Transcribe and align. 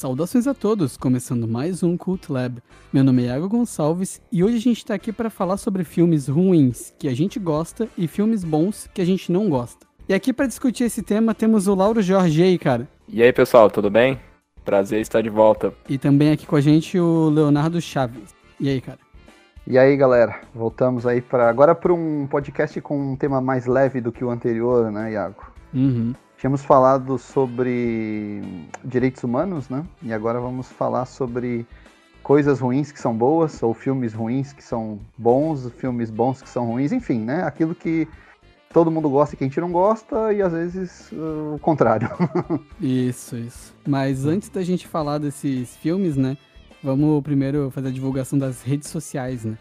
Saudações 0.00 0.46
a 0.46 0.54
todos, 0.54 0.96
começando 0.96 1.46
mais 1.46 1.82
um 1.82 1.94
Cult 1.94 2.32
Lab. 2.32 2.62
Meu 2.90 3.04
nome 3.04 3.24
é 3.24 3.26
Iago 3.26 3.50
Gonçalves 3.50 4.22
e 4.32 4.42
hoje 4.42 4.56
a 4.56 4.58
gente 4.60 4.82
tá 4.82 4.94
aqui 4.94 5.12
para 5.12 5.28
falar 5.28 5.58
sobre 5.58 5.84
filmes 5.84 6.26
ruins 6.26 6.94
que 6.98 7.06
a 7.06 7.14
gente 7.14 7.38
gosta 7.38 7.86
e 7.98 8.08
filmes 8.08 8.42
bons 8.42 8.88
que 8.94 9.02
a 9.02 9.04
gente 9.04 9.30
não 9.30 9.50
gosta. 9.50 9.86
E 10.08 10.14
aqui 10.14 10.32
para 10.32 10.46
discutir 10.46 10.84
esse 10.84 11.02
tema 11.02 11.34
temos 11.34 11.68
o 11.68 11.74
Lauro 11.74 12.00
Jorge 12.00 12.42
aí, 12.42 12.58
cara. 12.58 12.88
E 13.06 13.22
aí, 13.22 13.30
pessoal, 13.30 13.70
tudo 13.70 13.90
bem? 13.90 14.18
Prazer 14.64 15.02
estar 15.02 15.20
de 15.20 15.28
volta. 15.28 15.70
E 15.86 15.98
também 15.98 16.32
aqui 16.32 16.46
com 16.46 16.56
a 16.56 16.62
gente 16.62 16.98
o 16.98 17.28
Leonardo 17.28 17.78
Chaves. 17.78 18.34
E 18.58 18.70
aí, 18.70 18.80
cara? 18.80 19.00
E 19.66 19.76
aí, 19.76 19.94
galera, 19.98 20.40
voltamos 20.54 21.06
aí 21.06 21.20
para 21.20 21.46
agora 21.46 21.74
para 21.74 21.92
um 21.92 22.26
podcast 22.26 22.80
com 22.80 23.12
um 23.12 23.16
tema 23.16 23.38
mais 23.42 23.66
leve 23.66 24.00
do 24.00 24.10
que 24.10 24.24
o 24.24 24.30
anterior, 24.30 24.90
né, 24.90 25.12
Iago? 25.12 25.52
Uhum. 25.74 26.14
Tínhamos 26.40 26.64
falado 26.64 27.18
sobre 27.18 28.40
direitos 28.82 29.22
humanos, 29.22 29.68
né? 29.68 29.84
E 30.02 30.10
agora 30.10 30.40
vamos 30.40 30.68
falar 30.72 31.04
sobre 31.04 31.66
coisas 32.22 32.60
ruins 32.60 32.90
que 32.90 32.98
são 32.98 33.14
boas, 33.14 33.62
ou 33.62 33.74
filmes 33.74 34.14
ruins 34.14 34.50
que 34.50 34.64
são 34.64 34.98
bons, 35.18 35.70
filmes 35.76 36.10
bons 36.10 36.40
que 36.40 36.48
são 36.48 36.64
ruins, 36.64 36.92
enfim, 36.92 37.18
né? 37.18 37.42
Aquilo 37.42 37.74
que 37.74 38.08
todo 38.72 38.90
mundo 38.90 39.10
gosta 39.10 39.34
e 39.34 39.38
que 39.38 39.44
a 39.44 39.46
gente 39.48 39.60
não 39.60 39.70
gosta, 39.70 40.32
e 40.32 40.40
às 40.40 40.52
vezes 40.54 41.12
uh, 41.12 41.56
o 41.56 41.58
contrário. 41.58 42.08
isso, 42.80 43.36
isso. 43.36 43.74
Mas 43.86 44.24
antes 44.24 44.48
da 44.48 44.62
gente 44.62 44.88
falar 44.88 45.18
desses 45.18 45.76
filmes, 45.76 46.16
né? 46.16 46.38
Vamos 46.82 47.22
primeiro 47.22 47.70
fazer 47.70 47.88
a 47.88 47.92
divulgação 47.92 48.38
das 48.38 48.62
redes 48.62 48.88
sociais, 48.88 49.44
né? 49.44 49.58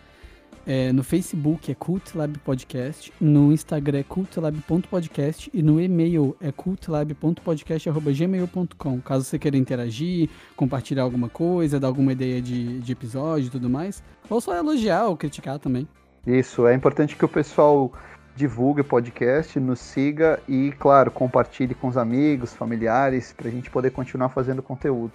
É, 0.71 0.93
no 0.93 1.01
Facebook 1.01 1.71
é 1.71 1.73
Cultlab 1.73 2.37
Podcast, 2.45 3.11
no 3.19 3.51
Instagram 3.51 4.01
é 4.01 4.03
cultlab.podcast 4.03 5.49
e 5.51 5.63
no 5.63 5.81
e-mail 5.81 6.37
é 6.39 6.51
cultlab.podcast.gmail.com. 6.51 9.01
Caso 9.01 9.25
você 9.25 9.39
queira 9.39 9.57
interagir, 9.57 10.29
compartilhar 10.55 11.01
alguma 11.01 11.27
coisa, 11.27 11.79
dar 11.79 11.87
alguma 11.87 12.11
ideia 12.11 12.39
de, 12.39 12.81
de 12.81 12.91
episódio 12.91 13.47
e 13.47 13.49
tudo 13.49 13.67
mais, 13.67 14.03
ou 14.29 14.39
só 14.39 14.55
elogiar 14.55 15.07
ou 15.07 15.17
criticar 15.17 15.57
também. 15.57 15.87
Isso, 16.27 16.67
é 16.67 16.75
importante 16.75 17.15
que 17.15 17.25
o 17.25 17.29
pessoal 17.29 17.91
divulgue 18.35 18.81
o 18.81 18.85
podcast, 18.85 19.59
nos 19.59 19.79
siga 19.79 20.39
e, 20.47 20.71
claro, 20.77 21.09
compartilhe 21.09 21.73
com 21.73 21.87
os 21.87 21.97
amigos, 21.97 22.53
familiares, 22.53 23.33
para 23.33 23.47
a 23.47 23.51
gente 23.51 23.71
poder 23.71 23.89
continuar 23.89 24.29
fazendo 24.29 24.61
conteúdo. 24.61 25.13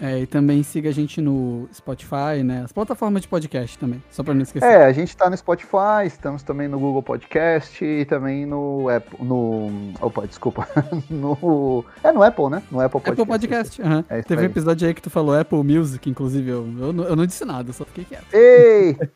É, 0.00 0.20
e 0.20 0.26
também 0.26 0.62
siga 0.62 0.90
a 0.90 0.92
gente 0.92 1.20
no 1.20 1.68
Spotify, 1.72 2.42
né? 2.44 2.62
As 2.64 2.72
plataformas 2.72 3.22
de 3.22 3.28
podcast 3.28 3.78
também, 3.78 4.02
só 4.10 4.22
pra 4.22 4.34
não 4.34 4.42
esquecer. 4.42 4.66
É, 4.66 4.84
a 4.84 4.92
gente 4.92 5.16
tá 5.16 5.30
no 5.30 5.36
Spotify, 5.36 6.06
estamos 6.06 6.42
também 6.42 6.68
no 6.68 6.78
Google 6.78 7.02
Podcast 7.02 7.84
e 7.84 8.04
também 8.04 8.46
no 8.46 8.88
Apple, 8.88 9.24
no... 9.24 9.92
Opa, 10.00 10.26
desculpa. 10.26 10.68
no... 11.08 11.84
É 12.02 12.12
no 12.12 12.22
Apple, 12.22 12.50
né? 12.50 12.62
No 12.70 12.80
Apple 12.80 13.00
Podcast. 13.00 13.22
Apple 13.22 13.26
Podcast, 13.26 13.82
uhum. 13.82 14.04
é 14.08 14.22
Teve 14.22 14.42
um 14.42 14.46
episódio 14.46 14.88
aí 14.88 14.94
que 14.94 15.02
tu 15.02 15.10
falou 15.10 15.38
Apple 15.38 15.62
Music, 15.62 16.08
inclusive, 16.08 16.50
eu, 16.50 16.66
eu, 16.78 17.04
eu 17.04 17.16
não 17.16 17.26
disse 17.26 17.44
nada, 17.44 17.72
só 17.72 17.84
fiquei 17.84 18.04
quieto. 18.04 18.26
Ei! 18.32 18.96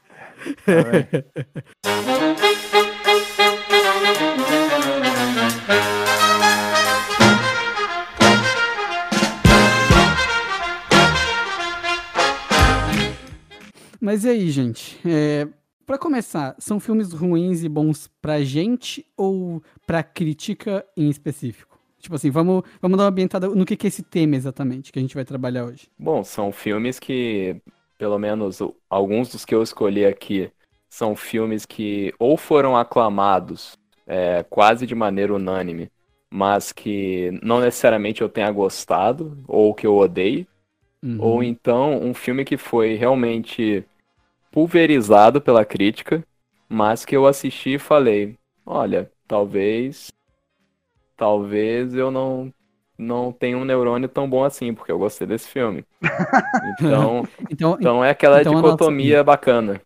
Mas 14.08 14.24
e 14.24 14.30
aí, 14.30 14.50
gente? 14.50 14.98
É, 15.06 15.46
para 15.84 15.98
começar, 15.98 16.56
são 16.58 16.80
filmes 16.80 17.12
ruins 17.12 17.62
e 17.62 17.68
bons 17.68 18.08
pra 18.22 18.40
gente 18.40 19.04
ou 19.14 19.62
pra 19.86 20.02
crítica 20.02 20.82
em 20.96 21.10
específico? 21.10 21.78
Tipo 21.98 22.14
assim, 22.14 22.30
vamos, 22.30 22.62
vamos 22.80 22.96
dar 22.96 23.04
uma 23.04 23.10
ambientada 23.10 23.48
no 23.48 23.66
que, 23.66 23.76
que 23.76 23.86
é 23.86 23.88
esse 23.88 24.02
tema 24.02 24.34
exatamente 24.34 24.90
que 24.90 24.98
a 24.98 25.02
gente 25.02 25.14
vai 25.14 25.26
trabalhar 25.26 25.66
hoje. 25.66 25.88
Bom, 25.98 26.24
são 26.24 26.50
filmes 26.50 26.98
que, 26.98 27.60
pelo 27.98 28.18
menos 28.18 28.60
alguns 28.88 29.28
dos 29.28 29.44
que 29.44 29.54
eu 29.54 29.62
escolhi 29.62 30.06
aqui, 30.06 30.50
são 30.88 31.14
filmes 31.14 31.66
que 31.66 32.14
ou 32.18 32.38
foram 32.38 32.78
aclamados 32.78 33.76
é, 34.06 34.42
quase 34.48 34.86
de 34.86 34.94
maneira 34.94 35.34
unânime, 35.34 35.92
mas 36.30 36.72
que 36.72 37.38
não 37.42 37.60
necessariamente 37.60 38.22
eu 38.22 38.28
tenha 38.30 38.50
gostado 38.50 39.36
ou 39.46 39.74
que 39.74 39.86
eu 39.86 39.94
odeio. 39.94 40.46
Uhum. 41.02 41.18
Ou 41.20 41.42
então 41.44 42.02
um 42.02 42.14
filme 42.14 42.42
que 42.42 42.56
foi 42.56 42.94
realmente 42.94 43.84
pulverizado 44.58 45.40
pela 45.40 45.64
crítica, 45.64 46.24
mas 46.68 47.04
que 47.04 47.16
eu 47.16 47.28
assisti 47.28 47.74
e 47.74 47.78
falei, 47.78 48.36
olha, 48.66 49.08
talvez 49.28 50.10
talvez 51.16 51.94
eu 51.94 52.10
não 52.10 52.52
não 52.98 53.30
tenha 53.30 53.56
um 53.56 53.64
neurônio 53.64 54.08
tão 54.08 54.28
bom 54.28 54.42
assim, 54.42 54.74
porque 54.74 54.90
eu 54.90 54.98
gostei 54.98 55.28
desse 55.28 55.48
filme. 55.48 55.84
Então, 56.80 57.28
então, 57.48 57.76
então 57.78 58.04
é 58.04 58.10
aquela 58.10 58.40
então 58.40 58.56
dicotomia 58.56 59.18
nossa... 59.18 59.24
bacana. 59.24 59.80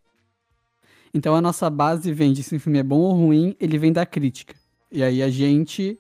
Então 1.13 1.37
a 1.37 1.41
nossa 1.43 1.69
base 1.69 2.11
vem 2.11 2.33
de 2.33 2.43
se 2.43 2.57
o 2.57 2.61
filme 2.61 2.79
é 2.79 2.83
bom 2.83 3.01
ou 3.01 3.13
ruim, 3.13 3.55
ele 3.61 3.77
vem 3.77 3.93
da 3.93 4.07
crítica. 4.07 4.55
E 4.91 5.03
aí 5.03 5.23
a 5.23 5.29
gente, 5.29 5.99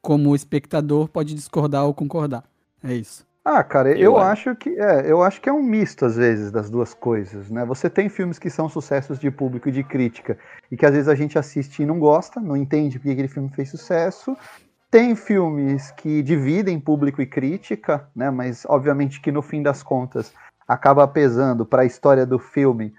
como 0.00 0.36
espectador, 0.36 1.08
pode 1.08 1.34
discordar 1.34 1.86
ou 1.86 1.92
concordar. 1.92 2.44
É 2.84 2.94
isso. 2.94 3.26
Ah, 3.44 3.64
cara, 3.64 3.90
eu, 3.90 4.12
eu 4.12 4.18
acho 4.18 4.54
que 4.54 4.70
é, 4.78 5.10
eu 5.10 5.20
acho 5.20 5.40
que 5.40 5.48
é 5.48 5.52
um 5.52 5.62
misto 5.62 6.04
às 6.04 6.14
vezes 6.16 6.52
das 6.52 6.70
duas 6.70 6.94
coisas, 6.94 7.50
né? 7.50 7.64
Você 7.64 7.90
tem 7.90 8.08
filmes 8.08 8.38
que 8.38 8.48
são 8.48 8.68
sucessos 8.68 9.18
de 9.18 9.32
público 9.32 9.68
e 9.68 9.72
de 9.72 9.82
crítica 9.82 10.38
e 10.70 10.76
que 10.76 10.86
às 10.86 10.92
vezes 10.92 11.08
a 11.08 11.14
gente 11.16 11.36
assiste 11.36 11.82
e 11.82 11.86
não 11.86 11.98
gosta, 11.98 12.38
não 12.38 12.56
entende 12.56 12.98
porque 12.98 13.10
aquele 13.10 13.26
filme 13.26 13.48
fez 13.48 13.68
sucesso. 13.68 14.36
Tem 14.88 15.16
filmes 15.16 15.90
que 15.90 16.22
dividem 16.22 16.78
público 16.78 17.20
e 17.20 17.26
crítica, 17.26 18.08
né? 18.14 18.30
Mas 18.30 18.64
obviamente 18.68 19.20
que 19.20 19.32
no 19.32 19.42
fim 19.42 19.60
das 19.60 19.82
contas 19.82 20.32
acaba 20.68 21.06
pesando 21.08 21.66
para 21.66 21.82
a 21.82 21.86
história 21.86 22.24
do 22.24 22.38
filme 22.38 22.94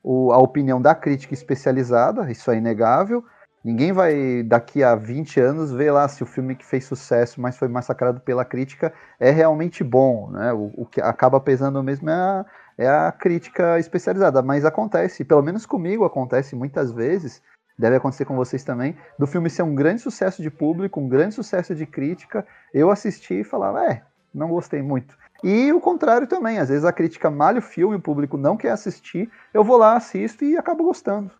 o, 0.00 0.30
a 0.30 0.38
opinião 0.38 0.80
da 0.80 0.94
crítica 0.94 1.34
especializada, 1.34 2.30
isso 2.30 2.50
é 2.52 2.56
inegável. 2.56 3.24
Ninguém 3.68 3.92
vai, 3.92 4.42
daqui 4.42 4.82
a 4.82 4.94
20 4.94 5.38
anos, 5.40 5.70
ver 5.70 5.90
lá 5.90 6.08
se 6.08 6.22
o 6.22 6.26
filme 6.26 6.56
que 6.56 6.64
fez 6.64 6.86
sucesso, 6.86 7.38
mas 7.38 7.58
foi 7.58 7.68
massacrado 7.68 8.18
pela 8.18 8.42
crítica, 8.42 8.94
é 9.20 9.30
realmente 9.30 9.84
bom. 9.84 10.30
Né? 10.30 10.54
O, 10.54 10.72
o 10.74 10.86
que 10.86 11.02
acaba 11.02 11.38
pesando 11.38 11.82
mesmo 11.82 12.08
é 12.08 12.14
a, 12.14 12.46
é 12.78 12.88
a 12.88 13.12
crítica 13.12 13.78
especializada. 13.78 14.40
Mas 14.40 14.64
acontece, 14.64 15.22
pelo 15.22 15.42
menos 15.42 15.66
comigo 15.66 16.06
acontece 16.06 16.56
muitas 16.56 16.90
vezes, 16.90 17.42
deve 17.78 17.96
acontecer 17.96 18.24
com 18.24 18.34
vocês 18.34 18.64
também, 18.64 18.96
do 19.18 19.26
filme 19.26 19.50
ser 19.50 19.64
um 19.64 19.74
grande 19.74 20.00
sucesso 20.00 20.40
de 20.40 20.50
público, 20.50 20.98
um 20.98 21.06
grande 21.06 21.34
sucesso 21.34 21.74
de 21.74 21.84
crítica, 21.84 22.46
eu 22.72 22.90
assisti 22.90 23.40
e 23.40 23.44
falava, 23.44 23.84
é, 23.84 24.00
não 24.34 24.48
gostei 24.48 24.80
muito. 24.80 25.14
E 25.44 25.70
o 25.74 25.80
contrário 25.80 26.26
também, 26.26 26.58
às 26.58 26.70
vezes 26.70 26.86
a 26.86 26.92
crítica 26.92 27.30
malha 27.30 27.58
o 27.58 27.62
filme, 27.62 27.96
o 27.96 28.00
público 28.00 28.38
não 28.38 28.56
quer 28.56 28.70
assistir, 28.70 29.30
eu 29.52 29.62
vou 29.62 29.76
lá, 29.76 29.94
assisto 29.94 30.42
e 30.42 30.56
acabo 30.56 30.84
gostando. 30.84 31.30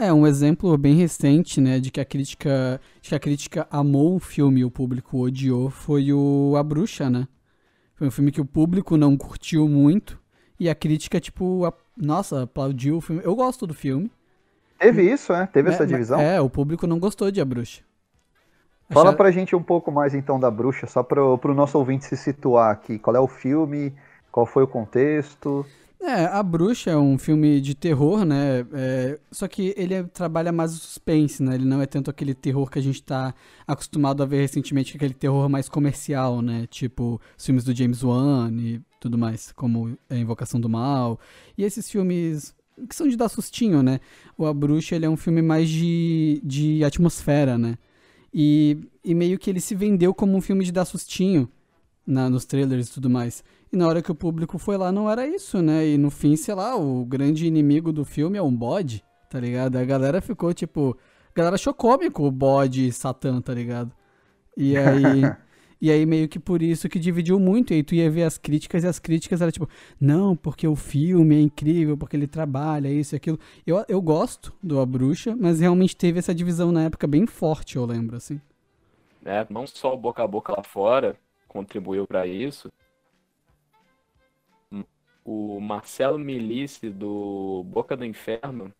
É, 0.00 0.12
um 0.12 0.24
exemplo 0.24 0.78
bem 0.78 0.94
recente, 0.94 1.60
né, 1.60 1.80
de 1.80 1.90
que 1.90 2.00
a 2.00 2.04
crítica, 2.04 2.80
de 3.02 3.08
que 3.08 3.14
a 3.16 3.18
crítica 3.18 3.66
amou 3.68 4.14
o 4.14 4.20
filme 4.20 4.60
e 4.60 4.64
o 4.64 4.70
público 4.70 5.18
odiou 5.18 5.70
foi 5.70 6.12
o 6.12 6.54
A 6.56 6.62
Bruxa, 6.62 7.10
né? 7.10 7.26
Foi 7.96 8.06
um 8.06 8.10
filme 8.12 8.30
que 8.30 8.40
o 8.40 8.44
público 8.44 8.96
não 8.96 9.16
curtiu 9.16 9.68
muito 9.68 10.16
e 10.58 10.70
a 10.70 10.74
crítica, 10.74 11.18
tipo, 11.18 11.64
a, 11.64 11.72
nossa, 11.96 12.44
aplaudiu 12.44 12.98
o 12.98 13.00
filme. 13.00 13.22
Eu 13.24 13.34
gosto 13.34 13.66
do 13.66 13.74
filme. 13.74 14.08
Teve 14.78 15.02
isso, 15.02 15.32
é? 15.32 15.48
Teve 15.48 15.70
é, 15.70 15.72
essa 15.74 15.84
divisão? 15.84 16.20
É, 16.20 16.40
o 16.40 16.48
público 16.48 16.86
não 16.86 17.00
gostou 17.00 17.28
de 17.32 17.40
A 17.40 17.44
Bruxa. 17.44 17.82
Fala 18.90 19.12
pra 19.12 19.32
gente 19.32 19.56
um 19.56 19.62
pouco 19.62 19.90
mais 19.90 20.14
então 20.14 20.38
da 20.38 20.50
Bruxa, 20.50 20.86
só 20.86 21.02
pro, 21.02 21.36
pro 21.38 21.52
nosso 21.52 21.76
ouvinte 21.76 22.04
se 22.04 22.16
situar 22.16 22.70
aqui. 22.70 23.00
Qual 23.00 23.16
é 23.16 23.20
o 23.20 23.26
filme? 23.26 23.92
Qual 24.30 24.46
foi 24.46 24.62
o 24.62 24.68
contexto? 24.68 25.66
É, 26.00 26.26
A 26.26 26.42
Bruxa 26.44 26.90
é 26.90 26.96
um 26.96 27.18
filme 27.18 27.60
de 27.60 27.74
terror, 27.74 28.24
né? 28.24 28.64
É, 28.72 29.18
só 29.32 29.48
que 29.48 29.74
ele 29.76 29.94
é, 29.94 30.02
trabalha 30.04 30.52
mais 30.52 30.72
o 30.72 30.76
suspense, 30.78 31.42
né? 31.42 31.56
Ele 31.56 31.64
não 31.64 31.82
é 31.82 31.86
tanto 31.86 32.08
aquele 32.08 32.34
terror 32.34 32.70
que 32.70 32.78
a 32.78 32.82
gente 32.82 33.02
tá 33.02 33.34
acostumado 33.66 34.22
a 34.22 34.26
ver 34.26 34.40
recentemente, 34.40 34.96
aquele 34.96 35.12
terror 35.12 35.48
mais 35.48 35.68
comercial, 35.68 36.40
né? 36.40 36.66
Tipo 36.70 37.20
os 37.36 37.44
filmes 37.44 37.64
do 37.64 37.74
James 37.74 38.04
Wan 38.04 38.50
e 38.52 38.80
tudo 39.00 39.18
mais, 39.18 39.50
como 39.52 39.98
A 40.08 40.14
Invocação 40.14 40.60
do 40.60 40.68
Mal. 40.68 41.18
E 41.56 41.64
esses 41.64 41.90
filmes 41.90 42.54
que 42.88 42.94
são 42.94 43.08
de 43.08 43.16
dar 43.16 43.28
sustinho, 43.28 43.82
né? 43.82 43.98
O 44.36 44.46
A 44.46 44.54
Bruxa, 44.54 44.94
ele 44.94 45.04
é 45.04 45.10
um 45.10 45.16
filme 45.16 45.42
mais 45.42 45.68
de, 45.68 46.40
de 46.44 46.84
atmosfera, 46.84 47.58
né? 47.58 47.76
E, 48.32 48.78
e 49.04 49.14
meio 49.14 49.36
que 49.36 49.50
ele 49.50 49.60
se 49.60 49.74
vendeu 49.74 50.14
como 50.14 50.36
um 50.36 50.40
filme 50.40 50.64
de 50.64 50.70
dar 50.70 50.84
sustinho 50.84 51.50
na, 52.06 52.30
nos 52.30 52.44
trailers 52.44 52.88
e 52.88 52.92
tudo 52.92 53.10
mais. 53.10 53.42
E 53.72 53.76
na 53.76 53.86
hora 53.86 54.02
que 54.02 54.10
o 54.10 54.14
público 54.14 54.58
foi 54.58 54.76
lá, 54.76 54.90
não 54.90 55.10
era 55.10 55.26
isso, 55.26 55.60
né? 55.60 55.86
E 55.86 55.98
no 55.98 56.10
fim, 56.10 56.36
sei 56.36 56.54
lá, 56.54 56.76
o 56.76 57.04
grande 57.04 57.46
inimigo 57.46 57.92
do 57.92 58.04
filme 58.04 58.38
é 58.38 58.42
um 58.42 58.54
bode, 58.54 59.04
tá 59.28 59.38
ligado? 59.38 59.76
A 59.76 59.84
galera 59.84 60.20
ficou 60.20 60.52
tipo. 60.54 60.96
A 61.30 61.38
galera 61.38 61.54
achou 61.54 61.74
cômico 61.74 62.24
o 62.24 62.30
bode 62.30 62.90
Satã, 62.92 63.40
tá 63.40 63.52
ligado? 63.52 63.92
E 64.56 64.74
aí. 64.78 65.22
e 65.80 65.90
aí, 65.90 66.06
meio 66.06 66.28
que 66.28 66.38
por 66.38 66.62
isso 66.62 66.88
que 66.88 66.98
dividiu 66.98 67.38
muito. 67.38 67.72
E 67.72 67.76
aí 67.76 67.82
tu 67.82 67.94
ia 67.94 68.10
ver 68.10 68.22
as 68.22 68.38
críticas 68.38 68.84
e 68.84 68.86
as 68.86 68.98
críticas 68.98 69.42
eram 69.42 69.52
tipo, 69.52 69.68
não, 70.00 70.34
porque 70.34 70.66
o 70.66 70.74
filme 70.74 71.36
é 71.36 71.40
incrível, 71.40 71.96
porque 71.96 72.16
ele 72.16 72.26
trabalha 72.26 72.88
isso 72.88 73.14
e 73.14 73.16
aquilo. 73.16 73.38
Eu, 73.66 73.84
eu 73.86 74.00
gosto 74.00 74.52
do 74.62 74.80
A 74.80 74.86
Bruxa, 74.86 75.36
mas 75.38 75.60
realmente 75.60 75.94
teve 75.94 76.18
essa 76.18 76.34
divisão 76.34 76.72
na 76.72 76.84
época 76.84 77.06
bem 77.06 77.26
forte, 77.26 77.76
eu 77.76 77.84
lembro, 77.84 78.16
assim. 78.16 78.40
É, 79.24 79.46
não 79.50 79.66
só 79.66 79.92
o 79.92 79.96
boca 79.96 80.22
a 80.22 80.26
boca 80.26 80.54
lá 80.56 80.62
fora 80.62 81.16
contribuiu 81.48 82.06
para 82.06 82.26
isso, 82.26 82.70
o 85.30 85.60
Marcelo 85.60 86.18
Milice, 86.18 86.88
do 86.88 87.62
Boca 87.66 87.94
do 87.94 88.02
Inferno, 88.02 88.72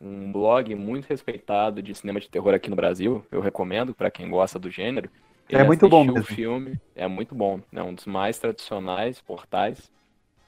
um 0.00 0.32
blog 0.32 0.74
muito 0.74 1.06
respeitado 1.06 1.80
de 1.80 1.94
cinema 1.94 2.18
de 2.18 2.28
terror 2.28 2.52
aqui 2.52 2.68
no 2.68 2.74
Brasil. 2.74 3.24
Eu 3.30 3.40
recomendo 3.40 3.94
para 3.94 4.10
quem 4.10 4.28
gosta 4.28 4.58
do 4.58 4.68
gênero. 4.68 5.08
Ele 5.48 5.62
é 5.62 5.64
muito 5.64 5.88
bom 5.88 6.04
mesmo. 6.04 6.18
o 6.18 6.24
filme, 6.24 6.80
é 6.96 7.06
muito 7.06 7.36
bom, 7.36 7.60
é 7.72 7.80
um 7.80 7.94
dos 7.94 8.06
mais 8.06 8.36
tradicionais 8.36 9.20
portais. 9.20 9.92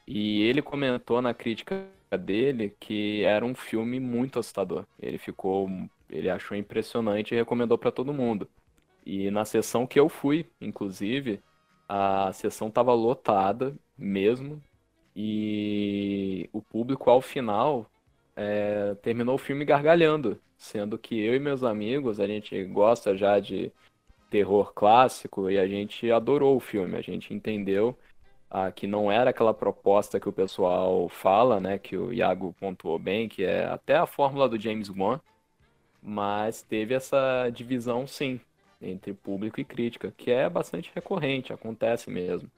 E 0.09 0.43
ele 0.43 0.61
comentou 0.61 1.23
na 1.23 1.33
crítica 1.33 1.87
dele 2.19 2.75
que 2.81 3.23
era 3.23 3.47
um 3.47 3.55
filme 3.55 4.01
muito 4.01 4.41
assustador. 4.41 4.85
Ele 5.01 5.19
ficou, 5.19 5.71
ele 6.11 6.29
achou 6.29 6.57
impressionante 6.57 7.33
e 7.33 7.37
recomendou 7.37 7.79
para 7.79 7.93
todo 7.93 8.13
mundo. 8.13 8.49
E 9.07 9.31
na 9.31 9.45
sessão 9.45 9.87
que 9.87 10.01
eu 10.01 10.09
fui, 10.09 10.47
inclusive, 10.61 11.39
a 11.89 12.33
sessão 12.33 12.67
estava 12.67 12.93
lotada 12.93 13.73
mesmo. 13.97 14.61
E 15.15 16.49
o 16.53 16.61
público, 16.61 17.09
ao 17.11 17.21
final, 17.21 17.91
é, 18.37 18.95
terminou 19.03 19.37
o 19.37 19.39
filme 19.39 19.65
gargalhando. 19.65 20.41
Sendo 20.57 20.99
que 20.99 21.19
eu 21.21 21.35
e 21.35 21.39
meus 21.39 21.63
amigos, 21.63 22.19
a 22.21 22.27
gente 22.27 22.65
gosta 22.65 23.17
já 23.17 23.39
de 23.39 23.73
terror 24.31 24.73
clássico 24.75 25.51
e 25.51 25.59
a 25.59 25.67
gente 25.69 26.11
adorou 26.11 26.57
o 26.57 26.61
filme. 26.61 26.97
A 26.97 27.03
gente 27.03 27.33
entendeu 27.33 27.97
ah, 28.51 28.71
que 28.73 28.87
não 28.87 29.11
era 29.11 29.31
aquela 29.31 29.55
proposta 29.55 30.19
que 30.21 30.29
o 30.29 30.33
pessoal 30.33 31.09
fala, 31.09 31.61
né? 31.61 31.79
Que 31.79 31.97
o 31.97 32.13
Iago 32.13 32.55
pontuou 32.59 32.99
bem, 32.99 33.29
que 33.29 33.45
é 33.45 33.67
até 33.67 33.97
a 33.97 34.07
fórmula 34.07 34.49
do 34.49 34.61
James 34.61 34.89
Wan. 34.89 35.21
Mas 36.03 36.63
teve 36.63 36.95
essa 36.95 37.49
divisão, 37.51 38.07
sim, 38.07 38.41
entre 38.81 39.15
público 39.15 39.61
e 39.61 39.65
crítica, 39.65 40.13
que 40.17 40.31
é 40.31 40.49
bastante 40.49 40.91
recorrente, 40.95 41.53
acontece 41.53 42.11
mesmo. 42.11 42.51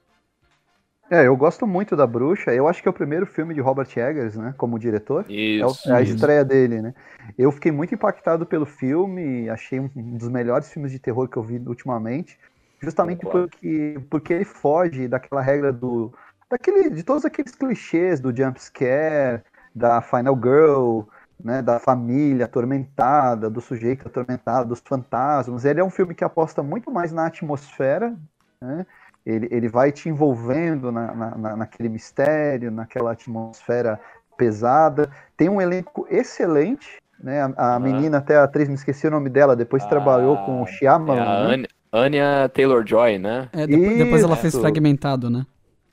É, 1.09 1.27
eu 1.27 1.35
gosto 1.37 1.65
muito 1.65 1.95
da 1.95 2.05
Bruxa. 2.05 2.53
Eu 2.53 2.67
acho 2.67 2.81
que 2.81 2.87
é 2.87 2.91
o 2.91 2.93
primeiro 2.93 3.25
filme 3.25 3.53
de 3.53 3.61
Robert 3.61 3.87
Eggers, 3.95 4.35
né, 4.35 4.53
como 4.57 4.77
diretor. 4.77 5.25
Isso. 5.29 5.89
É, 5.89 5.93
a 5.93 6.01
isso. 6.01 6.15
estreia 6.15 6.43
dele, 6.43 6.81
né? 6.81 6.93
Eu 7.37 7.51
fiquei 7.51 7.71
muito 7.71 7.93
impactado 7.93 8.45
pelo 8.45 8.65
filme, 8.65 9.49
achei 9.49 9.79
um 9.79 9.89
dos 10.17 10.29
melhores 10.29 10.71
filmes 10.71 10.91
de 10.91 10.99
terror 10.99 11.27
que 11.27 11.37
eu 11.37 11.43
vi 11.43 11.61
ultimamente, 11.65 12.37
justamente 12.81 13.25
porque 13.25 13.99
porque 14.09 14.33
ele 14.33 14.45
foge 14.45 15.07
daquela 15.07 15.41
regra 15.41 15.73
do 15.73 16.13
daquele 16.49 16.89
de 16.89 17.03
todos 17.03 17.25
aqueles 17.25 17.55
clichês 17.55 18.19
do 18.19 18.35
jump 18.35 18.61
scare, 18.61 19.41
da 19.75 20.01
final 20.01 20.35
girl, 20.35 21.01
né, 21.43 21.61
da 21.61 21.79
família 21.79 22.45
atormentada, 22.45 23.49
do 23.49 23.61
sujeito 23.61 24.07
atormentado, 24.07 24.69
dos 24.69 24.79
fantasmas. 24.79 25.65
Ele 25.65 25.79
é 25.79 25.83
um 25.83 25.89
filme 25.89 26.15
que 26.15 26.23
aposta 26.23 26.63
muito 26.63 26.91
mais 26.91 27.11
na 27.11 27.27
atmosfera, 27.27 28.15
né? 28.61 28.85
Ele, 29.27 29.49
ele 29.51 29.67
vai 29.67 29.91
te 29.91 30.07
envolvendo 30.07 30.89
na, 30.89 31.13
na, 31.13 31.55
naquele 31.57 31.89
mistério, 31.89 32.71
naquela 32.71 33.11
atmosfera 33.11 33.99
pesada. 34.37 35.09
Tem 35.35 35.49
um 35.49 35.59
elenco 35.59 36.07
excelente, 36.09 37.01
né? 37.21 37.41
A, 37.57 37.75
a 37.75 37.79
menina, 37.79 38.19
até 38.19 38.37
a 38.37 38.45
atriz, 38.45 38.69
me 38.69 38.75
esqueci 38.75 39.05
o 39.05 39.11
nome 39.11 39.29
dela, 39.29 39.53
depois 39.53 39.83
ah, 39.83 39.87
trabalhou 39.87 40.37
com 40.37 40.61
o 40.61 40.65
Shyamalan. 40.65 41.53
É 41.53 41.57
né? 41.57 41.65
Anya 41.91 42.49
Taylor-Joy, 42.53 43.17
né? 43.17 43.49
É, 43.51 43.67
depois, 43.67 43.97
depois 43.97 44.23
ela 44.23 44.35
fez 44.37 44.55
Fragmentado, 44.55 45.29
né? 45.29 45.45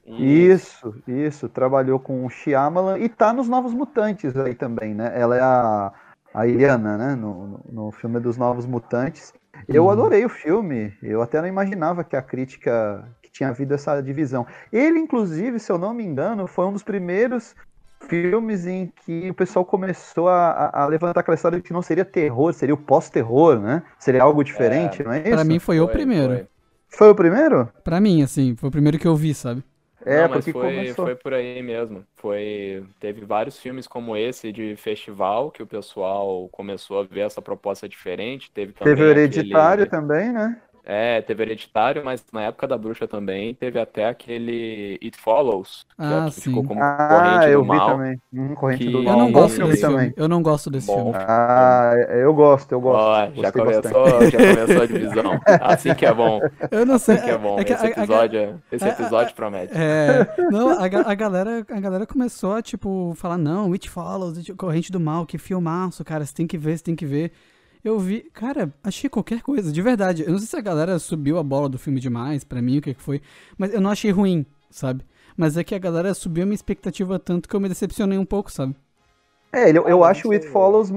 Isso, 0.07 0.95
isso. 1.09 1.49
Trabalhou 1.49 1.99
com 1.99 2.25
o 2.25 2.31
Shyamalan 2.31 2.99
e 2.99 3.09
tá 3.09 3.33
nos 3.33 3.49
Novos 3.49 3.75
Mutantes 3.75 4.37
aí 4.37 4.55
também, 4.55 4.95
né? 4.95 5.11
Ela 5.13 5.37
é 5.37 5.41
a, 5.41 5.93
a 6.33 6.47
Iliana, 6.47 6.97
né? 6.97 7.15
No, 7.17 7.47
no, 7.47 7.65
no 7.73 7.91
filme 7.91 8.21
dos 8.21 8.37
Novos 8.37 8.65
Mutantes. 8.65 9.33
Eu 9.67 9.85
uhum. 9.85 9.91
adorei 9.91 10.25
o 10.25 10.29
filme. 10.29 10.93
Eu 11.03 11.21
até 11.21 11.41
não 11.41 11.49
imaginava 11.49 12.05
que 12.05 12.15
a 12.15 12.23
crítica 12.23 13.05
tinha 13.35 13.49
havido 13.49 13.75
essa 13.75 14.01
divisão. 14.01 14.47
Ele, 14.73 14.99
inclusive, 14.99 15.59
se 15.59 15.71
eu 15.71 15.77
não 15.77 15.93
me 15.93 16.05
engano, 16.05 16.47
foi 16.47 16.65
um 16.67 16.73
dos 16.73 16.85
primeiros 16.85 17.55
filmes 18.09 18.65
em 18.67 18.93
que 19.05 19.29
o 19.29 19.35
pessoal 19.35 19.65
começou 19.65 20.29
a, 20.29 20.71
a, 20.73 20.87
levantar 20.87 21.21
aquela 21.21 21.35
história 21.35 21.59
de 21.59 21.65
que 21.65 21.73
não 21.73 21.83
seria 21.83 22.05
terror, 22.05 22.53
seria 22.53 22.75
o 22.75 22.79
pós-terror, 22.79 23.59
né? 23.59 23.83
Seria 23.99 24.23
algo 24.23 24.45
diferente, 24.45 25.03
é, 25.03 25.05
não 25.05 25.13
é 25.13 25.21
isso? 25.21 25.31
Pra 25.31 25.45
mim 25.45 25.59
foi, 25.59 25.79
foi 25.79 25.85
o 25.85 25.89
primeiro. 25.89 26.35
Foi. 26.35 26.47
foi. 26.89 27.11
o 27.11 27.15
primeiro? 27.15 27.69
Pra 27.83 28.01
mim, 28.01 28.23
assim, 28.23 28.55
foi 28.57 28.69
o 28.69 28.73
primeiro 28.73 28.99
que 28.99 29.09
eu 29.09 29.17
vi, 29.17 29.35
sabe? 29.35 29.65
É, 30.07 30.23
não, 30.23 30.29
porque 30.29 30.53
foi, 30.53 30.63
começou... 30.63 31.05
foi 31.07 31.15
por 31.17 31.33
aí 31.33 31.63
mesmo. 31.63 32.05
Foi, 32.17 32.85
teve 33.01 33.25
vários 33.25 33.59
filmes 33.59 33.87
como 33.87 34.17
esse 34.17 34.53
de 34.53 34.77
festival 34.77 35.51
que 35.51 35.63
o 35.63 35.67
pessoal 35.67 36.47
começou 36.53 37.01
a 37.01 37.05
ver 37.05 37.21
essa 37.21 37.41
proposta 37.41 37.89
diferente. 37.89 38.51
Teve, 38.53 38.75
teve 38.75 39.03
o 39.03 39.07
Hereditário 39.07 39.85
aquele... 39.85 40.03
também, 40.03 40.31
né? 40.31 40.61
É, 40.87 41.23
teve 41.23 41.43
Hereditário, 41.43 42.05
mas 42.05 42.23
na 42.31 42.43
época 42.43 42.67
da 42.69 42.77
bruxa 42.77 43.09
também 43.09 43.55
teve 43.55 43.81
até 43.81 44.07
aquele 44.07 44.99
It 45.03 45.19
Follows, 45.19 45.87
que, 45.97 46.05
ah, 46.05 46.27
que 46.33 46.41
ficou 46.43 46.63
como 46.63 46.83
ah, 46.83 47.09
corrente 47.09 47.53
eu 47.53 47.63
do 47.63 47.67
mal. 47.67 47.91
Também. 47.91 48.21
Hum, 48.33 48.55
corrente 48.55 48.85
que... 48.85 48.93
do 48.93 49.03
mal. 49.03 49.15
Eu 49.15 49.19
não 49.19 49.33
gosto 49.33 49.67
desse 49.67 49.81
filme. 49.81 50.13
Eu 50.15 50.29
não 50.29 50.43
gosto 50.43 50.71
desse 50.71 50.87
Bom, 50.87 51.13
filme. 51.13 51.27
Ah, 51.27 51.93
eu 52.11 52.35
gosto, 52.35 52.73
eu 52.73 52.81
gosto. 52.81 53.41
já 53.41 53.51
começou, 53.51 54.31
já 54.31 54.39
começou 54.39 54.83
a 54.83 54.87
divisão. 54.87 55.41
Assim 55.63 55.95
que 55.95 56.05
é 56.05 56.13
bom. 56.13 56.41
Eu 56.71 56.85
não 56.85 56.99
sei. 56.99 57.15
Assim 57.15 57.25
que 57.25 57.31
é 57.31 57.39
bom. 57.39 57.59
É 57.59 57.65
que 57.65 57.73
esse 57.73 57.87
episódio, 57.87 58.41
a, 58.41 58.45
a, 58.45 58.77
esse 58.77 58.89
episódio 58.89 59.33
a, 59.33 59.35
promete. 59.35 59.73
É, 59.75 60.35
não, 60.51 60.69
a, 60.71 60.85
a, 60.85 61.15
galera, 61.15 61.65
a 61.67 61.81
galera 61.81 62.07
começou 62.07 62.53
a, 62.53 62.63
tipo, 62.63 63.15
falar, 63.17 63.39
não, 63.39 63.73
It 63.73 63.89
Follows, 63.89 64.39
corrente 64.57 64.93
do 64.93 65.01
mal, 65.01 65.25
que 65.25 65.39
filmaço, 65.39 66.05
cara, 66.05 66.27
você 66.27 66.35
tem 66.35 66.47
que 66.47 66.59
ver, 66.59 66.77
você 66.77 66.85
tem 66.85 66.95
que 66.95 67.07
ver. 67.07 67.33
Eu 67.85 67.99
vi, 67.99 68.23
cara, 68.33 68.73
achei 68.83 69.11
qualquer 69.11 69.43
coisa, 69.43 69.71
de 69.71 69.83
verdade. 69.83 70.23
Eu 70.23 70.31
não 70.31 70.39
sei 70.39 70.47
se 70.47 70.57
a 70.57 70.61
galera 70.63 70.99
subiu 70.99 71.39
a 71.39 71.43
bola 71.43 71.69
do 71.69 71.79
filme 71.79 72.01
demais, 72.01 72.43
para 72.43 72.63
mim, 72.63 72.79
o 72.79 72.83
que, 72.83 72.95
que 72.95 73.03
foi, 73.03 73.21
mas 73.59 73.75
eu 73.75 73.81
não 73.81 73.91
achei 73.91 74.11
ruim, 74.11 74.47
sabe? 74.71 75.05
Mas 75.37 75.59
é 75.59 75.63
que 75.63 75.75
a 75.75 75.79
galera 75.79 76.15
subiu 76.15 76.45
a 76.45 76.47
minha 76.47 76.55
expectativa 76.55 77.19
tanto 77.19 77.47
que 77.47 77.55
eu 77.55 77.61
me 77.61 77.69
decepcionei 77.69 78.17
um 78.17 78.25
pouco, 78.25 78.51
sabe? 78.51 78.75
É, 79.53 79.69
eu, 79.71 79.87
eu 79.87 80.03
ah, 80.03 80.09
acho 80.09 80.29
o 80.29 80.33
It 80.33 80.47
Follows 80.49 80.91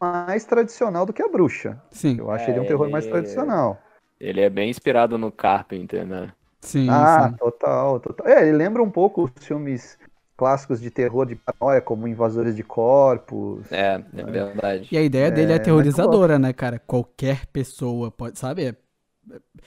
mais 0.00 0.44
tradicional 0.44 1.06
do 1.06 1.12
que 1.12 1.22
a 1.22 1.28
bruxa. 1.28 1.80
Sim. 1.90 2.16
Eu 2.18 2.30
acho 2.30 2.50
é, 2.50 2.50
ele 2.50 2.60
um 2.60 2.66
terror 2.66 2.90
mais 2.90 3.06
tradicional. 3.06 3.80
Ele 4.18 4.40
é 4.40 4.50
bem 4.50 4.68
inspirado 4.68 5.16
no 5.16 5.30
Carpenter, 5.30 6.04
né? 6.04 6.32
Sim. 6.60 6.88
Ah, 6.90 7.28
sim. 7.30 7.36
total, 7.36 8.00
total. 8.00 8.26
É, 8.26 8.42
ele 8.42 8.56
lembra 8.56 8.82
um 8.82 8.90
pouco 8.90 9.24
os 9.24 9.46
filmes 9.46 9.98
clássicos 10.36 10.80
de 10.80 10.90
terror 10.90 11.26
de 11.26 11.36
paranoia, 11.36 11.80
como 11.80 12.08
Invasores 12.08 12.56
de 12.56 12.62
Corpos. 12.62 13.70
É, 13.70 14.02
é 14.16 14.24
verdade. 14.24 14.88
E 14.90 14.96
a 14.96 15.02
ideia 15.02 15.30
dele 15.30 15.52
é, 15.52 15.54
é 15.54 15.58
aterrorizadora, 15.58 16.38
né, 16.38 16.52
cara? 16.52 16.78
Qualquer 16.78 17.46
pessoa 17.46 18.10
pode, 18.10 18.38
sabe? 18.38 18.66
É, 18.66 18.74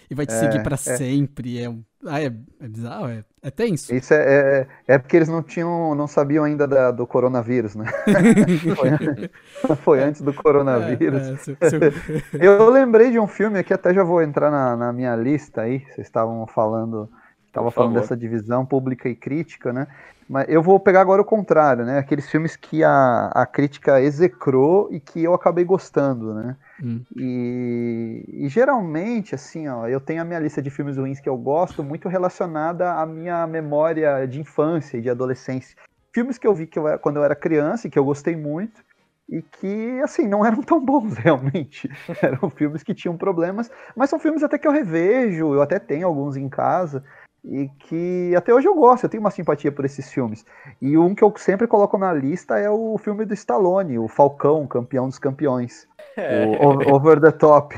e 0.10 0.16
vai 0.16 0.26
te 0.26 0.34
é, 0.34 0.40
seguir 0.40 0.64
para 0.64 0.76
é. 0.76 0.78
sempre. 0.78 1.64
É, 1.64 1.74
ah, 2.06 2.22
é, 2.22 2.26
é 2.26 2.68
bizarro, 2.68 3.10
é, 3.10 3.24
é 3.42 3.50
tenso. 3.50 3.94
Isso 3.94 4.14
é, 4.14 4.18
é, 4.18 4.68
é, 4.88 4.98
porque 4.98 5.16
eles 5.16 5.28
não 5.28 5.42
tinham, 5.42 5.96
não 5.96 6.08
sabiam 6.08 6.44
ainda 6.44 6.68
da, 6.68 6.92
do 6.92 7.08
coronavírus, 7.08 7.76
né? 7.76 7.86
foi, 8.76 9.76
foi, 9.78 10.04
antes 10.04 10.22
do 10.22 10.34
coronavírus. 10.34 11.22
É, 11.22 11.38
seu, 11.38 11.58
seu... 11.70 11.80
Eu 12.40 12.70
lembrei 12.70 13.12
de 13.12 13.20
um 13.20 13.28
filme 13.28 13.60
aqui, 13.60 13.74
até 13.74 13.94
já 13.94 14.04
vou 14.04 14.22
entrar 14.22 14.52
na, 14.52 14.76
na 14.76 14.94
minha 14.94 15.16
lista 15.16 15.62
aí. 15.62 15.80
Vocês 15.80 16.08
estavam 16.08 16.46
falando, 16.46 17.10
estava 17.48 17.72
falando 17.72 17.96
dessa 17.96 18.16
divisão 18.16 18.66
pública 18.66 19.10
e 19.10 19.16
crítica, 19.16 19.74
né? 19.74 19.88
Mas 20.30 20.46
eu 20.50 20.62
vou 20.62 20.80
pegar 20.80 21.02
agora 21.02 21.22
o 21.22 21.26
contrário, 21.26 21.86
né? 21.86 22.00
Aqueles 22.00 22.30
filmes 22.30 22.56
que 22.56 22.84
a, 22.84 23.28
a 23.28 23.46
crítica 23.46 24.02
execrou 24.02 24.90
e 24.92 25.00
que 25.00 25.24
eu 25.24 25.34
acabei 25.34 25.64
gostando, 25.64 26.34
né? 26.34 26.58
Hum. 26.84 27.02
E, 27.16 28.26
e, 28.28 28.50
geralmente, 28.50 29.34
assim, 29.34 29.68
ó, 29.68 29.88
eu 29.88 30.02
tenho 30.02 30.22
a 30.22 30.26
minha 30.26 30.40
lista 30.40 30.62
de 30.62 30.70
filmes 30.70 30.98
ruins 30.98 31.20
que 31.20 31.30
eu 31.30 31.38
gosto 31.38 31.84
muito 31.84 32.10
relacionada 32.10 32.94
à 32.94 33.06
minha 33.06 33.48
memória 33.48 34.26
de 34.28 34.42
infância 34.42 34.98
e 34.98 35.02
de 35.02 35.10
adolescência. 35.10 35.78
Filmes 36.14 36.38
que 36.38 36.46
eu 36.46 36.54
vi 36.54 36.68
que 36.68 36.78
eu, 36.78 37.00
quando 37.00 37.18
eu 37.18 37.24
era 37.24 37.36
criança 37.36 37.88
e 37.88 37.90
que 37.90 37.98
eu 37.98 38.04
gostei 38.04 38.36
muito 38.36 38.84
e 39.30 39.42
que, 39.42 40.02
assim, 40.04 40.28
não 40.28 40.46
eram 40.46 40.62
tão 40.62 40.84
bons 40.84 41.16
realmente. 41.18 41.90
eram 42.22 42.50
filmes 42.50 42.84
que 42.84 42.94
tinham 42.94 43.18
problemas, 43.18 43.72
mas 43.96 44.10
são 44.10 44.20
filmes 44.20 44.44
até 44.44 44.58
que 44.58 44.68
eu 44.68 44.72
revejo, 44.72 45.54
eu 45.54 45.62
até 45.62 45.80
tenho 45.80 46.06
alguns 46.06 46.36
em 46.36 46.50
casa 46.50 47.04
e 47.44 47.70
que 47.80 48.34
até 48.36 48.54
hoje 48.54 48.68
eu 48.68 48.76
gosto, 48.76 49.06
eu 49.06 49.10
tenho 49.10 49.22
uma 49.22 49.32
simpatia 49.32 49.72
por 49.72 49.86
esses 49.86 50.12
filmes. 50.12 50.46
E 50.82 50.98
um 50.98 51.16
que 51.16 51.24
eu 51.24 51.34
sempre 51.38 51.68
coloco 51.68 51.98
na 51.98 52.14
lista 52.14 52.58
é 52.58 52.70
o 52.70 52.98
filme 52.98 53.26
do 53.26 53.34
Stallone, 53.34 54.00
o 54.00 54.08
Falcão, 54.08 54.68
campeão 54.68 55.08
dos 55.08 55.20
campeões. 55.20 55.88
É. 56.16 56.46
O 56.46 56.96
Over 56.96 57.22
the 57.22 57.32
Top. 57.32 57.76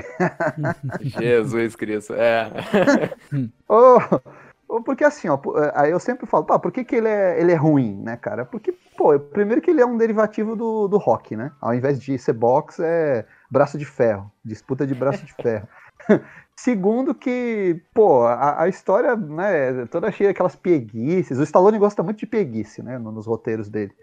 Jesus 1.01 1.75
Cristo, 1.75 2.13
é. 2.13 2.49
oh, 3.67 4.81
porque 4.81 5.03
assim, 5.03 5.27
ó, 5.27 5.39
aí 5.73 5.91
eu 5.91 5.99
sempre 5.99 6.25
falo, 6.25 6.45
pá, 6.45 6.57
por 6.57 6.71
que, 6.71 6.83
que 6.83 6.95
ele, 6.95 7.07
é, 7.07 7.39
ele 7.39 7.51
é 7.51 7.55
ruim, 7.55 8.01
né, 8.01 8.15
cara? 8.15 8.45
Porque, 8.45 8.73
pô, 8.95 9.19
primeiro 9.19 9.61
que 9.61 9.71
ele 9.71 9.81
é 9.81 9.85
um 9.85 9.97
derivativo 9.97 10.55
do, 10.55 10.87
do 10.87 10.97
rock, 10.97 11.35
né? 11.35 11.51
Ao 11.59 11.73
invés 11.73 11.99
de 11.99 12.17
ser 12.17 12.33
boxe, 12.33 12.81
é 12.83 13.25
braço 13.49 13.77
de 13.77 13.85
ferro, 13.85 14.31
disputa 14.45 14.87
de 14.87 14.95
braço 14.95 15.25
de 15.25 15.33
ferro. 15.33 15.67
Segundo 16.55 17.15
que, 17.15 17.81
pô, 17.93 18.23
a, 18.23 18.63
a, 18.63 18.67
história, 18.67 19.15
né, 19.15 19.85
toda 19.85 20.11
cheia 20.11 20.31
daquelas 20.31 20.57
pieguices. 20.57 21.39
O 21.39 21.43
Stallone 21.43 21.77
gosta 21.77 22.03
muito 22.03 22.19
de 22.19 22.27
pieguice, 22.27 22.83
né, 22.83 22.97
nos 22.97 23.25
roteiros 23.25 23.69
dele. 23.69 23.93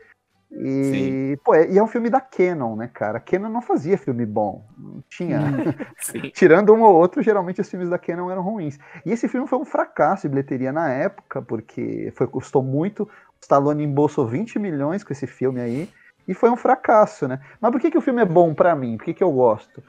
E, 0.50 0.84
Sim. 0.84 1.36
pô, 1.44 1.54
é, 1.54 1.70
e 1.70 1.76
é 1.76 1.82
um 1.82 1.88
filme 1.88 2.08
da 2.08 2.20
Canon, 2.20 2.76
né, 2.76 2.88
cara? 2.92 3.18
A 3.18 3.20
Canon 3.20 3.48
não 3.48 3.60
fazia 3.60 3.98
filme 3.98 4.24
bom. 4.24 4.64
Não 4.78 5.02
tinha. 5.08 5.38
Tirando 6.32 6.72
um 6.72 6.82
ou 6.82 6.94
outro, 6.94 7.22
geralmente 7.22 7.60
os 7.60 7.68
filmes 7.68 7.90
da 7.90 7.98
Canon 7.98 8.30
eram 8.30 8.42
ruins. 8.42 8.78
E 9.04 9.12
esse 9.12 9.28
filme 9.28 9.46
foi 9.46 9.58
um 9.58 9.64
fracasso 9.64 10.22
de 10.22 10.28
bilheteria 10.30 10.72
na 10.72 10.88
época, 10.90 11.42
porque 11.42 12.12
foi, 12.16 12.26
custou 12.26 12.62
muito. 12.62 13.02
O 13.02 13.08
Stallone 13.42 13.84
embolsou 13.84 14.26
20 14.26 14.58
milhões 14.58 15.02
com 15.04 15.12
esse 15.12 15.26
filme 15.26 15.60
aí. 15.60 15.90
E 16.26 16.34
foi 16.34 16.48
um 16.48 16.56
fracasso, 16.56 17.28
né? 17.28 17.40
Mas 17.60 17.70
por 17.70 17.80
que, 17.80 17.90
que 17.90 17.98
o 17.98 18.02
filme 18.02 18.22
é 18.22 18.26
bom 18.26 18.54
para 18.54 18.74
mim? 18.74 18.96
Por 18.96 19.04
que, 19.04 19.14
que 19.14 19.22
eu 19.22 19.32
gosto? 19.32 19.82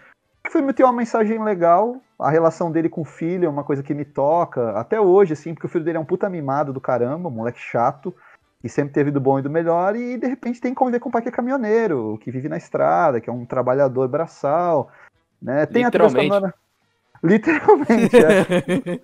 O 0.45 0.51
filme 0.51 0.74
tem 0.74 0.86
uma 0.86 0.93
mensagem 0.93 1.41
legal, 1.43 2.01
a 2.19 2.29
relação 2.29 2.71
dele 2.71 2.89
com 2.89 3.01
o 3.01 3.05
filho 3.05 3.45
é 3.45 3.50
uma 3.50 3.63
coisa 3.63 3.83
que 3.83 3.93
me 3.93 4.03
toca, 4.03 4.71
até 4.71 5.00
hoje, 5.00 5.33
assim, 5.33 5.53
porque 5.53 5.67
o 5.67 5.69
filho 5.69 5.83
dele 5.83 5.97
é 5.97 6.01
um 6.01 6.05
puta 6.05 6.29
mimado 6.29 6.74
do 6.74 6.81
caramba, 6.81 7.29
um 7.29 7.31
moleque 7.31 7.59
chato, 7.59 8.13
que 8.59 8.67
sempre 8.67 8.93
teve 8.93 9.12
do 9.12 9.21
bom 9.21 9.38
e 9.38 9.41
do 9.41 9.50
melhor, 9.50 9.95
e 9.95 10.17
de 10.17 10.27
repente 10.27 10.59
tem 10.59 10.71
que 10.71 10.77
conviver 10.77 11.00
com 11.00 11.09
o 11.09 11.12
pai 11.12 11.21
que 11.21 11.29
é 11.29 11.31
caminhoneiro, 11.31 12.17
que 12.21 12.31
vive 12.31 12.50
na 12.50 12.57
estrada, 12.57 13.21
que 13.21 13.29
é 13.29 13.33
um 13.33 13.45
trabalhador 13.45 14.07
braçal, 14.07 14.91
né? 15.41 15.65
Tem 15.65 15.86
a 15.86 15.91
trilha 15.91 16.09
sonora... 16.09 16.53
Literalmente, 17.24 18.15
é. 18.15 18.45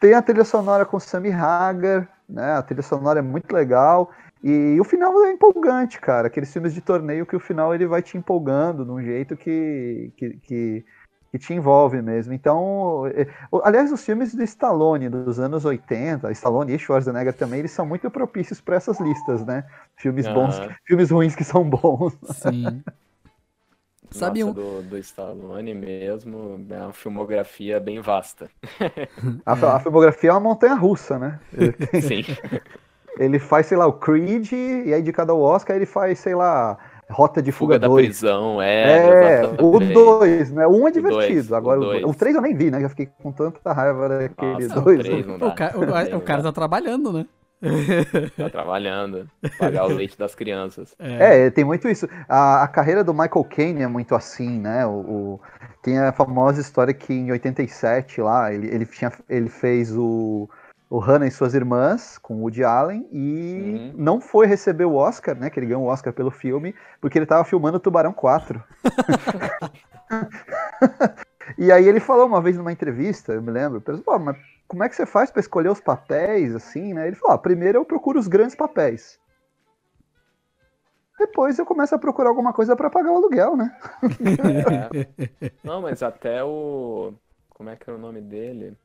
tem 0.00 0.14
a 0.14 0.22
trilha 0.22 0.44
sonora 0.44 0.86
com 0.86 0.98
Sammy 0.98 1.30
Hagar, 1.30 2.08
né? 2.28 2.54
A 2.54 2.62
trilha 2.62 2.82
sonora 2.82 3.18
é 3.18 3.22
muito 3.22 3.52
legal. 3.52 4.10
E 4.42 4.80
o 4.80 4.84
final 4.84 5.22
é 5.24 5.32
empolgante, 5.32 6.00
cara. 6.00 6.28
Aqueles 6.28 6.50
filmes 6.50 6.72
de 6.72 6.80
torneio 6.80 7.26
que 7.26 7.36
o 7.36 7.40
final 7.40 7.74
ele 7.74 7.86
vai 7.86 8.00
te 8.00 8.16
empolgando 8.16 8.86
de 8.86 8.90
um 8.90 9.02
jeito 9.02 9.36
que, 9.36 10.10
que, 10.16 10.30
que, 10.42 10.84
que 11.30 11.38
te 11.38 11.54
envolve 11.54 12.02
mesmo. 12.02 12.32
Então, 12.32 13.06
é, 13.06 13.26
aliás, 13.64 13.92
os 13.92 14.04
filmes 14.04 14.34
de 14.34 14.42
Stallone 14.44 15.08
dos 15.08 15.38
anos 15.38 15.64
80, 15.64 16.30
Stallone 16.32 16.74
e 16.74 16.78
Schwarzenegger 16.78 17.32
também, 17.32 17.60
eles 17.60 17.70
são 17.70 17.86
muito 17.86 18.10
propícios 18.10 18.60
para 18.60 18.76
essas 18.76 19.00
listas, 19.00 19.44
né? 19.44 19.64
Filmes 19.96 20.26
bons, 20.26 20.60
filmes 20.84 21.10
ruins 21.10 21.34
que 21.36 21.44
são 21.44 21.68
bons. 21.68 22.16
Sim. 22.24 22.82
Sabe 24.10 24.42
Nossa, 24.42 24.50
um... 24.50 24.54
do, 24.54 24.82
do 24.82 24.98
Stallone 24.98 25.72
mesmo, 25.72 26.66
é 26.68 26.78
uma 26.78 26.92
filmografia 26.92 27.78
bem 27.78 28.00
vasta. 28.00 28.50
a, 29.46 29.52
a 29.52 29.80
filmografia 29.80 30.30
é 30.30 30.32
uma 30.32 30.40
montanha 30.40 30.74
russa, 30.74 31.16
né? 31.16 31.38
Sim. 32.02 32.24
Ele 33.18 33.38
faz, 33.38 33.66
sei 33.66 33.76
lá, 33.76 33.86
o 33.86 33.92
Creed, 33.92 34.50
e 34.52 34.94
aí 34.94 35.02
de 35.02 35.12
cada 35.12 35.34
Oscar 35.34 35.76
ele 35.76 35.84
faz, 35.84 36.18
sei 36.20 36.34
lá, 36.34 36.78
Rota 37.10 37.42
de 37.42 37.52
Fuga 37.52 37.78
2. 37.78 37.88
Fuga 37.88 38.02
da 38.02 38.08
prisão, 38.08 38.62
é. 38.62 39.42
É, 39.42 39.46
o 39.60 39.78
2, 39.78 40.52
né? 40.52 40.66
Um 40.66 40.86
é 40.86 40.90
divertido. 40.90 41.48
Dois, 41.48 41.52
Agora, 41.52 42.06
o 42.06 42.14
3 42.14 42.36
eu 42.36 42.42
nem 42.42 42.54
vi, 42.54 42.70
né? 42.70 42.80
Já 42.80 42.88
fiquei 42.88 43.08
com 43.22 43.32
tanta 43.32 43.72
raiva 43.72 44.08
daquele 44.08 44.68
2. 44.68 45.08
O, 45.08 45.46
o, 45.46 45.54
cara, 45.54 45.78
o, 45.78 46.16
o 46.16 46.20
cara 46.20 46.42
tá 46.42 46.52
trabalhando, 46.52 47.12
né? 47.12 47.26
tá 48.36 48.48
trabalhando, 48.48 49.28
pagar 49.58 49.84
o 49.84 49.92
leite 49.92 50.16
das 50.16 50.34
crianças. 50.34 50.94
É, 50.98 51.46
é 51.46 51.50
tem 51.50 51.62
muito 51.62 51.88
isso. 51.88 52.08
A, 52.26 52.62
a, 52.62 52.68
carreira 52.68 53.04
do 53.04 53.12
Michael 53.12 53.44
Caine 53.44 53.82
é 53.82 53.86
muito 53.86 54.14
assim, 54.14 54.58
né? 54.58 54.86
O, 54.86 54.90
o, 54.90 55.40
tem 55.82 55.98
a 55.98 56.10
famosa 56.10 56.60
história 56.60 56.94
que 56.94 57.12
em 57.12 57.30
87 57.30 58.20
lá, 58.22 58.52
ele, 58.52 58.66
ele, 58.68 58.86
tinha, 58.86 59.12
ele 59.28 59.50
fez 59.50 59.94
o, 59.94 60.48
o 60.90 60.98
Hannah 60.98 61.28
e 61.28 61.30
suas 61.30 61.54
irmãs 61.54 62.18
com 62.18 62.34
o 62.34 62.40
Woody 62.40 62.64
Allen 62.64 63.08
e 63.12 63.62
uhum. 63.62 63.94
não 63.96 64.20
foi 64.20 64.48
receber 64.48 64.84
o 64.84 64.96
Oscar, 64.96 65.38
né? 65.38 65.48
Que 65.48 65.60
ele 65.60 65.66
ganhou 65.66 65.84
o 65.84 65.86
Oscar 65.86 66.12
pelo 66.12 66.32
filme, 66.32 66.74
porque 67.00 67.16
ele 67.16 67.26
tava 67.26 67.44
filmando 67.44 67.78
Tubarão 67.78 68.12
4. 68.12 68.60
e 71.56 71.70
aí 71.70 71.86
ele 71.86 72.00
falou 72.00 72.26
uma 72.26 72.42
vez 72.42 72.56
numa 72.56 72.72
entrevista, 72.72 73.32
eu 73.32 73.40
me 73.40 73.52
lembro, 73.52 73.80
pô, 73.80 74.18
mas 74.18 74.36
como 74.66 74.82
é 74.82 74.88
que 74.88 74.96
você 74.96 75.06
faz 75.06 75.30
para 75.30 75.38
escolher 75.38 75.68
os 75.68 75.80
papéis, 75.80 76.56
assim, 76.56 76.92
né? 76.92 77.06
Ele 77.06 77.14
falou, 77.14 77.36
ah, 77.36 77.38
primeiro 77.38 77.78
eu 77.78 77.84
procuro 77.84 78.18
os 78.18 78.26
grandes 78.26 78.56
papéis. 78.56 79.20
Depois 81.20 81.56
eu 81.56 81.66
começo 81.66 81.94
a 81.94 81.98
procurar 81.98 82.30
alguma 82.30 82.52
coisa 82.52 82.74
para 82.74 82.90
pagar 82.90 83.12
o 83.12 83.16
aluguel, 83.16 83.56
né? 83.56 83.78
É. 85.40 85.52
Não, 85.62 85.82
mas 85.82 86.02
até 86.02 86.42
o... 86.42 87.12
Como 87.50 87.68
é 87.68 87.76
que 87.76 87.88
é 87.88 87.92
o 87.92 87.98
nome 87.98 88.20
dele? 88.20 88.76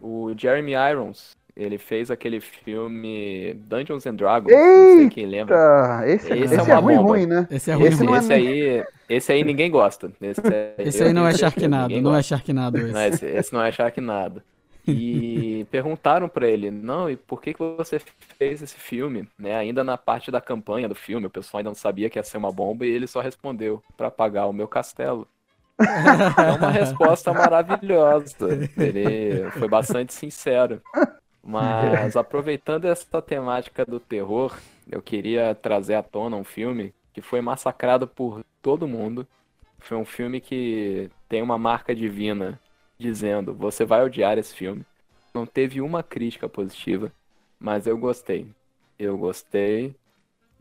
O 0.00 0.32
Jeremy 0.36 0.72
Irons, 0.72 1.36
ele 1.56 1.78
fez 1.78 2.10
aquele 2.10 2.40
filme 2.40 3.54
Dungeons 3.66 4.06
and 4.06 4.14
Dragons. 4.14 4.50
Eita! 4.50 4.64
Não 4.64 4.96
sei 4.96 5.08
quem 5.10 5.26
lembra. 5.26 6.02
Esse, 6.06 6.32
esse, 6.32 6.54
esse 6.54 6.70
é, 6.70 6.74
é 6.74 6.76
ruim, 6.76 6.96
ruim, 6.96 7.26
né? 7.26 7.46
Esse 7.50 7.70
é 7.70 7.74
ruim. 7.74 7.86
Esse, 7.86 8.04
ruim. 8.04 8.18
esse, 8.18 8.32
aí, 8.32 8.84
esse 9.08 9.32
aí 9.32 9.44
ninguém 9.44 9.70
gosta. 9.70 10.10
Esse, 10.20 10.40
é, 10.46 10.74
esse 10.78 11.02
aí 11.02 11.12
não 11.12 11.26
é 11.26 11.34
Sharknado, 11.34 12.00
não 12.00 12.16
é 12.16 12.22
Sharknado 12.22 12.78
esse. 12.78 12.92
Não, 12.92 13.02
esse, 13.02 13.26
esse 13.26 13.52
não 13.52 13.62
é 13.62 13.70
Sharknado. 13.70 14.42
E 14.88 15.66
perguntaram 15.70 16.28
para 16.28 16.48
ele, 16.48 16.70
não, 16.70 17.10
e 17.10 17.16
por 17.16 17.40
que, 17.40 17.52
que 17.52 17.60
você 17.60 18.00
fez 18.38 18.62
esse 18.62 18.76
filme? 18.76 19.28
Né? 19.38 19.54
Ainda 19.54 19.84
na 19.84 19.98
parte 19.98 20.30
da 20.30 20.40
campanha 20.40 20.88
do 20.88 20.94
filme, 20.94 21.26
o 21.26 21.30
pessoal 21.30 21.58
ainda 21.58 21.70
não 21.70 21.74
sabia 21.74 22.08
que 22.08 22.18
ia 22.18 22.22
ser 22.22 22.38
uma 22.38 22.50
bomba 22.50 22.86
e 22.86 22.90
ele 22.90 23.06
só 23.06 23.20
respondeu 23.20 23.82
para 23.96 24.10
pagar 24.10 24.46
o 24.46 24.52
meu 24.52 24.66
castelo. 24.66 25.28
É 25.78 26.52
uma 26.52 26.70
resposta 26.72 27.32
maravilhosa. 27.32 28.48
Ele 28.76 29.50
foi 29.50 29.68
bastante 29.68 30.12
sincero. 30.14 30.80
Mas 31.42 32.16
aproveitando 32.16 32.84
essa 32.84 33.20
temática 33.20 33.84
do 33.84 33.98
terror, 33.98 34.56
eu 34.90 35.02
queria 35.02 35.54
trazer 35.54 35.94
à 35.94 36.02
tona 36.02 36.36
um 36.36 36.44
filme 36.44 36.94
que 37.12 37.20
foi 37.20 37.40
massacrado 37.40 38.06
por 38.06 38.44
todo 38.60 38.88
mundo. 38.88 39.26
Foi 39.78 39.96
um 39.96 40.04
filme 40.04 40.40
que 40.40 41.10
tem 41.28 41.42
uma 41.42 41.58
marca 41.58 41.94
divina 41.94 42.60
dizendo: 42.98 43.52
você 43.52 43.84
vai 43.84 44.04
odiar 44.04 44.38
esse 44.38 44.54
filme. 44.54 44.84
Não 45.34 45.46
teve 45.46 45.80
uma 45.80 46.02
crítica 46.02 46.48
positiva, 46.48 47.12
mas 47.58 47.86
eu 47.86 47.98
gostei. 47.98 48.46
Eu 48.98 49.18
gostei 49.18 49.94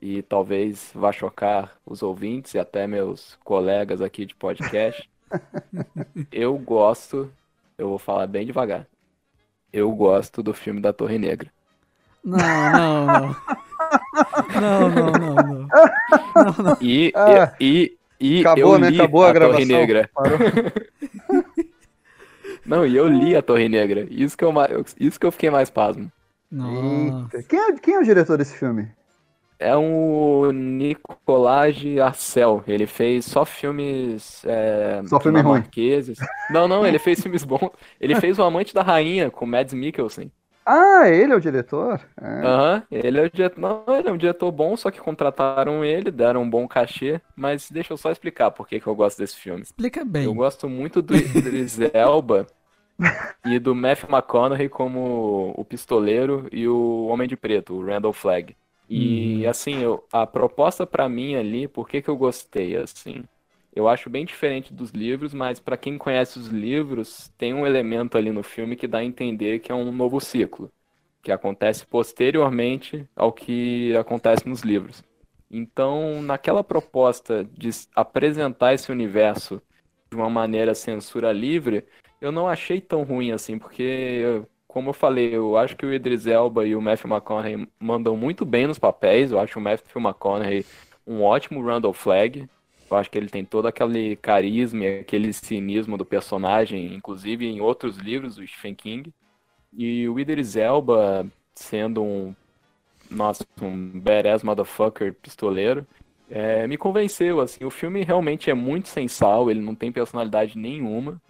e 0.02 0.22
talvez 0.24 0.92
vá 0.96 1.12
chocar 1.12 1.78
os 1.86 2.02
ouvintes 2.02 2.56
e 2.56 2.60
até 2.60 2.88
meus 2.88 3.38
colegas 3.44 4.02
aqui 4.02 4.26
de 4.26 4.34
podcast. 4.34 5.08
eu 6.32 6.58
gosto, 6.58 7.32
eu 7.78 7.90
vou 7.90 8.00
falar 8.00 8.26
bem 8.28 8.46
devagar. 8.46 8.88
Eu 9.72 9.90
gosto 9.92 10.44
do 10.44 10.54
filme 10.54 10.82
da 10.82 10.92
Torre 10.92 11.18
Negra. 11.18 11.50
Não, 12.24 12.38
não, 12.38 13.06
não. 13.06 13.36
Não, 14.62 14.90
não, 14.90 15.12
não, 15.12 15.36
não. 15.36 15.44
não, 15.44 15.68
não. 16.64 16.78
E, 16.80 17.12
ah, 17.16 17.54
e, 17.60 17.98
e, 18.20 18.42
acabou, 18.42 18.76
eu 18.76 18.80
né? 18.80 18.90
li 18.90 18.98
né? 18.98 19.04
Acabou 19.04 19.26
a, 19.26 19.30
a 19.30 19.34
Torre 19.34 19.66
Negra. 19.66 20.10
não, 22.66 22.86
e 22.86 22.96
eu 22.96 23.08
li 23.08 23.36
a 23.36 23.42
Torre 23.42 23.68
Negra. 23.68 24.08
Isso 24.10 24.38
que 24.38 24.46
eu, 24.46 24.54
isso 25.00 25.20
que 25.20 25.26
eu 25.26 25.32
fiquei 25.32 25.50
mais 25.50 25.70
pasmo. 25.70 26.12
Quem 27.48 27.60
é, 27.60 27.74
quem 27.74 27.96
é 27.96 28.00
o 28.00 28.04
diretor 28.04 28.38
desse 28.38 28.58
filme? 28.58 28.90
É 29.62 29.78
um 29.78 30.52
Nicolás 30.52 31.78
Arcel. 32.02 32.64
Ele 32.68 32.88
fez 32.88 33.26
só 33.26 33.46
filmes. 33.46 34.44
É, 34.46 35.02
só 35.06 35.20
filme 35.20 35.40
ruim. 35.40 35.64
Não, 36.50 36.68
não, 36.68 36.86
ele 36.86 36.98
fez 36.98 37.22
filmes 37.22 37.44
bons. 37.44 37.70
Ele 38.00 38.16
fez 38.16 38.40
O 38.40 38.44
Amante 38.44 38.74
da 38.74 38.82
Rainha 38.82 39.30
com 39.30 39.46
Mads 39.46 39.74
Mikkelsen. 39.74 40.32
Ah, 40.66 41.10
ele 41.10 41.34
é 41.34 41.36
o 41.36 41.40
diretor? 41.40 42.02
É. 42.20 42.26
Aham, 42.26 42.76
uhum, 42.76 42.84
ele 42.92 43.20
é 43.20 43.24
o 43.24 43.30
diretor. 43.30 43.60
Não, 43.60 43.84
ele 43.98 44.10
é 44.10 44.12
um 44.12 44.18
diretor 44.18 44.52
bom, 44.52 44.76
só 44.78 44.92
que 44.92 45.00
contrataram 45.00 45.84
ele, 45.84 46.12
deram 46.12 46.44
um 46.44 46.50
bom 46.50 46.68
cachê. 46.68 47.22
Mas 47.36 47.70
deixa 47.70 47.94
eu 47.94 47.98
só 47.98 48.12
explicar 48.12 48.52
por 48.52 48.68
que, 48.68 48.80
que 48.80 48.88
eu 48.88 48.96
gosto 48.96 49.18
desse 49.18 49.36
filme. 49.38 49.62
Explica 49.62 50.04
bem. 50.06 50.26
Eu 50.26 50.34
gosto 50.34 50.68
muito 50.70 51.02
do 51.02 51.16
Idris 51.16 51.80
Elba 51.94 52.48
e 53.46 53.60
do 53.60 53.76
Matthew 53.76 54.10
McConaughey 54.10 54.70
como 54.70 55.54
o 55.56 55.66
pistoleiro 55.66 56.48
e 56.52 56.68
o 56.68 57.08
Homem 57.08 57.28
de 57.28 57.36
Preto, 57.36 57.76
o 57.76 57.86
Randall 57.86 58.14
Flagg. 58.14 58.56
E 58.94 59.44
uhum. 59.44 59.50
assim, 59.50 59.82
eu, 59.82 60.06
a 60.12 60.28
proposta 60.28 60.86
para 60.86 61.08
mim 61.08 61.36
ali, 61.36 61.66
por 61.66 61.88
que, 61.88 62.02
que 62.02 62.10
eu 62.10 62.18
gostei 62.18 62.76
assim? 62.76 63.24
Eu 63.74 63.88
acho 63.88 64.10
bem 64.10 64.26
diferente 64.26 64.74
dos 64.74 64.92
livros, 64.92 65.34
mas 65.34 65.62
para 65.62 65.78
quem 65.78 65.98
conhece 65.98 66.38
os 66.38 66.48
livros, 66.48 67.32
tem 67.38 67.54
um 67.54 67.66
elemento 67.66 68.18
ali 68.18 68.32
no 68.32 68.44
filme 68.44 68.76
que 68.76 68.88
dá 68.88 68.98
a 68.98 69.06
entender 69.06 69.60
que 69.60 69.72
é 69.72 69.76
um 69.76 69.94
novo 69.94 70.20
ciclo, 70.20 70.70
que 71.24 71.32
acontece 71.32 71.86
posteriormente 71.86 73.08
ao 73.16 73.32
que 73.32 73.96
acontece 73.96 74.46
nos 74.46 74.60
livros. 74.60 75.02
Então, 75.50 76.22
naquela 76.22 76.62
proposta 76.62 77.46
de 77.46 77.70
apresentar 77.96 78.74
esse 78.74 78.92
universo 78.92 79.62
de 80.10 80.18
uma 80.18 80.30
maneira 80.30 80.76
censura 80.76 81.32
livre, 81.32 81.86
eu 82.20 82.30
não 82.30 82.46
achei 82.46 82.82
tão 82.82 83.04
ruim 83.04 83.32
assim, 83.32 83.58
porque 83.58 84.44
como 84.72 84.90
eu 84.90 84.94
falei, 84.94 85.36
eu 85.36 85.58
acho 85.58 85.76
que 85.76 85.86
o 85.86 85.94
Idris 85.94 86.26
Elba 86.26 86.66
e 86.66 86.78
o 86.78 86.82
Matthew 86.82 87.12
McConaughey 87.12 87.68
mandam 87.78 88.16
muito 88.16 88.46
bem 88.46 88.68
nos 88.68 88.80
papéis. 88.80 89.30
Eu 89.30 89.40
acho 89.40 89.60
o 89.60 89.62
Matthew 89.62 90.02
McConaughey 90.02 90.66
um 91.06 91.22
ótimo 91.22 91.62
Randall 91.62 91.92
Flagg. 91.92 92.48
Eu 92.90 92.98
acho 92.98 93.12
que 93.12 93.18
ele 93.18 93.28
tem 93.28 93.44
todo 93.44 93.68
aquele 93.68 94.16
carisma, 94.16 94.86
aquele 95.02 95.34
cinismo 95.34 95.98
do 95.98 96.06
personagem, 96.06 96.94
inclusive 96.94 97.46
em 97.46 97.60
outros 97.60 97.98
livros 97.98 98.38
do 98.38 98.48
Stephen 98.48 98.74
King. 98.74 99.14
E 99.74 100.08
o 100.08 100.18
Idris 100.18 100.56
Elba 100.56 101.30
sendo 101.54 102.02
um, 102.02 102.34
nossa, 103.10 103.46
um 103.62 104.00
badass 104.00 104.42
motherfucker 104.42 105.14
pistoleiro, 105.14 105.86
é, 106.30 106.66
me 106.66 106.78
convenceu, 106.78 107.42
assim, 107.42 107.66
o 107.66 107.70
filme 107.70 108.06
realmente 108.06 108.50
é 108.50 108.54
muito 108.54 108.88
sensal, 108.88 109.52
ele 109.52 109.60
não 109.60 109.76
tem 109.76 109.92
personalidade 109.92 110.58
nenhuma, 110.58 111.22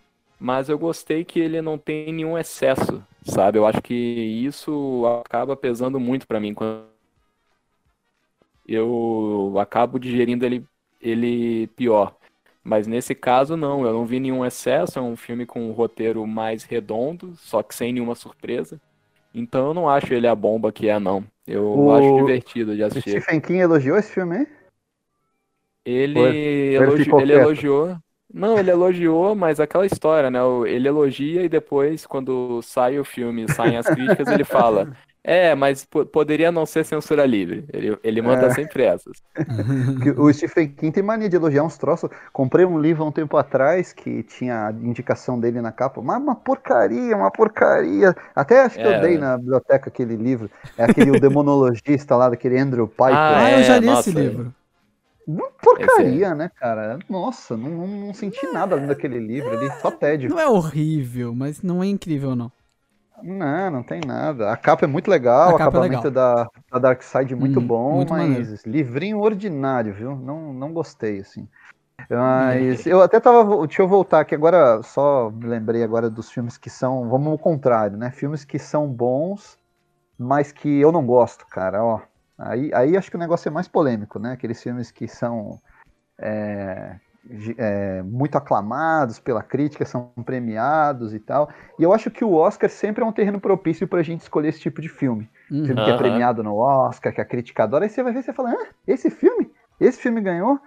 mas 0.41 0.69
eu 0.69 0.77
gostei 0.79 1.24
que 1.24 1.39
ele 1.39 1.62
não 1.62 1.77
tem 1.77 2.12
nenhum 2.12 2.38
excesso, 2.38 3.03
sabe? 3.24 3.60
Eu 3.60 3.65
acho 3.67 3.81
que 3.81 3.93
isso 3.93 5.05
acaba 5.24 5.55
pesando 5.55 6.00
muito 6.00 6.27
para 6.27 6.39
mim 6.39 6.53
quando 6.53 6.88
eu 8.67 9.53
acabo 9.60 10.00
digerindo 10.00 10.45
ele, 10.45 10.65
ele 11.00 11.67
pior. 11.67 12.15
Mas 12.63 12.88
nesse 12.88 13.15
caso, 13.15 13.57
não, 13.57 13.86
eu 13.86 13.93
não 13.93 14.05
vi 14.05 14.19
nenhum 14.19 14.45
excesso. 14.45 15.00
É 15.00 15.01
um 15.01 15.15
filme 15.15 15.45
com 15.45 15.62
um 15.67 15.71
roteiro 15.71 16.25
mais 16.27 16.63
redondo, 16.63 17.33
só 17.38 17.63
que 17.63 17.74
sem 17.75 17.93
nenhuma 17.93 18.15
surpresa. 18.15 18.79
Então 19.33 19.67
eu 19.67 19.74
não 19.74 19.89
acho 19.89 20.13
ele 20.13 20.27
a 20.27 20.36
bomba 20.36 20.71
que 20.71 20.88
é, 20.88 21.00
não. 21.00 21.24
Eu 21.48 21.65
O- 21.77 21.91
acho 21.91 22.13
divertido 22.13 22.75
de 22.75 22.83
O 22.83 22.86
assistir. 22.88 23.19
Stephen 23.21 23.41
King 23.41 23.60
elogiou 23.60 23.98
esse 23.98 24.12
filme 24.12 24.38
aí? 24.38 24.48
Ele, 25.83 26.19
ele 26.19 26.75
elogi- 26.75 27.12
ele 27.17 27.33
elogiou. 27.33 27.98
Não, 28.34 28.58
ele 28.58 28.72
elogiou, 28.72 29.36
mas 29.36 29.60
aquela 29.60 29.86
história, 29.86 30.30
né? 30.32 30.40
Ele 30.68 30.88
elogia 30.88 31.44
e 31.44 31.50
depois, 31.50 32.06
quando 32.06 32.62
sai 32.62 32.98
o 33.00 33.04
filme, 33.06 33.48
saem 33.50 33.78
as 33.78 33.86
críticas, 33.86 34.30
ele 34.30 34.44
fala: 34.46 34.88
É, 35.24 35.54
mas 35.54 35.86
po- 35.86 36.06
poderia 36.06 36.52
não 36.52 36.66
ser 36.66 36.84
censura 36.86 37.26
livre. 37.26 37.66
Ele, 37.72 37.98
ele 38.04 38.22
manda 38.22 38.48
É. 38.48 38.50
sempre 38.50 38.84
essas. 38.84 39.22
O 40.18 40.32
Stephen 40.34 40.70
King 40.70 40.92
tem 40.92 41.04
mania 41.04 41.30
de 41.30 41.36
elogiar 41.36 41.64
uns 41.64 41.78
troços. 41.78 42.10
Comprei 42.32 42.66
um 42.66 42.80
livro 42.80 43.04
há 43.04 43.08
um 43.08 43.12
tempo 43.12 43.38
atrás 43.38 43.94
que 43.94 44.24
tinha 44.24 44.68
a 44.68 44.72
indicação 44.72 45.40
dele 45.40 45.62
na 45.62 45.72
capa. 45.72 46.02
Mas 46.02 46.22
uma 46.22 46.36
porcaria, 46.36 47.16
uma 47.16 47.30
porcaria. 47.32 48.16
Até 48.36 48.62
acho 48.62 48.80
que 48.80 48.88
eu 48.88 48.92
É. 48.92 49.00
dei 49.02 49.18
na 49.18 49.38
biblioteca 49.38 49.90
aquele 49.90 50.16
livro. 50.16 50.50
É 50.78 50.84
aquele 50.86 51.12
o 51.12 51.20
demonologista 51.20 52.16
lá, 52.16 52.30
daquele 52.30 52.58
Andrew 52.58 52.88
Piper. 52.88 53.14
Ah, 53.14 53.44
Ah, 53.46 53.52
eu 53.52 53.64
já 53.64 53.76
é, 53.76 53.80
li 53.80 53.86
nossa, 53.86 54.10
esse 54.10 54.12
livro. 54.12 54.54
Uma 55.25 55.50
porcaria, 55.51 56.36
né, 56.36 56.50
cara? 56.50 57.00
Nossa, 57.10 57.58
não, 57.58 57.70
não- 57.70 57.88
não 57.88 58.13
senti 58.13 58.48
nada 58.48 58.75
lendo 58.75 58.92
aquele 58.92 59.20
livro 59.20 59.54
ali, 59.56 59.72
só 59.72 59.90
tédio. 59.92 60.32
Não 60.32 60.40
é 60.40 60.48
horrível, 60.48 61.36
mas 61.36 61.62
não 61.62 61.84
é 61.84 61.88
incrível, 61.88 62.36
não. 62.36 62.51
Não, 63.24 63.70
não 63.72 63.84
tem 63.84 64.01
nada. 64.01 64.51
A 64.51 64.58
capa 64.58 64.86
é 64.86 64.88
muito 64.88 65.10
legal, 65.10 65.51
o 65.51 65.54
capa 65.54 65.78
é 65.78 65.82
acabamento 65.82 66.10
da, 66.10 66.48
da 66.72 66.80
Dark 66.80 67.01
Side 67.04 67.36
muito 67.36 67.62
Hum, 67.62 67.62
bom, 67.62 68.04
muito 68.04 68.13
mas 68.13 68.54
maneiro. 68.54 68.56
livrinho 68.66 69.20
ordinário, 69.20 69.94
viu? 69.94 70.16
Não, 70.16 70.54
não 70.54 70.74
gostei, 70.74 71.20
assim. 71.20 71.48
Mas 72.10 72.86
eu 72.88 73.01
até 73.01 73.20
tava. 73.20 73.68
Deixa 73.68 73.82
eu 73.84 73.88
voltar 73.88 74.22
aqui 74.22 74.36
agora, 74.36 74.84
só 74.84 75.32
me 75.32 75.48
lembrei 75.48 75.84
agora 75.84 76.10
dos 76.10 76.32
filmes 76.32 76.58
que 76.58 76.70
são. 76.70 77.10
Vamos 77.10 77.30
ao 77.32 77.40
contrário, 77.40 77.98
né? 77.98 78.12
Filmes 78.12 78.46
que 78.46 78.60
são 78.60 78.88
bons, 78.92 79.58
mas 80.18 80.51
que 80.51 80.70
eu 80.82 80.92
não 80.92 81.06
gosto, 81.06 81.46
cara. 81.48 81.84
Ó, 81.84 82.01
aí, 82.43 82.71
aí 82.74 82.98
acho 82.98 83.10
que 83.10 83.15
o 83.15 83.19
negócio 83.19 83.48
é 83.50 83.51
mais 83.51 83.67
polêmico, 83.67 84.19
né? 84.19 84.33
Aqueles 84.33 84.62
filmes 84.62 84.91
que 84.91 85.07
são. 85.07 85.60
é, 86.19 86.95
é, 87.57 88.01
muito 88.01 88.36
aclamados 88.38 89.19
pela 89.19 89.43
crítica, 89.43 89.86
são 89.86 90.12
premiados 90.25 91.13
e 91.13 91.19
tal. 91.19 91.50
E 91.77 91.83
eu 91.83 91.93
acho 91.93 92.10
que 92.10 92.24
o 92.24 92.33
Oscar 92.33 92.69
sempre 92.69 93.03
é 93.03 93.07
um 93.07 93.12
terreno 93.12 93.39
propício 93.39 93.88
pra 93.88 94.01
gente 94.01 94.21
escolher 94.21 94.50
esse 94.50 94.60
tipo 94.60 94.81
de 94.81 94.89
filme. 94.89 95.29
Uhum. 95.51 95.65
Filme 95.65 95.83
que 95.83 95.91
é 95.91 95.98
premiado 95.98 96.41
no 96.43 96.55
Oscar, 96.55 97.13
que 97.13 97.21
a 97.21 97.25
crítica 97.25 97.63
adora. 97.63 97.86
Aí 97.86 97.89
você 97.89 98.01
vai 98.01 98.13
ver 98.13 98.19
e 98.19 98.24
você 98.24 98.33
fala, 98.33 98.51
Hã? 98.51 98.57
esse 98.88 99.10
filme? 99.10 99.51
Esse 99.79 100.00
filme 100.01 100.21
ganhou? 100.21 100.60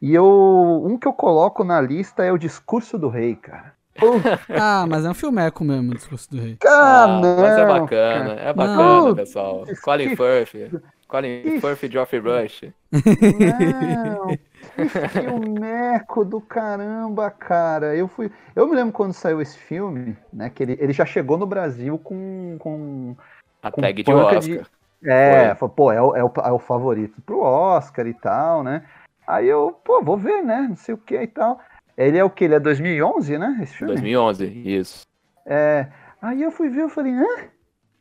E 0.00 0.14
eu, 0.14 0.82
um 0.84 0.98
que 0.98 1.06
eu 1.06 1.12
coloco 1.12 1.64
na 1.64 1.80
lista 1.80 2.24
é 2.24 2.32
o 2.32 2.38
Discurso 2.38 2.98
do 2.98 3.08
Rei, 3.08 3.36
cara. 3.36 3.74
Ah, 4.58 4.86
mas 4.88 5.04
é 5.04 5.10
um 5.10 5.14
filmeco 5.14 5.62
mesmo, 5.64 5.92
o 5.92 5.94
discurso 5.94 6.28
do 6.30 6.40
rei. 6.40 6.58
ah, 6.66 7.04
Ah, 7.04 7.06
não, 7.06 7.36
mas 7.40 7.56
é 7.58 7.64
bacana, 7.64 8.32
é 8.32 8.52
bacana, 8.52 9.02
Não. 9.02 9.14
pessoal. 9.14 9.64
Colin 9.82 10.16
Firth, 10.16 10.54
Colin 11.08 11.60
Firth 11.60 11.82
e 11.84 11.88
Geoffrey 11.90 12.20
Rush. 12.20 12.64
Não, 12.92 14.28
que 14.28 14.88
filmeco 15.10 16.24
do 16.24 16.40
caramba, 16.40 17.30
cara. 17.30 17.94
Eu 17.94 18.08
fui. 18.08 18.30
Eu 18.54 18.66
me 18.66 18.74
lembro 18.74 18.92
quando 18.92 19.12
saiu 19.12 19.40
esse 19.40 19.58
filme, 19.58 20.16
né? 20.32 20.50
Que 20.50 20.62
ele, 20.62 20.76
ele 20.80 20.92
já 20.92 21.04
chegou 21.04 21.36
no 21.36 21.46
Brasil 21.46 21.98
com. 21.98 22.56
com 22.58 23.16
A 23.62 23.70
Com 23.70 23.80
tag 23.82 24.02
de 24.02 24.12
Oscar. 24.12 24.40
de- 24.40 24.62
é, 25.06 25.54
Foi. 25.54 25.68
pô, 25.68 25.92
é 25.92 26.00
o, 26.00 26.16
é, 26.16 26.24
o, 26.24 26.32
é 26.44 26.52
o 26.52 26.58
favorito 26.58 27.20
pro 27.26 27.40
Oscar 27.40 28.06
e 28.06 28.14
tal, 28.14 28.62
né? 28.64 28.82
Aí 29.26 29.46
eu, 29.46 29.78
pô, 29.84 30.02
vou 30.02 30.16
ver, 30.16 30.42
né? 30.42 30.66
Não 30.68 30.76
sei 30.76 30.94
o 30.94 30.98
que 30.98 31.14
e 31.20 31.26
tal. 31.26 31.60
Ele 31.96 32.16
é 32.16 32.24
o 32.24 32.30
que? 32.30 32.44
Ele 32.44 32.54
é 32.54 32.60
2011, 32.60 33.36
né? 33.38 33.58
Esse 33.62 33.74
filme? 33.76 33.92
2011, 33.92 34.46
isso. 34.64 35.02
É. 35.44 35.88
Aí 36.22 36.42
eu 36.42 36.50
fui 36.50 36.70
ver, 36.70 36.82
eu 36.82 36.88
falei, 36.88 37.12
hã? 37.12 37.26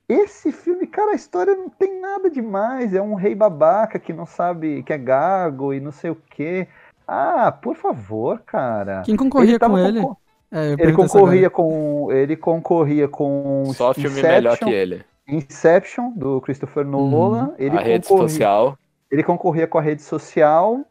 Esse 0.08 0.52
filme, 0.52 0.86
cara, 0.86 1.12
a 1.12 1.16
história 1.16 1.56
não 1.56 1.70
tem 1.70 2.00
nada 2.00 2.30
demais. 2.30 2.94
É 2.94 3.02
um 3.02 3.16
rei 3.16 3.34
babaca 3.34 3.98
que 3.98 4.12
não 4.14 4.26
sabe 4.26 4.84
que 4.84 4.92
é 4.94 4.98
gago 4.98 5.74
e 5.74 5.80
não 5.80 5.92
sei 5.92 6.12
o 6.12 6.18
quê. 6.30 6.68
Ah, 7.08 7.52
por 7.52 7.76
favor, 7.76 8.40
cara. 8.46 9.02
Quem 9.06 9.16
concorria 9.16 9.54
com 9.54 9.60
tava 9.60 9.82
ele? 9.82 10.02
concor- 10.02 10.18
É, 10.52 10.74
Ele 10.74 10.94
concorria 10.94 11.50
com. 11.50 12.12
Ele 12.12 12.36
concorria 12.38 13.08
com. 13.08 13.64
Só 13.74 13.94
filme 13.94 14.10
Inception, 14.10 14.32
melhor 14.32 14.58
que 14.58 14.70
ele. 14.70 15.04
Inception, 15.28 16.12
do 16.12 16.40
Christopher 16.42 16.86
Nolan. 16.86 17.56
Ele 17.58 17.76
a 17.78 17.82
rede 17.82 18.08
concorria- 18.08 18.30
social, 18.30 18.78
Ele 19.10 19.24
concorria 19.24 19.68
com 19.68 19.78
a 19.78 19.82
rede 19.82 20.02
social. 20.04 20.82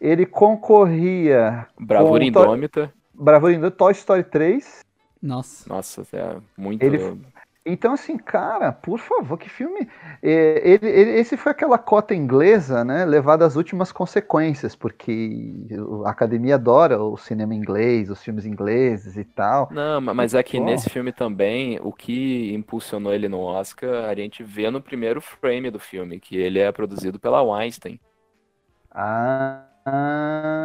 Ele 0.00 0.26
concorria. 0.26 1.66
Bravura 1.80 2.24
Com 2.24 2.32
Toy- 2.32 2.44
Indômita. 2.44 2.92
Bravura 3.14 3.52
Indômita, 3.52 3.76
Toy 3.76 3.92
Story 3.92 4.24
3. 4.24 4.80
Nossa. 5.22 5.64
Nossa, 5.68 6.02
é 6.12 6.36
muito. 6.56 6.82
Ele- 6.82 6.98
Então, 7.70 7.92
assim, 7.92 8.16
cara, 8.16 8.72
por 8.72 8.98
favor, 8.98 9.36
que 9.36 9.48
filme. 9.48 9.88
é, 10.22 10.60
ele, 10.64 10.88
ele- 10.88 11.10
esse 11.20 11.36
foi 11.36 11.52
aquela 11.52 11.78
cota 11.78 12.14
inglesa, 12.14 12.84
né? 12.84 13.04
Levada 13.04 13.44
às 13.44 13.56
últimas 13.56 13.92
consequências, 13.92 14.74
porque 14.74 15.52
a 16.04 16.10
academia 16.10 16.54
adora 16.54 17.00
o 17.02 17.16
cinema 17.16 17.54
inglês, 17.54 18.08
os 18.10 18.22
filmes 18.22 18.46
ingleses 18.46 19.16
e 19.16 19.24
tal. 19.24 19.70
Não, 19.70 20.00
ma- 20.00 20.14
mas 20.14 20.34
é 20.34 20.42
que 20.42 20.58
Bom. 20.58 20.64
nesse 20.64 20.88
filme 20.88 21.12
também, 21.12 21.78
o 21.82 21.92
que 21.92 22.52
impulsionou 22.54 23.12
ele 23.12 23.28
no 23.28 23.40
Oscar, 23.40 24.06
a 24.08 24.14
gente 24.14 24.42
vê 24.42 24.70
no 24.70 24.80
primeiro 24.80 25.20
frame 25.20 25.70
do 25.70 25.78
filme, 25.78 26.18
que 26.18 26.36
ele 26.36 26.58
é 26.58 26.72
produzido 26.72 27.20
pela 27.20 27.42
Weinstein. 27.42 28.00
Ah. 28.90 29.64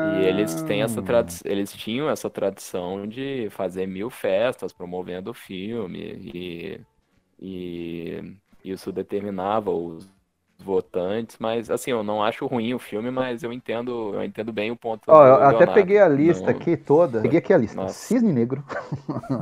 E 0.02 0.26
eles 0.26 0.62
têm 0.64 0.82
essa 0.84 1.02
tradi- 1.02 1.40
eles 1.46 1.72
tinham 1.72 2.10
essa 2.10 2.30
tradição 2.30 3.08
de 3.08 3.50
fazer 3.52 3.88
mil 3.88 4.10
festas 4.10 4.74
promovendo 4.74 5.32
o 5.32 5.34
filme 5.34 6.00
e, 6.34 6.82
e 7.44 8.36
isso 8.64 8.92
determinava 8.92 9.70
os 9.70 10.10
votantes, 10.64 11.36
mas 11.40 11.70
assim, 11.70 11.92
eu 11.92 12.04
não 12.04 12.24
acho 12.24 12.46
ruim 12.46 12.74
o 12.74 12.80
filme, 12.80 13.12
mas 13.12 13.44
eu 13.44 13.52
entendo, 13.52 14.12
eu 14.14 14.24
entendo 14.24 14.54
bem 14.54 14.72
o 14.72 14.78
ponto 14.78 15.06
do 15.06 15.12
eu 15.12 15.18
até 15.18 15.48
Leonardo. 15.58 15.74
peguei 15.74 16.00
a 16.00 16.08
lista 16.08 16.46
Não- 16.46 16.52
aqui 16.58 16.78
toda. 16.78 17.20
Peguei 17.22 17.40
aqui 17.40 17.54
a 17.54 17.58
lista. 17.58 17.76
Nossa. 17.76 17.94
Cisne 17.94 18.32
Negro, 18.32 18.64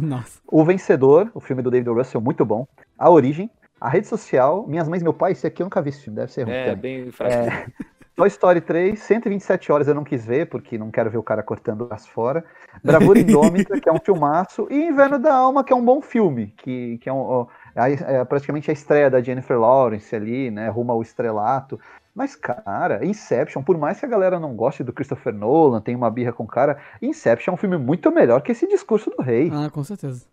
Nossa. 0.01 0.39
O 0.51 0.63
Vencedor, 0.65 1.29
o 1.35 1.39
filme 1.39 1.61
do 1.61 1.69
David 1.69 1.89
Russell, 1.91 2.19
muito 2.21 2.43
bom. 2.43 2.67
A 2.97 3.07
Origem, 3.09 3.51
A 3.79 3.87
Rede 3.87 4.07
Social, 4.07 4.65
Minhas 4.67 4.89
Mães 4.89 5.01
e 5.01 5.03
Meu 5.03 5.13
Pai, 5.13 5.33
esse 5.33 5.45
aqui 5.45 5.61
eu 5.61 5.65
nunca 5.65 5.81
vi 5.81 5.89
esse 5.89 6.01
filme, 6.01 6.17
deve 6.17 6.31
ser 6.31 6.43
ruim 6.43 6.53
É, 6.53 6.65
também. 6.73 7.03
bem 7.03 7.11
fraquinho. 7.11 7.71
Toy 8.15 8.27
Story 8.27 8.61
3, 8.61 8.99
127 8.99 9.71
horas 9.71 9.87
eu 9.87 9.95
não 9.95 10.03
quis 10.03 10.25
ver, 10.25 10.47
porque 10.47 10.77
não 10.77 10.91
quero 10.91 11.09
ver 11.09 11.17
o 11.17 11.23
cara 11.23 11.41
cortando 11.41 11.87
as 11.91 12.05
fora. 12.07 12.43
Bravura 12.83 13.17
Indômita, 13.21 13.79
que 13.79 13.87
é 13.87 13.91
um 13.93 13.99
filmaço. 13.99 14.67
E 14.69 14.75
Inverno 14.87 15.17
da 15.17 15.33
Alma, 15.33 15.63
que 15.63 15.71
é 15.71 15.75
um 15.75 15.83
bom 15.85 16.01
filme, 16.01 16.53
que, 16.57 16.97
que 16.99 17.07
é, 17.09 17.13
um, 17.13 17.19
ó, 17.19 17.47
é- 17.75 18.17
é 18.17 18.25
praticamente 18.25 18.69
a 18.69 18.73
estreia 18.73 19.09
da 19.09 19.21
Jennifer 19.21 19.59
Lawrence 19.59 20.15
ali, 20.15 20.49
né, 20.51 20.69
rumo 20.69 20.91
ao 20.91 21.01
estrelato. 21.01 21.79
Mas, 22.13 22.35
cara, 22.35 23.05
Inception, 23.05 23.63
por 23.63 23.77
mais 23.77 23.99
que 23.99 24.05
a 24.05 24.09
galera 24.09 24.39
não 24.39 24.53
goste 24.53 24.83
do 24.83 24.91
Christopher 24.91 25.33
Nolan, 25.33 25.79
tem 25.79 25.95
uma 25.95 26.09
birra 26.11 26.33
com 26.33 26.43
o 26.43 26.47
cara, 26.47 26.77
Inception 27.01 27.53
é 27.53 27.55
um 27.55 27.57
filme 27.57 27.77
muito 27.77 28.11
melhor 28.11 28.41
que 28.41 28.51
esse 28.51 28.67
Discurso 28.67 29.09
do 29.09 29.21
Rei. 29.21 29.49
Ah, 29.53 29.69
com 29.69 29.83
certeza. 29.83 30.25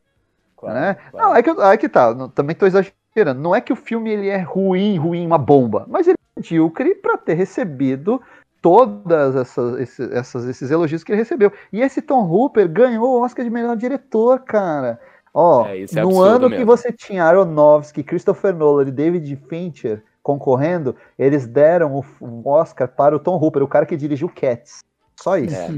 Claro, 0.56 0.74
né? 0.74 0.96
claro. 1.12 1.28
Não, 1.28 1.36
é 1.36 1.42
que, 1.42 1.50
é 1.50 1.76
que 1.76 1.88
tá, 1.88 2.12
não- 2.12 2.28
também 2.28 2.56
tô 2.56 2.66
exagerando. 2.66 3.40
Não 3.40 3.54
é 3.54 3.60
que 3.60 3.72
o 3.72 3.76
filme 3.76 4.10
ele 4.10 4.28
é 4.28 4.38
ruim, 4.38 4.96
ruim, 4.98 5.24
uma 5.24 5.38
bomba, 5.38 5.86
mas 5.88 6.08
ele 6.08 6.16
é 6.36 6.40
medíocre 6.40 6.96
pra 6.96 7.16
ter 7.16 7.34
recebido 7.34 8.20
todas 8.60 9.36
essas, 9.36 9.78
esses, 9.80 10.10
essas- 10.12 10.44
esses 10.46 10.70
elogios 10.70 11.04
que 11.04 11.12
ele 11.12 11.18
recebeu. 11.20 11.52
E 11.72 11.80
esse 11.80 12.02
Tom 12.02 12.24
Hooper 12.28 12.68
ganhou 12.68 13.04
o 13.08 13.22
Oscar 13.22 13.44
de 13.44 13.50
melhor 13.50 13.76
diretor, 13.76 14.40
cara. 14.40 15.00
Ó, 15.40 15.66
É, 15.66 15.82
é 15.82 16.02
no 16.02 16.20
ano 16.20 16.48
que 16.48 16.56
mesmo. 16.56 16.66
você 16.66 16.90
tinha 16.92 17.24
Aronofsky, 17.24 18.02
Christopher 18.02 18.52
Nolan 18.54 18.88
e 18.88 18.90
David 18.90 19.36
Fincher 19.48 20.02
concorrendo, 20.20 20.96
eles 21.18 21.46
deram 21.46 21.94
o, 22.20 22.48
Oscar 22.50 22.88
para 22.88 23.14
o 23.14 23.20
Tom 23.20 23.36
Hooper, 23.36 23.62
o 23.62 23.68
cara 23.68 23.86
que 23.86 23.96
dirigiu 23.96 24.28
Cats. 24.28 24.80
Só 25.20 25.36
isso. 25.38 25.54
É, 25.56 25.68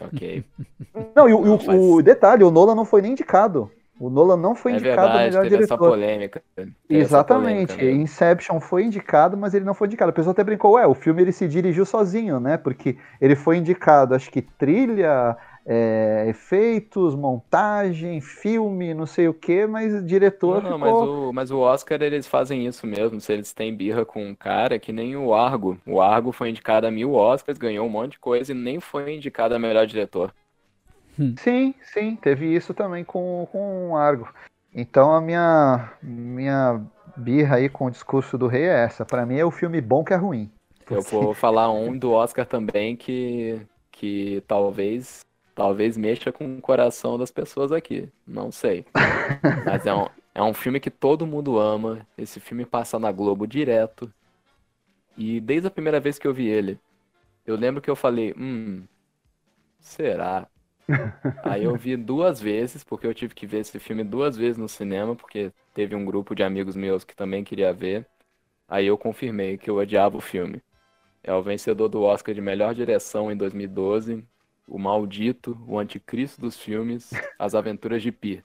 ok. 0.00 0.44
Não, 1.14 1.28
e 1.28 1.34
o, 1.34 1.38
e 1.40 1.42
o- 1.42 1.44
Não, 1.46 1.58
faz- 1.58 1.80
o 1.80 2.02
detalhe, 2.02 2.44
o 2.44 2.50
Nolan 2.50 2.74
não 2.74 2.84
foi 2.84 3.02
nem 3.02 3.12
indicado. 3.12 3.70
O 4.00 4.10
Nolan 4.10 4.36
não 4.36 4.54
foi 4.56 4.72
É 4.72 4.74
indicado 4.76 5.02
verdade, 5.02 5.24
melhor 5.28 5.42
teve 5.42 5.54
essa 5.56 5.66
diretor. 5.66 5.88
polêmica. 5.90 6.42
Teve 6.56 6.72
essa 6.88 6.98
Exatamente. 7.00 7.44
polêmica 7.74 7.76
mesmo. 7.76 8.00
Inception 8.02 8.60
foi 8.60 8.84
indicado, 8.84 9.36
mas 9.36 9.54
ele 9.54 9.64
não 9.64 9.74
foi 9.74 9.86
indicado. 9.86 10.10
A 10.10 10.12
pessoa 10.12 10.32
até 10.32 10.42
brincou, 10.42 10.72
ué, 10.72 10.84
o 10.86 10.94
filme 10.94 11.22
ele 11.22 11.30
se 11.32 11.46
dirigiu 11.46 11.84
sozinho, 11.86 12.40
né? 12.40 12.56
Porque 12.56 12.96
ele 13.20 13.36
foi 13.36 13.56
indicado, 13.58 14.14
acho 14.14 14.30
que 14.32 14.42
trilha, 14.42 15.36
é, 15.66 16.26
efeitos, 16.28 17.14
montagem, 17.14 18.20
filme, 18.20 18.92
não 18.92 19.06
sei 19.06 19.28
o 19.28 19.34
que, 19.34 19.66
mas 19.66 20.04
diretor 20.04 20.62
Não, 20.62 20.72
ficou... 20.72 20.78
mas 20.78 21.08
o, 21.08 21.32
mas 21.32 21.50
o 21.50 21.58
Oscar 21.58 22.02
eles 22.02 22.26
fazem 22.26 22.66
isso 22.66 22.86
mesmo. 22.86 23.20
Se 23.20 23.32
eles 23.32 23.52
têm 23.52 23.74
birra 23.74 24.04
com 24.04 24.26
um 24.26 24.34
cara, 24.34 24.78
que 24.78 24.92
nem 24.92 25.16
o 25.16 25.32
Argo. 25.32 25.78
O 25.86 26.00
Argo 26.00 26.32
foi 26.32 26.50
indicado 26.50 26.86
a 26.86 26.90
mil 26.90 27.14
Oscars, 27.14 27.58
ganhou 27.58 27.86
um 27.86 27.90
monte 27.90 28.12
de 28.12 28.18
coisa 28.18 28.52
e 28.52 28.54
nem 28.54 28.78
foi 28.78 29.14
indicado 29.14 29.54
a 29.54 29.58
melhor 29.58 29.86
diretor. 29.86 30.34
Sim, 31.38 31.74
sim, 31.92 32.16
teve 32.16 32.52
isso 32.52 32.74
também 32.74 33.04
com, 33.04 33.48
com 33.50 33.90
o 33.90 33.96
Argo. 33.96 34.28
Então 34.74 35.14
a 35.14 35.20
minha, 35.20 35.92
minha 36.02 36.80
birra 37.16 37.56
aí 37.56 37.68
com 37.68 37.86
o 37.86 37.90
discurso 37.90 38.36
do 38.36 38.48
rei 38.48 38.64
é 38.64 38.84
essa. 38.84 39.04
Pra 39.04 39.24
mim 39.24 39.38
é 39.38 39.44
o 39.44 39.50
filme 39.50 39.80
bom 39.80 40.04
que 40.04 40.12
é 40.12 40.16
ruim. 40.16 40.50
Eu 40.90 41.00
vou 41.00 41.32
falar 41.32 41.72
um 41.72 41.96
do 41.96 42.10
Oscar 42.10 42.44
também 42.44 42.94
que, 42.94 43.58
que 43.90 44.42
talvez 44.46 45.24
talvez 45.54 45.96
mexa 45.96 46.32
com 46.32 46.58
o 46.58 46.60
coração 46.62 47.18
das 47.18 47.30
pessoas 47.30 47.72
aqui. 47.72 48.10
Não 48.26 48.50
sei. 48.52 48.86
Mas 49.64 49.86
é 49.86 49.94
um, 49.94 50.06
É 50.34 50.42
um 50.42 50.54
filme 50.54 50.80
que 50.80 50.90
todo 50.90 51.26
mundo 51.26 51.58
ama. 51.58 52.06
Esse 52.18 52.40
filme 52.40 52.66
passa 52.66 52.98
na 52.98 53.12
Globo 53.12 53.46
direto. 53.46 54.12
E 55.16 55.40
desde 55.40 55.68
a 55.68 55.70
primeira 55.70 56.00
vez 56.00 56.18
que 56.18 56.26
eu 56.26 56.34
vi 56.34 56.46
ele, 56.48 56.78
eu 57.46 57.56
lembro 57.56 57.82
que 57.82 57.90
eu 57.90 57.96
falei, 57.96 58.34
hum, 58.38 58.84
será? 59.80 60.48
Aí 61.42 61.64
eu 61.64 61.76
vi 61.76 61.96
duas 61.96 62.40
vezes, 62.40 62.84
porque 62.84 63.06
eu 63.06 63.14
tive 63.14 63.34
que 63.34 63.46
ver 63.46 63.60
esse 63.60 63.78
filme 63.80 64.04
duas 64.04 64.36
vezes 64.36 64.58
no 64.58 64.68
cinema, 64.68 65.16
porque 65.16 65.52
teve 65.74 65.94
um 65.96 66.04
grupo 66.04 66.34
de 66.34 66.42
amigos 66.42 66.76
meus 66.76 67.04
que 67.04 67.16
também 67.16 67.44
queria 67.44 67.72
ver. 67.72 68.06
Aí 68.68 68.86
eu 68.86 68.98
confirmei 68.98 69.58
que 69.58 69.70
eu 69.70 69.76
odiava 69.76 70.16
o 70.18 70.20
filme. 70.20 70.62
É 71.22 71.34
o 71.34 71.42
vencedor 71.42 71.88
do 71.88 72.02
Oscar 72.02 72.34
de 72.34 72.40
melhor 72.40 72.74
direção 72.74 73.32
em 73.32 73.36
2012, 73.36 74.24
o 74.66 74.78
maldito, 74.78 75.56
o 75.66 75.78
anticristo 75.78 76.40
dos 76.40 76.56
filmes, 76.56 77.10
As 77.38 77.54
Aventuras 77.54 78.02
de 78.02 78.10
Pi. 78.12 78.42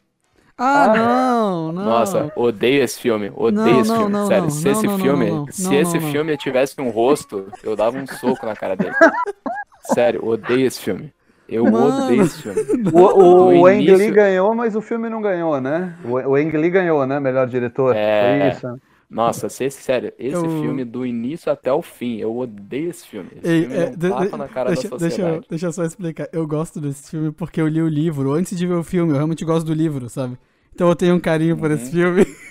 Ah, 0.62 0.94
não, 0.94 1.72
não. 1.72 1.86
Nossa, 1.86 2.32
odeio 2.36 2.84
esse 2.84 3.00
filme, 3.00 3.32
odeio 3.34 3.66
Não, 3.76 3.80
esse 3.82 3.90
não, 3.90 3.98
filme. 3.98 4.12
não, 4.12 4.28
Sério, 4.28 4.50
se 4.52 4.68
esse 4.70 4.90
filme, 4.90 5.46
se 5.52 5.76
esse 5.76 6.00
filme 6.02 6.38
tivesse 6.38 6.76
um 6.82 6.90
rosto, 6.90 7.48
eu 7.64 7.78
dava 7.78 7.98
um 7.98 8.06
soco 8.06 8.46
na 8.46 8.54
cara 8.56 8.76
dele. 8.76 8.92
Sério, 9.94 10.26
odeio 10.26 10.68
esse 10.68 10.82
filme. 10.82 11.14
Eu 11.48 11.64
Mano. 11.64 12.04
odeio 12.06 12.22
esse 12.24 12.42
filme. 12.44 12.62
O, 12.94 13.00
o, 13.00 13.54
No 13.54 13.62
o 13.62 13.66
Ang 13.68 13.78
Lee 13.80 13.88
início- 13.94 14.14
ganhou, 14.14 14.54
mas 14.54 14.76
o 14.76 14.82
filme 14.82 15.10
não 15.10 15.22
ganhou, 15.22 15.60
né? 15.62 15.96
O, 16.04 16.12
o 16.12 16.36
Ang 16.36 16.58
Lee 16.58 16.70
ganhou, 16.70 17.08
né? 17.08 17.20
Melhor 17.22 17.48
diretor. 17.48 17.96
É. 17.96 18.52
Foi 18.52 18.70
isso. 18.70 18.82
Nossa, 19.10 19.50
se 19.50 19.64
esse, 19.64 19.82
sério, 19.82 20.14
esse 20.20 20.36
Eu- 20.36 20.62
filme 20.62 20.86
do 20.86 21.04
início 21.06 21.52
até 21.52 21.74
o 21.74 21.82
fim, 21.82 22.18
eu 22.18 22.38
odeio 22.38 22.92
esse 22.92 23.08
filme. 23.08 23.30
Esse 23.42 23.48
Ei, 23.52 23.62
filme 23.62 23.76
é, 23.76 23.80
é 23.80 23.88
um 23.88 23.96
de- 23.96 24.10
tapa 24.10 24.26
de- 24.28 24.38
na 24.38 24.48
cara 24.48 24.70
deixa, 24.72 24.88
da 24.90 24.98
deixa, 24.98 25.06
eu, 25.06 25.10
sociedade. 25.26 25.46
deixa 25.50 25.66
eu 25.66 25.72
só 25.74 25.84
explicar. 25.84 26.30
Eu 26.32 26.46
gosto 26.46 26.80
desse 26.80 27.10
filme 27.10 27.32
porque 27.32 27.60
eu 27.60 27.68
li 27.68 27.82
o 27.82 27.88
livro 27.88 28.32
antes 28.34 28.56
de 28.58 28.68
ver 28.68 28.76
o 28.76 28.84
filme. 28.84 29.12
Eu 29.12 29.16
realmente 29.16 29.44
gosto 29.44 29.66
do 29.66 29.74
livro, 29.74 30.08
sabe? 30.10 30.38
Então 30.76 30.88
eu 30.88 30.96
tenho 30.96 31.16
um 31.16 31.20
carinho 31.20 31.58
por 31.58 31.72
esse 31.72 31.90
filme. 31.92 32.24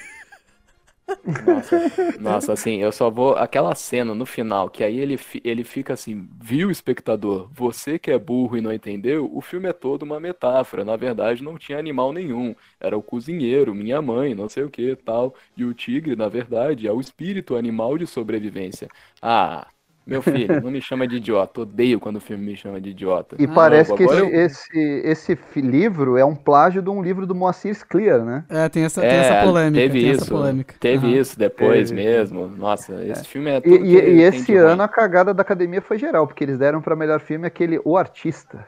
Nossa, 1.25 1.85
nossa, 2.17 2.53
assim, 2.53 2.77
eu 2.83 2.91
só 2.91 3.11
vou. 3.11 3.37
Aquela 3.37 3.75
cena 3.75 4.15
no 4.15 4.27
final, 4.27 4.69
que 4.71 4.83
aí 4.83 4.99
ele, 4.99 5.19
ele 5.45 5.65
fica 5.65 5.93
assim, 5.93 6.29
viu, 6.41 6.71
espectador? 6.71 7.51
Você 7.53 7.99
que 7.99 8.11
é 8.11 8.19
burro 8.19 8.57
e 8.57 8.61
não 8.61 8.73
entendeu, 8.73 9.31
o 9.33 9.41
filme 9.41 9.69
é 9.69 9.73
todo 9.73 10.03
uma 10.03 10.19
metáfora. 10.21 10.85
Na 10.85 10.97
verdade, 10.97 11.43
não 11.43 11.59
tinha 11.59 11.79
animal 11.79 12.13
nenhum. 12.13 12.55
Era 12.81 12.97
o 12.97 13.03
cozinheiro, 13.03 13.75
minha 13.75 14.01
mãe, 14.03 14.35
não 14.35 14.49
sei 14.49 14.65
o 14.65 14.71
que 14.71 14.97
tal. 14.97 15.35
E 15.57 15.65
o 15.65 15.75
tigre, 15.75 16.17
na 16.17 16.29
verdade, 16.29 16.87
é 16.87 16.93
o 16.93 17.01
espírito 17.01 17.57
animal 17.57 17.99
de 17.99 18.07
sobrevivência. 18.07 18.89
Ah, 19.23 19.69
meu 20.09 20.23
filho, 20.23 20.61
não 20.63 20.71
me 20.71 20.81
chama 20.81 21.07
de 21.07 21.17
idiota. 21.17 21.61
Odeio 21.61 22.01
quando 22.01 22.17
o 22.17 22.21
filme 22.21 22.45
me 22.47 22.57
chama 22.57 22.81
de 22.81 22.91
idiota. 22.91 23.37
E 23.39 23.45
Ah, 23.45 23.49
parece 23.55 23.95
que 23.95 24.03
esse, 24.03 24.19
eu- 24.19 24.29
esse, 24.31 24.79
esse 25.05 25.39
livro 25.61 26.17
é 26.17 26.25
um 26.25 26.35
plágio 26.35 26.81
de 26.81 26.89
um 26.91 27.03
livro 27.03 27.27
do 27.27 27.35
Moacir 27.35 27.75
Scler, 27.75 28.25
né? 28.25 28.45
É, 28.49 28.69
tem 28.69 28.85
essa, 28.85 29.01
tem 29.01 29.11
essa 29.11 29.45
polêmica. 29.47 29.81
teve 29.83 30.01
tem 30.01 30.11
isso. 30.11 30.23
essa 30.23 30.31
polêmica. 30.31 30.75
Teve 30.81 31.07
Aham. 31.09 31.17
isso 31.17 31.39
depois 31.39 31.91
Teve. 31.91 32.03
mesmo. 32.03 32.49
Nossa, 32.49 33.05
esse 33.05 33.25
filme 33.29 33.51
é 33.51 33.59
E, 33.59 33.61
tudo 33.61 33.75
e- 33.75 34.01
que 34.01 34.09
e 34.09 34.23
esse 34.23 34.53
ruim. 34.57 34.65
ano 34.73 34.83
a 34.83 34.89
cagada 34.89 35.35
da 35.35 35.43
academia 35.43 35.83
foi 35.83 35.99
geral, 35.99 36.27
porque 36.27 36.43
eles 36.43 36.59
deram 36.59 36.81
pra 36.81 36.97
melhor 36.97 37.21
filme 37.21 37.47
aquele 37.47 37.81
O 37.85 37.97
Artista. 37.97 38.67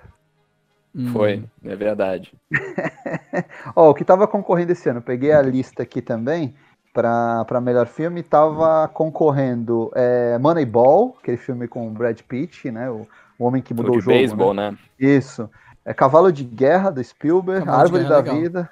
Hum. 0.95 1.07
Foi, 1.13 1.45
é 1.65 1.77
verdade. 1.77 2.33
Ó, 3.77 3.91
o 3.91 3.95
que 3.95 4.05
tava 4.05 4.27
concorrendo 4.27 4.73
esse 4.73 4.89
ano, 4.89 4.99
eu 4.99 5.03
peguei 5.03 5.33
a 5.33 5.41
lista 5.41 5.83
aqui 5.83 6.03
também 6.03 6.55
pra 6.93 7.61
melhor 7.61 7.87
filme, 7.87 8.23
tava 8.23 8.89
concorrendo 8.89 9.91
é, 9.95 10.39
Moneyball, 10.39 11.17
aquele 11.21 11.37
filme 11.37 11.69
com 11.69 11.87
o 11.87 11.91
Brad 11.91 12.21
Pitt, 12.23 12.71
né? 12.71 12.91
O, 12.91 13.07
o 13.39 13.45
homem 13.45 13.63
que 13.63 13.73
O 13.73 13.77
mudou 13.77 13.93
de 13.93 13.99
o 13.99 14.01
jogo. 14.01 14.17
beisebol, 14.17 14.55
né? 14.55 14.73
né? 14.73 14.79
Isso. 14.99 15.49
É 15.85 15.95
Cavalo 15.95 16.33
de 16.33 16.45
Guerra 16.45 16.91
do 16.91 17.03
Spielberg, 17.03 17.65
Cavalo 17.65 17.83
Árvore 17.83 18.03
Guerra 18.03 18.15
é 18.15 18.23
da 18.23 18.23
legal. 18.23 18.41
Vida. 18.43 18.71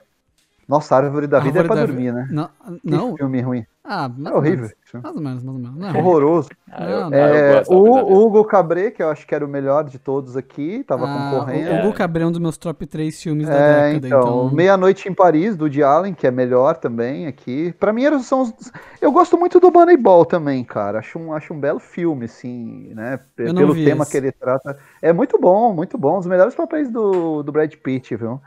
Nossa, 0.69 0.97
Árvore 0.97 1.27
da 1.27 1.39
Vida 1.41 1.61
Árvore 1.61 1.65
é 1.65 1.67
pra 1.67 1.75
da 1.77 1.87
dormir, 1.87 2.13
né? 2.13 2.29
Não, 2.31 2.49
Que 2.83 2.91
não? 2.91 3.17
filme 3.17 3.41
ruim. 3.41 3.65
Ah, 3.83 4.07
mais 4.07 4.27
É 4.27 4.31
ou 4.33 4.37
horrível. 4.37 4.69
Mais 4.93 5.17
ou 5.17 5.23
menos, 5.23 5.43
mais 5.43 5.57
ou 5.57 5.63
menos. 5.63 5.79
Não 5.79 5.89
é. 5.89 5.99
Horroroso. 5.99 6.51
Ah, 6.71 6.85
eu, 6.91 6.99
ah, 7.05 7.11
não. 7.11 7.17
eu 7.19 7.25
É, 7.25 7.55
da 7.55 7.61
da 7.63 7.75
o. 7.75 8.27
Hugo 8.27 8.45
Cabret, 8.45 8.91
que 8.91 9.03
eu 9.03 9.09
acho 9.09 9.27
que 9.27 9.35
era 9.35 9.43
o 9.47 9.49
melhor 9.49 9.85
de 9.85 9.99
todos 9.99 10.37
aqui, 10.37 10.85
tava 10.85 11.07
Ah, 11.07 11.31
concorrendo. 11.31 11.71
O, 11.71 11.73
o 11.73 11.77
É. 11.79 11.83
Gu 11.87 11.93
Cabré 11.95 12.23
é 12.23 12.27
um 12.27 12.31
dos 12.31 12.39
meus 12.39 12.59
top 12.59 12.87
3 12.87 13.19
filmes 13.23 13.49
da 13.49 13.55
É, 13.55 13.93
década, 13.93 14.07
então, 14.07 14.21
então. 14.21 14.51
Meia-Noite 14.51 15.09
em 15.09 15.15
Paris, 15.15 15.57
do 15.57 15.63
Woody 15.65 15.83
Allen, 15.83 16.13
que 16.13 16.27
é 16.27 16.31
melhor 16.31 16.77
também 16.77 17.27
aqui. 17.27 17.73
Pra 17.81 17.91
mim, 17.91 18.05
eram- 18.05 18.21
são 18.21 18.43
os... 18.43 18.53
Eu 19.01 19.11
gosto 19.11 19.39
muito 19.39 19.59
do 19.59 19.73
Moneyball 19.73 20.27
também, 20.27 20.63
cara. 20.65 20.99
Acho 20.99 21.19
um, 21.19 21.33
acho 21.33 21.55
um 21.55 21.59
belo 21.59 21.79
filme, 21.81 22.27
assim, 22.27 22.93
né? 22.95 23.19
Eu 23.39 23.55
Pelo 23.55 23.73
vi 23.73 23.87
tema 23.87 24.03
esse. 24.03 24.11
que 24.13 24.19
ele 24.19 24.33
trata. 24.33 24.79
É 25.01 25.15
muito 25.15 25.39
bom, 25.41 25.73
muito 25.73 25.97
bom. 25.97 26.17
Um 26.17 26.19
dos 26.19 26.27
melhores 26.27 26.55
papéis 26.55 26.91
do, 26.91 27.43
do 27.43 27.51
Brad 27.51 27.73
Pitt, 27.77 28.15
viu? 28.17 28.39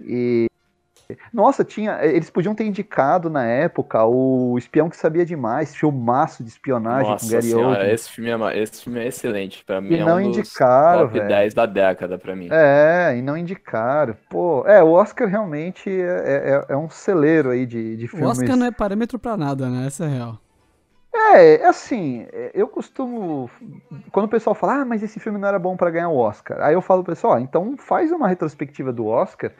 E. 0.00 0.46
Nossa, 1.32 1.64
tinha. 1.64 2.04
Eles 2.04 2.30
podiam 2.30 2.54
ter 2.54 2.64
indicado 2.64 3.28
na 3.28 3.44
época 3.44 4.04
o 4.04 4.56
Espião 4.58 4.88
que 4.88 4.96
Sabia 4.96 5.24
Demais, 5.24 5.74
filmaço 5.74 6.42
de 6.42 6.48
espionagem 6.50 7.10
Nossa 7.10 7.24
com 7.26 7.32
Gary 7.32 7.46
senhora, 7.48 7.66
Oldman. 7.78 7.92
esse 7.92 8.10
filme, 8.10 8.30
é, 8.30 8.58
esse 8.62 8.82
filme 8.84 9.00
é 9.00 9.06
excelente. 9.06 9.64
Pra 9.64 9.80
mim 9.80 9.94
E 9.94 9.98
é 9.98 10.04
não 10.04 10.18
um 10.18 10.28
dos 10.28 10.38
indicaram, 10.38 11.02
top 11.02 11.14
velho. 11.14 11.28
10 11.28 11.54
da 11.54 11.66
década 11.66 12.18
pra 12.18 12.34
mim. 12.36 12.48
É, 12.50 13.14
e 13.16 13.22
não 13.22 13.36
indicaram. 13.36 14.16
Pô, 14.28 14.64
é, 14.66 14.82
o 14.82 14.90
Oscar 14.92 15.28
realmente 15.28 15.90
é, 15.90 16.64
é, 16.68 16.72
é 16.72 16.76
um 16.76 16.88
celeiro 16.88 17.50
aí 17.50 17.66
de, 17.66 17.96
de 17.96 18.04
O 18.06 18.08
filmes. 18.08 18.28
Oscar 18.30 18.56
não 18.56 18.66
é 18.66 18.70
parâmetro 18.70 19.18
pra 19.18 19.36
nada, 19.36 19.68
né? 19.68 19.86
Essa 19.86 20.04
é 20.04 20.06
a 20.06 20.10
real. 20.10 20.38
É, 21.16 21.64
assim, 21.66 22.26
é, 22.32 22.50
eu 22.54 22.66
costumo. 22.66 23.48
Quando 24.10 24.26
o 24.26 24.28
pessoal 24.28 24.52
fala, 24.54 24.80
ah, 24.80 24.84
mas 24.84 25.02
esse 25.02 25.20
filme 25.20 25.38
não 25.38 25.46
era 25.48 25.58
bom 25.60 25.76
pra 25.76 25.90
ganhar 25.90 26.08
o 26.08 26.16
Oscar. 26.16 26.60
Aí 26.60 26.74
eu 26.74 26.82
falo 26.82 27.04
pro 27.04 27.12
pessoal, 27.14 27.34
ó, 27.34 27.38
então 27.38 27.76
faz 27.76 28.10
uma 28.10 28.26
retrospectiva 28.28 28.92
do 28.92 29.06
Oscar. 29.06 29.52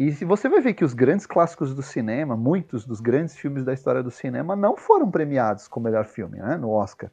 E 0.00 0.10
se 0.12 0.24
você 0.24 0.48
vai 0.48 0.62
ver 0.62 0.72
que 0.72 0.82
os 0.82 0.94
grandes 0.94 1.26
clássicos 1.26 1.74
do 1.74 1.82
cinema, 1.82 2.34
muitos 2.34 2.86
dos 2.86 3.00
grandes 3.00 3.36
filmes 3.36 3.66
da 3.66 3.74
história 3.74 4.02
do 4.02 4.10
cinema, 4.10 4.56
não 4.56 4.74
foram 4.74 5.10
premiados 5.10 5.68
como 5.68 5.84
melhor 5.84 6.06
filme, 6.06 6.38
né, 6.38 6.56
no 6.56 6.70
Oscar. 6.70 7.10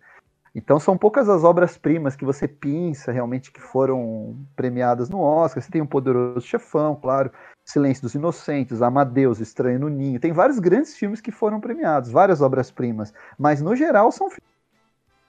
Então 0.56 0.80
são 0.80 0.98
poucas 0.98 1.28
as 1.28 1.44
obras-primas 1.44 2.16
que 2.16 2.24
você 2.24 2.48
pinça 2.48 3.12
realmente 3.12 3.52
que 3.52 3.60
foram 3.60 4.38
premiadas 4.56 5.10
no 5.10 5.20
Oscar. 5.20 5.62
Você 5.62 5.70
tem 5.70 5.82
o 5.82 5.86
Poderoso 5.86 6.48
Chefão, 6.48 6.96
claro, 6.96 7.30
Silêncio 7.66 8.04
dos 8.04 8.16
Inocentes, 8.16 8.82
Amadeus, 8.82 9.42
Estranho 9.42 9.82
no 9.82 9.90
Ninho. 9.90 10.18
Tem 10.18 10.32
vários 10.32 10.58
grandes 10.58 10.96
filmes 10.96 11.20
que 11.20 11.30
foram 11.30 11.60
premiados, 11.60 12.10
várias 12.10 12.40
obras-primas. 12.40 13.14
Mas 13.38 13.62
no 13.62 13.76
geral 13.76 14.14
são 14.14 14.30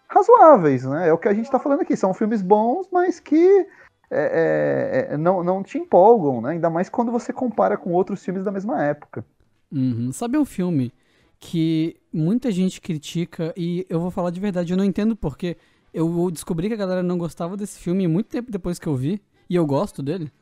razoáveis, 0.08 0.84
né? 0.84 1.08
É 1.08 1.12
o 1.12 1.18
que 1.18 1.26
a 1.26 1.34
gente 1.34 1.46
está 1.46 1.58
falando 1.58 1.80
aqui. 1.80 1.96
São 1.96 2.14
filmes 2.14 2.40
bons, 2.40 2.88
mas 2.92 3.18
que 3.18 3.66
é, 4.10 5.06
é, 5.10 5.14
é, 5.14 5.16
não, 5.16 5.42
não 5.42 5.62
te 5.62 5.78
empolgam, 5.78 6.40
né? 6.40 6.50
Ainda 6.50 6.70
mais 6.70 6.88
quando 6.88 7.10
você 7.12 7.32
compara 7.32 7.76
com 7.76 7.92
outros 7.92 8.24
filmes 8.24 8.44
da 8.44 8.50
mesma 8.52 8.82
época. 8.84 9.24
Uhum. 9.70 10.10
Sabe 10.12 10.38
um 10.38 10.44
filme 10.44 10.92
que 11.38 11.96
muita 12.12 12.50
gente 12.50 12.80
critica 12.80 13.52
e 13.56 13.86
eu 13.88 14.00
vou 14.00 14.10
falar 14.10 14.30
de 14.30 14.40
verdade, 14.40 14.72
eu 14.72 14.76
não 14.76 14.84
entendo 14.84 15.14
porque 15.14 15.56
eu 15.92 16.30
descobri 16.30 16.68
que 16.68 16.74
a 16.74 16.78
galera 16.78 17.02
não 17.02 17.18
gostava 17.18 17.56
desse 17.56 17.78
filme 17.78 18.06
muito 18.08 18.28
tempo 18.28 18.50
depois 18.50 18.78
que 18.78 18.86
eu 18.86 18.94
vi 18.96 19.20
e 19.48 19.54
eu 19.54 19.64
gosto 19.66 20.02
dele. 20.02 20.32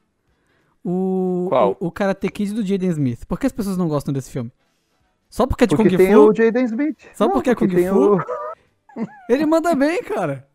O, 0.85 1.47
Qual? 1.49 1.77
o, 1.81 1.89
o 1.89 1.91
Karate 1.91 2.29
Kid 2.31 2.55
do 2.55 2.65
Jaden 2.65 2.91
Smith. 2.91 3.25
Por 3.27 3.39
que 3.41 3.47
as 3.47 3.53
pessoas 3.53 3.77
não 3.77 3.89
gostam 3.89 4.15
desse 4.15 4.31
filme? 4.31 4.53
Só 5.29 5.47
porque 5.47 5.65
é 5.65 5.67
de 5.67 5.75
Porque 5.77 5.91
Kung 5.91 5.97
tem 5.97 6.15
Fu? 6.15 6.21
o 6.31 6.35
Jaden 6.35 6.65
Smith. 6.65 6.99
Só 7.13 7.29
porque 7.29 7.51
é 7.51 7.55
Kung 7.55 7.69
tem 7.69 7.89
Fu? 7.89 8.15
o- 8.17 8.21
Ele 9.29 9.45
manda 9.45 9.75
bem, 9.75 10.03
cara. 10.03 10.49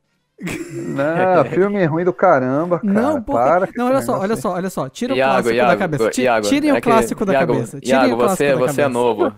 Não, 0.72 1.46
filme 1.46 1.86
ruim 1.86 2.04
do 2.04 2.14
caramba, 2.14 2.80
cara. 2.80 2.94
Não, 2.94 3.22
porque... 3.22 3.32
Para 3.42 3.68
com 3.68 3.74
não, 3.78 3.88
olha 3.88 4.02
só, 4.02 4.20
olha 4.20 4.36
só, 4.36 4.54
olha 4.54 4.70
só. 4.70 4.90
Tira 4.90 5.14
o 5.14 5.18
Iago, 5.18 5.32
clássico 5.34 5.50
da 5.50 5.56
Iago, 5.64 5.80
cabeça. 5.80 6.10
Ti- 6.10 6.22
Iago, 6.24 6.48
Tirem 6.48 6.70
é 6.70 6.74
o 6.74 6.76
que- 6.76 6.82
clássico 6.82 7.26
da 7.26 7.34
Iago, 7.34 7.54
cabeça. 7.54 7.80
Tirem 7.80 8.00
Iago, 8.00 8.14
o 8.14 8.18
clássico 8.18 8.38
você, 8.38 8.50
da 8.52 8.56
você 8.58 8.64
é 8.82 8.84
cabeça. 8.84 8.90
novo. 8.90 9.34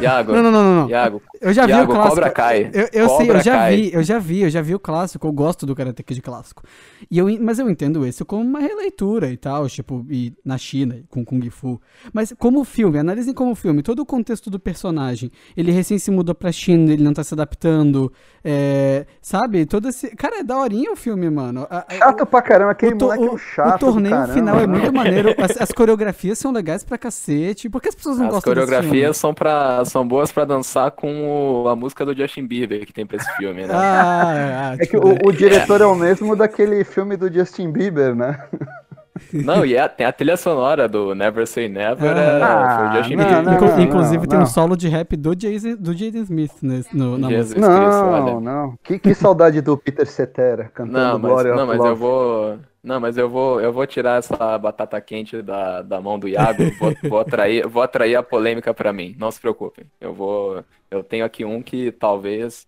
Iago, 0.00 0.32
Não, 0.32 0.42
não, 0.42 0.50
não, 0.52 0.74
não. 0.82 0.88
Iago, 0.90 1.22
Eu 1.40 1.52
já 1.52 1.66
vi 1.66 1.72
Iago, 1.72 1.92
o 1.92 1.94
clássico. 1.94 2.14
Cobra 2.16 2.30
Kai. 2.30 2.70
Eu, 2.72 2.88
eu 2.92 3.08
sei, 3.10 3.30
eu 3.30 3.40
já 3.40 3.68
vi, 3.68 3.90
eu 3.92 4.02
já 4.02 4.18
vi, 4.18 4.42
eu 4.42 4.50
já 4.50 4.62
vi 4.62 4.74
o 4.74 4.78
clássico. 4.78 5.26
Eu 5.26 5.32
gosto 5.32 5.66
do 5.66 5.74
Karate 5.74 6.02
Kid 6.02 6.22
clássico. 6.22 6.62
E 7.10 7.18
eu, 7.18 7.26
mas 7.40 7.58
eu 7.58 7.68
entendo 7.70 8.04
esse 8.06 8.24
como 8.24 8.42
uma 8.42 8.60
releitura 8.60 9.28
e 9.30 9.36
tal, 9.36 9.68
tipo, 9.68 10.04
e 10.10 10.32
na 10.44 10.56
China, 10.58 11.02
com 11.10 11.24
Kung 11.24 11.48
Fu. 11.50 11.80
Mas 12.12 12.32
como 12.38 12.64
filme, 12.64 12.98
analisem 12.98 13.34
como 13.34 13.54
filme, 13.54 13.82
todo 13.82 14.00
o 14.00 14.06
contexto 14.06 14.48
do 14.50 14.58
personagem. 14.58 15.30
Ele 15.56 15.70
recém 15.70 15.98
se 15.98 16.10
mudou 16.10 16.34
pra 16.34 16.50
China, 16.50 16.92
ele 16.92 17.02
não 17.04 17.12
tá 17.12 17.22
se 17.22 17.34
adaptando. 17.34 18.12
é, 18.42 19.06
sabe? 19.20 19.66
Todo 19.66 19.88
esse. 19.88 20.14
Cara, 20.16 20.38
é 20.40 20.42
daorinha 20.46 20.92
o 20.92 20.96
filme, 20.96 21.28
mano. 21.28 21.66
A- 21.68 21.84
a- 21.88 21.94
Chato 21.94 22.24
pra 22.24 22.40
caramba, 22.40 22.70
aquele 22.70 22.94
o, 22.94 22.98
moleque 22.98 23.24
é 23.24 23.28
o- 23.28 23.34
um 23.34 23.38
chato. 23.38 23.74
o 23.76 23.78
torneio 23.92 24.26
final 24.28 24.56
é 24.60 24.66
né? 24.66 24.78
muito 24.78 24.92
maneiro. 24.94 25.34
As, 25.38 25.60
as 25.60 25.72
coreografias 25.72 26.38
são 26.38 26.52
legais 26.52 26.84
pra 26.84 26.96
cacete. 26.96 27.68
Por 27.68 27.82
que 27.82 27.88
as 27.88 27.94
pessoas 27.94 28.18
não 28.18 28.26
As 28.28 28.34
gostam 28.34 28.54
desse 28.54 28.64
filme? 28.66 28.76
coreografias 28.78 29.16
são, 29.16 29.34
pra, 29.34 29.84
são 29.84 30.06
boas 30.06 30.30
pra 30.32 30.44
dançar 30.44 30.90
com 30.92 31.62
o- 31.64 31.68
a 31.68 31.74
música 31.76 32.04
do 32.06 32.16
Justin 32.16 32.46
Bieber 32.46 32.86
que 32.86 32.92
tem 32.92 33.04
pra 33.06 33.16
esse 33.16 33.36
filme, 33.36 33.66
né? 33.66 33.74
Ah, 33.74 34.70
ah, 34.70 34.74
É 34.74 34.78
que 34.78 34.86
tipo, 34.96 35.08
o, 35.08 35.28
o 35.28 35.32
diretor 35.32 35.80
é 35.80 35.86
o 35.86 35.94
mesmo 35.94 36.36
daquele 36.36 36.84
filme 36.84 37.16
do 37.16 37.32
Justin 37.32 37.70
Bieber, 37.72 38.14
né? 38.14 38.38
Não, 39.32 39.64
e 39.64 39.74
é, 39.76 39.86
tem 39.88 40.06
a 40.06 40.12
trilha 40.12 40.36
sonora 40.36 40.88
do 40.88 41.14
Never 41.14 41.46
Say 41.46 41.68
Never, 41.68 42.16
é, 42.16 42.42
Ah, 42.42 42.76
foi 42.78 42.86
o 42.88 42.92
Justin 43.02 43.16
não, 43.16 43.42
não, 43.42 43.60
não, 43.60 43.80
Inclusive 43.80 44.26
tem 44.26 44.38
um 44.38 44.46
solo 44.46 44.76
de 44.76 44.88
rap 44.88 45.16
do 45.16 45.34
Jason, 45.34 45.76
do 45.76 45.92
Jaden 45.92 46.22
Smith 46.22 46.52
nesse, 46.62 46.96
no, 46.96 47.16
na 47.18 47.28
Jesus 47.28 47.54
música. 47.54 47.74
Cristo, 47.76 48.00
Não, 48.02 48.12
olha. 48.12 48.40
não. 48.40 48.78
Que, 48.82 48.98
que 48.98 49.14
saudade 49.14 49.60
do 49.60 49.76
Peter 49.76 50.06
Cetera 50.06 50.70
cantando 50.74 50.98
Não, 50.98 51.18
mas, 51.18 51.30
Glory 51.32 51.48
não, 51.50 51.66
mas 51.66 51.78
Love. 51.78 51.88
eu 51.90 51.96
vou. 51.96 52.58
Não, 52.82 53.00
mas 53.00 53.18
eu 53.18 53.28
vou, 53.28 53.60
eu 53.60 53.72
vou 53.72 53.84
tirar 53.84 54.18
essa 54.18 54.56
batata 54.58 55.00
quente 55.00 55.42
da, 55.42 55.82
da 55.82 56.00
mão 56.00 56.18
do 56.18 56.28
Iago. 56.28 56.62
Vou, 56.78 56.94
vou 57.10 57.18
atrair, 57.18 57.66
vou 57.66 57.82
atrair 57.82 58.14
a 58.14 58.22
polêmica 58.22 58.72
pra 58.72 58.92
mim. 58.92 59.14
Não 59.18 59.28
se 59.30 59.40
preocupem. 59.40 59.86
Eu 60.00 60.14
vou. 60.14 60.62
Eu 60.88 61.02
tenho 61.02 61.24
aqui 61.24 61.44
um 61.44 61.60
que 61.60 61.90
talvez. 61.90 62.64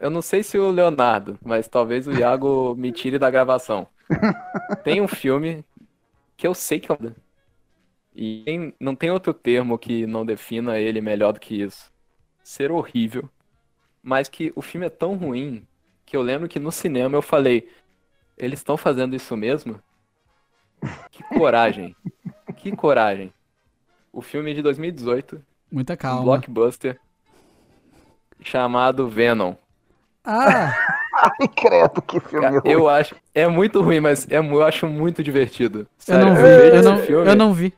Eu 0.00 0.08
não 0.10 0.22
sei 0.22 0.42
se 0.42 0.58
o 0.58 0.70
Leonardo, 0.70 1.38
mas 1.44 1.68
talvez 1.68 2.06
o 2.08 2.12
Iago 2.12 2.74
me 2.78 2.90
tire 2.90 3.18
da 3.18 3.30
gravação. 3.30 3.86
Tem 4.84 5.00
um 5.00 5.06
filme 5.08 5.64
que 6.42 6.46
eu 6.48 6.54
sei 6.54 6.80
que 6.80 6.92
é. 6.92 6.96
E 8.14 8.42
tem- 8.44 8.74
não 8.80 8.94
tem 8.94 9.10
outro 9.10 9.32
termo 9.32 9.78
que 9.78 10.06
não 10.06 10.24
defina 10.26 10.78
ele 10.78 11.00
melhor 11.00 11.32
do 11.32 11.40
que 11.40 11.62
isso. 11.62 11.90
Ser 12.42 12.70
horrível. 12.72 13.30
Mas 14.02 14.28
que 14.28 14.52
o 14.56 14.62
filme 14.62 14.86
é 14.86 14.90
tão 14.90 15.16
ruim 15.16 15.66
que 16.06 16.16
eu 16.16 16.22
lembro 16.22 16.48
que 16.48 16.58
no 16.60 16.72
cinema 16.72 17.16
eu 17.16 17.22
falei. 17.22 17.70
Eles 18.38 18.60
estão 18.60 18.76
fazendo 18.76 19.16
isso 19.16 19.36
mesmo? 19.36 19.80
Que 21.10 21.22
coragem. 21.24 21.94
Que 22.56 22.70
coragem. 22.76 23.32
O 24.12 24.22
filme 24.22 24.54
de 24.54 24.62
2018, 24.62 25.44
Muita 25.70 25.96
um 26.08 26.18
calma. 26.18 26.22
blockbuster, 26.22 27.00
chamado 28.42 29.08
Venom. 29.08 29.56
Ah, 30.24 30.91
Ai, 31.22 31.48
credo, 31.48 32.02
que 32.02 32.18
filme 32.20 32.46
Cara, 32.46 32.58
ruim. 32.60 32.72
Eu 32.72 32.88
acho. 32.88 33.14
É 33.34 33.46
muito 33.46 33.80
ruim, 33.80 34.00
mas 34.00 34.26
é, 34.30 34.38
eu 34.38 34.62
acho 34.64 34.86
muito 34.88 35.22
divertido. 35.22 35.80
eu 35.80 35.86
Sério, 35.98 36.26
não 36.26 36.34
vi, 36.34 36.42
vejo 36.42 36.58
eu 36.60 36.74
esse 36.74 36.88
não, 36.88 36.98
filme. 36.98 37.28
eu 37.30 37.36
não 37.36 37.52
vi. 37.54 37.74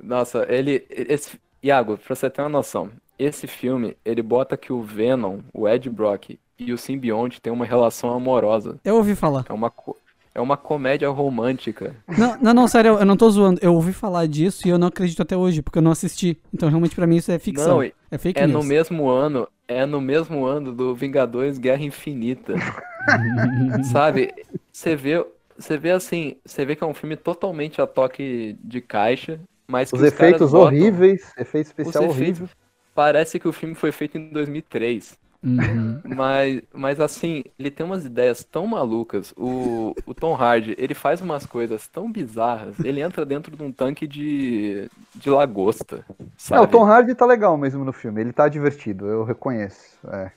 Nossa, 0.00 0.46
ele. 0.48 0.86
Esse, 0.90 1.40
Iago, 1.62 1.96
pra 1.98 2.14
você 2.14 2.28
ter 2.30 2.42
uma 2.42 2.48
noção, 2.48 2.90
esse 3.18 3.46
filme, 3.46 3.96
ele 4.04 4.22
bota 4.22 4.56
que 4.56 4.72
o 4.72 4.82
Venom, 4.82 5.40
o 5.52 5.68
Ed 5.68 5.88
Brock 5.90 6.38
e 6.58 6.72
o 6.72 6.78
simbionte 6.78 7.40
têm 7.40 7.52
uma 7.52 7.64
relação 7.64 8.12
amorosa. 8.14 8.78
Eu 8.84 8.96
ouvi 8.96 9.14
falar. 9.14 9.44
É 9.48 9.52
uma, 9.52 9.72
é 10.38 10.40
uma 10.40 10.56
comédia 10.56 11.08
romântica. 11.10 11.96
Não, 12.16 12.38
não, 12.40 12.54
não, 12.54 12.68
sério, 12.68 12.92
eu 12.98 13.04
não 13.04 13.16
tô 13.16 13.28
zoando. 13.28 13.58
Eu 13.62 13.74
ouvi 13.74 13.92
falar 13.92 14.26
disso 14.28 14.66
e 14.66 14.70
eu 14.70 14.78
não 14.78 14.86
acredito 14.86 15.20
até 15.20 15.36
hoje, 15.36 15.60
porque 15.62 15.78
eu 15.78 15.82
não 15.82 15.90
assisti. 15.90 16.38
Então, 16.54 16.68
realmente, 16.68 16.94
pra 16.94 17.06
mim, 17.06 17.16
isso 17.16 17.32
é 17.32 17.38
ficção. 17.38 17.78
Não, 17.82 17.90
é 18.10 18.18
fake 18.18 18.38
É 18.40 18.46
no 18.46 18.54
news. 18.58 18.66
mesmo 18.66 19.08
ano, 19.08 19.48
é 19.66 19.84
no 19.84 20.00
mesmo 20.00 20.46
ano 20.46 20.72
do 20.72 20.94
Vingadores 20.94 21.58
Guerra 21.58 21.82
Infinita. 21.82 22.54
Sabe? 23.92 24.32
Você 24.72 24.94
vê, 24.94 25.24
você 25.56 25.76
vê 25.76 25.90
assim, 25.90 26.36
você 26.44 26.64
vê 26.64 26.76
que 26.76 26.84
é 26.84 26.86
um 26.86 26.94
filme 26.94 27.16
totalmente 27.16 27.80
a 27.80 27.86
toque 27.86 28.56
de 28.62 28.80
caixa, 28.80 29.40
mas 29.66 29.90
que 29.90 29.96
Os 29.96 30.02
os 30.02 30.10
caras 30.10 30.22
efeitos 30.34 30.50
botam- 30.52 30.66
horríveis, 30.66 31.32
efeito 31.36 31.66
os 31.66 31.70
especial 31.70 32.04
efeitos- 32.04 32.16
horrível. 32.22 32.48
Parece 32.94 33.38
que 33.38 33.46
o 33.48 33.52
filme 33.52 33.74
foi 33.74 33.92
feito 33.92 34.18
em 34.18 34.28
2003. 34.30 35.16
Uhum. 35.42 36.00
Mas, 36.04 36.62
mas 36.72 37.00
assim, 37.00 37.44
ele 37.58 37.70
tem 37.70 37.86
umas 37.86 38.04
ideias 38.04 38.42
tão 38.44 38.66
malucas. 38.66 39.32
O, 39.36 39.94
o 40.04 40.14
Tom 40.14 40.34
Hardy, 40.34 40.74
ele 40.78 40.94
faz 40.94 41.20
umas 41.20 41.46
coisas 41.46 41.86
tão 41.86 42.10
bizarras. 42.10 42.82
Ele 42.82 43.00
entra 43.00 43.24
dentro 43.24 43.56
de 43.56 43.62
um 43.62 43.72
tanque 43.72 44.06
de, 44.06 44.90
de 45.14 45.30
lagosta, 45.30 46.04
Não, 46.50 46.64
o 46.64 46.66
sabe? 46.66 46.66
Tom 46.66 46.84
Hardy 46.84 47.14
tá 47.14 47.26
legal 47.26 47.56
mesmo 47.56 47.84
no 47.84 47.92
filme, 47.92 48.20
ele 48.20 48.32
tá 48.32 48.48
divertido, 48.48 49.06
eu 49.06 49.24
reconheço. 49.24 49.98
É. 50.08 50.32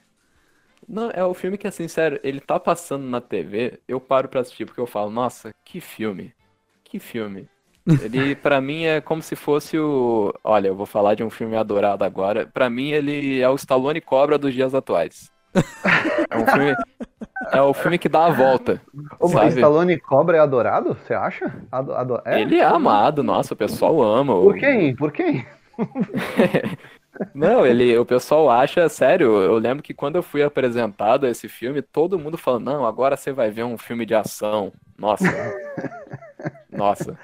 Não, 0.87 1.09
é 1.11 1.23
o 1.23 1.33
filme 1.33 1.57
que, 1.57 1.67
assim, 1.67 1.87
sério, 1.87 2.19
ele 2.23 2.39
tá 2.39 2.59
passando 2.59 3.05
na 3.05 3.21
TV, 3.21 3.79
eu 3.87 3.99
paro 3.99 4.27
pra 4.27 4.41
assistir, 4.41 4.65
porque 4.65 4.81
eu 4.81 4.87
falo, 4.87 5.09
nossa, 5.09 5.51
que 5.63 5.79
filme. 5.79 6.33
Que 6.83 6.99
filme. 6.99 7.47
Ele, 7.87 8.35
pra 8.35 8.61
mim, 8.61 8.83
é 8.85 9.01
como 9.01 9.21
se 9.21 9.35
fosse 9.35 9.77
o. 9.77 10.33
Olha, 10.43 10.67
eu 10.67 10.75
vou 10.75 10.85
falar 10.85 11.15
de 11.15 11.23
um 11.23 11.29
filme 11.29 11.55
adorado 11.57 12.03
agora. 12.03 12.47
Pra 12.53 12.69
mim, 12.69 12.91
ele 12.91 13.39
é 13.41 13.49
o 13.49 13.55
Stallone 13.55 13.99
Cobra 14.01 14.37
dos 14.37 14.53
dias 14.53 14.75
atuais. 14.75 15.31
É 16.29 16.37
um 16.37 16.45
filme. 16.45 16.75
É 17.51 17.61
o 17.61 17.73
filme 17.73 17.97
que 17.97 18.07
dá 18.07 18.25
a 18.25 18.31
volta. 18.31 18.81
Mas 19.19 19.31
sabe? 19.31 19.47
Stallone 19.55 19.99
Cobra 19.99 20.37
é 20.37 20.39
adorado? 20.39 20.95
Você 20.95 21.13
acha? 21.13 21.51
Ado, 21.71 21.93
ado- 21.93 22.21
é? 22.23 22.41
Ele 22.41 22.57
é 22.57 22.63
amado, 22.63 23.23
nossa, 23.23 23.53
o 23.53 23.57
pessoal 23.57 24.01
ama. 24.01 24.33
Por 24.33 24.55
quem? 24.55 24.95
Por 24.95 25.11
quem? 25.11 25.45
Não, 27.35 27.65
ele, 27.65 27.97
o 27.97 28.05
pessoal 28.05 28.49
acha, 28.49 28.87
sério, 28.87 29.41
eu 29.41 29.57
lembro 29.57 29.83
que 29.83 29.93
quando 29.93 30.15
eu 30.15 30.23
fui 30.23 30.41
apresentado 30.41 31.25
a 31.25 31.29
esse 31.29 31.49
filme, 31.49 31.81
todo 31.81 32.17
mundo 32.17 32.37
falando, 32.37 32.65
não, 32.65 32.85
agora 32.85 33.17
você 33.17 33.33
vai 33.33 33.51
ver 33.51 33.63
um 33.63 33.77
filme 33.77 34.05
de 34.05 34.15
ação. 34.15 34.71
Nossa. 34.97 35.25
Nossa. 36.71 37.17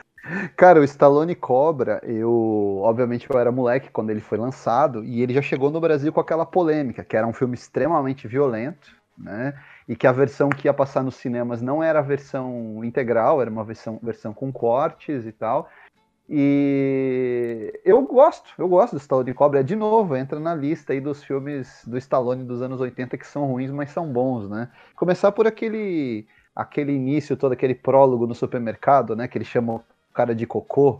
Cara, 0.55 0.79
o 0.79 0.83
Stallone 0.83 1.35
Cobra, 1.35 2.01
eu. 2.03 2.79
Obviamente 2.81 3.27
eu 3.29 3.39
era 3.39 3.51
moleque 3.51 3.89
quando 3.91 4.09
ele 4.09 4.21
foi 4.21 4.37
lançado, 4.37 5.03
e 5.03 5.21
ele 5.21 5.33
já 5.33 5.41
chegou 5.41 5.71
no 5.71 5.79
Brasil 5.79 6.11
com 6.11 6.19
aquela 6.19 6.45
polêmica, 6.45 7.03
que 7.03 7.15
era 7.15 7.27
um 7.27 7.33
filme 7.33 7.55
extremamente 7.55 8.27
violento, 8.27 8.95
né? 9.17 9.53
E 9.87 9.95
que 9.95 10.05
a 10.07 10.11
versão 10.11 10.49
que 10.49 10.67
ia 10.67 10.73
passar 10.73 11.03
nos 11.03 11.15
cinemas 11.15 11.61
não 11.61 11.81
era 11.81 11.99
a 11.99 12.01
versão 12.01 12.83
integral, 12.83 13.41
era 13.41 13.49
uma 13.49 13.63
versão, 13.63 13.99
versão 14.03 14.33
com 14.33 14.51
cortes 14.51 15.25
e 15.25 15.31
tal. 15.31 15.69
E 16.29 17.73
eu 17.85 18.01
gosto, 18.01 18.53
eu 18.57 18.67
gosto 18.67 18.93
do 18.93 18.99
Stallone 18.99 19.33
Cobra. 19.33 19.61
É 19.61 19.63
de 19.63 19.75
novo, 19.75 20.15
entra 20.15 20.39
na 20.39 20.53
lista 20.53 20.91
aí 20.91 20.99
dos 20.99 21.23
filmes 21.23 21.83
do 21.87 21.97
Stallone 21.97 22.43
dos 22.43 22.61
anos 22.61 22.81
80 22.81 23.17
que 23.17 23.25
são 23.25 23.45
ruins, 23.45 23.71
mas 23.71 23.91
são 23.91 24.11
bons, 24.11 24.49
né? 24.49 24.69
Começar 24.95 25.31
por 25.31 25.47
aquele 25.47 26.27
aquele 26.53 26.91
início, 26.91 27.37
todo 27.37 27.51
aquele 27.51 27.75
prólogo 27.75 28.25
no 28.27 28.35
supermercado, 28.35 29.15
né? 29.15 29.27
Que 29.27 29.37
ele 29.37 29.45
chama 29.45 29.75
o 29.75 29.83
cara 30.17 30.35
de 30.35 30.47
cocô. 30.47 30.99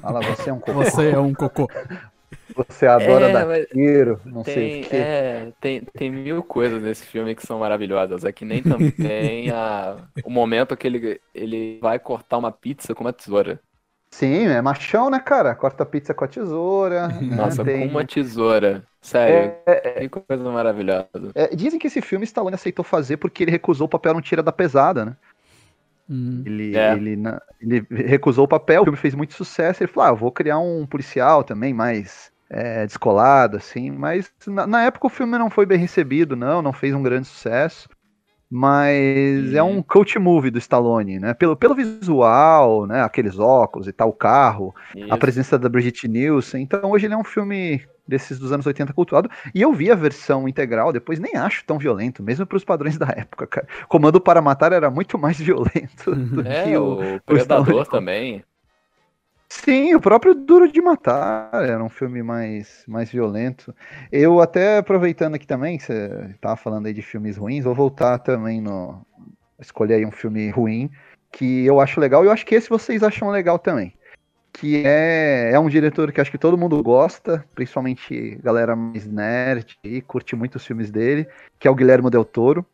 Fala, 0.00 0.22
você 0.22 0.50
é 0.50 0.52
um 0.52 0.60
cocô, 0.60 0.84
Você 0.84 1.10
é 1.10 1.18
um 1.18 1.34
cocô. 1.34 1.70
você 2.54 2.86
adora 2.86 3.28
É, 3.28 3.46
dar 3.46 3.46
tiro, 3.72 4.20
não 4.24 4.44
sei 4.44 4.66
Tem, 4.66 4.84
o 4.84 4.88
quê. 4.88 5.08
é, 5.08 5.52
tem, 5.60 5.84
tem 5.84 6.10
mil 6.10 6.42
coisas 6.44 6.82
nesse 6.82 7.06
filme 7.06 7.34
que 7.36 7.42
são 7.46 7.60
maravilhosas. 7.60 8.24
É 8.24 8.32
que 8.32 8.44
nem 8.44 8.64
também 8.64 9.50
a, 9.52 10.08
o 10.22 10.30
momento 10.30 10.76
que 10.76 10.86
ele, 10.86 11.20
ele 11.34 11.78
vai 11.80 11.98
cortar 12.00 12.38
uma 12.38 12.50
pizza 12.52 12.94
com 12.94 13.04
uma 13.04 13.12
tesoura. 13.12 13.62
Sim, 14.10 14.46
é 14.46 14.60
machão, 14.62 15.10
né, 15.10 15.18
cara? 15.18 15.54
Corta 15.56 15.84
pizza 15.86 16.14
com 16.14 16.24
a 16.24 16.28
tesoura. 16.28 17.08
né? 17.08 17.24
Nossa, 17.36 17.64
Tem- 17.64 17.78
com 17.78 17.86
uma 17.86 18.04
tesoura. 18.04 18.86
Sério, 19.00 19.58
É, 19.66 20.06
que 20.06 20.08
coisa 20.08 20.50
maravilhosa. 20.50 21.34
é, 21.34 21.54
dizem 21.54 21.78
que 21.78 21.86
esse 21.86 22.00
filme 22.02 22.24
Stallone 22.24 22.54
aceitou 22.54 22.84
fazer 22.84 23.16
porque 23.16 23.42
ele 23.44 23.50
recusou 23.50 23.86
o 23.86 23.90
papel 23.90 24.14
no 24.14 24.20
Tira 24.22 24.42
da 24.42 24.52
Pesada, 24.52 25.04
né? 25.04 25.16
Hum. 26.08 26.42
Ele, 26.44 26.76
É. 26.76 26.92
ele, 26.94 27.16
na- 27.16 27.40
ele 27.60 27.86
recusou 27.90 28.44
o 28.44 28.48
papel, 28.48 28.82
o 28.82 28.84
filme 28.84 28.98
fez 28.98 29.14
muito 29.14 29.34
sucesso. 29.34 29.82
Ele 29.82 29.92
falou: 29.92 30.08
ah, 30.08 30.12
eu 30.12 30.16
vou 30.16 30.32
criar 30.32 30.58
um 30.58 30.86
policial 30.86 31.44
também, 31.44 31.72
mais 31.72 32.32
é, 32.50 32.86
descolado, 32.86 33.56
assim. 33.56 33.90
Mas 33.90 34.32
na, 34.46 34.66
na 34.66 34.82
época 34.84 35.06
o 35.06 35.10
filme 35.10 35.38
não 35.38 35.50
foi 35.50 35.66
bem 35.66 35.78
recebido, 35.78 36.36
não, 36.36 36.60
não 36.62 36.72
fez 36.72 36.94
um 36.94 37.02
grande 37.02 37.26
sucesso. 37.28 37.88
Mas 38.50 39.54
é 39.54 39.62
Uhum. 39.62 39.78
um 39.78 39.82
coach 39.82 40.18
movie 40.18 40.50
do 40.50 40.58
Stallone, 40.58 41.18
né? 41.18 41.34
Pelo, 41.34 41.56
pelo 41.56 41.74
visual, 41.74 42.86
né? 42.86 43.02
Aqueles 43.02 43.38
óculos 43.38 43.88
e 43.88 43.92
tal, 43.92 44.10
o 44.10 44.12
carro, 44.12 44.74
a 45.08 45.16
Isso. 45.16 45.18
presença 45.18 45.58
da 45.58 45.68
Brigitte 45.68 46.06
Nielsen. 46.08 46.62
Então 46.62 46.90
hoje 46.90 47.06
ele 47.06 47.14
é 47.14 47.16
um 47.16 47.24
filme 47.24 47.82
desses 48.06 48.38
dos 48.38 48.52
anos 48.52 48.66
80 48.66 48.92
cultuado. 48.92 49.30
E 49.54 49.62
eu 49.62 49.72
vi 49.72 49.90
a 49.90 49.94
versão 49.94 50.48
integral, 50.48 50.92
depois 50.92 51.18
nem 51.18 51.36
acho 51.36 51.64
tão 51.64 51.78
violento, 51.78 52.22
mesmo 52.22 52.46
para 52.46 52.56
os 52.56 52.64
padrões 52.64 52.98
da 52.98 53.06
época, 53.06 53.46
cara. 53.46 53.66
Comando 53.88 54.20
para 54.20 54.42
Matar 54.42 54.72
era 54.72 54.90
muito 54.90 55.18
mais 55.18 55.38
violento 55.40 56.14
do 56.14 56.46
É, 56.46 56.64
que 56.64 56.76
o. 56.76 57.16
o 57.16 57.20
Predador 57.20 57.82
Stallone. 57.82 57.88
também. 57.90 58.44
Sim, 59.48 59.94
o 59.94 60.00
próprio 60.00 60.34
Duro 60.34 60.70
de 60.72 60.80
Matar 60.80 61.50
era 61.52 61.84
um 61.84 61.88
filme 61.90 62.22
mais, 62.22 62.84
mais 62.88 63.12
violento. 63.12 63.74
Eu 64.10 64.40
até 64.40 64.78
aproveitando 64.78 65.34
aqui 65.34 65.46
também, 65.46 65.76
que 65.76 65.84
você 65.84 66.34
tava 66.40 66.56
falando 66.56 66.86
aí 66.86 66.94
de 66.94 67.02
filmes 67.02 67.36
ruins, 67.36 67.64
vou 67.64 67.74
voltar 67.74 68.18
também 68.18 68.60
no. 68.60 69.04
Escolher 69.60 69.94
aí 69.94 70.06
um 70.06 70.10
filme 70.10 70.48
ruim, 70.50 70.90
que 71.30 71.64
eu 71.66 71.80
acho 71.80 72.00
legal, 72.00 72.24
e 72.24 72.26
eu 72.26 72.32
acho 72.32 72.44
que 72.46 72.54
esse 72.54 72.68
vocês 72.68 73.02
acham 73.02 73.30
legal 73.30 73.58
também. 73.58 73.94
Que 74.52 74.82
é, 74.84 75.50
é 75.52 75.58
um 75.58 75.68
diretor 75.68 76.12
que 76.12 76.20
acho 76.20 76.30
que 76.30 76.38
todo 76.38 76.58
mundo 76.58 76.82
gosta, 76.82 77.44
principalmente 77.54 78.38
galera 78.42 78.76
mais 78.76 79.06
nerd 79.06 79.78
e 79.82 80.00
curte 80.02 80.36
muito 80.36 80.56
os 80.56 80.66
filmes 80.66 80.90
dele, 80.90 81.26
que 81.58 81.66
é 81.66 81.70
o 81.70 81.74
Guilherme 81.74 82.10
Del 82.10 82.24
Toro. 82.24 82.64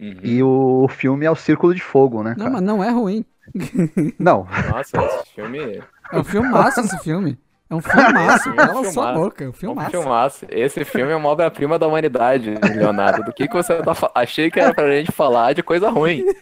Uhum. 0.00 0.20
E 0.22 0.42
o 0.42 0.86
filme 0.88 1.26
é 1.26 1.30
o 1.30 1.36
Círculo 1.36 1.74
de 1.74 1.80
Fogo, 1.82 2.22
né, 2.22 2.30
Não, 2.30 2.44
cara? 2.44 2.50
mas 2.50 2.62
não 2.62 2.82
é 2.84 2.90
ruim. 2.90 3.24
Não, 4.18 4.46
Nossa, 4.70 4.96
esse 5.00 5.34
filme 5.34 5.82
É 6.12 6.18
um 6.18 6.24
filmaço 6.24 6.80
esse 6.80 6.98
filme. 6.98 7.38
É 7.70 7.74
um 7.74 7.80
filmaço. 7.80 8.48
É 8.50 8.52
um 8.52 8.56
Cala 8.56 8.84
sua 8.84 9.12
boca. 9.12 9.44
É 9.44 9.46
um 9.46 9.48
é 9.48 9.50
um 9.50 9.52
filmaço. 9.52 9.90
filmaço. 9.90 10.46
Esse 10.50 10.84
filme 10.84 11.12
é 11.12 11.16
uma 11.16 11.28
obra-prima 11.28 11.78
da 11.78 11.86
humanidade, 11.86 12.54
Leonardo. 12.74 13.24
Do 13.24 13.32
que, 13.32 13.46
que 13.46 13.54
você 13.54 13.82
tá? 13.82 13.92
Achei 14.14 14.50
que 14.50 14.58
era 14.58 14.72
pra 14.72 14.90
gente 14.90 15.12
falar 15.12 15.52
de 15.52 15.62
coisa 15.62 15.90
ruim. 15.90 16.24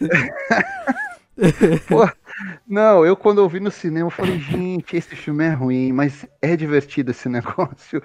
Não, 2.67 3.05
eu 3.05 3.15
quando 3.15 3.39
eu 3.41 3.49
vi 3.49 3.59
no 3.59 3.71
cinema, 3.71 4.07
eu 4.07 4.11
falei, 4.11 4.39
gente, 4.39 4.95
esse 4.95 5.15
filme 5.15 5.43
é 5.45 5.49
ruim, 5.51 5.91
mas 5.91 6.25
é 6.41 6.55
divertido 6.55 7.11
esse 7.11 7.27
negócio. 7.29 8.01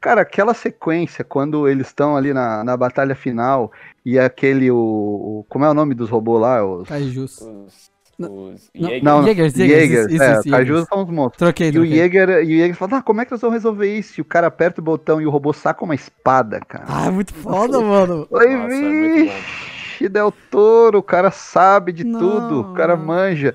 Cara, 0.00 0.20
aquela 0.22 0.54
sequência, 0.54 1.24
quando 1.24 1.68
eles 1.68 1.86
estão 1.86 2.16
ali 2.16 2.32
na, 2.34 2.62
na 2.64 2.76
batalha 2.76 3.14
final, 3.14 3.72
e 4.04 4.18
aquele, 4.18 4.70
o, 4.70 4.76
o- 4.76 5.46
Como 5.48 5.64
é 5.64 5.70
o 5.70 5.74
nome 5.74 5.94
dos 5.94 6.10
robôs 6.10 6.40
lá? 6.40 6.64
Os, 6.64 6.88
Kaijus. 6.88 7.38
Os 7.40 7.90
Os 8.18 8.70
Não, 8.74 8.88
Jaeger. 8.88 9.04
Não, 9.04 9.24
Jägers, 9.24 9.52
Jägers, 9.54 9.80
Jägers, 9.90 10.12
é, 10.14 10.18
Kaijus 10.18 10.44
Jägers. 10.44 10.88
são 10.88 11.02
os 11.02 11.08
monstros. 11.10 11.38
Troquei, 11.38 11.70
E 11.70 11.78
o. 11.78 11.86
Jäger, 11.86 12.28
e 12.44 12.54
o 12.54 12.58
Jäger 12.58 12.74
fala, 12.74 12.98
ah, 12.98 13.02
como 13.02 13.20
é 13.22 13.24
que 13.24 13.30
nós 13.30 13.40
vamos 13.40 13.54
resolver 13.54 13.96
isso? 13.98 14.20
E 14.20 14.22
o 14.22 14.24
cara 14.26 14.46
aperta 14.48 14.80
o 14.80 14.84
botão 14.84 15.20
e 15.20 15.26
o 15.26 15.30
robô 15.30 15.52
saca 15.54 15.82
uma 15.84 15.94
espada, 15.94 16.60
cara. 16.60 16.84
Ah, 16.86 17.06
é 17.06 17.10
muito 17.10 17.32
foda, 17.32 17.80
mano. 17.80 18.26
Oi, 18.30 18.56
Nossa, 18.56 18.74
é 18.74 18.90
muito 18.90 19.24
bom. 19.32 19.79
Vixe, 20.00 20.08
Del 20.08 20.32
Toro, 20.50 20.98
o 20.98 21.02
cara 21.02 21.30
sabe 21.30 21.92
de 21.92 22.04
Não. 22.04 22.18
tudo, 22.18 22.60
o 22.60 22.74
cara 22.74 22.96
manja. 22.96 23.54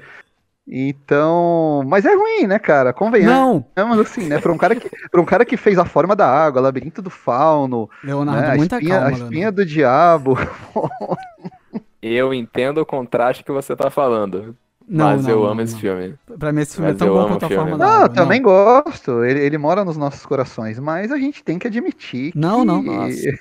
Então, 0.68 1.84
mas 1.86 2.06
é 2.06 2.16
ruim, 2.16 2.48
né, 2.48 2.58
cara? 2.58 2.92
Convenhamos. 2.92 3.64
Não, 3.76 3.88
Mas 3.88 4.00
assim, 4.00 4.28
né, 4.28 4.40
pra 4.40 4.52
um 4.52 4.58
cara 4.58 4.76
que, 4.76 4.90
pra 5.12 5.22
um 5.22 5.26
cara 5.26 5.46
que 5.46 5.58
fez 5.58 5.78
a 5.78 5.86
forma 5.86 6.16
da 6.16 6.28
água, 6.28 6.60
labirinto 6.62 7.04
do 7.04 7.10
fauno, 7.12 7.88
Leonardo, 8.04 8.42
né, 8.42 8.54
a 8.54 8.56
muita 8.56 8.78
espinha, 8.78 8.94
calma, 8.96 9.06
a 9.06 9.10
Leonardo. 9.10 9.26
espinha 9.26 9.52
do 9.52 9.66
diabo. 9.66 10.38
Eu 12.02 12.34
entendo 12.34 12.80
o 12.80 12.86
contraste 12.86 13.44
que 13.44 13.52
você 13.52 13.76
tá 13.76 13.92
falando. 13.92 14.56
Não, 14.88 15.06
mas 15.06 15.24
não, 15.24 15.30
eu 15.32 15.40
não, 15.42 15.46
amo 15.48 15.62
esse 15.62 15.76
filme. 15.76 16.16
Pra 16.38 16.52
mim 16.52 16.62
esse 16.62 16.76
filme 16.76 16.92
Mas 16.92 17.02
é 17.02 17.06
tão 17.06 17.14
bom 17.14 17.28
quanto 17.28 17.44
a 17.44 17.48
o 17.48 17.52
forma 17.52 17.78
da 17.78 17.86
Não, 17.86 17.94
água. 17.94 18.06
eu 18.06 18.10
também 18.10 18.42
gosto. 18.42 19.24
Ele, 19.24 19.40
ele 19.40 19.58
mora 19.58 19.84
nos 19.84 19.98
nossos 19.98 20.24
corações, 20.26 20.80
mas 20.80 21.12
a 21.12 21.18
gente 21.18 21.44
tem 21.44 21.58
que 21.58 21.68
admitir 21.68 22.32
que... 22.32 22.38
Não, 22.38 22.64
não, 22.64 22.82
nossa. 22.84 23.36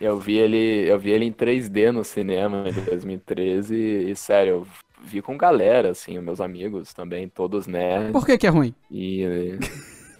Eu 0.00 0.18
vi 0.18 0.36
ele, 0.38 0.88
eu 0.90 0.98
vi 0.98 1.10
ele 1.10 1.24
em 1.24 1.32
3D 1.32 1.90
no 1.92 2.04
cinema 2.04 2.64
em 2.68 2.72
2013 2.72 3.74
e, 3.74 4.14
sério, 4.16 4.50
eu 4.52 4.66
vi 5.04 5.22
com 5.22 5.36
galera, 5.36 5.90
assim, 5.90 6.18
meus 6.20 6.40
amigos 6.40 6.92
também, 6.92 7.28
todos 7.28 7.66
nerds. 7.66 8.12
Por 8.12 8.26
que 8.26 8.36
que 8.38 8.46
é 8.46 8.50
ruim? 8.50 8.74
E. 8.90 9.58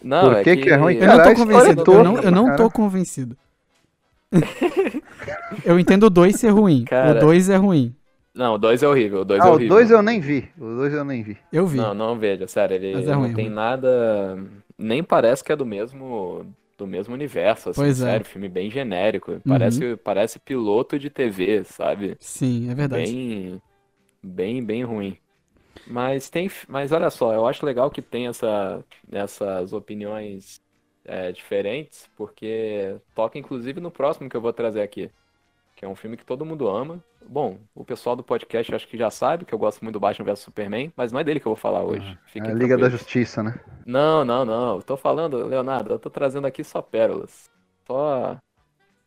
Não, 0.03 0.23
Por 0.25 0.37
é 0.37 0.43
que 0.43 0.57
que, 0.57 0.63
que 0.63 0.71
é 0.71 0.77
ruim? 0.77 0.97
Eu 0.97 1.07
não 1.07 1.23
tô 1.23 1.35
convencido. 1.35 1.81
Eu 1.81 1.85
toda, 1.85 2.03
não, 2.03 2.19
eu 2.19 2.31
não 2.31 2.45
cara. 2.47 2.57
tô 2.57 2.71
convencido. 2.71 3.37
eu 5.65 5.79
entendo 5.79 6.05
o 6.05 6.11
2 6.11 6.35
ser 6.37 6.49
ruim. 6.51 6.85
Cara. 6.85 7.19
O 7.19 7.21
2 7.21 7.51
é 7.51 7.57
ruim. 7.57 7.95
Não, 8.35 8.55
o 8.55 8.59
2 8.59 8.83
é 8.83 8.89
horrível, 8.89 9.21
o 9.21 9.25
2 9.25 9.41
é 9.41 9.47
Ah, 9.47 9.51
o 9.51 9.53
horrível. 9.55 9.77
2 9.77 9.91
eu 9.91 10.03
nem 10.03 10.19
vi. 10.21 10.49
O 10.59 10.65
2 10.77 10.95
eu 10.95 11.05
nem 11.05 11.23
vi. 11.23 11.37
Eu 11.53 11.67
vi. 11.67 11.77
Não, 11.77 11.93
não 11.93 12.19
veja, 12.19 12.47
sério, 12.49 12.77
ele 12.77 12.93
é 12.95 13.07
não 13.07 13.21
ruim, 13.21 13.35
tem 13.35 13.47
ruim. 13.47 13.55
nada. 13.55 14.39
Nem 14.79 15.05
parece 15.05 15.45
que 15.45 15.53
é 15.53 15.57
do 15.57 15.67
mesmo. 15.67 16.47
Do 16.83 16.87
mesmo 16.89 17.15
universo, 17.15 17.71
assim, 17.71 17.81
Pois 17.81 18.01
é. 18.03 18.05
sério, 18.09 18.27
filme 18.27 18.49
bem 18.49 18.69
genérico. 18.69 19.41
Parece, 19.47 19.97
parece 19.99 20.41
piloto 20.41 20.99
de 20.99 21.09
TV, 21.09 21.63
sabe? 21.63 22.19
Sim, 22.19 22.69
é 22.69 22.75
verdade. 22.75 23.05
Bem, 23.05 23.63
bem, 24.21 24.65
bem 24.65 24.83
ruim. 24.83 25.17
Mas 25.87 26.29
tem, 26.29 26.51
mas 26.69 26.91
olha 26.91 27.09
só, 27.09 27.33
eu 27.33 27.47
acho 27.47 27.65
legal 27.65 27.89
que 27.89 28.03
tem 28.03 28.27
essa, 28.27 28.85
essas 29.13 29.73
opiniões 29.73 30.61
é, 31.05 31.31
diferentes, 31.31 32.11
porque 32.17 32.99
toca 33.15 33.39
inclusive 33.39 33.81
no 33.81 33.91
próximo 33.91 34.29
que 34.29 34.37
eu 34.37 34.41
vou 34.41 34.53
trazer 34.53 34.83
aqui, 34.83 35.09
que 35.83 35.87
é 35.87 35.89
um 35.89 35.97
filme 35.97 36.17
que 36.17 36.25
todo 36.25 36.45
mundo 36.45 36.69
ama. 36.69 37.03
Bom, 37.27 37.59
o 37.75 37.85
pessoal 37.85 38.15
do 38.15 38.23
podcast 38.23 38.73
acho 38.73 38.87
que 38.87 38.97
já 38.97 39.11
sabe 39.11 39.45
que 39.45 39.53
eu 39.53 39.59
gosto 39.59 39.83
muito 39.83 39.95
do 39.95 40.01
Batman 40.01 40.27
vs 40.27 40.39
Superman, 40.39 40.93
mas 40.97 41.11
não 41.11 41.19
é 41.19 41.25
dele 41.25 41.41
que 41.41 41.47
eu 41.47 41.51
vou 41.51 41.57
falar 41.57 41.83
hoje. 41.83 42.07
É 42.25 42.31
Fiquem 42.31 42.53
a 42.53 42.55
Liga 42.55 42.79
da. 42.79 42.89
Justiça, 42.89 43.43
né? 43.43 43.59
Não, 43.85 44.25
não, 44.25 44.45
não. 44.45 44.77
Eu 44.77 44.83
tô 44.83 44.97
falando, 44.97 45.45
Leonardo, 45.45 45.93
eu 45.93 45.99
tô 45.99 46.09
trazendo 46.09 46.47
aqui 46.47 46.63
só 46.63 46.81
pérolas. 46.81 47.51
Só. 47.85 48.39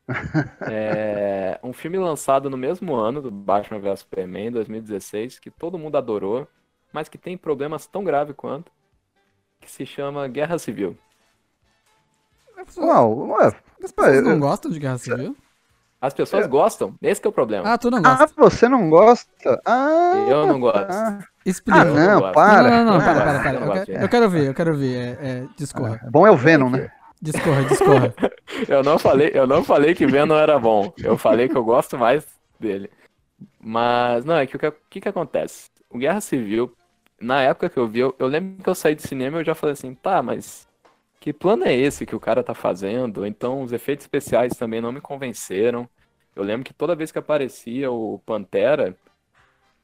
É, 0.70 1.60
um 1.64 1.74
filme 1.74 1.98
lançado 1.98 2.48
no 2.50 2.58
mesmo 2.58 2.94
ano 2.94 3.22
do 3.22 3.32
Batman 3.32 3.80
vs 3.80 4.02
Superman, 4.02 4.52
2016, 4.52 5.40
que 5.40 5.50
todo 5.50 5.80
mundo 5.80 5.98
adorou, 5.98 6.48
mas 6.94 7.10
que 7.10 7.18
tem 7.18 7.36
problemas 7.38 7.88
tão 7.88 8.04
graves 8.04 8.36
quanto, 8.36 8.72
que 9.60 9.72
se 9.72 9.84
chama 9.84 10.28
Guerra 10.28 10.60
Civil. 10.60 10.96
Uau, 12.78 13.30
ué. 13.30 13.48
As 13.84 13.92
pessoas 13.92 14.24
não 14.24 14.40
gostam 14.40 14.70
de 14.70 14.80
Guerra 14.80 14.98
Civil? 15.00 15.36
As 16.06 16.14
pessoas 16.14 16.46
É. 16.46 16.48
gostam, 16.48 16.96
esse 17.02 17.20
que 17.22 17.28
é 17.28 17.30
o 17.30 17.34
problema. 17.34 17.72
Ah, 17.74 17.78
tu 17.78 17.90
não 17.90 18.00
Ah, 18.04 18.16
gosta. 18.18 18.34
você 18.38 18.70
não 18.70 18.90
gosta? 18.90 19.62
Ah, 19.66 20.26
Eu 20.30 20.46
não 20.48 20.60
gosto. 20.60 20.88
ah. 20.90 21.20
Explica. 21.46 21.82
Ah, 21.82 21.86
Eu 21.86 21.94
não, 21.96 22.20
gosto. 22.22 22.34
para. 22.34 22.64
Não, 22.72 22.86
não, 22.86 22.86
não, 22.86 22.96
Ah, 22.96 23.04
para, 23.04 23.20
eu 23.20 23.24
para, 23.24 23.40
para. 23.44 23.54
não 23.54 23.62
Eu 23.62 23.68
gosto, 23.68 23.86
quero, 23.86 24.00
é. 24.00 24.04
eu 24.04 24.10
quero 24.10 24.30
ver, 24.30 24.48
eu 24.48 24.54
quero 24.54 24.78
ver. 24.78 24.96
É, 25.22 25.28
é, 25.30 25.48
discorra. 25.58 26.00
Ah, 26.04 26.10
Bom 26.10 26.26
é 26.28 26.32
o 26.32 26.38
Venom, 26.38 26.70
né? 26.70 26.90
Discorra, 27.22 27.64
discorra. 27.66 28.14
Eu 28.70 28.84
não 28.84 29.00
falei, 29.00 29.32
eu 29.34 29.48
não 29.48 29.64
falei 29.64 29.96
que 29.96 30.06
Venom 30.06 30.36
era 30.38 30.60
bom. 30.60 30.94
Eu 30.98 31.18
falei 31.18 31.50
que 31.50 31.56
eu 31.58 31.64
gosto 31.64 31.98
mais 31.98 32.26
dele. 32.60 32.90
Mas, 33.60 34.24
não, 34.26 34.36
é 34.38 34.46
que 34.46 34.56
o 34.56 34.60
que, 34.60 34.72
que 34.90 35.02
que 35.02 35.10
acontece? 35.10 35.70
O 35.90 35.98
Guerra 35.98 36.22
Civil, 36.22 36.72
na 37.20 37.42
época 37.42 37.70
que 37.70 37.78
eu 37.78 37.88
vi, 37.88 38.00
eu, 38.00 38.16
eu 38.20 38.28
lembro 38.28 38.64
que 38.64 38.70
eu 38.70 38.76
saí 38.76 38.96
de 38.96 39.02
cinema 39.02 39.38
e 39.38 39.42
eu 39.42 39.46
já 39.46 39.56
falei 39.56 39.74
assim, 39.74 39.94
tá, 39.96 40.22
mas 40.22 40.68
que 41.20 41.34
plano 41.34 41.66
é 41.66 41.74
esse 41.76 42.06
que 42.06 42.16
o 42.16 42.20
cara 42.20 42.44
tá 42.44 42.54
fazendo? 42.54 43.26
Então, 43.26 43.62
os 43.64 43.72
efeitos 43.74 44.04
especiais 44.06 44.54
também 44.56 44.80
não 44.82 44.92
me 44.92 45.02
convenceram. 45.02 45.90
Eu 46.36 46.44
lembro 46.44 46.66
que 46.66 46.74
toda 46.74 46.96
vez 46.96 47.12
que 47.12 47.20
aparecia 47.20 47.92
o 47.92 48.20
Pantera, 48.20 48.96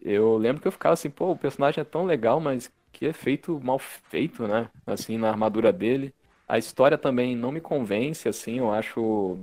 eu 0.02 0.38
lembro 0.38 0.62
que 0.62 0.68
eu 0.68 0.72
ficava 0.72 0.94
assim, 0.94 1.10
pô, 1.10 1.32
o 1.32 1.38
personagem 1.38 1.82
é 1.82 1.86
tão 1.86 2.06
legal, 2.06 2.40
mas 2.40 2.72
que 2.92 3.06
efeito 3.06 3.60
mal 3.64 3.80
feito, 3.80 4.48
né? 4.48 4.70
Assim, 4.86 5.18
na 5.18 5.30
armadura 5.30 5.72
dele. 5.74 6.14
A 6.48 6.58
história 6.58 6.98
também 6.98 7.36
não 7.36 7.52
me 7.52 7.62
convence, 7.62 8.28
assim, 8.28 8.60
eu 8.60 8.72
acho. 8.74 9.38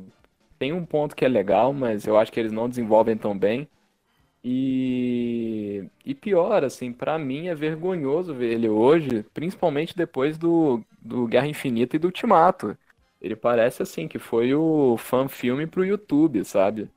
Tem 0.58 0.72
um 0.72 0.84
ponto 0.84 1.16
que 1.16 1.24
é 1.24 1.28
legal, 1.28 1.72
mas 1.72 2.06
eu 2.06 2.18
acho 2.18 2.32
que 2.32 2.40
eles 2.40 2.52
não 2.52 2.68
desenvolvem 2.68 3.16
tão 3.16 3.38
bem. 3.38 3.68
E, 4.44 5.84
e 6.04 6.14
pior, 6.14 6.64
assim, 6.64 6.92
pra 6.92 7.18
mim 7.18 7.48
é 7.48 7.54
vergonhoso 7.54 8.34
ver 8.34 8.52
ele 8.52 8.68
hoje, 8.68 9.24
principalmente 9.34 9.96
depois 9.96 10.38
do, 10.38 10.82
do 11.00 11.26
Guerra 11.26 11.48
Infinita 11.48 11.96
e 11.96 11.98
do 11.98 12.06
Ultimato. 12.06 12.76
Ele 13.20 13.34
parece, 13.36 13.82
assim, 13.82 14.06
que 14.08 14.18
foi 14.18 14.54
o 14.54 14.96
fan-filme 14.96 15.66
pro 15.66 15.84
YouTube, 15.84 16.44
sabe? 16.44 16.88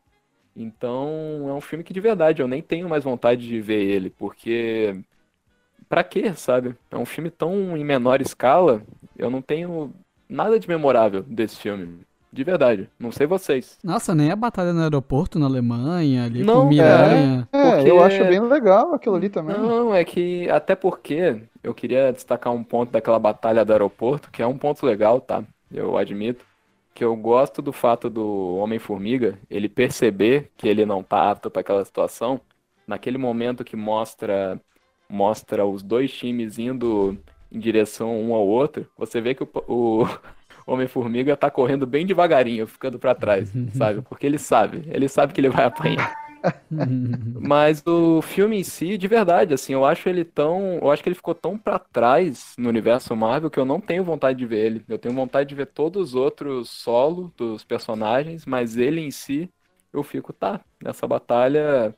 Então, 0.55 1.45
é 1.47 1.53
um 1.53 1.61
filme 1.61 1.83
que 1.83 1.93
de 1.93 1.99
verdade 1.99 2.41
eu 2.41 2.47
nem 2.47 2.61
tenho 2.61 2.89
mais 2.89 3.03
vontade 3.03 3.47
de 3.47 3.61
ver 3.61 3.81
ele, 3.83 4.09
porque. 4.09 4.95
Pra 5.87 6.03
quê, 6.03 6.33
sabe? 6.33 6.75
É 6.89 6.97
um 6.97 7.05
filme 7.05 7.29
tão 7.29 7.75
em 7.77 7.83
menor 7.83 8.21
escala, 8.21 8.81
eu 9.17 9.29
não 9.29 9.41
tenho 9.41 9.91
nada 10.29 10.57
de 10.57 10.67
memorável 10.67 11.21
desse 11.23 11.57
filme. 11.57 11.99
De 12.33 12.45
verdade. 12.45 12.89
Não 12.97 13.11
sei 13.11 13.27
vocês. 13.27 13.77
Nossa, 13.83 14.15
nem 14.15 14.31
a 14.31 14.35
batalha 14.37 14.71
no 14.71 14.81
aeroporto 14.81 15.37
na 15.37 15.47
Alemanha, 15.47 16.23
ali 16.23 16.43
Não, 16.43 16.61
com 16.61 16.69
Miranha. 16.69 17.45
É, 17.51 17.71
Porque- 17.75 17.91
eu 17.91 18.01
acho 18.01 18.23
bem 18.23 18.39
legal 18.39 18.93
aquilo 18.93 19.15
ali 19.15 19.27
também. 19.29 19.57
Não, 19.57 19.93
é 19.93 20.05
que 20.05 20.49
até 20.49 20.73
porque 20.73 21.41
eu 21.61 21.73
queria 21.73 22.13
destacar 22.13 22.53
um 22.53 22.63
ponto 22.63 22.89
daquela 22.89 23.19
batalha 23.19 23.65
do 23.65 23.73
aeroporto, 23.73 24.31
que 24.31 24.41
é 24.41 24.47
um 24.47 24.57
ponto 24.57 24.85
legal, 24.85 25.19
tá? 25.19 25.43
Eu 25.69 25.97
admito. 25.97 26.45
Que 27.01 27.05
eu 27.05 27.15
gosto 27.15 27.63
do 27.63 27.73
fato 27.73 28.11
do 28.11 28.57
Homem-Formiga, 28.57 29.39
ele 29.49 29.67
perceber 29.67 30.51
que 30.55 30.67
ele 30.67 30.85
não 30.85 31.01
tá 31.01 31.31
apto 31.31 31.49
para 31.49 31.61
aquela 31.61 31.83
situação, 31.83 32.39
naquele 32.85 33.17
momento 33.17 33.63
que 33.63 33.75
mostra 33.75 34.61
mostra 35.09 35.65
os 35.65 35.81
dois 35.81 36.13
times 36.13 36.59
indo 36.59 37.17
em 37.51 37.57
direção 37.57 38.21
um 38.21 38.35
ao 38.35 38.47
outro, 38.47 38.85
você 38.95 39.19
vê 39.19 39.33
que 39.33 39.41
o, 39.41 39.49
o 39.67 40.07
Homem-Formiga 40.71 41.35
tá 41.35 41.49
correndo 41.49 41.87
bem 41.87 42.05
devagarinho, 42.05 42.67
ficando 42.67 42.99
para 42.99 43.15
trás, 43.15 43.51
sabe? 43.73 44.03
Porque 44.03 44.27
ele 44.27 44.37
sabe, 44.37 44.83
ele 44.85 45.09
sabe 45.09 45.33
que 45.33 45.41
ele 45.41 45.49
vai 45.49 45.65
apanhar. 45.65 46.30
Mas 47.43 47.81
o 47.87 48.21
filme 48.21 48.57
em 48.59 48.63
si, 48.63 48.97
de 48.97 49.07
verdade, 49.07 49.53
assim, 49.53 49.73
eu 49.73 49.83
acho 49.85 50.07
ele 50.07 50.23
tão. 50.23 50.75
Eu 50.75 50.91
acho 50.91 51.01
que 51.01 51.09
ele 51.09 51.15
ficou 51.15 51.33
tão 51.33 51.57
pra 51.57 51.79
trás 51.79 52.53
no 52.57 52.69
universo 52.69 53.15
Marvel 53.15 53.49
que 53.49 53.59
eu 53.59 53.65
não 53.65 53.81
tenho 53.81 54.03
vontade 54.03 54.37
de 54.37 54.45
ver 54.45 54.65
ele. 54.65 54.85
Eu 54.87 54.99
tenho 54.99 55.15
vontade 55.15 55.49
de 55.49 55.55
ver 55.55 55.65
todos 55.67 56.09
os 56.09 56.15
outros 56.15 56.69
solo 56.69 57.33
dos 57.37 57.63
personagens, 57.63 58.45
mas 58.45 58.77
ele 58.77 59.01
em 59.01 59.09
si, 59.11 59.49
eu 59.91 60.03
fico, 60.03 60.31
tá, 60.33 60.61
nessa 60.83 61.07
batalha 61.07 61.95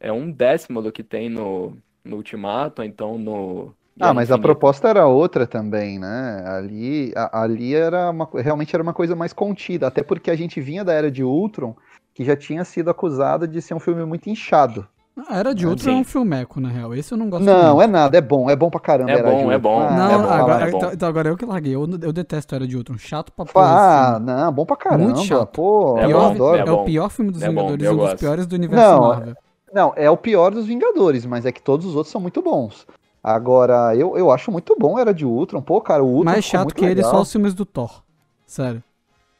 é 0.00 0.12
um 0.12 0.30
décimo 0.32 0.82
do 0.82 0.92
que 0.92 1.04
tem 1.04 1.28
no, 1.30 1.76
no 2.04 2.16
Ultimato, 2.16 2.82
então 2.82 3.18
no. 3.18 3.74
Ah, 4.00 4.14
mas 4.14 4.30
a 4.30 4.38
proposta 4.38 4.88
era 4.88 5.06
outra 5.08 5.44
também, 5.46 5.98
né? 5.98 6.44
Ali, 6.46 7.12
a- 7.16 7.42
ali 7.42 7.74
era 7.74 8.10
uma, 8.10 8.28
realmente 8.40 8.74
era 8.74 8.82
uma 8.82 8.94
coisa 8.94 9.16
mais 9.16 9.32
contida, 9.32 9.88
até 9.88 10.02
porque 10.04 10.30
a 10.30 10.36
gente 10.36 10.60
vinha 10.60 10.84
da 10.84 10.92
era 10.92 11.10
de 11.10 11.24
Ultron, 11.24 11.76
que 12.18 12.24
já 12.24 12.34
tinha 12.36 12.64
sido 12.64 12.90
acusado 12.90 13.46
de 13.46 13.62
ser 13.62 13.74
um 13.74 13.78
filme 13.78 14.04
muito 14.04 14.28
inchado. 14.28 14.84
A 15.28 15.38
Era 15.38 15.54
de 15.54 15.64
Ultron 15.68 15.90
é 15.90 15.94
Sim. 15.94 16.00
um 16.00 16.04
filmeco, 16.04 16.60
na 16.60 16.68
real. 16.68 16.92
Esse 16.92 17.12
eu 17.14 17.18
não 17.18 17.30
gosto 17.30 17.44
Não, 17.44 17.76
muito. 17.76 17.82
é 17.82 17.86
nada, 17.86 18.18
é 18.18 18.20
bom, 18.20 18.50
é 18.50 18.56
bom 18.56 18.68
pra 18.68 18.80
caramba. 18.80 19.12
É 19.12 19.18
Era 19.18 19.22
de 19.22 19.36
bom, 19.36 19.52
é 19.52 19.54
Ultron. 19.54 19.60
bom. 19.60 19.80
Ah, 19.82 19.90
Não, 19.92 20.10
é 20.10 20.18
bom, 20.18 20.28
agora, 20.32 20.66
é 20.66 20.70
bom. 20.72 20.76
então, 20.78 20.92
então 20.94 21.08
agora 21.08 21.28
eu 21.28 21.36
que 21.36 21.44
larguei. 21.44 21.76
Eu, 21.76 21.88
eu 22.02 22.12
detesto 22.12 22.56
Era 22.56 22.66
de 22.66 22.76
Ultron. 22.76 22.98
Chato 22.98 23.30
pra 23.30 23.44
porra. 23.44 23.66
Ah, 23.66 24.16
assim. 24.16 24.24
não, 24.24 24.52
bom 24.52 24.66
pra 24.66 24.76
caramba. 24.76 25.04
Muito 25.04 25.20
chato. 25.22 25.46
Pô, 25.52 25.96
É 25.96 26.06
eu 26.06 26.08
Pior- 26.08 26.20
bom, 26.20 26.30
adoro. 26.30 26.56
É, 26.58 26.68
é 26.68 26.72
o 26.72 26.84
pior 26.84 27.08
filme 27.08 27.30
dos 27.30 27.40
É 27.40 27.46
bom, 27.46 27.52
Vingadores 27.52 27.84
eu 27.84 27.92
um 27.92 27.96
dos 27.96 28.04
gosto. 28.04 28.18
piores 28.18 28.46
do 28.48 28.54
universo 28.56 28.84
Não, 28.84 29.00
Marvel. 29.08 29.34
Não, 29.72 29.92
é 29.94 30.10
o 30.10 30.16
pior 30.16 30.50
dos 30.50 30.66
Vingadores, 30.66 31.24
mas 31.24 31.46
é 31.46 31.52
que 31.52 31.62
todos 31.62 31.86
os 31.86 31.94
outros 31.94 32.10
são 32.10 32.20
muito 32.20 32.42
bons. 32.42 32.84
Agora, 33.22 33.94
eu, 33.94 34.16
eu 34.18 34.32
acho 34.32 34.50
muito 34.50 34.74
bom 34.76 34.98
Era 34.98 35.14
de 35.14 35.24
Ultron. 35.24 35.62
Pô, 35.62 35.80
cara, 35.80 36.02
o 36.02 36.06
Ultron 36.08 36.24
Mais 36.24 36.44
ficou 36.44 36.58
chato 36.58 36.64
muito 36.66 36.74
que 36.76 36.84
ele 36.84 36.94
legal. 36.96 37.10
só 37.12 37.20
os 37.22 37.30
filmes 37.30 37.54
do 37.54 37.64
Thor. 37.64 38.02
Sério. 38.44 38.82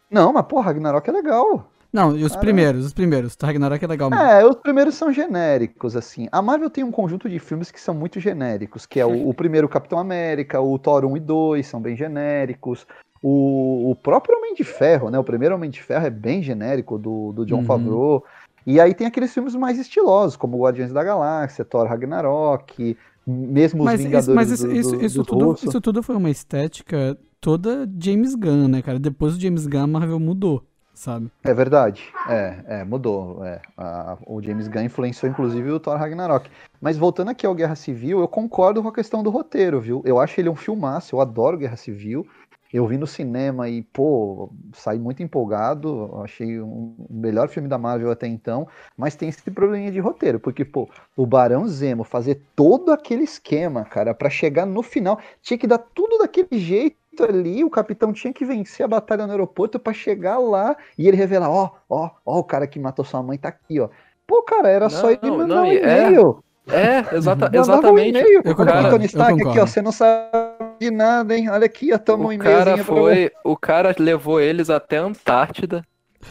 Não, 0.09 0.32
mas 0.32 0.44
pô, 0.46 0.61
Ragnarok 0.61 1.09
é 1.09 1.12
legal. 1.12 1.66
Não, 1.93 2.16
e 2.16 2.22
os 2.22 2.28
Caramba. 2.32 2.41
primeiros, 2.41 2.86
os 2.86 2.93
primeiros. 2.93 3.36
Ragnarok 3.43 3.82
é 3.82 3.89
legal 3.89 4.11
mesmo. 4.11 4.24
É, 4.24 4.45
os 4.47 4.57
primeiros 4.57 4.95
são 4.95 5.11
genéricos, 5.12 5.97
assim. 5.97 6.28
A 6.30 6.43
Marvel 6.43 6.68
tem 6.68 6.84
um 6.84 6.91
conjunto 6.93 7.28
de 7.28 7.39
filmes 7.39 7.70
que 7.70 7.80
são 7.80 7.95
muito 7.95 8.20
genéricos, 8.20 8.84
que 8.84 9.01
é 9.01 9.07
o, 9.07 9.28
o 9.28 9.32
primeiro 9.34 9.68
Capitão 9.68 9.99
América, 9.99 10.61
o 10.61 10.78
Thor 10.78 11.05
1 11.07 11.16
e 11.16 11.20
2 11.20 11.66
são 11.66 11.80
bem 11.80 11.97
genéricos. 11.97 12.86
O, 13.22 13.91
o 13.91 13.97
próprio 13.97 14.36
Homem 14.36 14.55
de 14.55 14.64
Ferro, 14.64 15.11
né? 15.11 15.18
O 15.18 15.24
primeiro 15.24 15.55
Homem 15.55 15.70
de 15.70 15.82
Ferro 15.82 16.07
é 16.07 16.11
bem 16.11 16.43
genérico, 16.43 16.99
do, 16.99 17.32
do 17.32 17.47
John 17.47 17.59
Uhum. 17.61 17.64
Favreau. 17.64 18.24
E 18.66 18.78
aí 18.80 18.93
tem 18.95 19.07
aqueles 19.07 19.32
filmes 19.32 19.55
mais 19.55 19.78
estilosos, 19.78 20.36
como 20.36 20.59
Guardiões 20.62 20.93
da 20.93 21.03
Galáxia, 21.03 21.64
Thor 21.64 21.86
Ragnarok, 21.89 22.97
mesmo 23.26 23.80
os 23.80 23.84
Mas, 23.86 24.01
Vingadores 24.03 24.26
isso, 24.26 24.34
mas 24.34 24.51
isso, 24.51 24.66
do, 24.68 24.72
isso, 24.74 24.97
do, 24.99 25.05
isso 25.05 25.18
do 25.20 25.24
tudo, 25.24 25.45
russo. 25.47 25.64
isso 25.66 25.80
tudo 25.80 26.03
foi 26.03 26.16
uma 26.16 26.30
estética 26.30 27.18
toda 27.41 27.89
James 27.99 28.34
Gunn, 28.34 28.68
né, 28.68 28.82
cara? 28.82 28.99
Depois 28.99 29.34
do 29.36 29.41
James 29.41 29.66
Gunn, 29.66 29.82
a 29.84 29.86
Marvel 29.86 30.20
mudou, 30.20 30.64
sabe? 30.99 31.30
É 31.44 31.55
verdade. 31.55 32.03
É, 32.28 32.80
é 32.80 32.84
mudou. 32.84 33.44
É. 33.44 33.61
A- 33.76 34.18
o 34.26 34.42
James 34.42 34.68
Gunn 34.68 34.82
influenciou 34.84 35.30
inclusive 35.30 35.70
o 35.70 35.80
Thor 35.80 35.96
Ragnarok. 35.96 36.51
Mas 36.80 36.96
voltando 36.96 37.30
aqui 37.30 37.46
ao 37.46 37.55
Guerra 37.55 37.74
Civil, 37.74 38.20
eu 38.20 38.28
concordo 38.28 38.82
com 38.82 38.88
a 38.88 38.92
questão 38.94 39.22
do 39.22 39.30
roteiro, 39.30 39.80
viu? 39.80 40.03
Eu 40.05 40.18
acho 40.18 40.40
ele 40.40 40.49
um 40.49 40.57
filmaço, 40.57 41.14
eu 41.14 41.20
adoro 41.20 41.57
Guerra 41.59 41.76
Civil. 41.76 42.26
Eu 42.72 42.86
vi 42.86 42.98
no 42.98 43.06
cinema 43.06 43.68
e, 43.68 43.82
pô, 43.82 44.50
saí 44.74 44.98
muito 44.98 45.22
empolgado. 45.22 46.20
Achei 46.22 46.60
um 46.60 46.94
o 46.98 47.14
melhor 47.14 47.48
filme 47.48 47.68
da 47.68 47.78
Marvel 47.78 48.10
até 48.10 48.26
então. 48.26 48.68
Mas 48.96 49.16
tem 49.16 49.28
esse 49.28 49.50
probleminha 49.50 49.90
de 49.90 49.98
roteiro, 49.98 50.38
porque, 50.38 50.64
pô, 50.64 50.88
o 51.16 51.26
Barão 51.26 51.66
Zemo 51.66 52.04
fazer 52.04 52.42
todo 52.54 52.92
aquele 52.92 53.24
esquema, 53.24 53.84
cara, 53.84 54.14
pra 54.14 54.28
chegar 54.28 54.66
no 54.66 54.82
final, 54.82 55.18
tinha 55.40 55.56
que 55.56 55.66
dar 55.66 55.78
tudo 55.78 56.18
daquele 56.18 56.58
jeito 56.58 56.96
ali. 57.20 57.64
O 57.64 57.70
capitão 57.70 58.12
tinha 58.12 58.32
que 58.32 58.44
vencer 58.44 58.84
a 58.84 58.88
batalha 58.88 59.26
no 59.26 59.32
aeroporto 59.32 59.78
pra 59.78 59.92
chegar 59.92 60.38
lá 60.38 60.76
e 60.96 61.08
ele 61.08 61.16
revelar: 61.16 61.50
ó, 61.50 61.70
ó, 61.88 62.10
ó, 62.24 62.38
o 62.38 62.44
cara 62.44 62.66
que 62.66 62.78
matou 62.78 63.04
sua 63.04 63.22
mãe 63.22 63.38
tá 63.38 63.48
aqui, 63.48 63.80
ó. 63.80 63.88
Pô, 64.26 64.42
cara, 64.42 64.68
era 64.68 64.90
só 64.90 65.04
Não, 65.04 65.10
ele 65.10 65.20
não, 65.22 65.38
mandar 65.38 65.54
não, 65.54 65.62
um 65.62 65.66
é, 65.66 65.76
e-mail. 65.76 66.44
É, 66.70 67.16
exata, 67.16 67.46
Mandava 67.46 67.56
um 67.56 67.60
exatamente. 67.60 68.08
e-mail. 68.10 68.42
Eu 68.44 68.54
concordo, 68.54 68.90
Tony 68.90 69.04
eu 69.04 69.06
Stark 69.06 69.42
aqui, 69.42 69.58
ó. 69.58 69.66
Você 69.66 69.80
não 69.80 69.90
sabe 69.90 70.57
de 70.79 70.91
nada, 70.91 71.37
hein? 71.37 71.49
Olha 71.51 71.66
aqui, 71.66 71.97
toma 71.99 72.29
um 72.29 72.33
O 72.33 72.39
cara 72.39 72.76
foi, 72.76 73.31
o 73.45 73.57
cara 73.57 73.95
levou 73.99 74.41
eles 74.41 74.70
até 74.70 74.99
a 74.99 75.03
Antártida 75.05 75.83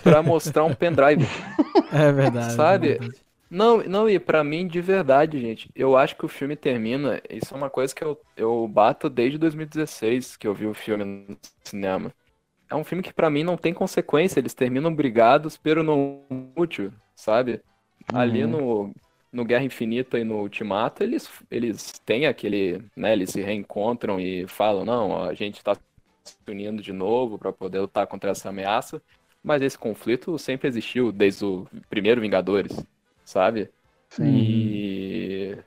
pra 0.03 0.21
mostrar 0.21 0.63
um 0.65 0.73
pendrive. 0.73 1.25
É 1.91 2.11
verdade. 2.11 2.65
Sabe? 2.65 2.99
é 2.99 3.03
verdade. 3.07 3.25
Não, 3.49 3.77
não, 3.83 4.09
e 4.09 4.19
pra 4.19 4.43
mim, 4.43 4.67
de 4.67 4.81
verdade, 4.81 5.39
gente, 5.39 5.69
eu 5.73 5.95
acho 5.95 6.15
que 6.17 6.25
o 6.25 6.29
filme 6.29 6.55
termina. 6.55 7.21
Isso 7.29 7.53
é 7.53 7.57
uma 7.57 7.69
coisa 7.69 7.95
que 7.95 8.03
eu, 8.03 8.19
eu 8.35 8.67
bato 8.67 9.09
desde 9.09 9.37
2016 9.37 10.35
que 10.35 10.47
eu 10.47 10.53
vi 10.53 10.67
o 10.67 10.73
filme 10.73 11.05
no 11.05 11.37
cinema. 11.63 12.13
É 12.69 12.75
um 12.75 12.83
filme 12.83 13.03
que 13.03 13.13
pra 13.13 13.29
mim 13.29 13.43
não 13.43 13.57
tem 13.57 13.73
consequência, 13.73 14.39
eles 14.39 14.53
terminam 14.53 14.93
brigados, 14.93 15.57
pero 15.57 15.83
não 15.83 16.25
útil, 16.57 16.93
sabe? 17.15 17.61
Ali 18.13 18.45
Uhum. 18.45 18.47
no, 18.47 18.95
no 19.31 19.45
Guerra 19.45 19.63
Infinita 19.65 20.19
e 20.19 20.23
no 20.23 20.37
Ultimato, 20.41 21.03
eles, 21.03 21.29
eles 21.51 21.93
têm 22.05 22.25
aquele, 22.27 22.83
né, 22.95 23.13
eles 23.13 23.31
se 23.31 23.41
reencontram 23.41 24.19
e 24.19 24.47
falam, 24.47 24.85
não, 24.85 25.23
a 25.23 25.33
gente 25.33 25.63
tá 25.63 25.75
se 25.75 26.35
unindo 26.47 26.81
de 26.81 26.93
novo 26.93 27.37
pra 27.37 27.53
poder 27.53 27.79
lutar 27.81 28.07
contra 28.07 28.31
essa 28.31 28.49
ameaça, 28.49 29.01
mas 29.43 29.61
esse 29.61 29.77
conflito 29.77 30.37
sempre 30.37 30.67
existiu 30.67 31.11
desde 31.11 31.45
o 31.45 31.67
primeiro 31.89 32.21
Vingadores, 32.21 32.85
sabe? 33.25 33.69
Sim. 34.09 34.83
E. 34.91 35.57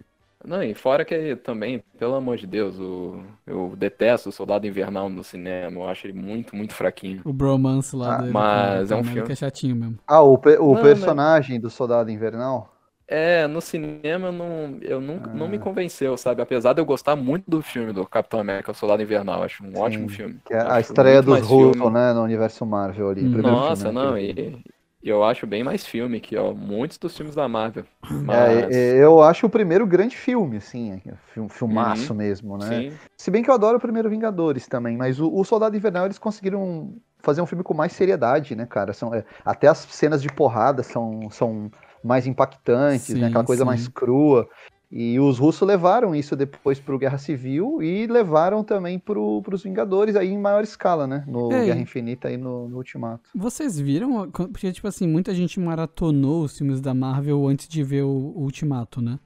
Não, 0.45 0.63
e 0.63 0.75
fora 0.75 1.05
que 1.05 1.37
também, 1.37 1.81
pelo 1.99 2.15
amor 2.15 2.37
de 2.39 2.47
Deus, 2.47 2.79
o... 2.79 3.23
eu 3.47 3.75
detesto 3.77 4.31
o 4.31 4.33
Soldado 4.33 4.67
Invernal 4.67 5.09
no 5.11 5.23
cinema. 5.23 5.77
Eu 5.81 5.89
acho 5.89 6.07
ele 6.07 6.15
muito, 6.19 6.57
muito 6.57 6.75
fraquinho. 6.75 7.25
O 7.25 7.33
bromance 7.33 7.95
lá 7.97 8.13
Ah, 8.13 8.15
dele. 8.15 8.35
mas 8.35 8.91
é 8.91 8.97
um 8.97 9.03
filme. 9.05 9.31
América 9.31 9.33
é 9.33 9.37
chatinho 9.37 9.77
mesmo. 9.77 9.99
Ah, 10.07 10.23
o, 10.23 10.39
pe- 10.39 10.59
o 10.59 10.77
Não, 10.77 10.79
personagem 10.79 11.61
do 11.61 11.71
Soldado 11.71 12.11
Invernal? 12.11 12.73
É, 13.13 13.47
no 13.49 13.61
cinema 13.61 14.29
eu 14.29 14.33
não, 14.33 14.79
eu 14.83 15.01
nunca, 15.01 15.29
não 15.33 15.49
me 15.49 15.59
Ah. 15.59 15.59
convenceu, 15.59 16.17
sabe? 16.17 16.43
Apesar 16.43 16.73
de 16.75 16.81
eu 16.81 16.85
gostar 16.87 17.17
muito 17.17 17.51
do 17.51 17.61
filme 17.61 17.93
do 17.93 18.07
Capitão 18.07 18.39
América, 18.39 18.71
o 18.71 18.75
Soldado 18.75 19.03
Invernal. 19.03 19.43
Acho 19.43 19.65
um 19.65 19.77
ótimo 19.77 20.09
filme. 20.09 20.41
É 20.51 20.59
a 20.61 20.81
estreia 20.81 21.23
dos 21.23 21.41
filme. 21.51 21.91
né? 21.91 22.13
No 22.13 22.23
universo 22.23 22.65
Marvel 22.67 23.09
ali. 23.11 23.29
Nossa, 23.29 23.91
filme, 23.91 23.93
né, 23.93 23.93
não, 23.93 24.19
e 24.19 24.63
eu 25.03 25.23
acho 25.25 25.47
bem 25.47 25.63
mais 25.65 25.87
filme 25.87 26.21
que 26.21 26.37
ó, 26.37 26.53
muitos 26.55 26.99
dos 26.99 27.17
filmes 27.17 27.35
da 27.35 27.49
Marvel. 27.49 27.85
É, 28.29 28.67
Mas, 28.67 28.97
é, 28.99 29.05
eu 29.05 29.23
acho 29.23 29.47
o 29.47 29.51
primeiro 29.51 29.87
grande 29.87 30.17
filme, 30.17 30.57
assim, 30.59 30.93
é, 31.07 31.15
fil- 31.35 31.49
filmaço 31.49 32.15
mesmo, 32.15 32.57
né? 32.57 32.85
sim, 32.85 33.01
Se 33.19 33.31
bem 33.31 33.43
que 33.43 33.51
eu 33.51 33.55
adoro 33.55 33.77
o 33.79 33.81
primeiro 33.81 34.09
Vingadores 34.09 34.67
também, 34.69 34.97
mas 34.97 35.19
o, 35.21 35.33
o 35.33 35.45
Soldado 35.45 35.77
Invernal 35.77 36.05
eles 36.07 36.19
conseguiram 36.19 36.97
fazer 37.19 37.43
um 37.43 37.47
filme 37.47 37.65
com 37.65 37.75
mais 37.75 37.93
seriedade, 37.93 38.55
né, 38.57 38.67
cara? 38.67 38.93
São, 38.93 39.13
é, 39.15 39.25
até 39.45 39.67
as 39.69 39.79
cenas 39.79 40.23
de 40.23 40.29
porrada 40.33 40.83
são, 40.83 41.29
são 41.31 41.71
mais 42.03 42.27
impactantes, 42.27 43.07
Sim, 43.07 43.21
né? 43.21 43.27
Aquela 43.29 43.45
coisa 43.45 43.63
sim. 43.63 43.67
mais 43.67 43.89
crua. 43.89 44.49
E 44.93 45.21
os 45.21 45.39
russos 45.39 45.67
levaram 45.69 46.17
isso 46.17 46.35
depois 46.35 46.81
pro 46.81 46.99
Guerra 46.99 47.17
Civil 47.17 47.81
e 47.81 48.09
levaram 48.09 48.65
também 48.65 48.99
pro, 48.99 49.41
pros 49.41 49.63
Vingadores 49.63 50.17
aí 50.17 50.31
em 50.31 50.39
maior 50.39 50.65
escala, 50.65 51.07
né? 51.07 51.23
No 51.29 51.53
É, 51.53 51.67
Guerra 51.67 51.79
Infinita 51.81 52.29
e 52.29 52.37
no, 52.37 52.69
no 52.69 52.77
Ultimato. 52.79 53.31
Vocês 53.33 53.79
viram? 53.79 54.29
Porque, 54.31 54.73
tipo 54.73 54.89
assim, 54.89 55.07
muita 55.07 55.33
gente 55.33 55.61
maratonou 55.61 56.43
os 56.43 56.59
filmes 56.59 56.81
da 56.81 56.93
Marvel 56.93 57.47
antes 57.47 57.69
de 57.69 57.85
ver 57.85 58.03
o, 58.03 58.09
o 58.09 58.43
Ultimato, 58.43 59.01
né? 59.01 59.21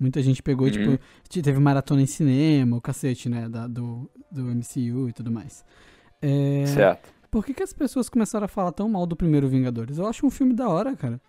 Muita 0.00 0.22
gente 0.22 0.42
pegou, 0.42 0.66
Uhum. 0.68 0.72
tipo, 0.72 0.98
te- 1.28 1.42
teve 1.42 1.58
maratona 1.60 2.00
em 2.00 2.06
cinema, 2.06 2.76
o 2.76 2.80
cacete, 2.80 3.28
né? 3.28 3.46
Da, 3.46 3.66
do, 3.66 4.08
do 4.32 4.42
MCU 4.54 5.08
e 5.08 5.12
tudo 5.12 5.30
mais. 5.30 5.64
É, 6.22 6.64
certo. 6.66 7.12
por 7.30 7.44
que, 7.44 7.52
que 7.52 7.62
as 7.62 7.72
pessoas 7.74 8.08
começaram 8.08 8.46
a 8.46 8.48
falar 8.48 8.72
tão 8.72 8.88
mal 8.88 9.04
do 9.06 9.14
primeiro 9.16 9.48
Vingadores? 9.48 9.98
Eu 9.98 10.06
acho 10.06 10.24
um 10.24 10.30
filme 10.30 10.54
da 10.54 10.66
hora, 10.68 10.96
cara. 10.96 11.20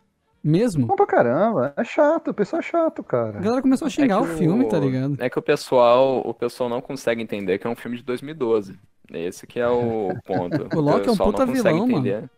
Mesmo. 0.44 0.88
Bom 0.88 0.96
pra 0.96 1.06
caramba, 1.06 1.74
é 1.76 1.84
chato, 1.84 2.30
o 2.30 2.34
pessoal 2.34 2.62
é 2.62 2.64
chato, 2.64 3.02
A 3.02 3.04
cara. 3.04 3.40
galera 3.40 3.62
começou 3.62 3.88
a 3.88 3.90
xingar 3.90 4.16
É 4.16 4.22
o 4.22 4.26
filme, 4.26 4.68
tá 4.68 4.80
ligado? 4.80 5.18
É 5.20 5.30
que 5.30 5.38
o 5.38 5.42
pessoal, 5.42 6.22
o 6.26 6.34
pessoal 6.34 6.70
não 6.70 6.82
consegue 6.82 7.22
entender 7.22 7.58
que 7.60 7.68
é 7.68 7.70
um 7.70 7.76
filme 7.76 7.98
de 7.98 8.04
2012. 8.04 8.80
Esse 9.14 9.46
que 9.46 9.60
é 9.60 9.68
o 9.68 10.10
ponto. 10.26 10.78
O 10.78 10.80
Loki 10.82 11.08
é 11.08 11.12
um 11.12 11.12
pessoal 11.12 11.32
puta 11.32 11.46
não 11.46 11.54
consegue 11.54 11.80
vilão, 11.80 11.88
mano. 11.88 12.30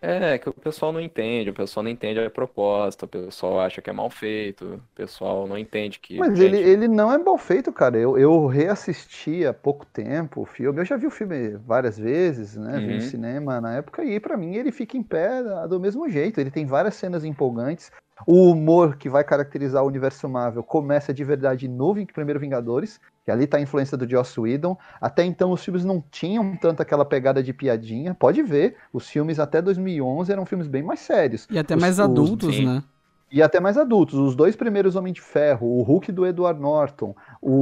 É, 0.00 0.38
que 0.38 0.48
o 0.48 0.52
pessoal 0.54 0.92
não 0.92 1.00
entende, 1.00 1.50
o 1.50 1.54
pessoal 1.54 1.82
não 1.82 1.90
entende 1.90 2.20
a 2.20 2.30
proposta, 2.30 3.04
o 3.04 3.08
pessoal 3.08 3.60
acha 3.60 3.82
que 3.82 3.90
é 3.90 3.92
mal 3.92 4.08
feito, 4.10 4.76
o 4.76 4.82
pessoal 4.94 5.46
não 5.48 5.58
entende 5.58 5.98
que, 5.98 6.14
Mas 6.16 6.36
gente, 6.36 6.38
ele, 6.40 6.58
ele 6.58 6.88
não 6.88 7.12
é 7.12 7.18
mal 7.18 7.38
feito, 7.38 7.72
cara. 7.72 7.96
Eu, 7.96 8.18
eu 8.18 8.46
reassisti 8.46 9.46
há 9.46 9.54
pouco 9.54 9.86
tempo 9.86 10.40
o 10.42 10.44
filme. 10.44 10.80
Eu 10.80 10.84
já 10.84 10.96
vi 10.96 11.06
o 11.06 11.10
filme 11.10 11.50
várias 11.58 11.96
vezes, 11.96 12.56
né? 12.56 12.80
Vi 12.80 12.92
no 12.92 13.00
Uhum. 13.00 13.00
cinema 13.00 13.60
na 13.60 13.76
época 13.76 14.04
e 14.04 14.18
pra 14.18 14.36
mim 14.36 14.56
ele 14.56 14.72
fica 14.72 14.96
em 14.96 15.02
pé 15.02 15.42
do 15.68 15.78
mesmo 15.78 16.08
jeito. 16.08 16.40
Ele 16.40 16.50
tem 16.50 16.66
várias 16.66 16.94
cenas 16.96 17.24
empolgantes. 17.24 17.92
O 18.26 18.50
humor 18.50 18.96
que 18.96 19.08
vai 19.08 19.22
caracterizar 19.24 19.82
o 19.82 19.86
universo 19.86 20.28
Marvel 20.28 20.62
começa 20.62 21.12
de 21.14 21.22
verdade 21.24 21.68
no 21.68 21.94
primeiro 22.12 22.40
Vingadores, 22.40 23.00
que 23.24 23.30
ali 23.30 23.46
tá 23.46 23.56
a 23.58 23.60
influência 23.60 23.96
do 23.96 24.08
Joss 24.08 24.38
Whedon. 24.40 24.76
Até 25.00 25.24
então 25.24 25.50
os 25.52 25.62
filmes 25.64 25.84
não 25.84 26.02
tinham 26.10 26.56
tanto 26.56 26.80
aquela 26.82 27.04
pegada 27.04 27.42
de 27.42 27.52
piadinha. 27.52 28.14
Pode 28.14 28.42
ver, 28.42 28.76
os 28.92 29.08
filmes 29.08 29.38
até 29.38 29.60
2011 29.62 30.32
eram 30.32 30.44
filmes 30.46 30.66
bem 30.66 30.82
mais 30.82 31.00
sérios. 31.00 31.46
E 31.50 31.58
até 31.58 31.74
Os- 31.76 31.80
mais 31.80 31.94
os- 31.94 32.00
adultos, 32.00 32.54
sim. 32.54 32.66
né? 32.66 32.82
E 33.30 33.42
até 33.42 33.60
mais 33.60 33.76
adultos. 33.76 34.14
Os 34.18 34.34
dois 34.34 34.56
primeiros 34.56 34.96
Homem 34.96 35.12
de 35.12 35.20
Ferro, 35.20 35.66
o 35.66 35.82
Hulk 35.82 36.10
do 36.10 36.26
Edward 36.26 36.58
Norton, 36.58 37.14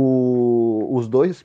o- 0.07 0.89
os 0.97 1.09
dois. 1.09 1.45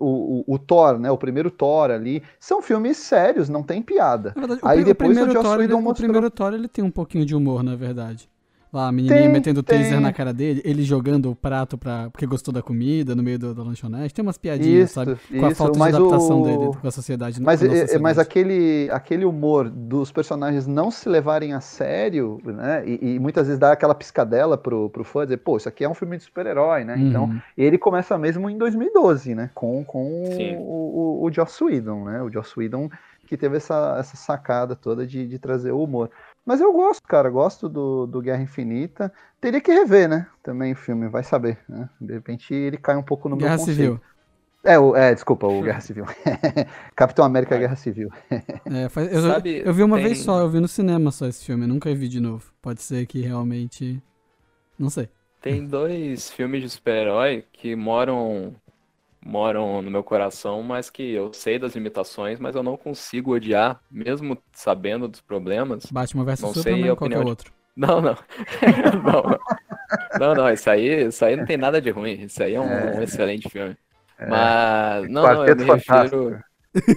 O, 0.00 0.40
o- 0.40 0.44
o 0.54 0.58
Thor, 0.58 0.98
né? 0.98 1.10
O 1.10 1.16
primeiro 1.18 1.48
Thor 1.50 1.90
ali. 1.90 2.22
São 2.40 2.60
filmes 2.60 2.96
sérios, 2.96 3.48
não 3.48 3.62
tem 3.62 3.80
piada. 3.80 4.32
Na 4.34 4.40
verdade, 4.42 4.60
o, 4.62 4.66
Aí 4.68 4.82
o 4.82 4.84
depois 4.84 5.10
o 5.10 5.12
primeiro 5.14 5.32
Joss 5.32 5.44
Thor, 5.44 5.54
ele, 5.54 5.62
Whedon 5.64 5.78
o 5.78 5.82
mostrou- 5.82 6.04
primeiro 6.06 6.30
Thor, 6.30 6.52
ele 6.54 6.68
tem 6.68 6.84
um 6.84 6.90
pouquinho 6.90 7.24
de 7.24 7.34
humor, 7.36 7.62
na 7.62 7.76
verdade. 7.76 8.28
Lá, 8.76 8.88
a 8.88 8.92
menininha 8.92 9.22
Tem, 9.22 9.28
metendo 9.30 9.62
taser 9.62 9.88
tem. 9.92 10.00
na 10.00 10.12
cara 10.12 10.34
dele, 10.34 10.60
ele 10.62 10.82
jogando 10.82 11.30
o 11.30 11.34
prato 11.34 11.78
pra, 11.78 12.10
porque 12.10 12.26
gostou 12.26 12.52
da 12.52 12.60
comida 12.60 13.14
no 13.14 13.22
meio 13.22 13.38
do, 13.38 13.54
da 13.54 13.62
lanchonete. 13.62 14.12
Tem 14.12 14.22
umas 14.22 14.36
piadinhas, 14.36 14.90
Isso, 14.90 14.94
sabe? 14.94 15.16
Com 15.30 15.46
a 15.46 15.48
isso, 15.48 15.56
falta 15.56 15.78
de 15.78 15.82
adaptação 15.96 16.42
o- 16.42 16.44
dele 16.44 16.78
com 16.78 16.86
a 16.86 16.90
sociedade. 16.90 17.40
Mas, 17.40 17.62
a 17.62 17.66
é- 17.66 17.68
é- 17.68 17.72
mas 17.72 17.80
sociedade. 17.88 18.20
aquele, 18.20 18.88
aquele 18.92 19.24
humor 19.24 19.70
dos 19.70 20.12
personagens 20.12 20.66
não 20.66 20.90
se 20.90 21.08
levarem 21.08 21.54
a 21.54 21.60
sério, 21.62 22.38
né? 22.44 22.82
E, 22.86 23.14
e 23.14 23.18
muitas 23.18 23.46
vezes 23.46 23.58
dá 23.58 23.72
aquela 23.72 23.94
piscadela 23.94 24.58
pro, 24.58 24.90
pro 24.90 25.04
fã 25.04 25.24
dizer, 25.24 25.38
pô, 25.38 25.56
isso 25.56 25.70
aqui 25.70 25.82
é 25.82 25.88
um 25.88 25.94
filme 25.94 26.18
de 26.18 26.24
super-herói, 26.24 26.84
né? 26.84 26.96
Então, 26.98 27.24
Uhum. 27.24 27.40
ele 27.56 27.78
começa 27.78 28.18
mesmo 28.18 28.50
em 28.50 28.58
2012, 28.58 29.34
né? 29.34 29.48
Com, 29.54 29.82
com 29.86 30.24
Sim. 30.36 30.56
o, 30.58 31.22
o, 31.22 31.24
o 31.24 31.32
Joss 31.32 31.64
Whedon, 31.64 32.04
né? 32.04 32.22
O 32.22 32.30
Joss 32.30 32.52
Whedon 32.60 32.90
que 33.26 33.38
teve 33.38 33.56
essa, 33.56 33.96
essa 33.98 34.16
sacada 34.16 34.76
toda 34.76 35.04
de, 35.06 35.26
de 35.26 35.38
trazer 35.38 35.72
o 35.72 35.82
humor. 35.82 36.10
Mas 36.46 36.60
eu 36.62 36.72
gosto, 36.72 37.02
cara, 37.08 37.30
gosto 37.30 37.68
do, 37.68 38.06
do 38.06 38.22
Guerra 38.22 38.42
Infinita. 38.42 39.12
Teria 39.40 39.60
que 39.60 39.72
rever, 39.72 40.08
né? 40.08 40.28
Também 40.42 40.72
o 40.72 40.76
filme, 40.76 41.08
vai 41.08 41.24
saber, 41.24 41.58
né? 41.68 41.90
De 42.00 42.14
repente 42.14 42.54
ele 42.54 42.78
cai 42.78 42.96
um 42.96 43.02
pouco 43.04 43.28
no 43.28 43.36
Guerra 43.36 43.56
meu 43.56 43.58
conceito. 43.58 43.98
Civil. 43.98 44.00
É, 44.64 44.78
o, 44.78 44.96
é, 44.96 45.14
desculpa, 45.14 45.46
o 45.46 45.62
Guerra 45.62 45.80
Civil. 45.80 46.06
Capitão 46.96 47.24
América 47.24 47.56
É. 47.56 47.58
Guerra 47.58 47.76
Civil. 47.76 48.10
É, 48.68 48.88
faz- 48.88 49.12
eu, 49.12 49.22
Sabe, 49.22 49.62
eu 49.64 49.72
vi 49.72 49.82
uma 49.82 49.96
tem- 49.96 50.06
vez 50.06 50.18
só, 50.18 50.40
eu 50.40 50.50
vi 50.50 50.58
no 50.60 50.68
cinema 50.68 51.10
só 51.12 51.26
esse 51.26 51.44
filme, 51.44 51.64
eu 51.64 51.68
nunca 51.68 51.94
vi 51.94 52.08
de 52.08 52.20
novo. 52.20 52.52
Pode 52.60 52.82
ser 52.82 53.06
que 53.06 53.20
realmente. 53.20 54.02
Não 54.78 54.90
sei. 54.90 55.08
Tem 55.40 55.66
dois 55.66 56.30
filmes 56.30 56.62
de 56.62 56.68
super-herói 56.70 57.44
que 57.52 57.76
moram 57.76 58.54
moram 59.26 59.82
no 59.82 59.90
meu 59.90 60.04
coração, 60.04 60.62
mas 60.62 60.88
que 60.88 61.02
eu 61.12 61.32
sei 61.32 61.58
das 61.58 61.74
limitações, 61.74 62.38
mas 62.38 62.54
eu 62.54 62.62
não 62.62 62.76
consigo 62.76 63.32
odiar, 63.34 63.80
mesmo 63.90 64.38
sabendo 64.52 65.08
dos 65.08 65.20
problemas. 65.20 65.86
Batman 65.90 66.24
vs 66.24 66.40
Não 66.42 66.52
sei 66.52 66.62
Superman 66.62 66.88
a 66.88 66.92
ou 66.92 66.96
qualquer 66.96 67.18
opinião 67.18 67.24
de- 67.24 67.30
outro. 67.30 67.52
Não, 67.76 68.00
não. 68.00 68.16
não. 69.04 69.38
Não, 70.18 70.34
não, 70.34 70.50
isso 70.50 70.70
aí, 70.70 71.08
isso 71.08 71.22
aí 71.24 71.36
não 71.36 71.44
tem 71.44 71.58
nada 71.58 71.78
de 71.78 71.90
ruim. 71.90 72.22
Isso 72.22 72.42
aí 72.42 72.54
é 72.54 72.60
um, 72.60 72.96
um 72.96 73.02
excelente 73.02 73.50
filme. 73.50 73.76
Mas, 74.18 75.10
não, 75.10 75.22
não, 75.22 75.46
eu 75.46 75.54
me 75.56 75.64
refiro. 75.64 76.38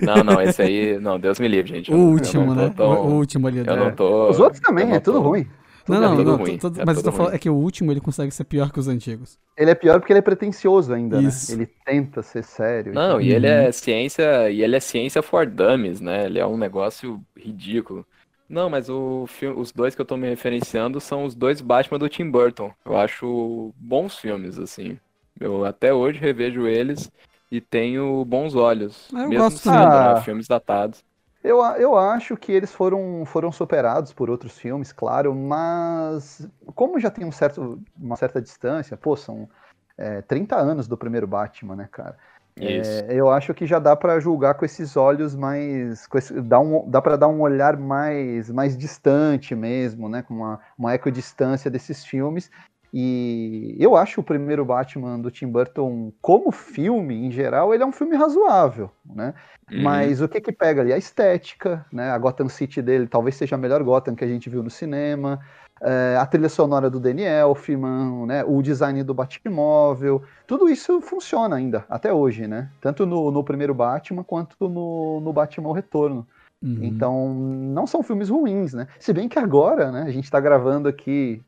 Não, 0.02 0.24
não, 0.24 0.42
esse 0.42 0.62
aí. 0.62 0.98
Não, 1.00 1.20
Deus 1.20 1.38
me 1.40 1.48
livre, 1.50 1.70
gente. 1.76 1.92
O 1.92 1.96
eu 1.96 2.00
eu 2.00 2.06
último, 2.12 2.46
não 2.46 2.56
tô 2.56 2.62
né? 2.62 2.74
tão- 2.78 2.88
O, 3.06 3.08
o 3.10 3.16
último 3.18 3.48
ali. 3.48 3.58
Eu 3.60 3.64
da- 3.66 3.76
não 3.76 3.92
tô. 3.92 4.30
Os 4.30 4.40
outros 4.40 4.62
também, 4.62 4.90
eu 4.90 4.96
é 4.96 5.00
tudo 5.02 5.22
tô- 5.22 5.30
ruim. 5.30 5.48
Não, 5.90 5.98
é 5.98 6.08
não, 6.10 6.16
tudo 6.18 6.32
não, 6.32 6.38
ruim, 6.38 6.58
tô- 6.58 6.70
tô- 6.72 6.82
é 6.82 6.86
mas 6.86 6.98
eu 6.98 7.04
tô 7.04 7.12
falando 7.12 7.28
ruim. 7.30 7.36
é 7.36 7.40
que 7.40 7.50
o 7.50 7.56
último 7.56 7.92
ele 7.92 8.00
consegue 8.02 8.32
ser 8.32 8.44
pior 8.46 8.72
que 8.72 8.80
os 8.80 8.88
antigos. 8.88 9.38
Ele 9.58 9.72
é 9.72 9.76
pior 9.76 10.00
porque 10.00 10.12
ele 10.14 10.20
é 10.20 10.22
pretencioso 10.22 10.94
ainda, 10.94 11.22
Isso. 11.22 11.52
né? 11.52 11.64
Ele 11.64 11.72
tenta 11.86 12.22
ser 12.24 12.44
sério. 12.44 12.94
Não, 12.94 13.20
e 13.20 13.30
Uhum. 13.30 13.36
ele 13.36 13.48
é 13.48 13.72
ciência, 13.72 14.50
e 14.50 14.62
ele 14.62 14.76
é 14.76 14.80
ciência 14.80 15.22
for 15.22 15.46
dummies, 15.46 16.00
né? 16.02 16.26
Ele 16.26 16.40
é 16.40 16.46
um 16.48 16.58
negócio 16.58 17.22
ridículo. 17.36 18.06
Não, 18.48 18.70
mas 18.70 18.90
o 18.90 19.26
filme, 19.28 19.60
os 19.62 19.72
dois 19.72 19.94
que 19.94 20.02
eu 20.02 20.06
tô 20.06 20.18
me 20.18 20.28
referenciando 20.28 21.00
são 21.00 21.24
os 21.26 21.36
dois 21.36 21.62
Batman 21.62 22.00
do 22.00 22.10
Tim 22.10 22.30
Burton. 22.32 22.72
Eu 22.86 22.98
acho 22.98 23.72
bons 23.78 24.18
filmes, 24.18 24.58
assim. 24.58 24.98
Eu 25.40 25.66
até 25.66 25.94
hoje 25.94 26.20
revejo 26.20 26.66
eles 26.68 27.12
e 27.52 27.62
tenho 27.62 28.24
bons 28.26 28.56
olhos, 28.56 29.08
Ah, 29.14 29.22
eu 29.24 29.30
mesmo 29.30 29.44
gosto 29.46 29.60
sendo, 29.60 29.76
né, 29.76 30.14
Ah. 30.18 30.22
filmes 30.24 30.48
datados. 30.48 31.04
Eu, 31.44 31.60
eu 31.78 31.98
acho 31.98 32.36
que 32.36 32.52
eles 32.52 32.74
foram, 32.74 33.24
foram 33.26 33.52
superados 33.52 34.12
por 34.12 34.30
outros 34.30 34.58
filmes, 34.58 34.92
claro, 34.92 35.34
mas 35.34 36.48
como 36.76 37.00
já 37.00 37.10
tem 37.10 37.26
um 37.26 37.32
certo, 37.32 37.82
uma 37.98 38.18
certa 38.18 38.42
distância, 38.42 38.98
pô, 38.98 39.16
são 39.16 39.50
é, 39.98 40.22
30 40.22 40.58
anos 40.58 40.88
do 40.88 40.98
primeiro 40.98 41.26
Batman, 41.26 41.78
né, 41.78 41.90
cara? 41.90 42.18
É, 42.62 43.08
eu 43.10 43.30
acho 43.30 43.54
que 43.54 43.66
já 43.66 43.80
dá 43.80 43.96
pra 43.96 44.20
julgar 44.20 44.56
com 44.56 44.66
esses 44.66 44.98
olhos 44.98 45.34
mais. 45.34 46.08
Esse, 46.14 46.42
dá 46.42 46.60
um, 46.60 46.90
dá 46.90 47.02
para 47.02 47.16
dar 47.16 47.30
um 47.30 47.40
olhar 47.40 47.78
mais, 47.78 48.50
mais 48.50 48.78
distante 48.78 49.56
mesmo, 49.56 50.10
né? 50.10 50.22
Com 50.22 50.34
uma, 50.34 50.60
uma 50.78 50.94
equidistância 50.94 51.72
desses 51.72 52.04
filmes. 52.04 52.52
E 52.94 53.76
eu 53.80 53.96
acho 53.96 54.22
o 54.22 54.24
primeiro 54.24 54.66
Batman 54.66 55.20
do 55.20 55.30
Tim 55.30 55.48
Burton, 55.48 56.12
como 56.22 56.52
filme 56.52 57.28
em 57.28 57.32
geral, 57.32 57.74
ele 57.74 57.84
é 57.84 57.86
um 57.86 57.92
filme 57.92 58.16
razoável, 58.16 58.90
né? 59.06 59.34
Uhum. 59.72 59.84
Mas 59.84 60.22
o 60.22 60.28
que 60.28 60.42
que 60.42 60.52
pega 60.52 60.82
ali? 60.82 60.92
A 60.92 60.98
estética, 60.98 61.86
né? 61.92 62.10
A 62.10 62.18
Gotham 62.18 62.50
City 62.50 62.82
dele 62.82 63.08
talvez 63.08 63.36
seja 63.36 63.56
a 63.56 63.60
melhor 63.60 63.84
Gotham 63.84 64.16
que 64.16 64.24
a 64.24 64.28
gente 64.28 64.50
viu 64.50 64.64
no 64.64 64.70
cinema. 64.70 65.40
é, 65.82 66.18
a 66.20 66.26
trilha 66.26 66.50
sonora 66.50 66.90
do 66.90 67.00
Danny 67.00 67.24
Elfman, 67.24 68.26
né? 68.26 68.44
O 68.44 68.62
design 68.62 69.04
do 69.04 69.14
Batmóvel. 69.14 70.24
Tudo 70.48 70.68
isso 70.68 71.00
funciona 71.02 71.56
ainda, 71.56 71.86
até 71.90 72.12
hoje, 72.12 72.48
né? 72.48 72.70
Tanto 72.82 73.06
no, 73.06 73.32
no 73.32 73.44
primeiro 73.44 73.74
Batman 73.74 74.24
quanto 74.24 74.56
no, 74.68 75.22
no 75.22 75.32
Batman 75.32 75.74
Retorno. 75.74 76.28
Uhum. 76.62 76.80
Então, 76.82 77.34
não 77.34 77.88
são 77.88 78.04
filmes 78.04 78.30
ruins, 78.30 78.74
né? 78.74 78.88
Se 79.00 79.14
bem 79.14 79.30
que 79.30 79.40
agora, 79.40 79.92
né? 79.92 80.04
A 80.04 80.12
gente 80.12 80.30
tá 80.30 80.40
gravando 80.40 80.90
aqui 80.90 81.42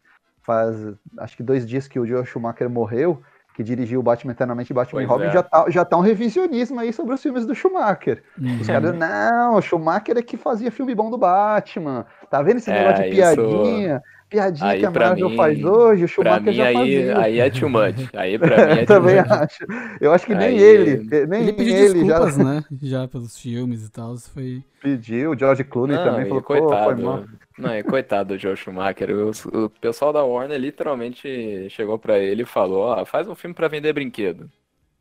faz 0.44 0.76
acho 1.20 1.38
que 1.38 1.44
dois 1.44 1.66
dias 1.68 1.88
que 1.88 2.00
o 2.00 2.06
Joel 2.06 2.26
Schumacher 2.26 2.70
morreu, 2.70 3.22
que 3.54 3.64
dirigiu 3.64 4.00
o 4.00 4.04
Batman 4.04 4.32
Eternamente 4.32 4.72
e 4.72 4.74
Batman 4.74 5.04
e 5.04 5.06
Pois 5.08 5.10
Robin, 5.20 5.30
é. 5.30 5.34
já 5.34 5.44
tá, 5.44 5.66
já 5.70 5.84
tá 5.86 5.98
um 5.98 6.02
revisionismo 6.02 6.80
aí 6.80 6.94
sobre 6.94 7.14
os 7.14 7.22
filmes 7.22 7.46
do 7.46 7.54
Schumacher. 7.54 8.24
Uhum. 8.40 8.60
Os 8.62 8.68
caras, 8.68 8.96
não, 8.98 9.56
o 9.56 9.62
Schumacher 9.62 10.18
é 10.18 10.22
que 10.22 10.38
fazia 10.38 10.72
filme 10.72 10.96
bom 10.96 11.10
do 11.12 11.18
Batman. 11.18 12.06
Tá 12.30 12.42
vendo 12.42 12.58
esse 12.58 12.72
É, 12.72 12.80
negócio 12.80 13.04
de 13.04 13.10
isso- 13.10 13.18
piadinha? 13.36 14.02
Piadinha 14.30 14.70
Aí, 14.70 14.80
que 14.80 14.86
a 14.86 14.92
Marvel 14.92 15.30
mim- 15.30 15.36
faz 15.36 15.62
hoje, 15.62 16.06
o 16.06 16.08
Schumacher 16.08 16.42
mim 16.44 16.54
já 16.54 16.66
aí, 16.68 16.74
fazia. 16.74 17.20
aí 17.20 17.40
é 17.42 17.50
too 17.50 17.70
much. 17.70 18.10
Aí 18.16 18.40
pra 18.40 18.48
mim 18.66 18.72
é 18.72 18.76
too 18.78 18.86
Também 18.86 19.16
much. 19.18 19.30
acho. 19.30 19.66
Eu 20.00 20.14
acho 20.14 20.26
que 20.26 20.34
nem 20.34 20.48
Aí- 20.48 20.58
ele, 20.62 21.28
nem 21.28 21.42
Ele 21.42 21.52
pediu 21.54 21.76
ele 21.76 22.06
já 22.08 22.20
desculpas, 22.20 22.38
né? 22.40 22.64
Já 22.82 23.08
pelos 23.10 23.38
filmes 23.38 23.86
e 23.86 23.92
tal. 23.92 24.16
Isso 24.16 24.32
foi. 24.32 24.64
pediu. 24.82 25.32
O 25.32 25.38
George 25.38 25.66
Clooney 25.66 25.98
Não, 25.98 26.04
também 26.06 26.26
falou, 26.28 26.42
pô, 26.42 26.70
foi 26.86 26.96
mal. 26.96 27.26
Não, 27.62 27.76
e 27.76 27.84
coitado 27.84 28.30
do 28.36 28.40
Joe 28.40 28.56
Schumacher. 28.56 29.10
O, 29.12 29.66
o 29.66 29.70
pessoal 29.70 30.12
da 30.14 30.24
Warner 30.24 30.60
literalmente 30.60 31.70
chegou 31.70 31.98
pra 32.00 32.18
ele 32.20 32.44
e 32.44 32.46
falou: 32.46 32.84
Ó, 32.86 33.06
faz 33.06 33.28
um 33.28 33.36
filme 33.36 33.54
pra 33.54 33.68
vender 33.68 33.94
brinquedo. 33.94 34.50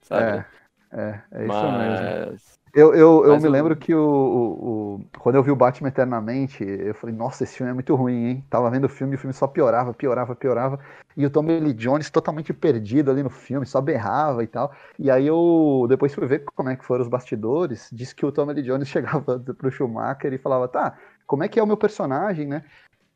Sabe? 0.03 0.45
É, 0.93 0.93
é, 0.93 1.23
é 1.33 1.47
isso 1.49 1.71
mesmo. 1.73 2.17
Mas. 2.29 2.61
Eu, 2.73 2.95
eu, 2.95 3.25
eu 3.27 3.33
Mas 3.33 3.43
me 3.43 3.49
o- 3.49 3.53
lembro 3.53 3.77
que 3.77 3.93
o, 3.93 4.01
o- 4.01 4.95
o- 5.01 5.05
quando 5.19 5.35
eu 5.35 5.43
vi 5.43 5.51
o 5.51 5.57
Batman 5.57 5.89
Eternamente, 5.89 6.63
eu 6.63 6.95
falei, 6.95 7.15
nossa, 7.17 7.43
esse 7.43 7.57
filme 7.57 7.71
é 7.73 7.75
muito 7.75 7.95
ruim, 7.97 8.27
hein? 8.29 8.45
Tava 8.49 8.71
vendo 8.71 8.85
o 8.85 8.89
filme 8.89 9.15
e 9.15 9.17
o 9.17 9.19
filme 9.19 9.35
só 9.35 9.49
piorava, 9.49 9.93
piorava, 9.93 10.37
piorava. 10.37 10.79
E 11.17 11.27
o 11.27 11.31
Tommy 11.31 11.59
Lee 11.59 11.73
Jones 11.75 12.09
totalmente 12.11 12.53
perdido 12.55 13.11
ali 13.11 13.25
no 13.25 13.31
filme, 13.31 13.67
só 13.67 13.81
berrava 13.81 14.45
e 14.45 14.47
tal. 14.47 14.73
E 14.97 15.11
aí 15.11 15.27
eu 15.27 15.85
depois 15.89 16.15
fui 16.15 16.27
ver 16.29 16.45
como 16.55 16.69
é 16.69 16.77
que 16.77 16.85
foram 16.85 17.03
os 17.03 17.09
bastidores. 17.09 17.89
Disse 17.93 18.15
que 18.15 18.25
o 18.25 18.31
Tommy 18.31 18.53
Lee 18.55 18.63
Jones 18.63 18.87
chegava 18.89 19.39
pro 19.41 19.71
Schumacher 19.73 20.33
e 20.33 20.39
falava, 20.39 20.69
tá, 20.69 20.97
como 21.31 21.45
é 21.45 21.49
que 21.49 21.61
é 21.61 21.62
o 21.62 21.66
meu 21.66 21.76
personagem, 21.76 22.45
né? 22.45 22.64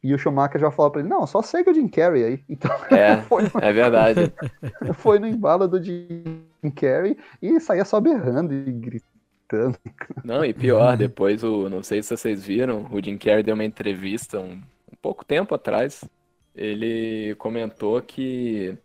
E 0.01 0.15
o 0.15 0.19
Schumacher 0.19 0.61
já 0.61 0.71
falava 0.71 0.93
pra 0.93 1.01
ele, 1.01 1.09
não, 1.09 1.27
só 1.27 1.43
segue 1.43 1.69
o 1.69 1.75
Jim 1.75 1.89
Carrey 1.89 2.25
aí. 2.25 2.45
Então 2.49 2.71
É, 2.89 3.21
foi, 3.23 3.43
é 3.61 3.73
verdade. 3.73 4.33
foi 4.95 5.19
no 5.19 5.27
embalo 5.27 5.67
do 5.67 5.83
Jim 5.83 6.45
Carrey 6.77 7.19
e 7.43 7.59
saía 7.59 7.85
só 7.85 8.01
berrando 8.01 8.55
e 8.55 8.71
gritando. 8.71 9.77
Não, 10.25 10.45
e 10.45 10.55
pior, 10.55 10.97
depois 10.97 11.43
o. 11.43 11.69
Não 11.69 11.83
sei 11.83 12.05
se 12.05 12.17
vocês 12.17 12.45
viram, 12.45 12.87
o 12.93 13.03
Jim 13.03 13.19
Carrey 13.19 13.43
deu 13.43 13.55
uma 13.55 13.65
entrevista 13.65 14.39
um, 14.39 14.53
um 14.93 14.97
pouco 15.03 15.25
tempo 15.25 15.53
atrás. 15.53 16.05
Ele 16.55 17.35
comentou 17.35 18.01
que 18.01 18.79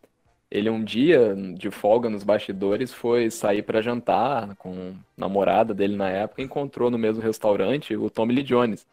ele 0.49 0.71
um 0.71 0.83
dia 0.83 1.35
de 1.55 1.69
folga 1.69 2.09
nos 2.09 2.23
bastidores 2.23 2.91
foi 2.91 3.29
sair 3.29 3.61
pra 3.61 3.79
jantar 3.79 4.55
com 4.55 4.95
a 4.95 5.21
namorada 5.21 5.71
dele 5.71 5.95
na 5.95 6.09
época 6.09 6.41
e 6.41 6.45
encontrou 6.45 6.89
no 6.89 6.97
mesmo 6.97 7.21
restaurante 7.21 7.95
o 7.95 8.09
Tommy 8.09 8.33
Lee 8.33 8.43
Jones. 8.43 8.87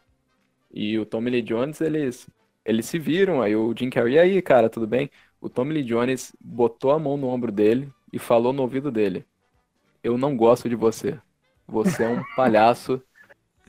E 0.71 0.97
o 0.99 1.05
Tommy 1.05 1.31
Lee 1.31 1.41
Jones, 1.41 1.81
eles, 1.81 2.29
eles 2.65 2.85
se 2.85 2.99
viram, 2.99 3.41
aí 3.41 3.55
o 3.55 3.73
Jim 3.77 3.89
Carrey, 3.89 4.15
e 4.15 4.19
aí, 4.19 4.41
cara, 4.41 4.69
tudo 4.69 4.87
bem? 4.87 5.09
O 5.39 5.49
Tommy 5.49 5.73
Lee 5.75 5.83
Jones 5.83 6.35
botou 6.39 6.91
a 6.91 6.99
mão 6.99 7.17
no 7.17 7.27
ombro 7.27 7.51
dele 7.51 7.91
e 8.11 8.19
falou 8.19 8.53
no 8.53 8.61
ouvido 8.63 8.91
dele: 8.91 9.25
Eu 10.03 10.17
não 10.17 10.35
gosto 10.35 10.69
de 10.69 10.75
você. 10.75 11.19
Você 11.67 12.03
é 12.03 12.09
um 12.09 12.23
palhaço 12.35 13.01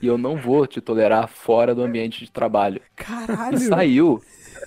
e 0.01 0.07
eu 0.07 0.19
não 0.19 0.37
vou 0.37 0.67
te 0.67 0.81
tolerar 0.81 1.29
fora 1.29 1.75
do 1.75 1.83
ambiente 1.83 2.25
de 2.25 2.31
trabalho. 2.31 2.81
Caralho! 2.97 3.57
E 3.57 3.61
saiu. 3.61 4.23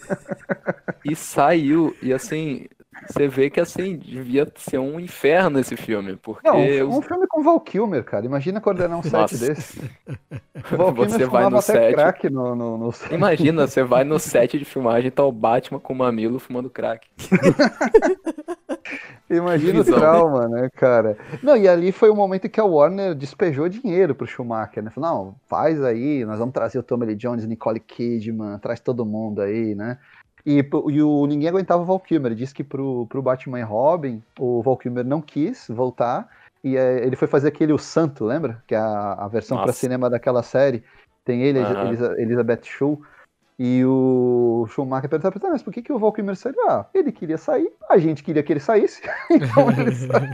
E 1.03 1.15
saiu. 1.15 1.95
E 2.01 2.13
assim, 2.13 2.67
você 3.07 3.27
vê 3.27 3.49
que 3.49 3.59
assim, 3.59 3.97
devia 3.97 4.51
ser 4.55 4.77
um 4.79 4.99
inferno 4.99 5.59
esse 5.59 5.75
filme. 5.75 6.15
Porque 6.15 6.47
Não, 6.47 6.57
um, 6.57 6.99
os- 6.99 7.05
filme 7.05 7.25
com 7.27 7.41
Val 7.43 7.59
Kilmer, 7.59 8.03
cara. 8.03 8.25
Imagina 8.25 8.61
coordenar 8.61 8.97
um 8.99 9.03
set 9.03 9.37
desse. 9.37 9.81
Val 10.77 10.93
você 10.93 11.25
vai 11.25 11.49
no 11.49 11.61
set. 11.61 11.93
crack 11.93 12.29
no, 12.29 12.55
no, 12.55 12.77
no 12.77 12.91
set. 12.91 13.13
Imagina, 13.13 13.67
você 13.67 13.83
vai 13.83 14.03
no 14.03 14.17
set 14.19 14.57
de 14.59 14.65
filmagem 14.65 15.07
e 15.07 15.11
tá 15.11 15.23
o 15.23 15.31
Batman 15.31 15.79
com 15.79 15.93
o 15.93 15.95
mamilo 15.97 16.39
fumando 16.39 16.69
crack. 16.69 17.07
Imagina 19.29 19.79
o 19.79 19.83
trauma, 19.85 20.47
né, 20.49 20.69
cara? 20.75 21.17
Não, 21.41 21.55
e 21.55 21.65
ali 21.67 21.93
foi 21.93 22.09
o 22.09 22.15
momento 22.15 22.49
que 22.49 22.59
a 22.59 22.65
Warner 22.65 23.15
despejou 23.15 23.69
dinheiro 23.69 24.13
pro 24.13 24.27
Schumacher, 24.27 24.83
né? 24.83 24.89
Falou, 24.89 25.09
não, 25.09 25.35
faz 25.47 25.81
aí, 25.81 26.25
nós 26.25 26.37
vamos 26.39 26.53
trazer 26.53 26.77
o 26.79 26.83
Tommy 26.83 27.05
Lee 27.05 27.15
Jones, 27.15 27.45
Nicole 27.45 27.79
Kidman, 27.79 28.59
traz 28.59 28.81
todo 28.81 29.05
mundo 29.05 29.41
aí, 29.41 29.73
né? 29.73 29.97
E, 30.45 30.57
e 30.89 31.01
o 31.03 31.25
ninguém 31.25 31.49
aguentava 31.49 31.81
o 31.81 31.85
Val 31.85 31.99
Kilmer. 31.99 32.33
Disse 32.33 32.53
que 32.53 32.63
pro, 32.63 33.05
pro 33.07 33.21
Batman 33.21 33.59
e 33.59 33.63
Robin, 33.63 34.21
o 34.39 34.61
Val 34.61 34.77
Kilmer 34.77 35.05
não 35.05 35.21
quis 35.21 35.67
voltar. 35.69 36.27
E 36.63 36.77
é, 36.77 37.03
ele 37.05 37.15
foi 37.15 37.27
fazer 37.27 37.47
aquele 37.47 37.73
O 37.73 37.77
Santo, 37.79 38.23
lembra? 38.25 38.61
Que 38.67 38.75
é 38.75 38.77
a, 38.77 39.13
a 39.13 39.27
versão 39.27 39.57
para 39.61 39.73
cinema 39.73 40.09
daquela 40.09 40.43
série. 40.43 40.83
Tem 41.25 41.41
ele, 41.43 41.59
Aham. 41.59 41.87
Elisa- 41.87 42.15
Elizabeth 42.21 42.61
Shue. 42.63 42.97
E 43.63 43.85
o 43.85 44.65
Schumacher 44.69 45.07
perguntava 45.07 45.39
"Tá, 45.39 45.49
mas 45.51 45.61
por 45.61 45.71
que, 45.71 45.83
que 45.83 45.93
o 45.93 45.99
Val 45.99 46.11
Kilmer 46.11 46.35
saiu? 46.35 46.55
Ah, 46.67 46.87
ele 46.95 47.11
queria 47.11 47.37
sair, 47.37 47.71
a 47.87 47.95
gente 47.99 48.23
queria 48.23 48.41
que 48.41 48.51
ele 48.51 48.59
saísse. 48.59 49.03
então 49.29 49.69
ele 49.69 49.91
saiu. 49.93 50.31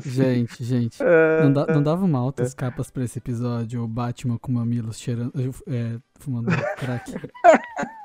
gente, 0.02 0.64
gente. 0.64 1.02
É, 1.02 1.42
Não, 1.42 1.52
dá- 1.52 1.66
não 1.66 1.82
dava 1.82 2.06
uma 2.06 2.18
altas 2.18 2.54
capas 2.54 2.90
pra 2.90 3.04
esse 3.04 3.18
episódio, 3.18 3.82
o 3.82 3.88
Batman 3.88 4.38
com 4.38 4.50
mamilos 4.52 4.98
cheirando, 4.98 5.30
é, 5.66 5.98
fumando 6.18 6.46
crack. 6.78 7.12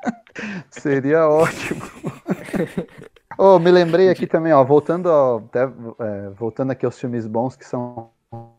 Seria 0.69 1.27
ótimo. 1.27 1.81
oh, 3.37 3.59
me 3.59 3.71
lembrei 3.71 4.09
aqui 4.09 4.27
também, 4.27 4.53
ó, 4.53 4.63
voltando, 4.63 5.09
ao, 5.09 5.37
até, 5.37 5.63
é, 5.63 6.29
voltando 6.31 6.71
aqui 6.71 6.85
aos 6.85 6.99
filmes 6.99 7.27
bons 7.27 7.55
que 7.55 7.65
são 7.65 8.11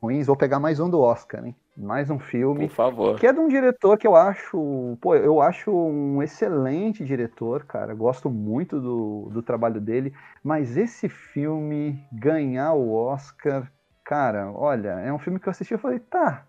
ruins, 0.03 0.27
vou 0.27 0.37
pegar 0.37 0.61
mais 0.61 0.79
um 0.81 0.91
do 0.91 1.01
Oscar, 1.01 1.45
hein? 1.47 1.57
Mais 1.77 2.11
um 2.11 2.19
filme. 2.19 2.69
Por 2.69 2.75
favor. 2.75 3.19
Que 3.19 3.27
é 3.27 3.33
de 3.33 3.41
um 3.41 3.49
diretor 3.49 3.97
que 3.97 4.07
eu 4.07 4.15
acho, 4.15 4.99
pô, 5.01 5.15
eu 5.15 5.41
acho 5.41 5.71
um 5.71 6.23
excelente 6.23 7.03
diretor, 7.03 7.65
cara. 7.65 7.95
Gosto 7.95 8.29
muito 8.29 8.79
do, 8.79 9.31
do 9.33 9.43
trabalho 9.43 9.81
dele, 9.81 10.13
mas 10.45 10.77
esse 10.77 11.09
filme 11.09 11.99
ganhar 12.13 12.75
o 12.75 12.93
Oscar, 12.93 13.73
cara, 14.05 14.51
olha, 14.53 15.01
é 15.01 15.13
um 15.13 15.19
filme 15.19 15.41
que 15.41 15.49
eu 15.49 15.51
assisti 15.51 15.73
e 15.73 15.79
falei, 15.79 15.99
tá, 15.99 16.45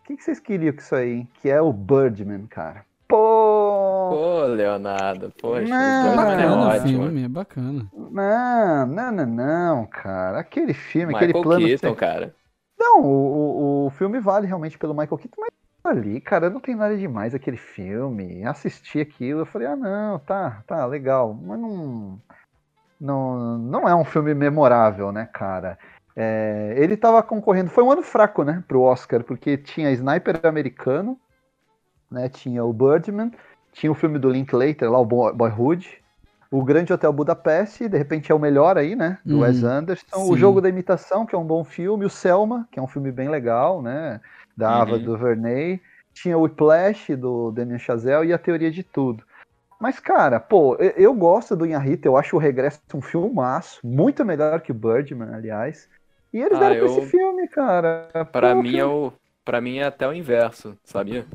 o 0.00 0.04
que, 0.04 0.16
que 0.16 0.24
vocês 0.24 0.40
queriam 0.40 0.72
com 0.72 0.80
isso 0.80 0.94
aí? 0.94 1.26
Que 1.34 1.50
é 1.50 1.60
o 1.60 1.72
Birdman, 1.72 2.46
cara. 2.46 2.86
Pô, 3.06 3.51
Pô, 4.12 4.44
Leonardo, 4.44 5.32
poxa, 5.40 5.64
Não, 5.68 6.12
o 6.12 6.16
Batman 6.16 6.32
é 6.32 6.36
bacana 6.36 6.56
o 6.56 6.68
ótimo. 6.68 7.02
filme, 7.02 7.24
é 7.24 7.28
bacana. 7.28 7.86
não, 7.92 8.86
não, 8.86 9.12
não, 9.12 9.26
não, 9.26 9.86
cara. 9.86 10.38
Aquele 10.38 10.74
filme, 10.74 11.14
aquele 11.14 11.32
Michael 11.32 11.42
plano. 11.44 11.66
Keaton, 11.66 11.94
cara. 11.94 12.34
Não, 12.78 13.00
o, 13.00 13.06
o, 13.06 13.86
o 13.86 13.90
filme 13.90 14.18
vale 14.18 14.46
realmente 14.46 14.76
pelo 14.76 14.94
Michael 14.94 15.18
Keaton, 15.18 15.40
mas 15.40 15.50
ali, 15.84 16.20
cara, 16.20 16.50
não 16.50 16.60
tem 16.60 16.74
nada 16.74 16.96
demais 16.96 17.34
aquele 17.34 17.56
filme. 17.56 18.44
Assisti 18.44 19.00
aquilo, 19.00 19.40
eu 19.40 19.46
falei, 19.46 19.68
ah, 19.68 19.76
não, 19.76 20.18
tá, 20.18 20.62
tá, 20.66 20.84
legal, 20.86 21.34
mas 21.34 21.58
não. 21.58 22.20
Não, 23.00 23.58
não 23.58 23.88
é 23.88 23.94
um 23.94 24.04
filme 24.04 24.32
memorável, 24.32 25.10
né, 25.10 25.28
cara? 25.32 25.76
É, 26.14 26.74
ele 26.76 26.96
tava 26.96 27.22
concorrendo, 27.22 27.70
foi 27.70 27.82
um 27.82 27.90
ano 27.90 28.02
fraco, 28.02 28.44
né, 28.44 28.62
pro 28.68 28.82
Oscar, 28.82 29.24
porque 29.24 29.56
tinha 29.56 29.90
Sniper 29.90 30.40
americano, 30.44 31.18
né, 32.10 32.28
tinha 32.28 32.64
o 32.64 32.72
Birdman, 32.72 33.32
tinha 33.72 33.90
o 33.90 33.94
filme 33.94 34.18
do 34.18 34.30
Linklater 34.30 34.90
lá, 34.90 34.98
o 34.98 35.04
Boyhood, 35.04 36.02
o 36.50 36.62
Grande 36.62 36.92
Hotel 36.92 37.12
Budapeste, 37.12 37.88
de 37.88 37.96
repente 37.96 38.30
é 38.30 38.34
o 38.34 38.38
melhor 38.38 38.76
aí, 38.76 38.94
né, 38.94 39.18
do 39.24 39.38
Hum, 39.38 39.40
Wes 39.40 39.64
Anderson, 39.64 40.04
sim. 40.14 40.32
o 40.32 40.36
Jogo 40.36 40.60
da 40.60 40.68
Imitação, 40.68 41.24
que 41.24 41.34
é 41.34 41.38
um 41.38 41.44
bom 41.46 41.64
filme, 41.64 42.04
o 42.04 42.10
Selma, 42.10 42.68
que 42.70 42.78
é 42.78 42.82
um 42.82 42.86
filme 42.86 43.10
bem 43.10 43.28
legal, 43.28 43.80
né, 43.82 44.20
da 44.56 44.82
Ava 44.82 44.96
Uhum. 44.96 45.02
DuVernay, 45.04 45.80
tinha 46.14 46.36
o 46.36 46.42
Whiplash, 46.42 47.16
do 47.16 47.50
Damien 47.50 47.78
Chazelle, 47.78 48.28
e 48.28 48.32
A 48.32 48.38
Teoria 48.38 48.70
de 48.70 48.82
Tudo. 48.82 49.24
Mas, 49.80 49.98
cara, 49.98 50.38
pô, 50.38 50.76
eu, 50.76 50.90
eu 50.90 51.14
gosto 51.14 51.56
do 51.56 51.66
Inharita, 51.66 52.06
eu 52.06 52.16
acho 52.16 52.36
o 52.36 52.38
Regresso 52.38 52.80
um 52.94 53.00
filmaço, 53.00 53.80
muito 53.82 54.24
melhor 54.24 54.60
que 54.60 54.70
o 54.70 54.74
Birdman, 54.74 55.34
aliás. 55.34 55.88
E 56.32 56.38
eles 56.38 56.56
Ah, 56.56 56.60
deram 56.60 56.76
pra 56.76 56.78
eu- 56.78 56.86
esse 56.86 57.10
filme, 57.10 57.48
cara. 57.48 58.08
Pra 58.30 58.54
Pô, 58.54 58.62
mim 58.62 58.76
é 58.76 58.84
o. 58.84 59.12
Pra 59.44 59.60
mim 59.60 59.78
é 59.78 59.84
até 59.84 60.06
o 60.06 60.12
inverso, 60.12 60.78
sabia? 60.84 61.26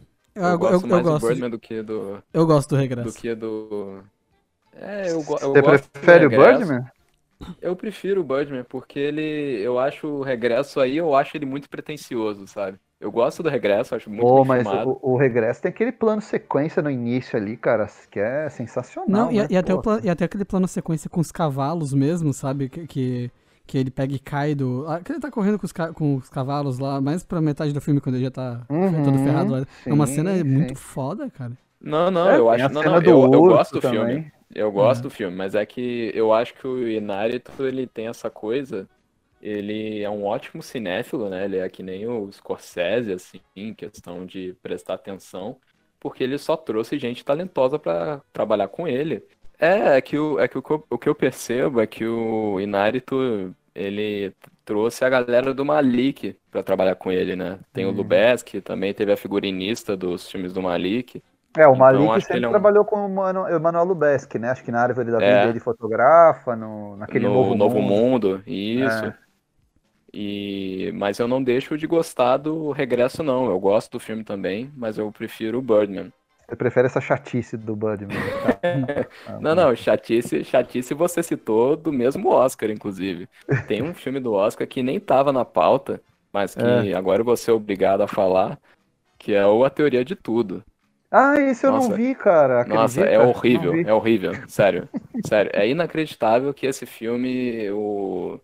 Eu, 0.42 0.58
Eu, 0.58 0.64
eu- 0.66 0.82
gosto 0.82 0.88
eu 0.90 1.02
mais 1.02 1.08
do 1.08 1.14
gosto, 1.14 1.34
de- 1.36 1.44
Birdman 1.44 1.50
do 1.50 1.60
que 1.60 1.82
do. 1.84 2.24
eu 2.34 2.46
gosto 2.46 2.70
do 2.72 2.78
Do 3.02 3.14
regresso. 3.14 3.14
que 3.14 3.36
do. 3.36 4.04
É, 4.74 5.12
eu, 5.12 5.24
go 5.24 5.38
eu 5.42 5.56
Você 5.56 5.62
gosto 5.62 5.90
do 6.02 6.02
prefere 6.02 6.26
o. 6.28 6.32
Birdman? 6.32 6.86
Eu 7.62 7.76
prefiro 7.76 8.22
o 8.22 8.24
Birdman, 8.24 8.64
porque 8.64 9.00
ele. 9.00 9.22
Eu 9.62 9.80
acho 9.80 10.08
o 10.08 10.24
regresso 10.24 10.80
aí, 10.80 10.98
eu 10.98 11.16
acho 11.16 11.38
ele 11.38 11.46
muito 11.46 11.70
pretencioso, 11.70 12.48
sabe? 12.48 12.80
Eu 13.00 13.12
gosto 13.12 13.44
do 13.44 13.50
regresso, 13.50 13.96
acho 13.96 14.10
muito 14.10 14.34
Pô, 14.34 14.44
mas 14.46 14.72
o, 14.74 15.00
o 15.02 15.18
Regresso 15.18 15.62
tem 15.62 15.70
aquele 15.70 15.92
plano 15.92 16.22
sequência 16.22 16.82
no 16.82 16.90
início 16.92 17.38
ali, 17.38 17.56
cara, 17.56 17.88
que 18.12 18.20
é 18.20 18.50
sensacional. 18.50 19.08
Não, 19.08 19.32
e, 19.32 19.38
né? 19.38 19.48
e 19.50 19.58
até 19.58 19.74
Pô, 19.74 19.80
o 19.80 19.82
e 20.04 20.10
até 20.10 20.26
aquele 20.26 20.44
plano 20.46 20.68
sequência 20.68 21.10
com 21.10 21.22
os 21.22 21.32
cavalos 21.32 21.94
mesmo, 21.94 22.34
sabe? 22.34 22.70
Que, 22.70 22.86
que, 22.88 23.32
que 23.68 23.78
ele 23.78 23.92
pega 23.92 24.16
e 24.16 24.20
cai 24.20 24.56
do. 24.56 24.86
Ah, 24.88 25.02
que 25.04 25.12
ele 25.12 25.20
tá 25.20 25.32
correndo 25.32 25.60
com 25.60 25.66
os, 25.66 25.72
ca- 25.74 25.94
com 25.94 26.16
os 26.18 26.30
cavalos 26.30 26.80
lá, 26.80 27.02
mais 27.02 27.24
pra 27.24 27.42
metade 27.42 27.74
do 27.74 27.82
filme, 27.82 28.02
quando 28.02 28.16
ele 28.16 28.26
já 28.26 28.32
tá 28.32 28.68
Uhum, 28.70 28.96
todo 29.02 29.20
ferrado 29.20 29.54
lá. 29.54 29.66
é 29.90 29.94
uma 29.94 30.08
sim, 30.08 30.08
cena 30.08 30.44
sim. 30.44 30.44
muito 30.44 30.76
foda, 30.76 31.30
cara. 31.32 31.58
Não, 31.80 32.10
não, 32.10 32.32
É, 32.32 32.36
eu 32.36 32.50
acho. 32.50 32.72
Não, 32.72 32.84
não, 32.84 33.00
eu, 33.04 33.30
eu 33.32 33.44
gosto 33.44 33.74
do 33.74 33.82
também. 33.82 34.22
filme. 34.22 34.32
Eu 34.54 34.72
gosto 34.72 35.04
Uhum. 35.04 35.04
do 35.04 35.10
filme, 35.10 35.36
mas 35.36 35.56
é 35.56 35.66
que 35.66 36.12
eu 36.16 36.34
acho 36.34 36.54
que 36.56 36.66
o 36.68 36.88
Inarito, 36.90 37.64
ele 37.66 37.86
tem 37.88 38.08
essa 38.08 38.30
coisa. 38.32 38.90
Ele 39.42 40.02
é 40.04 40.10
um 40.10 40.26
ótimo 40.26 40.64
cinéfilo, 40.64 41.30
né? 41.30 41.46
Ele 41.46 41.58
é 41.60 41.70
que 41.70 41.84
nem 41.84 42.08
o 42.08 42.32
Scorsese, 42.32 43.14
assim, 43.14 43.42
em 43.56 43.74
questão 43.76 44.26
de 44.26 44.54
prestar 44.62 44.96
atenção, 44.96 45.60
porque 46.00 46.24
ele 46.24 46.38
só 46.38 46.58
trouxe 46.58 47.00
gente 47.00 47.26
talentosa 47.26 47.80
pra 47.80 48.22
trabalhar 48.34 48.68
com 48.70 48.88
ele. 48.88 49.28
É, 49.60 49.98
é 49.98 50.02
que, 50.02 50.18
o, 50.18 50.40
é 50.40 50.48
que 50.48 50.58
o, 50.58 50.64
o 50.90 50.98
que 50.98 51.10
eu 51.10 51.16
percebo 51.16 51.82
é 51.82 51.88
que 51.88 52.06
o 52.06 52.60
Inarito, 52.60 53.54
ele 53.74 54.34
trouxe 54.64 55.04
a 55.04 55.10
galera 55.10 55.54
do 55.54 55.66
Malik 55.66 56.38
pra 56.52 56.62
trabalhar 56.64 56.96
com 56.96 57.12
ele, 57.12 57.36
né? 57.36 57.60
Tem 57.74 57.86
o 57.86 57.90
Hum. 57.90 57.92
Lubeski, 57.92 58.62
também 58.62 58.94
teve 58.94 59.12
a 59.12 59.18
figurinista 59.18 59.98
dos 59.98 60.30
filmes 60.30 60.54
do 60.54 60.62
Malik. 60.62 61.24
É, 61.58 61.68
o 61.68 61.76
Então, 61.76 61.76
Malik 61.76 62.14
que 62.14 62.22
sempre 62.22 62.46
é 62.46 62.48
um- 62.48 62.52
trabalhou 62.52 62.86
com 62.86 63.06
o 63.06 63.10
Mano- 63.10 63.60
Manuel 63.60 63.86
Lubeski, 63.86 64.38
né? 64.38 64.52
Acho 64.52 64.64
que 64.64 64.72
na 64.72 64.82
Árvore 64.84 65.12
da 65.12 65.22
Vida 65.22 65.26
É. 65.26 65.50
ele 65.50 65.60
fotografa, 65.60 66.56
no, 66.56 66.96
naquele 66.98 67.28
no 67.28 67.56
novo, 67.56 67.82
mundo. 67.82 67.82
Mundo, 67.82 68.44
isso. 68.46 69.06
É. 69.06 69.18
E 70.14 70.92
mas 70.96 71.20
eu 71.20 71.28
não 71.28 71.44
deixo 71.44 71.78
de 71.78 71.86
gostar 71.86 72.38
do 72.38 72.72
Regresso 72.72 73.24
não. 73.24 73.50
Eu 73.50 73.60
gosto 73.60 73.92
do 73.94 74.00
filme 74.00 74.24
também, 74.24 74.72
mas 74.76 74.98
eu 74.98 75.12
prefiro 75.12 75.60
o 75.60 75.62
Birdman. 75.62 76.12
Você 76.48 76.56
prefere 76.56 76.88
essa 76.88 77.02
chatice 77.02 77.58
do 77.58 77.76
Budman. 77.76 78.24
Tá? 78.42 78.62
Não, 79.40 79.54
não, 79.54 79.76
chatice, 79.76 80.44
chatice 80.44 80.94
você 80.94 81.22
citou 81.22 81.76
do 81.76 81.92
mesmo 81.92 82.30
Oscar, 82.30 82.70
inclusive. 82.70 83.28
Tem 83.66 83.82
um 83.82 83.94
filme 83.94 84.20
do 84.20 84.34
Oscar 84.34 84.66
que 84.68 84.82
nem 84.82 85.00
tava 85.00 85.34
na 85.34 85.44
pauta, 85.44 86.02
mas 86.32 86.56
que 86.56 86.94
É. 86.94 86.96
agora 86.96 87.22
eu 87.22 87.26
vou 87.26 87.36
ser 87.36 87.52
obrigado 87.52 88.02
a 88.02 88.08
falar, 88.08 88.60
que 89.18 89.34
é 89.34 89.46
o 89.46 89.66
A 89.66 89.70
Teoria 89.70 90.06
de 90.06 90.16
Tudo. 90.16 90.64
Ah, 91.12 91.36
esse 91.40 91.66
eu 91.66 91.72
não 91.72 91.82
Nossa. 91.82 91.96
vi, 91.96 92.16
cara. 92.16 92.62
Nossa, 92.66 93.02
acredita? 93.02 93.06
é 93.06 93.18
Não 93.18 93.30
horrível, 93.30 93.74
é 93.84 93.94
horrível, 93.94 94.32
sério, 94.48 94.90
sério. 95.26 95.52
É 95.54 95.68
inacreditável 95.68 96.54
que 96.54 96.66
esse 96.66 96.86
filme, 96.86 97.70
o, 97.72 98.40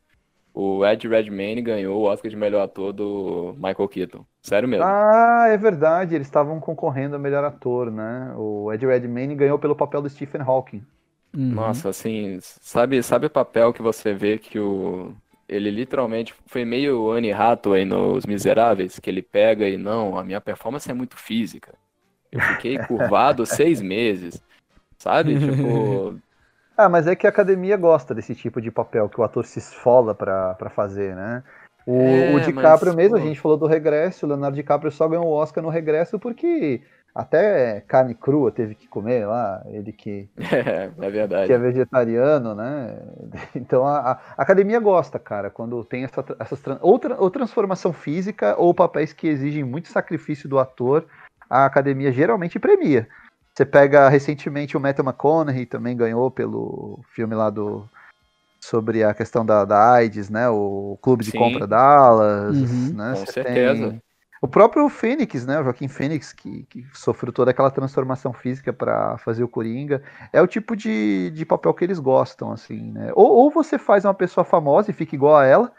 o 0.54 0.86
Ed 0.86 1.08
Redmayne 1.08 1.62
ganhou 1.62 2.00
o 2.00 2.04
Oscar 2.04 2.30
de 2.30 2.38
melhor 2.38 2.64
ator 2.64 2.94
do 2.94 3.54
Michael 3.56 3.88
Keaton. 3.88 4.26
Sério 4.42 4.68
mesmo. 4.68 4.86
Ah, 4.86 5.48
é 5.48 5.58
verdade, 5.58 6.16
eles 6.16 6.28
estavam 6.28 6.60
concorrendo 6.60 7.16
a 7.16 7.20
melhor 7.20 7.44
ator, 7.44 7.90
né? 7.92 8.34
O 8.38 8.72
Ed 8.72 8.86
Redmayne 8.86 9.36
ganhou 9.36 9.58
pelo 9.58 9.76
papel 9.76 10.02
do 10.02 10.10
Stephen 10.10 10.42
Hawking. 10.42 10.84
Uhum. 11.36 11.52
Nossa, 11.54 11.90
assim, 11.90 12.38
sabe, 12.42 13.02
sabe 13.02 13.26
o 13.26 13.30
papel 13.30 13.74
que 13.74 13.82
você 13.82 14.14
vê 14.14 14.38
que 14.38 14.60
o 14.60 15.16
ele 15.48 15.70
literalmente 15.70 16.34
foi 16.48 16.66
meio 16.66 17.12
Anne 17.12 17.32
Hathaway 17.32 17.86
nos 17.86 18.26
Miseráveis, 18.26 19.00
que 19.00 19.10
ele 19.10 19.22
pega 19.22 19.68
e 19.68 19.78
não, 19.78 20.18
a 20.18 20.24
minha 20.24 20.42
performance 20.42 20.90
é 20.90 20.94
muito 20.94 21.18
física. 21.18 21.74
Eu 22.32 22.42
fiquei 22.42 22.78
curvado 22.80 23.46
seis 23.46 23.82
meses, 23.82 24.42
sabe? 24.98 25.38
Tipo, 25.38 26.20
Ah, 26.84 26.90
mas 26.90 27.08
é 27.08 27.16
que 27.16 27.26
a 27.26 27.30
academia 27.30 27.78
gosta 27.78 28.14
desse 28.14 28.36
tipo 28.36 28.60
de 28.60 28.70
papel 28.70 29.08
que 29.08 29.20
o 29.20 29.24
ator 29.24 29.46
se 29.46 29.58
esfola 29.58 30.14
pra, 30.14 30.54
pra 30.56 30.70
fazer, 30.70 31.16
né? 31.16 31.42
O, 31.88 31.94
É, 31.94 32.36
o 32.36 32.40
DiCaprio 32.42 32.88
mas, 32.88 32.96
mesmo, 32.96 33.16
a 33.16 33.20
pô. 33.20 33.26
gente 33.26 33.40
falou 33.40 33.58
do 33.58 33.68
Regresso, 33.68 34.26
o 34.26 34.30
Leonardo 34.30 34.56
DiCaprio 34.56 34.92
só 34.92 35.08
ganhou 35.08 35.26
o 35.26 35.32
Oscar 35.32 35.64
no 35.64 35.70
Regresso 35.70 36.20
porque 36.20 36.82
até 37.16 37.80
carne 37.88 38.14
crua 38.14 38.52
teve 38.52 38.76
que 38.76 38.86
comer 38.88 39.26
lá, 39.26 39.64
ele 39.68 39.94
que, 39.94 40.30
é, 40.52 40.90
é 41.06 41.10
verdade. 41.10 41.48
que 41.48 41.54
é 41.54 41.58
vegetariano, 41.58 42.54
né? 42.54 42.98
Então 43.56 43.88
a, 43.88 44.20
a 44.38 44.42
academia 44.42 44.80
gosta, 44.80 45.18
cara, 45.18 45.50
quando 45.50 45.86
tem 45.86 46.04
essa, 46.04 46.24
essas 46.38 46.62
ou, 46.82 47.00
tra- 47.00 47.16
ou 47.18 47.30
transformação 47.30 47.94
física 47.94 48.56
ou 48.58 48.74
papéis 48.74 49.14
que 49.14 49.28
exigem 49.28 49.64
muito 49.64 49.88
sacrifício 49.88 50.50
do 50.50 50.60
ator, 50.60 51.06
a 51.50 51.66
academia 51.66 52.12
geralmente 52.12 52.60
premia. 52.60 53.08
Você 53.54 53.66
pega 53.66 54.10
recentemente 54.10 54.76
o 54.76 54.80
Matthew 54.80 55.06
McConaughey 55.06 55.66
também 55.66 55.96
ganhou 55.96 56.32
pelo 56.32 57.00
filme 57.14 57.36
lá 57.36 57.50
do 57.50 57.88
sobre 58.60 59.04
a 59.04 59.14
questão 59.14 59.46
da, 59.46 59.66
da 59.66 59.94
AIDS, 59.94 60.30
né? 60.30 60.50
O 60.50 60.98
Clube 61.02 61.24
de 61.24 61.32
Sim. 61.32 61.38
Compra 61.38 61.68
Dallas, 61.68 62.56
Uhum. 62.56 62.98
né? 62.98 63.12
Com 63.12 63.26
Você 63.26 63.32
certeza. 63.34 63.90
tem 63.90 64.02
o 64.42 64.48
próprio 64.48 64.90
Fênix, 64.90 65.46
né? 65.46 65.60
O 65.60 65.64
Joaquim 65.64 65.88
Fênix, 65.88 66.34
que, 66.34 66.64
que 66.64 66.86
sofreu 66.94 67.32
toda 67.32 67.52
aquela 67.52 67.72
transformação 67.72 68.34
física 68.34 68.74
para 68.74 69.18
fazer 69.20 69.44
o 69.44 69.48
Coringa, 69.48 70.02
é 70.34 70.42
o 70.42 70.48
tipo 70.48 70.76
de, 70.76 71.30
de 71.32 71.46
papel 71.46 71.74
que 71.74 71.84
eles 71.84 72.00
gostam, 72.00 72.52
assim, 72.52 72.92
né? 72.92 73.12
Ou, 73.16 73.32
ou 73.32 73.52
você 73.52 73.78
faz 73.78 74.04
uma 74.04 74.14
pessoa 74.14 74.44
famosa 74.44 74.92
e 74.92 74.94
fica 74.94 75.16
igual 75.16 75.38
a 75.38 75.46
ela, 75.46 75.72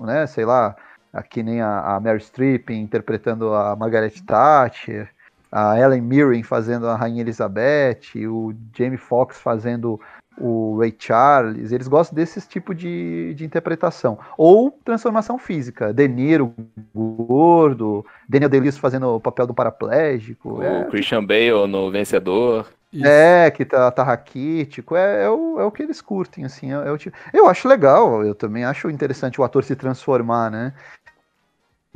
né? 0.00 0.26
Sei 0.26 0.44
lá, 0.44 0.76
aqui 1.12 1.42
nem 1.42 1.60
a, 1.60 1.96
a 1.96 2.00
Mary 2.00 2.20
Streep 2.20 2.70
interpretando 2.70 3.52
a 3.52 3.74
Margaret 3.74 4.14
Thatcher, 4.26 5.10
a 5.56 5.80
Ellen 5.80 6.02
Mirren 6.02 6.42
fazendo 6.42 6.86
a 6.86 6.94
Rainha 6.94 7.22
Elizabeth, 7.22 8.14
o 8.28 8.52
Jamie 8.76 8.98
Foxx 8.98 9.38
fazendo 9.38 9.98
o 10.38 10.76
Ray 10.78 10.94
Charles, 10.98 11.72
eles 11.72 11.88
gostam 11.88 12.14
desse 12.14 12.46
tipo 12.46 12.74
de, 12.74 13.32
de 13.32 13.42
interpretação. 13.42 14.18
Ou 14.36 14.70
transformação 14.84 15.38
física, 15.38 15.94
De 15.94 16.06
Niro 16.06 16.52
gordo, 16.94 18.04
Daniel 18.28 18.50
Day-Lewis 18.50 18.76
fazendo 18.76 19.14
o 19.14 19.20
papel 19.20 19.46
do 19.46 19.54
paraplégico, 19.54 20.58
O 20.58 20.62
é, 20.62 20.84
Christian 20.90 21.24
Bale 21.24 21.66
no 21.66 21.90
Vencedor. 21.90 22.66
Isso. 22.92 23.06
é, 23.06 23.50
que 23.50 23.64
tá, 23.64 23.90
tá 23.90 24.02
raquítico, 24.02 24.94
é, 24.94 25.24
é, 25.24 25.30
o, 25.30 25.58
é 25.58 25.64
o 25.64 25.70
que 25.70 25.82
eles 25.82 26.02
curtem, 26.02 26.44
assim, 26.44 26.72
é, 26.72 26.76
é 26.76 26.90
o 26.90 26.98
tipo... 26.98 27.16
Eu 27.32 27.48
acho 27.48 27.66
legal, 27.66 28.24
eu 28.24 28.34
também 28.34 28.64
acho 28.64 28.90
interessante 28.90 29.40
o 29.40 29.44
ator 29.44 29.64
se 29.64 29.74
transformar, 29.74 30.50
né? 30.50 30.72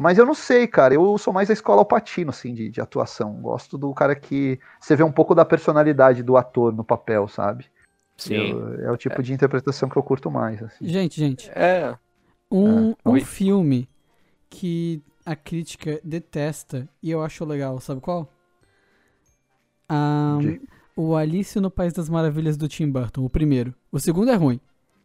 Mas 0.01 0.17
eu 0.19 0.25
não 0.25 0.35
sei, 0.35 0.67
cara, 0.67 0.95
eu 0.95 1.19
sou 1.19 1.33
mais 1.33 1.51
a 1.51 1.53
escola 1.53 1.81
Alpatino, 1.83 2.31
assim, 2.31 2.55
de, 2.55 2.71
de 2.71 2.81
atuação. 2.81 3.35
Gosto 3.41 3.77
do 3.77 3.93
cara 3.93 4.15
que 4.17 4.59
você 4.81 4.97
vê 4.97 5.03
um 5.03 5.13
pouco 5.13 5.35
da 5.35 5.45
personalidade 5.45 6.23
do 6.23 6.37
ator 6.37 6.73
no 6.75 6.83
papel, 6.83 7.29
sabe? 7.29 7.67
Sim. 8.17 8.35
Eu- 8.35 8.81
é 8.87 8.91
o 8.91 8.97
tipo 8.97 9.23
de 9.23 9.33
interpretação 9.33 9.89
que 9.89 9.97
eu 9.97 10.03
curto 10.03 10.31
mais, 10.31 10.63
assim. 10.63 10.87
Gente, 10.87 11.19
gente, 11.21 11.51
É. 11.55 11.95
um, 12.51 12.93
Ah, 12.93 12.97
um 13.07 13.13
oi. 13.13 13.21
filme 13.21 13.89
que 14.49 15.03
a 15.27 15.37
crítica 15.37 16.01
detesta 16.03 16.89
e 17.03 17.11
eu 17.11 17.23
acho 17.23 17.45
legal, 17.45 17.79
sabe 17.81 18.01
qual? 18.01 18.27
Ah, 19.89 20.39
De- 20.41 20.61
o 20.97 21.15
Alice 21.17 21.59
no 21.61 21.71
País 21.71 21.93
das 21.93 22.09
Maravilhas 22.09 22.57
do 22.57 22.69
Tim 22.69 22.91
Burton, 22.91 23.25
o 23.25 23.31
primeiro. 23.31 23.75
O 23.91 23.99
segundo 23.99 24.31
é 24.31 24.35
ruim. 24.35 24.61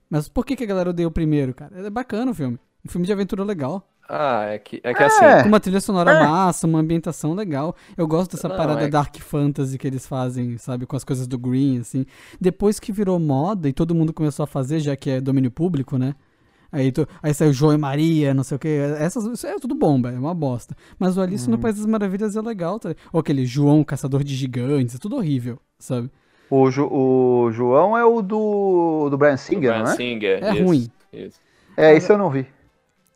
Mas 0.09 0.27
por 0.29 0.45
que, 0.45 0.55
que 0.55 0.63
a 0.63 0.67
galera 0.67 0.89
odeia 0.91 1.07
o 1.07 1.11
primeiro, 1.11 1.53
cara? 1.53 1.85
É 1.85 1.89
bacana 1.89 2.31
o 2.31 2.33
filme. 2.33 2.59
Um 2.85 2.89
filme 2.89 3.05
de 3.07 3.11
aventura 3.13 3.43
legal. 3.43 3.87
Ah, 4.07 4.45
é 4.49 4.59
que, 4.59 4.79
é 4.83 4.93
que 4.93 5.01
É. 5.01 5.05
assim. 5.07 5.41
Com 5.43 5.47
uma 5.47 5.59
trilha 5.59 5.81
sonora 5.81 6.11
É. 6.11 6.19
massa, 6.27 6.67
uma 6.67 6.79
ambientação 6.79 7.33
legal. 7.33 7.75
Eu 7.97 8.07
gosto 8.07 8.35
dessa 8.35 8.47
Não, 8.47 8.55
parada 8.55 8.83
é 8.83 8.87
dark 8.87 9.15
fantasy 9.17 9.77
que 9.77 9.87
eles 9.87 10.05
fazem, 10.05 10.57
sabe? 10.59 10.85
Com 10.85 10.95
as 10.95 11.03
coisas 11.03 11.25
do 11.27 11.37
Green, 11.39 11.79
assim. 11.79 12.05
Depois 12.39 12.79
que 12.79 12.91
virou 12.91 13.19
moda 13.19 13.67
e 13.67 13.73
todo 13.73 13.95
mundo 13.95 14.13
começou 14.13 14.43
a 14.43 14.47
fazer, 14.47 14.79
já 14.79 14.95
que 14.95 15.09
é 15.09 15.19
domínio 15.21 15.49
público, 15.49 15.97
né? 15.97 16.13
Aí, 16.71 16.91
tu- 16.91 17.07
aí 17.23 17.33
saiu 17.33 17.53
João 17.53 17.73
e 17.73 17.77
Maria, 17.77 18.33
não 18.33 18.43
sei 18.43 18.57
o 18.57 18.59
que. 18.59 18.67
Essas, 18.99 19.23
isso 19.25 19.47
é 19.47 19.55
tudo 19.59 19.73
bomba, 19.73 20.11
é 20.11 20.19
uma 20.19 20.33
bosta. 20.35 20.75
Mas 20.99 21.17
o 21.17 21.21
Alice 21.21 21.45
Uhum. 21.45 21.51
no 21.55 21.57
País 21.57 21.77
das 21.77 21.85
Maravilhas 21.85 22.35
é 22.35 22.41
legal, 22.41 22.77
tá? 22.79 22.93
Ou 23.13 23.19
aquele 23.21 23.45
João, 23.45 23.83
Caçador 23.83 24.23
de 24.23 24.35
Gigantes, 24.35 24.95
é 24.95 24.97
tudo 24.99 25.15
horrível, 25.15 25.57
sabe? 25.79 26.11
O, 26.49 26.69
Ju- 26.69 26.89
o 26.91 27.49
João 27.51 27.97
é 27.97 28.05
o 28.05 28.21
do, 28.21 29.09
do 29.09 29.17
Brian 29.17 29.33
do 29.33 29.37
Singer, 29.37 29.71
Bryan 29.71 29.83
não 29.83 29.91
é? 29.91 29.95
Singer, 29.95 30.43
É 30.43 30.53
isso, 30.53 30.63
ruim. 30.63 30.87
isso. 31.13 31.39
É, 31.77 31.95
esse 31.95 32.11
eu 32.11 32.17
não 32.19 32.29
vi. 32.29 32.45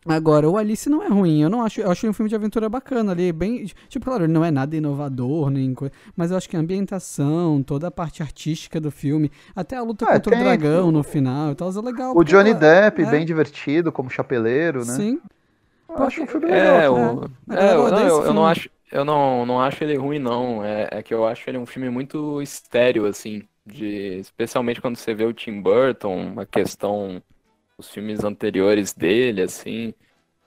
Agora, 0.10 0.50
o 0.50 0.58
Alice 0.58 0.90
não 0.90 1.04
é 1.04 1.08
ruim, 1.08 1.42
eu 1.44 1.50
não 1.50 1.62
acho, 1.62 1.82
eu 1.82 1.92
acho 1.92 2.08
um 2.08 2.14
filme 2.14 2.30
de 2.30 2.36
aventura 2.36 2.68
bacana 2.68 3.12
ali, 3.12 3.32
bem, 3.32 3.66
tipo, 3.88 4.06
claro, 4.06 4.24
ele 4.24 4.34
não 4.34 4.44
é 4.44 4.50
nada 4.50 4.76
inovador, 4.76 5.50
nem 5.52 5.74
coisa, 5.74 5.94
mas 6.18 6.32
eu 6.32 6.38
acho 6.38 6.50
que 6.50 6.58
a 6.58 6.60
ambientação, 6.60 7.62
toda 7.62 7.88
a 7.88 7.92
parte 7.92 8.24
artística 8.24 8.82
do 8.82 8.90
filme, 8.90 9.32
até 9.56 9.76
a 9.78 9.84
luta 9.84 10.06
Ah, 10.06 10.14
contra 10.14 10.32
tem- 10.32 10.42
o 10.42 10.44
dragão 10.44 10.92
no 10.92 11.04
final 11.04 11.52
e 11.52 11.56
tal, 11.56 11.70
é 11.70 11.82
legal. 11.82 12.18
O 12.18 12.24
Johnny 12.24 12.50
ela- 12.50 12.60
Depp, 12.60 13.02
é, 13.04 13.12
bem 13.12 13.26
divertido, 13.26 13.92
como 13.92 14.10
chapeleiro, 14.10 14.84
né? 14.84 14.96
Sim, 14.96 15.22
Eu 15.90 16.04
acho 16.04 16.22
um 16.24 16.28
filme 16.28 16.48
É, 16.50 16.88
legal. 16.88 16.94
o, 16.94 17.24
A 17.50 17.54
é, 17.56 17.56
galera 17.56 17.76
eu, 17.76 17.84
odeia 17.84 18.08
não, 18.08 18.18
eu, 18.20 18.26
eu 18.26 18.34
não 18.34 18.46
acho, 18.48 18.70
eu 18.92 19.06
não, 19.06 19.46
não 19.46 19.62
acho 19.62 19.84
ele 19.84 19.96
ruim, 19.98 20.20
não. 20.20 20.64
É, 20.64 20.88
é 20.92 21.04
que 21.04 21.14
eu 21.14 21.26
acho 21.28 21.50
ele 21.50 21.58
um 21.58 21.66
filme 21.66 21.90
muito 21.90 22.42
estéreo, 22.42 23.06
assim, 23.06 23.44
de, 23.66 24.20
especialmente 24.20 24.82
quando 24.82 24.98
você 24.98 25.14
vê 25.14 25.26
o 25.26 25.34
Tim 25.34 25.62
Burton, 25.62 26.40
a 26.40 26.46
questão, 26.46 27.22
os 27.80 27.90
filmes 27.92 28.24
anteriores 28.26 28.94
dele, 28.94 29.44
assim. 29.44 29.94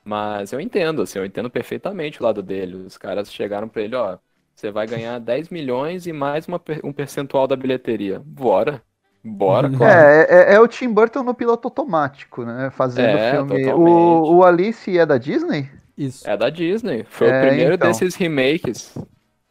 Mas 0.05 0.53
eu 0.53 0.61
entendo, 0.61 1.03
assim, 1.03 1.19
eu 1.19 1.27
entendo 1.27 1.51
perfeitamente 1.51 2.21
o 2.21 2.25
lado 2.25 2.43
dele. 2.43 2.77
Os 2.77 2.99
caras 2.99 3.33
chegaram 3.33 3.69
pra 3.69 3.83
ele, 3.83 3.97
ó, 3.97 4.19
você 4.55 4.71
vai 4.73 4.87
ganhar 4.89 5.19
10 5.21 5.49
milhões 5.51 6.07
e 6.07 6.13
mais 6.13 6.49
uma, 6.49 6.63
um 6.85 6.93
percentual 6.93 7.47
da 7.49 7.57
bilheteria. 7.57 8.21
Bora, 8.21 8.83
bora, 9.25 9.71
claro. 9.71 10.11
É, 10.11 10.53
é, 10.53 10.55
é 10.55 10.61
o 10.61 10.69
Tim 10.69 10.93
Burton 10.93 11.23
no 11.23 11.35
piloto 11.35 11.69
automático, 11.69 12.45
né? 12.45 12.71
Fazendo 12.71 13.19
É, 13.19 13.19
filme. 13.19 13.73
totalmente. 13.75 13.75
O, 13.75 14.37
o 14.37 14.45
Alice 14.45 14.97
é 14.99 15.05
da 15.07 15.19
Disney? 15.19 15.71
isso. 15.97 16.31
É 16.31 16.37
da 16.37 16.51
Disney. 16.51 17.05
Foi 17.05 17.29
É, 17.29 17.31
o 17.31 17.35
primeiro 17.35 17.77
então. 17.77 17.77
desses 17.77 18.15
remakes. 18.15 18.95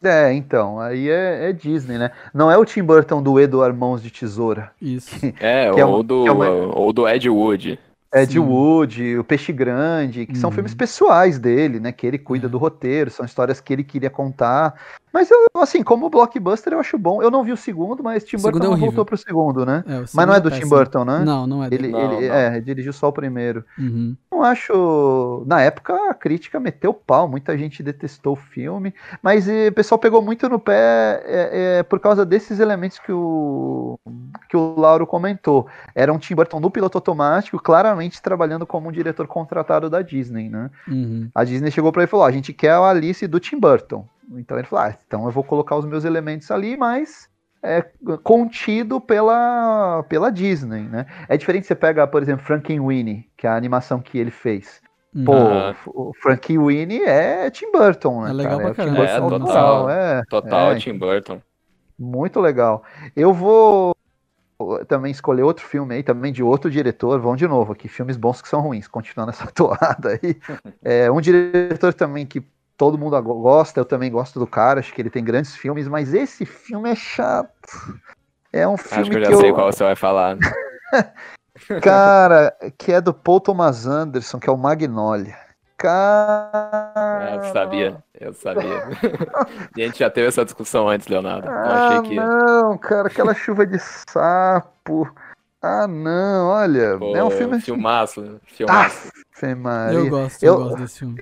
É, 0.02 0.32
então, 0.32 0.80
aí 0.80 1.08
é, 1.08 1.50
é 1.50 1.52
Disney, 1.52 1.96
né? 1.96 2.10
Não 2.34 2.50
é 2.50 2.58
o 2.58 2.64
Tim 2.64 2.82
Burton 2.82 3.22
do 3.22 3.38
Edward 3.38 3.76
Mãos 3.78 4.02
de 4.02 4.10
Tesoura. 4.10 4.70
Isso. 4.80 5.14
É, 5.38 5.70
Que 5.70 5.80
é 5.80 5.84
ou, 5.84 5.94
uma- 5.96 6.02
do, 6.02 6.22
que 6.24 6.28
é 6.28 6.32
uma- 6.32 6.50
ou 6.50 6.92
do 6.92 7.08
Ed 7.08 7.28
Wood. 7.28 7.78
Ed 8.14 8.32
Sim. 8.32 8.38
Wood, 8.40 9.18
O 9.18 9.24
Peixe 9.24 9.52
Grande, 9.52 10.26
que 10.26 10.36
são 10.36 10.50
Uhum. 10.50 10.54
filmes 10.54 10.74
pessoais 10.74 11.38
dele, 11.38 11.80
né? 11.80 11.92
Que 11.92 12.06
ele 12.06 12.18
cuida 12.18 12.46
É. 12.46 12.48
do 12.50 12.58
roteiro, 12.58 13.10
são 13.10 13.24
histórias 13.24 13.60
que 13.60 13.72
ele 13.72 13.82
queria 13.84 14.10
contar. 14.10 14.74
Mas 15.12 15.30
eu, 15.30 15.38
assim, 15.56 15.82
como 15.82 16.08
blockbuster, 16.08 16.72
eu 16.72 16.80
acho 16.80 16.96
bom. 16.96 17.22
Eu 17.22 17.30
não 17.30 17.44
vi 17.44 17.52
o 17.52 17.56
segundo, 17.56 18.02
mas 18.02 18.24
Tim 18.24 18.38
segundo 18.38 18.52
Burton 18.60 18.66
é 18.66 18.70
não 18.70 18.78
voltou 18.78 19.04
pro 19.04 19.16
segundo, 19.16 19.64
né? 19.66 19.84
É, 19.86 19.96
o 19.98 20.04
Mas 20.14 20.14
não 20.14 20.22
é 20.32 20.36
segundo 20.36 20.42
do 20.42 20.50
Tim 20.50 20.56
péssimo. 20.60 20.70
Burton, 20.78 21.04
né? 21.04 21.18
Não, 21.24 21.46
não 21.46 21.62
é 21.64 21.68
dele. 21.68 21.86
Ele, 21.88 21.92
Não, 21.92 22.12
ele 22.18 22.28
não. 22.28 22.34
é, 22.34 22.60
dirigiu 22.60 22.92
só 22.94 23.08
o 23.08 23.12
primeiro. 23.12 23.62
Uhum. 23.78 24.16
Não 24.30 24.42
acho. 24.42 25.44
Na 25.46 25.60
época 25.60 25.94
a 26.10 26.14
crítica 26.14 26.58
meteu 26.58 26.94
pau, 26.94 27.28
muita 27.28 27.56
gente 27.58 27.82
detestou 27.82 28.32
o 28.32 28.36
filme, 28.36 28.94
mas 29.22 29.46
eh, 29.48 29.68
o 29.68 29.72
pessoal 29.72 29.98
pegou 29.98 30.22
muito 30.22 30.48
no 30.48 30.58
pé 30.58 31.22
é, 31.26 31.78
é, 31.78 31.82
por 31.82 32.00
causa 32.00 32.24
desses 32.24 32.58
elementos 32.58 32.98
que 32.98 33.12
o, 33.12 33.98
que 34.48 34.56
o 34.56 34.74
Lauro 34.80 35.06
comentou. 35.06 35.66
Era 35.94 36.12
um 36.12 36.18
Tim 36.18 36.34
Burton 36.34 36.58
no 36.58 36.70
piloto 36.70 36.96
automático, 36.96 37.58
claramente 37.62 38.01
trabalhando 38.10 38.66
como 38.66 38.88
um 38.88 38.92
diretor 38.92 39.26
contratado 39.26 39.88
da 39.88 40.02
Disney, 40.02 40.48
né? 40.48 40.70
Uhum. 40.88 41.28
A 41.34 41.44
Disney 41.44 41.70
chegou 41.70 41.92
para 41.92 42.02
ele 42.02 42.08
e 42.08 42.10
falou: 42.10 42.24
"Ó, 42.24 42.28
a 42.28 42.32
gente 42.32 42.52
quer 42.52 42.72
a 42.72 42.88
Alice 42.88 43.26
do 43.26 43.38
Tim 43.38 43.58
Burton. 43.60 44.06
Então 44.36 44.58
ele 44.58 44.66
falou: 44.66 44.86
ah, 44.86 44.96
então 45.06 45.24
eu 45.26 45.30
vou 45.30 45.44
colocar 45.44 45.76
os 45.76 45.84
meus 45.84 46.04
elementos 46.04 46.50
ali, 46.50 46.76
mas 46.76 47.28
é 47.62 47.84
contido 48.24 49.00
pela, 49.00 50.02
pela 50.08 50.30
Disney, 50.32 50.82
né? 50.82 51.06
É 51.28 51.36
diferente 51.36 51.66
você 51.66 51.74
pega, 51.74 52.06
por 52.06 52.20
exemplo, 52.22 52.44
Frankenweenie, 52.44 53.28
que 53.36 53.46
é 53.46 53.50
a 53.50 53.56
animação 53.56 54.00
que 54.00 54.18
ele 54.18 54.30
fez. 54.30 54.80
Uhum. 55.14 55.24
Pô, 55.24 55.34
Aham. 55.34 55.74
o 55.86 56.12
Frankenweenie 56.20 57.02
é 57.02 57.50
Tim 57.50 57.70
Burton, 57.70 58.22
né? 58.22 58.30
É 58.30 58.32
legal 58.32 58.58
cara? 58.58 58.74
pra 58.74 58.84
o 58.84 58.86
Tim 58.86 58.94
caramba. 58.96 59.28
Burton 59.28 59.36
É, 59.36 59.46
total. 59.46 59.90
é, 59.90 60.22
Total 60.28 60.72
é, 60.72 60.78
Tim 60.78 60.98
Burton. 60.98 61.42
muito 61.98 62.40
legal. 62.40 62.82
Eu 63.14 63.32
vou 63.32 63.91
também 64.86 65.10
escolher 65.10 65.42
outro 65.42 65.64
filme 65.64 65.94
aí, 65.94 66.02
também 66.02 66.32
de 66.32 66.42
outro 66.42 66.70
diretor. 66.70 67.20
Vão 67.20 67.36
de 67.36 67.46
novo 67.46 67.72
aqui, 67.72 67.88
filmes 67.88 68.16
bons 68.16 68.42
que 68.42 68.48
são 68.48 68.60
ruins, 68.60 68.88
continuando 68.88 69.30
essa 69.30 69.46
toada 69.52 70.18
aí. 70.22 70.36
É, 70.84 71.10
um 71.10 71.20
diretor 71.20 71.94
também 71.94 72.26
que 72.26 72.42
todo 72.76 72.98
mundo 72.98 73.20
gosta, 73.22 73.78
eu 73.78 73.84
também 73.84 74.10
gosto 74.10 74.40
do 74.40 74.46
cara, 74.46 74.80
acho 74.80 74.92
que 74.92 75.00
ele 75.00 75.10
tem 75.10 75.22
grandes 75.22 75.54
filmes, 75.54 75.86
mas 75.86 76.12
esse 76.12 76.44
filme 76.44 76.90
é 76.90 76.96
chato. 76.96 78.00
É 78.52 78.66
um 78.66 78.76
filme 78.76 79.02
Acho 79.02 79.10
que 79.10 79.16
eu 79.16 79.24
já 79.24 79.30
que 79.30 79.36
sei 79.36 79.50
eu, 79.50 79.54
qual 79.54 79.72
você 79.72 79.84
vai 79.84 79.94
falar. 79.94 80.36
cara, 81.80 82.54
que 82.76 82.92
é 82.92 83.00
do 83.00 83.14
Paul 83.14 83.40
Thomas 83.40 83.86
Anderson, 83.86 84.40
que 84.40 84.50
é 84.50 84.52
o 84.52 84.58
Magnolia. 84.58 85.36
Cara, 85.82 87.32
É, 87.32 87.36
eu 87.36 87.52
sabia, 87.52 88.04
eu 88.20 88.32
sabia. 88.32 88.82
E 89.76 89.82
a 89.82 89.86
gente 89.86 89.98
já 89.98 90.08
teve 90.08 90.28
essa 90.28 90.44
discussão 90.44 90.88
antes, 90.88 91.08
Leonardo. 91.08 91.48
Ah, 91.48 91.74
achei 91.74 92.00
que. 92.00 92.16
não, 92.16 92.78
cara, 92.78 93.08
aquela 93.08 93.34
chuva 93.34 93.66
de 93.66 93.78
sapo. 93.80 95.12
Ah, 95.60 95.86
não, 95.86 96.48
olha, 96.48 96.98
Pô, 96.98 97.16
é 97.16 97.24
um 97.24 97.30
filme. 97.30 97.60
Filmaço, 97.60 98.40
filmaço. 98.46 99.10
Maria. 99.56 99.98
Eu 99.98 100.10
gosto, 100.10 100.44
eu, 100.44 100.54
Eu- 100.54 100.58
gosto 100.58 100.76
desse 100.78 100.98
filme. 101.00 101.20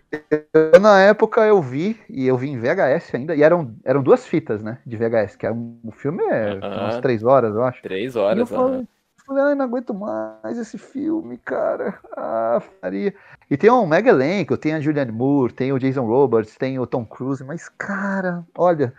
Eu, 0.55 0.81
na 0.81 1.01
época 1.01 1.41
eu 1.47 1.61
vi, 1.63 1.99
e 2.09 2.27
eu 2.27 2.37
vi 2.37 2.49
em 2.51 2.59
VHS 2.59 3.17
ainda, 3.17 3.35
e 3.35 3.43
eram, 3.43 3.75
eram 3.85 4.03
duas 4.03 4.27
fitas, 4.27 4.63
né, 4.63 4.79
de 4.87 4.97
VHS, 4.97 5.37
que 5.39 5.47
era 5.47 5.55
um, 5.55 5.81
o 5.85 5.91
filme 5.93 6.23
é 6.25 6.53
Aham. 6.63 6.81
umas 6.83 7.01
três 7.01 7.23
horas, 7.25 7.55
eu 7.55 7.63
acho. 7.65 7.83
Três 7.83 8.15
E 8.15 8.17
eu 8.17 8.23
horas. 8.25 8.49
falei, 8.49 8.77
aham. 8.77 8.87
Falei, 9.31 9.45
ai, 9.45 9.55
não 9.55 9.65
aguento 9.65 9.95
mais 9.95 10.59
esse 10.59 10.79
filme, 10.79 11.39
cara. 11.39 11.99
Ah, 12.17 12.63
Maria. 12.83 13.15
E 13.51 13.57
tem 13.57 13.71
um 13.71 13.87
mega 13.87 14.11
elenco, 14.11 14.57
tem 14.57 14.75
a 14.75 14.81
Julianne 14.81 15.13
Moore, 15.13 15.53
tem 15.53 15.73
o 15.73 15.79
Jason 15.79 16.05
Roberts, 16.07 16.57
tem 16.57 16.79
o 16.79 16.87
Tom 16.87 17.05
Cruise, 17.05 17.43
mas, 17.45 17.69
cara, 17.69 18.45
olha, 18.57 18.93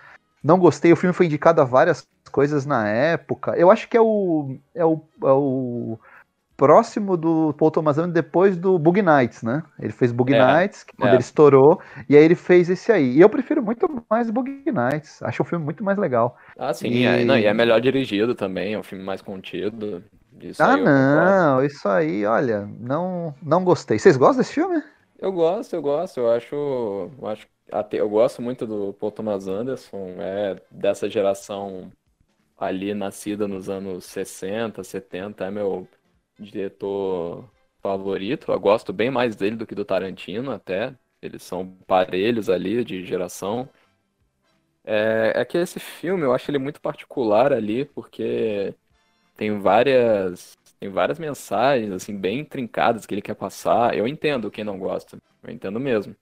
não 0.43 0.57
gostei. 0.59 0.91
O 0.91 0.95
filme 0.95 1.13
foi 1.13 1.25
indicado 1.27 1.61
a 1.61 1.65
várias 1.65 2.07
coisas 2.31 2.65
na 2.65 2.87
época. 2.87 3.55
Eu 3.57 3.69
acho 3.71 3.87
que 3.89 3.97
é 3.97 4.01
o. 4.01 4.57
É 4.73 4.85
o, 4.85 5.01
é 5.23 5.31
o 5.31 5.99
próximo 6.57 7.17
do 7.17 7.53
Paul 7.55 7.71
Thomas 7.71 7.97
Anderson 7.97 8.13
depois 8.13 8.55
do 8.55 8.77
Bug 8.77 9.01
Nights, 9.01 9.41
né? 9.43 9.63
Ele 9.79 9.91
fez 9.91 10.11
Bug 10.11 10.33
É, 10.33 10.37
Nights, 10.37 10.83
que 10.83 10.95
quando 10.95 11.13
é. 11.13 11.15
ele 11.15 11.21
estourou, 11.23 11.81
e 12.07 12.15
aí 12.15 12.23
ele 12.23 12.35
fez 12.35 12.69
esse 12.69 12.91
aí. 12.91 13.17
E 13.17 13.21
eu 13.21 13.29
prefiro 13.29 13.63
muito 13.63 13.87
mais 14.09 14.29
Bug 14.29 14.49
Nights. 14.71 15.21
Acho 15.23 15.41
o 15.43 15.45
filme 15.45 15.65
muito 15.65 15.83
mais 15.83 15.97
legal. 15.97 16.37
Ah, 16.57 16.73
sim, 16.73 16.89
E- 16.89 17.03
é, 17.05 17.25
não, 17.25 17.37
e 17.37 17.45
é 17.45 17.53
melhor 17.53 17.81
dirigido 17.81 18.35
também, 18.35 18.73
é 18.73 18.79
um 18.79 18.83
filme 18.83 19.03
mais 19.03 19.21
contido. 19.21 20.03
Isso 20.43 20.61
ah, 20.61 20.77
não, 20.77 21.63
isso 21.63 21.87
aí, 21.87 22.25
olha, 22.25 22.67
não, 22.79 23.33
não 23.41 23.63
gostei. 23.63 23.99
Vocês 23.99 24.17
gostam 24.17 24.39
desse 24.39 24.53
filme? 24.53 24.81
Eu 25.19 25.31
gosto, 25.31 25.75
eu 25.75 25.81
gosto, 25.81 26.19
eu 26.19 26.31
acho, 26.31 26.55
eu 26.55 27.27
acho 27.27 27.47
até, 27.71 27.99
eu 27.99 28.09
gosto 28.09 28.41
muito 28.41 28.65
do 28.65 28.93
Paul 28.93 29.11
Thomas 29.11 29.47
Anderson, 29.47 30.15
é 30.17 30.61
dessa 30.69 31.09
geração 31.09 31.91
ali 32.57 32.93
nascida 32.93 33.47
nos 33.47 33.69
anos 33.69 34.05
60, 34.05 34.83
70, 34.83 35.45
é 35.45 35.51
meu 35.51 35.87
diretor 36.39 37.45
favorito. 37.81 38.51
Eu 38.51 38.59
gosto 38.59 38.93
bem 38.93 39.09
mais 39.09 39.35
dele 39.35 39.55
do 39.55 39.65
que 39.65 39.75
do 39.75 39.85
Tarantino 39.85 40.51
até. 40.51 40.93
Eles 41.21 41.43
são 41.43 41.67
parelhos 41.87 42.49
ali 42.49 42.83
de 42.83 43.05
geração. 43.05 43.69
É, 44.83 45.33
é 45.35 45.45
que 45.45 45.57
esse 45.57 45.79
filme 45.79 46.23
eu 46.23 46.33
acho 46.33 46.49
ele 46.49 46.59
muito 46.59 46.81
particular 46.81 47.53
ali, 47.53 47.85
porque 47.85 48.73
tem 49.35 49.59
várias 49.59 50.57
tem 50.79 50.89
várias 50.89 51.19
mensagens 51.19 51.91
assim 51.91 52.17
bem 52.17 52.43
trincadas 52.43 53.05
que 53.05 53.13
ele 53.13 53.21
quer 53.21 53.35
passar. 53.35 53.95
Eu 53.95 54.07
entendo 54.07 54.49
quem 54.51 54.63
não 54.63 54.79
gosta. 54.79 55.17
Eu 55.43 55.53
entendo 55.53 55.79
mesmo. 55.79 56.15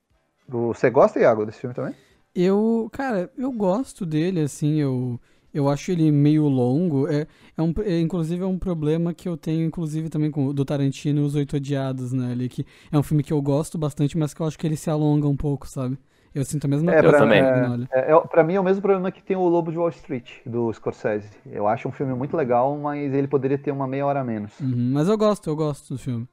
Você 0.47 0.89
gosta, 0.89 1.19
Iago, 1.19 1.45
desse 1.45 1.59
filme 1.59 1.75
também? 1.75 1.95
Eu, 2.33 2.89
cara, 2.91 3.31
eu 3.37 3.51
gosto 3.51 4.05
dele, 4.05 4.41
assim, 4.41 4.75
eu, 4.79 5.19
eu 5.53 5.69
acho 5.69 5.91
ele 5.91 6.11
meio 6.11 6.47
longo. 6.47 7.07
É, 7.07 7.27
é 7.57 7.61
um, 7.61 7.73
é, 7.83 7.99
inclusive, 7.99 8.43
é 8.43 8.45
um 8.45 8.57
problema 8.57 9.13
que 9.13 9.27
eu 9.27 9.37
tenho, 9.37 9.65
inclusive, 9.65 10.09
também 10.09 10.31
com 10.31 10.47
o 10.47 10.53
do 10.53 10.65
Tarantino 10.65 11.21
e 11.21 11.23
Os 11.25 11.35
Oito 11.35 11.55
Odiados, 11.57 12.11
né? 12.13 12.31
Ali, 12.31 12.49
que 12.49 12.65
é 12.91 12.97
um 12.97 13.03
filme 13.03 13.23
que 13.23 13.33
eu 13.33 13.41
gosto 13.41 13.77
bastante, 13.77 14.17
mas 14.17 14.33
que 14.33 14.41
eu 14.41 14.45
acho 14.47 14.57
que 14.57 14.65
ele 14.67 14.77
se 14.77 14.89
alonga 14.89 15.27
um 15.27 15.37
pouco, 15.37 15.67
sabe? 15.67 15.97
Eu 16.33 16.45
sinto 16.45 16.65
a 16.65 16.67
mesma 16.67 16.91
É, 16.91 17.01
coisa. 17.01 17.17
pra- 17.17 17.25
também. 17.25 17.41
Magnolia. 17.43 17.89
É, 17.91 18.11
é, 18.11 18.19
pra 18.27 18.43
mim 18.43 18.53
é 18.55 18.59
o 18.59 18.63
mesmo 18.63 18.81
problema 18.81 19.11
que 19.11 19.21
tem 19.23 19.35
o 19.35 19.47
Lobo 19.47 19.71
de 19.71 19.77
Wall 19.77 19.89
Street, 19.89 20.41
do 20.45 20.71
Scorsese. 20.73 21.29
Eu 21.45 21.67
acho 21.67 21.87
um 21.87 21.91
filme 21.91 22.13
muito 22.13 22.37
legal, 22.37 22.77
mas 22.77 23.13
ele 23.13 23.27
poderia 23.27 23.57
ter 23.57 23.71
uma 23.71 23.87
meia 23.87 24.05
hora 24.05 24.19
a 24.21 24.23
menos. 24.23 24.53
Uhum, 24.59 24.91
mas 24.93 25.07
eu 25.09 25.17
gosto, 25.17 25.49
eu 25.49 25.55
gosto 25.55 25.93
do 25.93 25.99
filme. 25.99 26.27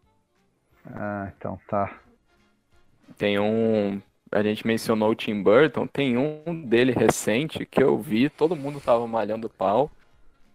Ah, 0.84 1.32
então 1.36 1.58
tá. 1.68 2.00
Tem 3.16 3.38
um. 3.38 4.00
A 4.32 4.42
gente 4.42 4.66
mencionou 4.66 5.10
o 5.10 5.14
Tim 5.14 5.40
Burton, 5.42 5.86
tem 5.86 6.16
um 6.18 6.66
dele 6.66 6.92
recente 6.92 7.64
que 7.64 7.82
eu 7.82 7.96
vi, 7.98 8.28
todo 8.28 8.56
mundo 8.56 8.80
tava 8.80 9.06
malhando 9.06 9.48
pau. 9.48 9.90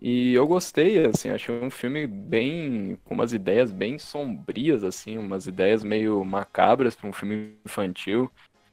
E 0.02 0.34
eu 0.34 0.48
gostei, 0.48 1.06
assim, 1.06 1.30
achei 1.30 1.56
um 1.64 1.70
filme 1.72 2.08
bem. 2.08 2.98
com 3.06 3.16
umas 3.16 3.34
ideias 3.34 3.72
bem 3.72 4.00
sombrias, 4.00 4.84
assim, 4.84 5.18
umas 5.18 5.48
ideias 5.48 5.84
meio 5.84 6.24
macabras 6.26 6.96
para 6.96 7.10
um 7.10 7.14
filme 7.14 7.56
infantil. 7.66 8.32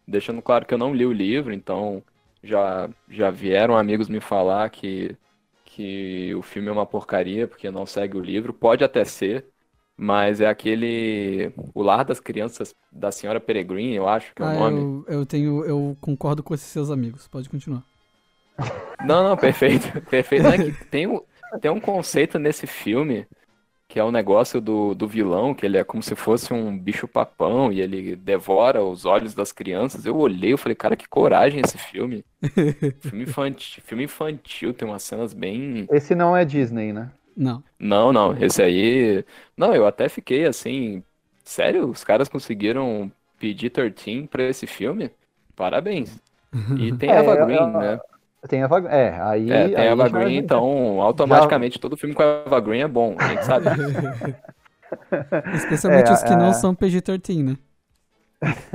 Deixando 0.09 0.43
claro 0.43 0.67
que 0.67 0.75
eu 0.75 0.79
não 0.79 0.95
li 0.95 1.07
o 1.07 1.13
livro, 1.13 1.53
então 1.53 2.03
já, 2.43 2.89
já 3.09 3.31
vieram 3.31 3.77
amigos 3.77 4.09
me 4.09 4.21
falar 4.21 4.71
que, 4.71 5.17
que 5.65 6.35
o 6.35 6.43
filme 6.43 6.69
é 6.69 6.73
uma 6.73 6.87
porcaria, 6.87 7.47
porque 7.49 7.71
não 7.71 7.87
segue 7.87 8.17
o 8.17 8.21
livro. 8.21 8.55
Pode 8.55 8.85
até 8.85 9.05
ser, 9.05 9.47
mas 9.97 10.41
é 10.41 10.47
aquele. 10.49 11.53
O 11.75 11.83
Lar 11.83 12.05
das 12.05 12.21
Crianças 12.21 12.75
da 12.93 13.13
Senhora 13.13 13.41
Peregrine, 13.41 13.95
eu 13.97 14.09
acho 14.09 14.35
que 14.35 14.43
é 14.43 14.47
o 14.47 14.49
Ah, 14.49 14.53
nome. 14.53 14.89
eu, 14.91 15.05
eu 15.09 15.27
tenho, 15.27 15.65
eu 15.65 15.97
concordo 16.01 16.43
com 16.43 16.55
esses 16.55 16.67
seus 16.69 16.91
amigos. 16.91 17.27
Pode 17.29 17.49
continuar. 17.49 17.85
Não, 19.01 19.23
não, 19.23 19.37
perfeito. 19.37 20.01
Perfeito. 20.11 20.45
Não, 20.45 20.53
é 20.53 20.59
que 20.59 20.73
tem, 20.73 21.07
tem 21.61 21.71
um 21.71 21.81
conceito 21.81 22.39
nesse 22.39 22.67
filme 22.67 23.27
que 23.89 23.99
é 23.99 24.05
o 24.05 24.13
negócio 24.13 24.61
do, 24.61 24.95
do 24.95 25.09
vilão, 25.09 25.55
que 25.55 25.65
ele 25.67 25.79
é 25.79 25.85
como 25.85 26.03
se 26.03 26.15
fosse 26.15 26.53
um 26.53 26.79
bicho-papão 26.79 27.73
e 27.73 27.81
ele 27.81 28.15
devora 28.17 28.83
os 28.85 29.05
olhos 29.07 29.35
das 29.35 29.51
crianças. 29.51 30.05
Eu 30.07 30.17
olhei 30.17 30.53
e 30.55 30.57
falei, 30.59 30.77
cara, 30.77 30.97
que 30.97 31.09
coragem 31.09 31.61
esse 31.65 31.79
filme. 31.79 32.25
filme, 33.01 33.25
infantil, 33.25 33.83
filme 33.85 34.05
infantil, 34.05 34.75
tem 34.75 34.87
umas 34.87 35.03
cenas 35.03 35.33
bem. 35.33 35.89
Esse 35.91 36.15
não 36.15 36.37
é 36.37 36.45
Disney, 36.45 36.93
né? 36.93 37.11
Não. 37.37 37.63
Não, 37.79 38.13
não, 38.13 38.37
esse 38.37 38.63
aí. 38.63 39.25
Não, 39.57 39.75
eu 39.75 39.87
até 39.87 40.09
fiquei 40.09 40.45
assim. 40.47 41.03
Sério, 41.45 41.89
os 41.89 42.05
caras 42.05 42.29
conseguiram 42.29 43.11
pedir 43.39 43.71
13 43.71 44.27
pra 44.29 44.43
esse 44.45 44.67
filme? 44.67 45.11
Parabéns. 45.57 46.19
E 46.77 46.93
tem 46.99 47.11
É, 47.11 47.17
Eva 47.17 47.35
eu- 47.35 47.47
Green, 47.47 47.57
eu- 47.57 47.69
né? 47.73 48.01
Tem 48.49 48.63
Eva, 48.63 48.79
é, 48.89 49.21
aí. 49.21 49.51
É, 49.51 49.69
tem 49.69 49.77
aí 49.77 49.87
Eva 49.89 50.07
já- 50.09 50.19
Green, 50.19 50.37
então 50.37 51.01
automaticamente 51.01 51.79
todo 51.81 51.97
filme 51.97 52.15
com 52.15 52.23
Eva 52.23 52.61
Green 52.61 52.81
é 52.83 52.89
bom, 52.89 53.17
a 53.19 53.29
gente 53.29 53.45
sabe. 53.45 53.67
Especialmente 55.55 56.11
É, 56.11 56.13
os 56.15 56.23
que 56.23 56.35
não 56.37 56.47
é. 56.49 56.53
são 56.53 56.75
PG-13, 56.75 57.45
né? 57.45 57.57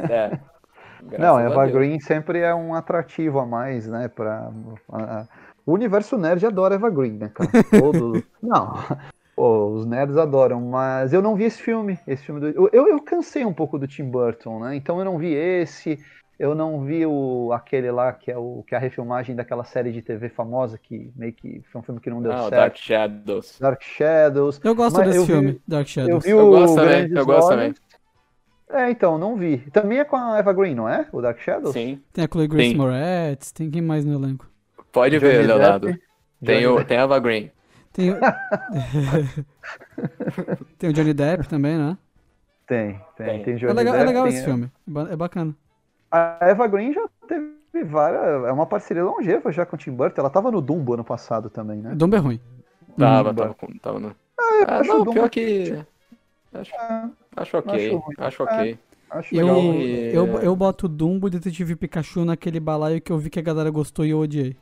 É. 0.09 0.37
Não, 1.19 1.37
Eva 1.37 1.63
Deus. 1.67 1.73
Green 1.77 1.99
sempre 1.99 2.39
é 2.39 2.55
um 2.55 2.73
atrativo 2.73 3.37
a 3.39 3.45
mais, 3.45 3.87
né? 3.87 4.07
Pra, 4.07 4.49
a- 4.89 5.25
o 5.65 5.73
universo 5.73 6.17
nerd 6.17 6.45
adora 6.45 6.75
Eva 6.75 6.89
Green, 6.89 7.13
né, 7.17 7.29
cara? 7.33 7.49
Todo... 7.77 8.23
Não, 8.41 8.73
pô, 9.35 9.67
os 9.67 9.85
nerds 9.85 10.15
adoram, 10.17 10.61
mas 10.61 11.11
eu 11.13 11.21
não 11.21 11.35
vi 11.35 11.43
esse 11.45 11.61
filme. 11.61 11.99
Esse 12.07 12.23
filme 12.23 12.39
do... 12.39 12.47
eu, 12.47 12.69
eu, 12.71 12.87
eu 12.87 13.01
cansei 13.01 13.43
um 13.43 13.53
pouco 13.53 13.77
do 13.77 13.85
Tim 13.87 14.05
Burton, 14.09 14.59
né? 14.59 14.75
Então 14.75 14.97
eu 14.99 15.03
não 15.05 15.17
vi 15.17 15.33
esse. 15.33 15.99
Eu 16.39 16.55
não 16.55 16.83
vi 16.83 17.05
o, 17.05 17.51
aquele 17.53 17.91
lá 17.91 18.11
que 18.11 18.31
é, 18.31 18.37
o, 18.37 18.63
que 18.67 18.73
é 18.73 18.77
a 18.77 18.81
refilmagem 18.81 19.35
daquela 19.35 19.63
série 19.63 19.91
de 19.91 20.01
TV 20.01 20.29
famosa 20.29 20.77
que 20.77 21.11
meio 21.15 21.31
que 21.31 21.61
foi 21.71 21.79
um 21.79 21.83
filme 21.83 22.01
que 22.01 22.09
não 22.09 22.21
deu 22.21 22.31
Ah, 22.31 22.37
o 22.37 22.49
certo. 22.49 22.55
Dark 22.55 22.75
Shadows. 22.77 23.59
Dark 23.59 23.81
Shadows. 23.83 24.59
Eu 24.63 24.75
gosto 24.75 24.97
Mas 24.97 25.07
desse 25.07 25.19
eu 25.19 25.25
vi- 25.25 25.31
filme, 25.31 25.61
Dark 25.67 25.85
Eu 25.85 25.87
Shadows. 25.87 26.23
vi 26.23 26.29
Eu 26.31 26.47
o 26.47 26.49
gosto 26.49 26.75
também, 26.75 27.11
eu 27.11 27.25
gosto 27.25 27.53
Olhos. 27.53 27.77
É, 28.69 28.89
então, 28.89 29.19
não 29.19 29.37
vi. 29.37 29.59
Também 29.71 29.99
é 29.99 30.03
com 30.03 30.15
a 30.15 30.39
Eva 30.39 30.51
Green, 30.51 30.73
não 30.73 30.89
é? 30.89 31.07
O 31.11 31.21
Dark 31.21 31.37
Shadows? 31.39 31.73
Sim. 31.73 32.01
Tem 32.11 32.25
a 32.25 32.27
Chloe 32.27 32.47
Grace 32.47 32.71
Sim. 32.71 32.75
Moretz, 32.77 33.51
tem 33.51 33.69
quem 33.69 33.81
mais 33.83 34.03
no 34.03 34.13
elenco? 34.13 34.49
Pode 34.91 35.19
Johnny 35.19 35.31
ver, 35.31 35.45
Leonardo. 35.47 35.87
Depp. 35.87 36.01
Tem, 36.43 36.65
o, 36.65 36.83
tem 36.83 36.97
a 36.97 37.01
Eva 37.01 37.19
Green. 37.19 37.51
Tem 37.93 38.09
o... 38.11 38.15
tem 40.77 40.89
o 40.89 40.93
Johnny 40.93 41.13
Depp 41.13 41.47
também, 41.47 41.77
né? 41.77 41.97
Tem, 42.65 42.99
tem, 43.15 43.25
Tem. 43.27 43.43
tem 43.43 43.53
É 43.53 43.57
Johnny 43.57 43.73
legal, 43.73 43.93
é 43.95 43.97
Depp, 43.99 44.07
legal 44.07 44.23
tem- 44.25 44.33
esse 44.33 44.43
filme. 44.43 44.71
É 45.09 45.13
É 45.13 45.15
bacana. 45.15 45.55
A 46.13 46.37
Eva 46.41 46.67
Green 46.67 46.93
já 46.93 47.01
teve 47.27 47.83
várias. 47.85 48.45
É 48.45 48.51
uma 48.51 48.67
parceria 48.67 49.03
longeva 49.03 49.51
já 49.51 49.65
com 49.65 49.75
o 49.75 49.79
Tim 49.79 49.91
Burton. 49.91 50.21
Ela 50.21 50.29
tava 50.29 50.51
no 50.51 50.61
Dumbo 50.61 50.93
ano 50.93 51.03
passado 51.03 51.49
também, 51.49 51.79
né? 51.79 51.95
Dumbo 51.95 52.15
é 52.15 52.19
ruim. 52.19 52.39
Tava, 52.97 53.31
Hum, 53.31 53.33
tava, 53.33 53.53
com- 53.55 53.77
tava 53.79 53.99
no. 53.99 54.07
eu 54.09 54.15
Ah, 54.67 54.77
acho 54.79 54.89
não, 54.89 54.99
Dumbo- 54.99 55.13
pior 55.13 55.29
que. 55.31 55.83
Acho, 56.53 56.71
Ah, 56.77 57.09
acho 57.37 57.57
ok. 57.57 57.73
acho. 57.95 58.03
Acho 58.19 58.43
ok. 58.43 58.77
acho 59.09 59.35
Eu, 59.35 59.47
legal. 59.47 59.63
Eu, 60.13 60.39
eu 60.41 60.55
boto 60.55 60.87
Dumbo 60.87 61.27
e 61.27 61.31
Detetive 61.31 61.75
Pikachu 61.75 62.23
naquele 62.23 62.59
balaio 62.59 63.01
que 63.01 63.11
eu 63.11 63.17
vi 63.17 63.31
que 63.31 63.39
a 63.39 63.43
galera 63.43 63.71
gostou 63.71 64.05
e 64.05 64.11
eu 64.11 64.19
odiei. 64.19 64.55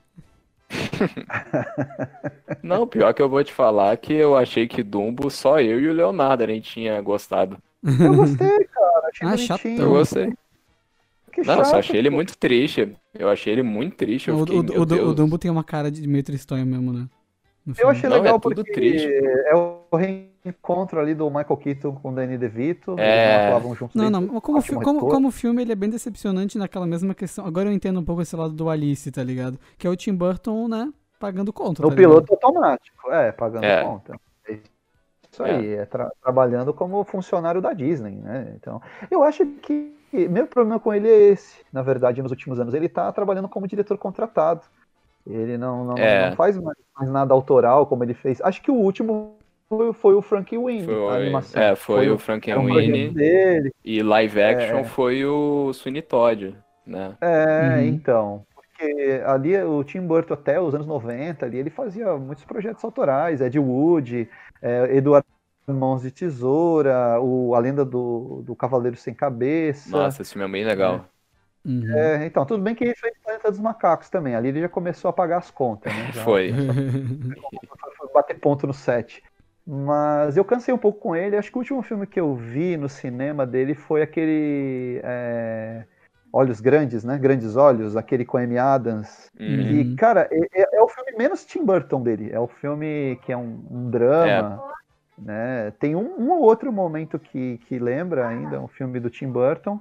Não, 2.64 2.88
pior 2.88 3.14
que 3.14 3.22
eu 3.22 3.28
vou 3.28 3.43
te 3.43 3.52
falar 3.54 3.95
que 3.97 4.14
eu 4.14 4.38
achei 4.38 4.68
que 4.68 4.82
Dumbo 4.82 5.30
só 5.30 5.60
eu 5.60 5.82
e 5.82 5.89
o 5.89 5.93
Leonardo 5.93 6.43
a 6.43 6.47
gente 6.47 6.72
tinha 6.72 7.02
gostado. 7.02 7.58
Eu 7.84 8.16
gostei, 8.16 8.64
cara. 8.66 9.10
Achei 9.10 9.28
Ah, 9.28 9.38
chatão. 9.38 9.72
Eu 9.78 9.89
gostei. 9.89 10.34
Que 11.32 11.42
Não, 11.42 11.54
eu 11.60 11.66
só 11.66 11.72
chato, 11.72 11.80
achei 11.80 11.98
ele 11.98 12.10
pô. 12.10 12.16
muito 12.16 12.38
triste. 12.38 12.96
Eu 13.14 13.30
achei 13.30 13.54
ele 13.54 13.64
muito 13.64 13.96
triste. 13.96 14.30
Eu 14.30 14.36
O, 14.36 14.40
fiquei, 14.40 14.60
o, 14.60 14.64
meu 14.64 14.80
o, 14.82 15.10
o. 15.10 15.14
Dumbo 15.14 15.38
tem 15.38 15.50
uma 15.50 15.64
cara 15.64 15.90
de 15.90 16.08
meio 16.08 16.24
tristonho 16.24 16.66
mesmo, 16.66 16.92
né? 16.94 17.08
Eu 17.78 17.90
achei 17.90 18.10
Não, 18.10 18.18
legal 18.18 18.38
é 18.38 18.40
porque 18.40 18.64
triste. 18.72 19.08
é 19.08 19.56
o 19.56 19.96
reencontro 19.96 21.00
ali 21.00 21.14
do 21.14 21.30
Michael 21.30 21.58
Keaton 21.58 21.94
com 21.94 22.10
o 22.10 22.16
Danny 22.16 22.36
DeVito. 22.38 22.96
É. 22.98 23.04
Eles 23.04 23.38
não 23.40 23.46
atuavam 23.48 23.76
juntos 23.76 23.96
Não, 23.96 24.10
não, 24.10 24.42
como, 24.42 24.62
fi- 24.62 24.74
como, 24.76 25.00
como 25.02 25.30
filme 25.32 25.62
ele 25.62 25.72
é 25.72 25.76
bem 25.76 25.90
decepcionante 25.90 26.58
naquela 26.58 26.88
mesma 26.88 27.14
questão. 27.14 27.46
Agora 27.46 27.70
eu 27.70 27.74
entendo 27.74 28.00
um 28.00 28.04
pouco 28.04 28.22
esse 28.24 28.36
lado 28.36 28.54
do 28.54 28.68
Alice, 28.70 29.12
tá 29.12 29.24
ligado? 29.24 29.60
Que 29.78 29.86
é 29.86 29.90
o 29.92 29.96
Tim 29.96 30.14
Burton, 30.16 30.68
né, 30.68 30.92
pagando 31.20 31.54
conta. 31.54 31.84
No 31.84 31.90
tá 31.90 31.96
ligado? 31.96 32.12
piloto 32.26 32.34
automático, 32.34 33.12
é, 33.12 33.32
pagando 33.32 33.64
É. 33.64 33.84
conta. 33.84 34.20
É 34.50 34.58
Isso 35.32 35.44
aí, 35.44 35.74
é 35.76 35.86
tra- 35.86 36.12
trabalhando 36.22 36.74
como 36.74 37.04
funcionário 37.06 37.62
da 37.62 37.74
Disney, 37.74 38.16
né? 38.16 38.54
Então, 38.58 38.82
eu 39.10 39.24
acho 39.24 39.46
que 39.46 39.94
meu 40.14 40.47
problema 40.47 40.80
com 40.80 40.93
ele 40.93 41.07
é 41.09 41.18
esse. 41.32 41.57
Na 41.72 41.82
verdade, 41.82 42.22
nos 42.22 42.32
últimos 42.32 42.59
anos, 42.59 42.74
ele 42.74 42.89
tá 42.89 43.12
trabalhando 43.12 43.47
como 43.49 43.68
diretor 43.68 43.97
contratado. 43.97 44.62
Ele 45.26 45.57
não, 45.57 45.86
não, 45.86 45.97
É. 45.97 46.30
não 46.30 46.36
faz 46.36 46.57
mais, 46.57 46.78
mais 46.97 47.09
nada 47.09 47.34
autoral 47.34 47.86
como 47.86 48.03
ele 48.03 48.14
fez. 48.14 48.41
Acho 48.41 48.62
que 48.62 48.72
o 48.72 48.76
último 48.76 49.36
foi, 49.70 49.93
foi 49.93 50.16
o 50.16 50.22
Frank 50.22 50.57
Winnie, 50.57 50.84
a 50.84 50.86
Foi, 50.86 51.16
animação. 51.22 51.62
é, 51.62 51.76
foi, 51.76 51.95
o 51.95 52.01
era 52.01 52.14
um 52.14 52.18
projeto 52.18 52.26
Frankenweenie 52.26 53.09
dele. 53.09 53.72
e 53.86 54.01
live 54.03 54.41
action 54.41 54.78
É. 54.80 54.84
foi 54.84 55.24
o 55.26 55.72
Sweeney 55.74 56.01
Todd, 56.01 56.55
né? 56.86 57.16
É, 57.22 57.76
Uhum. 57.76 57.82
então. 57.88 58.43
Porque 58.53 59.22
ali 59.26 59.55
o 59.64 59.84
Tim 59.84 60.01
Burton 60.01 60.34
até 60.34 60.59
os 60.59 60.74
anos 60.74 60.88
90, 60.88 61.45
ali, 61.45 61.57
ele 61.59 61.70
fazia 61.70 62.18
muitos 62.18 62.43
projetos 62.43 62.84
autorais, 62.84 63.39
Ed 63.39 63.57
Wood, 63.59 64.28
é, 64.62 64.97
Eduardo 64.97 65.28
Mãos 65.74 66.02
de 66.02 66.12
Tesoura, 66.12 67.20
o, 67.22 67.56
A 67.56 67.60
Lenda 67.60 67.84
do, 67.86 68.42
do 68.46 68.56
Cavaleiro 68.56 68.98
Sem 68.98 69.14
Cabeça. 69.14 69.90
Nossa, 69.90 70.22
esse 70.22 70.34
filme 70.34 70.48
é 70.48 70.52
bem 70.52 70.66
legal. 70.66 71.06
Uhum. 71.66 71.96
É, 71.96 72.26
então, 72.26 72.46
tudo 72.46 72.64
bem 72.64 72.74
que 72.74 72.84
ele 72.84 72.96
fez 72.96 73.14
Planeta 73.24 73.52
dos 73.52 73.60
Macacos 73.60 74.10
também. 74.10 74.36
Ali 74.36 74.50
ele 74.50 74.62
já 74.62 74.70
começou 74.70 75.10
a 75.10 75.14
pagar 75.14 75.38
as 75.38 75.52
contas, 75.52 75.94
né? 75.94 76.12
Já 76.12 76.24
Foi. 76.26 76.52
foi 77.98 78.14
bater 78.14 78.40
ponto 78.40 78.66
no 78.66 78.74
set. 78.74 79.24
Mas 79.66 80.38
eu 80.38 80.44
cansei 80.44 80.74
um 80.74 80.78
pouco 80.78 81.00
com 81.00 81.16
ele. 81.16 81.38
Acho 81.38 81.52
que 81.52 81.58
o 81.58 81.60
último 81.60 81.84
filme 81.84 82.08
que 82.08 82.20
eu 82.20 82.36
vi 82.36 82.78
no 82.78 82.90
cinema 82.90 83.46
dele 83.46 83.76
foi 83.76 84.02
aquele. 84.02 85.00
é, 85.04 85.86
Olhos 86.34 86.62
Grandes, 86.62 87.04
né? 87.04 87.18
Grandes 87.18 87.56
Olhos, 87.58 87.98
aquele 87.98 88.26
com 88.26 88.38
Amy 88.38 88.58
Adams. 88.58 89.30
Uhum. 89.40 89.46
E, 89.48 89.96
cara, 89.96 90.28
é, 90.32 90.62
é- 90.62 90.78
é 90.78 90.82
o 90.82 90.88
filme 90.88 91.12
menos 91.18 91.46
Tim 91.46 91.64
Burton 91.66 92.02
dele. 92.02 92.30
É 92.32 92.40
o 92.40 92.48
filme 92.48 93.20
que 93.24 93.32
é 93.34 93.38
um, 93.38 93.64
um 93.70 93.90
drama. 93.90 94.64
Né? 95.22 95.72
Tem 95.80 95.96
um, 95.96 96.20
um 96.20 96.32
ou 96.32 96.42
outro 96.42 96.72
momento 96.74 97.20
que, 97.20 97.60
que 97.68 97.78
lembra 97.78 98.28
ainda, 98.28 98.60
um 98.60 98.68
filme 98.68 99.00
do 99.00 99.10
Tim 99.10 99.28
Burton. 99.28 99.80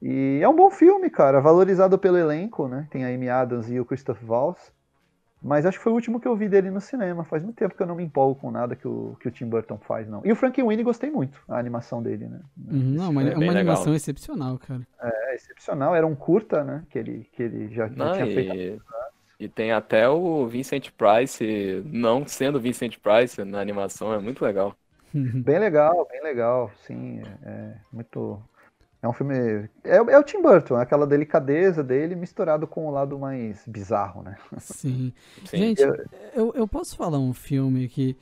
E 0.00 0.40
é 0.42 0.48
um 0.48 0.56
bom 0.56 0.70
filme, 0.70 1.10
cara, 1.10 1.40
valorizado 1.40 1.98
pelo 1.98 2.16
elenco, 2.16 2.68
né? 2.68 2.86
Tem 2.90 3.04
a 3.04 3.08
Amy 3.08 3.28
Adams 3.28 3.68
e 3.68 3.78
o 3.78 3.84
Christoph 3.84 4.22
Waltz. 4.26 4.72
Mas 5.40 5.64
acho 5.64 5.78
que 5.78 5.84
foi 5.84 5.92
o 5.92 5.94
último 5.94 6.18
que 6.18 6.26
eu 6.26 6.34
vi 6.34 6.48
dele 6.48 6.70
no 6.70 6.80
cinema. 6.80 7.24
Faz 7.24 7.44
muito 7.44 7.56
tempo 7.56 7.76
que 7.76 7.82
eu 7.82 7.86
não 7.86 7.94
me 7.94 8.02
empolgo 8.02 8.40
com 8.40 8.50
nada 8.50 8.74
que 8.74 8.88
o, 8.88 9.16
que 9.20 9.28
o 9.28 9.30
Tim 9.30 9.46
Burton 9.46 9.78
faz, 9.78 10.08
não. 10.08 10.20
E 10.24 10.32
o 10.32 10.36
Frank 10.36 10.60
Winnie 10.60 10.82
gostei 10.82 11.10
muito, 11.10 11.40
a 11.48 11.58
animação 11.58 12.02
dele, 12.02 12.26
né? 12.26 12.40
Uhum, 12.56 12.94
Não, 12.94 13.12
mas 13.12 13.28
é 13.28 13.32
é 13.32 13.34
uma 13.34 13.40
legal. 13.40 13.56
animação 13.56 13.94
excepcional, 13.94 14.58
cara. 14.58 14.80
É 15.00 15.34
excepcional, 15.36 15.94
era 15.94 16.06
um 16.06 16.16
curta, 16.16 16.64
né? 16.64 16.82
Que 16.90 16.98
ele, 16.98 17.28
que 17.32 17.42
ele 17.42 17.68
já, 17.68 17.86
já 17.86 18.04
Não, 18.04 18.12
tinha 18.14 18.26
feito. 18.26 18.82
E, 19.38 19.48
tem 19.48 19.72
até 19.72 20.08
o 20.08 20.46
Vincent 20.46 20.90
Price, 20.90 21.82
não 21.86 22.26
sendo 22.26 22.60
Vincent 22.60 22.98
Price 22.98 23.42
na 23.44 23.60
animação, 23.60 24.12
é 24.12 24.18
muito 24.18 24.44
legal. 24.44 24.74
Bem 25.14 25.58
legal, 25.58 26.06
bem 26.10 26.22
legal, 26.22 26.70
sim. 26.86 27.22
É, 27.42 27.48
é 27.48 27.74
muito. 27.90 28.42
É 29.02 29.08
um 29.08 29.12
filme. 29.12 29.68
É, 29.82 29.96
é 29.96 30.18
o 30.18 30.22
Tim 30.22 30.42
Burton, 30.42 30.78
é 30.78 30.82
aquela 30.82 31.06
delicadeza 31.06 31.82
dele 31.82 32.14
misturado 32.14 32.66
com 32.66 32.86
o 32.86 32.90
lado 32.90 33.18
mais 33.18 33.66
bizarro, 33.66 34.22
né? 34.22 34.36
Sim. 34.58 35.14
Sim. 35.46 35.56
Gente, 35.56 35.82
eu, 36.34 36.52
eu 36.54 36.68
posso 36.68 36.94
falar 36.94 37.18
um 37.18 37.32
filme 37.32 37.88
que, 37.88 38.18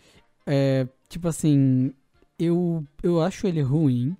é, 0.46 0.86
tipo 1.08 1.26
assim, 1.26 1.92
eu, 2.38 2.84
eu 3.02 3.20
acho 3.20 3.46
ele 3.46 3.62
ruim, 3.62 4.16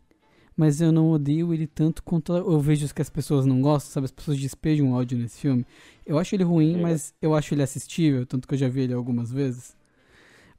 mas 0.57 0.81
eu 0.81 0.91
não 0.91 1.11
odeio 1.11 1.53
ele 1.53 1.67
tanto 1.67 2.03
quanto 2.03 2.33
eu 2.33 2.59
vejo 2.59 2.93
que 2.95 3.03
as 3.03 3.11
pessoas 3.11 3.45
não 3.45 3.61
gostam, 3.61 3.93
sabe? 3.93 4.07
As 4.07 4.11
pessoas 4.11 4.39
despejam 4.39 4.93
ódio 4.93 5.19
nesse 5.19 5.41
filme. 5.41 5.67
Eu 6.05 6.19
acho 6.19 6.35
ele 6.35 6.45
ruim, 6.45 6.73
Diga. 6.73 6.83
mas 6.83 7.15
eu 7.21 7.35
acho 7.35 7.53
ele 7.53 7.63
assistível, 7.63 8.25
tanto 8.25 8.49
que 8.49 8.55
eu 8.55 8.59
já 8.59 8.69
vi 8.69 8.83
ele 8.83 8.95
algumas 8.95 9.31
vezes. 9.31 9.77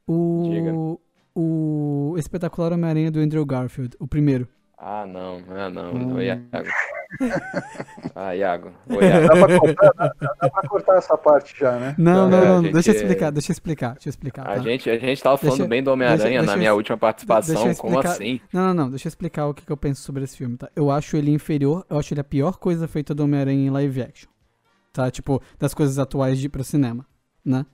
O, 0.08 1.00
o 1.34 2.16
espetacular 2.18 2.74
Homem-Aranha 2.74 3.12
do 3.12 3.20
Andrew 3.20 3.46
Garfield, 3.46 3.98
o 4.00 4.08
primeiro. 4.08 4.48
Ah, 4.78 5.06
não, 5.08 5.42
ah, 5.50 5.70
não, 5.70 6.14
ô 6.14 6.22
Iago. 6.22 6.70
Ah, 8.16 8.36
Iago, 8.36 8.72
ô 8.90 9.02
Iago. 9.02 9.28
Dá 9.28 9.36
pra 9.48 9.60
cortar, 9.60 9.94
dá, 9.94 10.14
dá 10.42 10.50
pra 10.50 10.70
cortar 10.70 10.98
essa 10.98 11.18
parte 11.18 11.60
já, 11.60 11.78
né? 11.78 11.96
Não, 11.98 12.30
não, 12.30 12.38
É, 12.38 12.46
não, 12.46 12.58
a 12.58 12.62
gente- 12.64 12.74
deixa 12.74 12.92
eu 12.92 12.96
explicar, 12.96 13.32
deixa 13.32 13.52
eu 13.52 13.54
explicar, 13.54 13.94
deixa 13.94 14.08
eu 14.08 14.12
explicar. 14.12 14.42
A 14.42 14.56
tá? 14.56 14.60
gente, 14.60 14.90
a 14.90 14.98
gente 14.98 15.22
tava 15.24 15.38
falando 15.38 15.58
Deixa- 15.58 15.70
bem 15.70 15.84
do 15.84 15.92
Homem-Aranha 15.92 16.42
na 16.44 16.58
minha 16.58 16.70
eu- 16.72 16.76
última 16.76 16.98
participação, 16.98 17.56
deixa 17.56 17.70
eu 17.70 17.76
como 17.76 18.00
assim? 18.00 18.42
Não, 18.52 18.68
não, 18.68 18.74
não, 18.74 18.90
deixa 18.90 19.08
eu 19.08 19.10
explicar 19.10 19.46
o 19.48 19.54
que, 19.54 19.66
que 19.66 19.72
eu 19.72 19.78
penso 19.78 20.02
sobre 20.02 20.24
esse 20.24 20.36
filme, 20.38 20.58
tá? 20.58 20.70
Eu 20.76 20.90
acho 20.92 21.16
ele 21.16 21.32
inferior, 21.32 21.86
eu 21.90 21.98
acho 22.00 22.14
ele 22.14 22.22
a 22.22 22.24
pior 22.24 22.58
coisa 22.58 22.88
feita 22.88 23.14
do 23.14 23.24
Homem-Aranha 23.24 23.68
em 23.68 23.70
live 23.70 24.02
action. 24.02 24.30
Tá? 24.92 25.12
Tipo, 25.12 25.42
das 25.60 25.74
coisas 25.76 26.00
atuais 26.00 26.40
de 26.40 26.48
ir 26.48 26.50
pro 26.50 26.64
cinema, 26.64 27.06
né? 27.46 27.66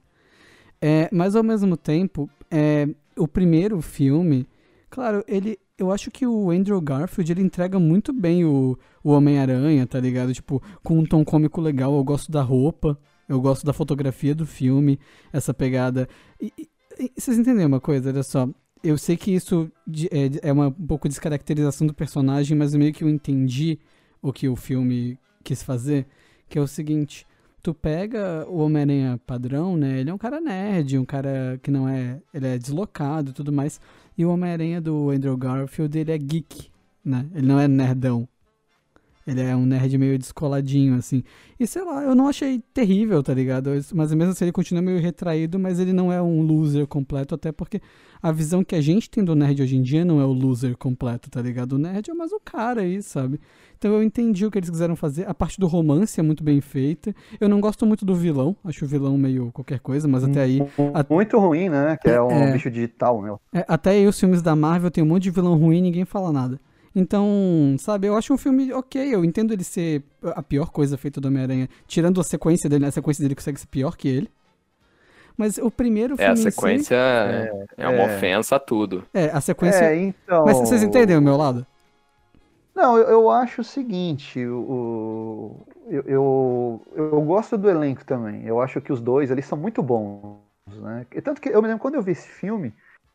É, 0.81 1.07
mas 1.11 1.35
ao 1.37 1.43
mesmo 1.43 1.77
tempo, 1.77 2.29
é, 2.51 2.85
o 3.17 3.25
primeiro 3.27 3.81
filme, 3.81 4.45
claro, 4.89 5.23
ele. 5.27 5.57
Eu 5.77 5.91
acho 5.91 6.11
que 6.11 6.25
o 6.25 6.51
Andrew 6.51 6.79
Garfield 6.79 7.31
ele 7.31 7.41
entrega 7.41 7.79
muito 7.79 8.13
bem 8.13 8.45
o, 8.45 8.77
o 9.03 9.11
Homem-Aranha, 9.11 9.87
tá 9.87 9.99
ligado? 9.99 10.33
Tipo, 10.33 10.61
com 10.83 10.99
um 10.99 11.05
tom 11.05 11.25
cômico 11.25 11.59
legal. 11.59 11.95
Eu 11.95 12.03
gosto 12.03 12.31
da 12.31 12.41
roupa, 12.43 12.97
eu 13.27 13.41
gosto 13.41 13.65
da 13.65 13.73
fotografia 13.73 14.35
do 14.35 14.45
filme, 14.45 14.99
essa 15.31 15.53
pegada. 15.53 16.07
E, 16.39 16.53
e- 16.99 17.11
vocês 17.17 17.37
entendem 17.39 17.65
uma 17.65 17.79
coisa? 17.81 18.09
Olha 18.11 18.21
só. 18.23 18.47
eu 18.83 18.97
sei 18.99 19.17
que 19.17 19.31
isso 19.33 19.71
é, 20.11 20.49
é 20.49 20.53
uma, 20.53 20.67
um 20.67 20.71
pouco 20.87 21.09
descaracterização 21.09 21.87
do 21.87 21.93
personagem, 21.93 22.55
mas 22.57 22.75
meio 22.75 22.93
que 22.93 23.03
eu 23.03 23.09
entendi 23.09 23.79
o 24.21 24.31
que 24.31 24.47
o 24.47 24.55
filme 24.55 25.17
quis 25.43 25.63
fazer, 25.63 26.05
que 26.47 26.57
é 26.59 26.61
o 26.61 26.67
seguinte, 26.67 27.25
tu 27.61 27.73
pega 27.73 28.45
o 28.47 28.59
Homem-Aranha 28.59 29.19
padrão, 29.25 29.75
né, 29.75 29.99
ele 29.99 30.09
é 30.09 30.13
um 30.13 30.17
cara 30.17 30.39
nerd, 30.39 30.97
um 30.99 31.05
cara 31.05 31.59
que 31.63 31.71
não 31.71 31.87
é, 31.89 32.21
ele 32.33 32.47
é 32.47 32.57
deslocado 32.57 33.31
e 33.31 33.33
tudo 33.33 33.51
mais, 33.51 33.79
e 34.17 34.25
o 34.25 34.29
Homem-Aranha 34.29 34.81
do 34.81 35.09
Andrew 35.09 35.35
Garfield, 35.37 35.97
ele 35.97 36.11
é 36.11 36.17
geek, 36.17 36.69
né, 37.03 37.25
ele 37.33 37.47
não 37.47 37.59
é 37.59 37.67
nerdão. 37.67 38.27
Ele 39.25 39.41
é 39.41 39.55
um 39.55 39.65
nerd 39.65 39.97
meio 39.97 40.19
descoladinho, 40.19 40.95
assim. 40.95 41.23
E 41.59 41.65
sei 41.65 41.83
lá, 41.83 42.03
eu 42.03 42.13
não 42.13 42.27
achei 42.27 42.61
terrível, 42.73 43.23
tá 43.23 43.33
ligado? 43.33 43.69
Mas 43.93 44.13
mesmo 44.13 44.31
assim 44.31 44.43
ele 44.45 44.51
continua 44.51 44.81
meio 44.81 44.99
retraído, 44.99 45.57
mas 45.57 45.79
ele 45.79 45.93
não 45.93 46.11
é 46.11 46.21
um 46.21 46.41
loser 46.41 46.85
completo, 46.87 47.33
até 47.33 47.51
porque 47.51 47.79
a 48.21 48.31
visão 48.33 48.63
que 48.65 48.75
a 48.75 48.81
gente 48.81 49.09
tem 49.09 49.23
do 49.23 49.33
nerd 49.33 49.61
hoje 49.61 49.77
em 49.77 49.81
dia 49.81 50.03
não 50.03 50.19
é 50.19 50.25
o 50.25 50.33
loser 50.33 50.75
completo, 50.77 51.29
tá 51.29 51.41
ligado? 51.41 51.73
O 51.73 51.77
nerd 51.77 52.09
é 52.11 52.13
mais 52.13 52.33
um 52.33 52.39
cara 52.43 52.81
aí, 52.81 53.01
sabe? 53.01 53.39
Então 53.77 53.93
eu 53.93 54.03
entendi 54.03 54.45
o 54.45 54.51
que 54.51 54.57
eles 54.59 54.69
quiseram 54.69 54.95
fazer. 54.95 55.27
A 55.27 55.33
parte 55.33 55.57
do 55.59 55.67
romance 55.67 56.19
é 56.19 56.23
muito 56.23 56.43
bem 56.43 56.59
feita. 56.59 57.13
Eu 57.39 57.47
não 57.47 57.61
gosto 57.61 57.85
muito 57.85 58.05
do 58.05 58.15
vilão, 58.15 58.55
acho 58.63 58.83
o 58.83 58.87
vilão 58.87 59.17
meio 59.17 59.51
qualquer 59.53 59.79
coisa, 59.79 60.05
mas 60.07 60.23
até 60.25 60.41
aí. 60.41 60.59
a- 60.93 61.05
Muito 61.13 61.37
ruim, 61.39 61.69
né? 61.69 61.97
Que 62.01 62.09
é 62.09 62.21
um 62.21 62.29
É. 62.29 62.51
bicho 62.53 62.69
digital, 62.69 63.21
né? 63.21 63.35
é, 63.53 63.65
até 63.69 63.91
aí 63.91 64.05
os 64.07 64.19
filmes 64.19 64.41
da 64.41 64.53
Marvel 64.55 64.91
tem 64.91 65.01
um 65.03 65.07
monte 65.07 65.23
de 65.23 65.31
vilão 65.31 65.55
ruim 65.57 65.77
e 65.77 65.81
ninguém 65.81 66.03
fala 66.05 66.31
nada. 66.31 66.59
Então, 66.95 67.75
sabe, 67.79 68.07
eu 68.07 68.15
acho 68.15 68.33
um 68.33 68.37
filme 68.37 68.71
ok, 68.71 69.13
eu 69.15 69.25
entendo 69.25 69.51
ele 69.51 69.63
ser 69.63 70.03
a 70.23 70.43
pior 70.43 70.69
coisa 70.71 70.97
feita 70.97 71.19
do 71.19 71.27
Homem-Aranha, 71.27 71.67
tirando 71.87 72.21
a 72.21 72.23
sequência 72.23 72.69
dele, 72.69 72.83
né? 72.83 72.89
a 72.89 72.91
sequência 72.91 73.21
dele 73.23 73.35
consegue 73.35 73.59
ser 73.59 73.67
pior 73.67 73.97
que 73.97 74.07
ele. 74.07 74.29
Mas 75.37 75.57
o 75.57 75.71
primeiro 75.71 76.15
É, 76.17 76.25
filme 76.25 76.31
a 76.31 76.35
em 76.43 76.51
si- 76.51 76.51
sequência 76.51 76.95
é, 76.95 77.65
é 77.77 77.87
uma 77.87 78.03
é. 78.03 78.05
ofensa 78.05 78.55
a 78.55 78.59
tudo. 78.59 79.03
é, 79.13 79.25
a 79.25 79.41
sequência... 79.41 79.85
É, 79.85 79.95
então. 79.97 80.45
Mas 80.45 80.57
vocês 80.59 80.83
entendem 80.83 81.17
o 81.17 81.21
meu 81.21 81.37
lado? 81.37 81.65
Não, 82.75 82.97
eu, 82.97 83.03
eu 83.07 83.29
acho 83.29 83.61
o 83.61 83.63
seguinte, 83.63 84.43
o, 84.45 85.55
eu, 85.87 86.01
eu, 86.07 86.87
eu 86.95 87.21
gosto 87.21 87.57
do 87.57 87.69
elenco 87.69 88.03
também. 88.03 88.45
Eu 88.45 88.59
acho 88.61 88.81
que 88.81 88.91
os 88.91 88.99
dois, 88.99 89.29
eles 89.29 89.45
são 89.45 89.57
muito 89.57 89.81
bons, 89.83 90.39
né? 90.81 91.05
Tanto 91.23 91.39
que 91.39 91.49
eu 91.49 91.61
me 91.61 91.67
lembro 91.67 91.81
quando 91.81 91.95
eu 91.95 92.01
vi 92.01 92.11
esse 92.13 92.27
filme, 92.27 92.73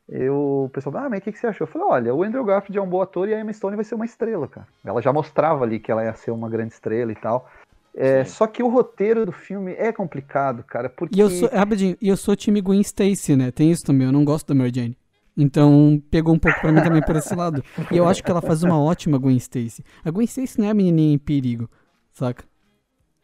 eu, 0.09 0.65
o 0.65 0.71
pessoal, 0.73 0.97
ah, 0.97 1.09
mas 1.11 1.19
o 1.19 1.23
que, 1.23 1.33
que 1.33 1.39
você 1.39 1.47
achou? 1.47 1.67
Eu 1.67 1.71
falei, 1.71 1.89
olha, 1.89 2.15
o 2.15 2.23
Andrew 2.23 2.45
Garfield 2.45 2.79
é 2.79 2.83
um 2.83 2.89
bom 2.89 3.03
ator 3.03 3.29
e 3.29 3.35
a 3.35 3.41
Emma 3.41 3.53
Stone 3.53 3.77
vai 3.77 3.85
ser 3.85 3.95
uma 3.95 4.07
estrela, 4.07 4.49
cara. 4.49 4.67
Ela 4.85 5.03
já 5.03 5.13
mostrava 5.13 5.65
ali 5.65 5.79
que 5.79 5.93
ela 5.93 6.03
ia 6.03 6.15
ser 6.15 6.31
uma 6.31 6.49
grande 6.49 6.73
estrela 6.73 7.13
e 7.13 7.15
tal. 7.15 7.49
É, 7.95 8.25
só 8.25 8.47
que 8.47 8.63
o 8.63 8.69
roteiro 8.69 9.27
do 9.27 9.33
filme 9.33 9.73
é 9.73 9.93
complicado, 9.93 10.63
cara, 10.63 10.89
porque... 10.89 11.19
E 11.19 11.21
eu 11.21 11.29
sou, 11.29 11.49
rapidinho, 11.49 11.97
e 12.01 12.09
eu 12.09 12.17
sou 12.17 12.35
time 12.37 12.61
Gwen 12.61 12.81
Stacy, 12.81 13.37
né? 13.37 13.51
Tem 13.51 13.71
isso 13.71 13.85
também, 13.85 14.07
eu 14.07 14.13
não 14.13 14.25
gosto 14.25 14.47
da 14.47 14.55
Mary 14.55 14.73
Jane. 14.75 14.97
Então, 15.37 16.03
pegou 16.11 16.35
um 16.35 16.39
pouco 16.39 16.61
pra 16.61 16.73
mim 16.73 16.83
também 16.83 17.03
por 17.03 17.15
esse 17.17 17.35
lado. 17.35 17.63
E 17.93 17.97
eu 17.97 18.09
acho 18.09 18.25
que 18.25 18.31
ela 18.31 18.41
faz 18.41 18.63
uma 18.63 18.81
ótima 18.81 19.19
Gwen 19.19 19.37
Stacy. 19.37 19.85
A 20.05 20.11
Gwen 20.11 20.25
Stacy 20.25 20.59
não 20.59 20.67
é 20.67 20.71
a 20.71 20.75
menininha 20.75 21.15
em 21.15 21.19
perigo, 21.19 21.69
saca? 22.13 22.45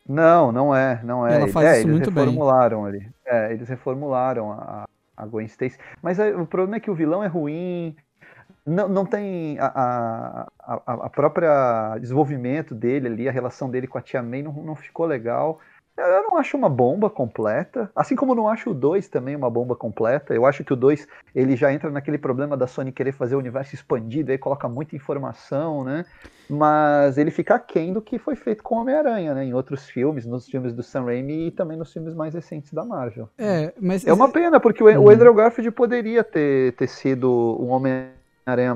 Não, 0.07 0.53
não 0.53 0.74
é, 0.74 1.01
não 1.03 1.26
é. 1.26 1.37
Ela 1.37 1.49
faz 1.49 1.66
é, 1.66 1.70
isso 1.72 1.87
eles 1.87 1.91
muito 1.91 2.11
bem. 2.11 2.24
reformularam 2.24 2.85
ali. 2.85 3.09
É, 3.26 3.53
eles 3.53 3.68
reformularam 3.68 4.53
a, 4.53 4.85
a 5.16 5.26
Gwen 5.26 5.46
Stacy. 5.46 5.78
Mas 6.02 6.18
aí, 6.18 6.34
o 6.34 6.46
problema 6.46 6.76
é 6.76 6.80
que 6.80 6.90
o 6.90 6.94
vilão 6.94 7.22
é 7.22 7.26
ruim. 7.26 7.96
Não, 8.66 8.88
não 8.88 9.04
tem 9.04 9.58
a, 9.58 9.66
a, 9.66 10.48
a, 10.58 10.92
a 11.06 11.10
própria 11.10 11.98
desenvolvimento 11.98 12.74
dele 12.74 13.08
ali, 13.08 13.28
a 13.28 13.32
relação 13.32 13.70
dele 13.70 13.86
com 13.86 13.98
a 13.98 14.02
Tia 14.02 14.22
May 14.22 14.42
não, 14.42 14.52
não 14.52 14.74
ficou 14.74 15.06
legal. 15.06 15.60
Eu 15.97 16.22
não 16.24 16.36
acho 16.36 16.57
uma 16.57 16.68
bomba 16.68 17.09
completa, 17.09 17.88
assim 17.95 18.16
como 18.16 18.32
eu 18.32 18.36
não 18.36 18.49
acho 18.49 18.70
o 18.70 18.74
2 18.74 19.09
também 19.09 19.36
uma 19.36 19.49
bomba 19.49 19.76
completa. 19.76 20.34
Eu 20.34 20.45
acho 20.45 20.64
que 20.64 20.72
o 20.72 20.76
2 20.76 21.07
ele 21.34 21.55
já 21.55 21.72
entra 21.72 21.88
naquele 21.88 22.18
problema 22.18 22.57
da 22.57 22.66
Sony 22.66 22.90
querer 22.90 23.12
fazer 23.12 23.36
o 23.36 23.38
universo 23.38 23.74
expandido, 23.74 24.32
aí 24.32 24.38
coloca 24.38 24.68
muita 24.68 24.97
informação, 24.97 25.84
né? 25.84 26.05
Mas 26.51 27.16
ele 27.16 27.30
fica 27.30 27.55
aquém 27.55 27.92
do 27.92 28.03
que 28.03 28.18
foi 28.18 28.34
feito 28.34 28.62
com 28.62 28.74
o 28.74 28.80
Homem-Aranha, 28.80 29.34
né? 29.34 29.45
Em 29.45 29.55
outros 29.55 29.88
filmes, 29.88 30.26
nos 30.26 30.47
filmes 30.47 30.74
do 30.74 30.82
Sam 30.82 31.05
Raimi 31.05 31.47
e 31.47 31.51
também 31.51 31.76
nos 31.76 31.92
filmes 31.92 32.14
mais 32.14 32.34
recentes 32.34 32.72
da 32.72 32.84
Marvel. 32.84 33.28
É, 33.38 33.72
mas. 33.80 34.07
É 34.07 34.12
uma 34.12 34.28
pena, 34.28 34.59
porque 34.61 34.82
o, 34.82 34.86
Uhum. 34.88 35.05
o 35.05 35.11
Andrew 35.11 35.32
Garfield 35.32 35.70
poderia 35.70 36.22
ter, 36.24 36.72
ter 36.74 36.88
sido 36.88 37.57
um 37.61 37.68
Homem-Aranha 37.70 38.24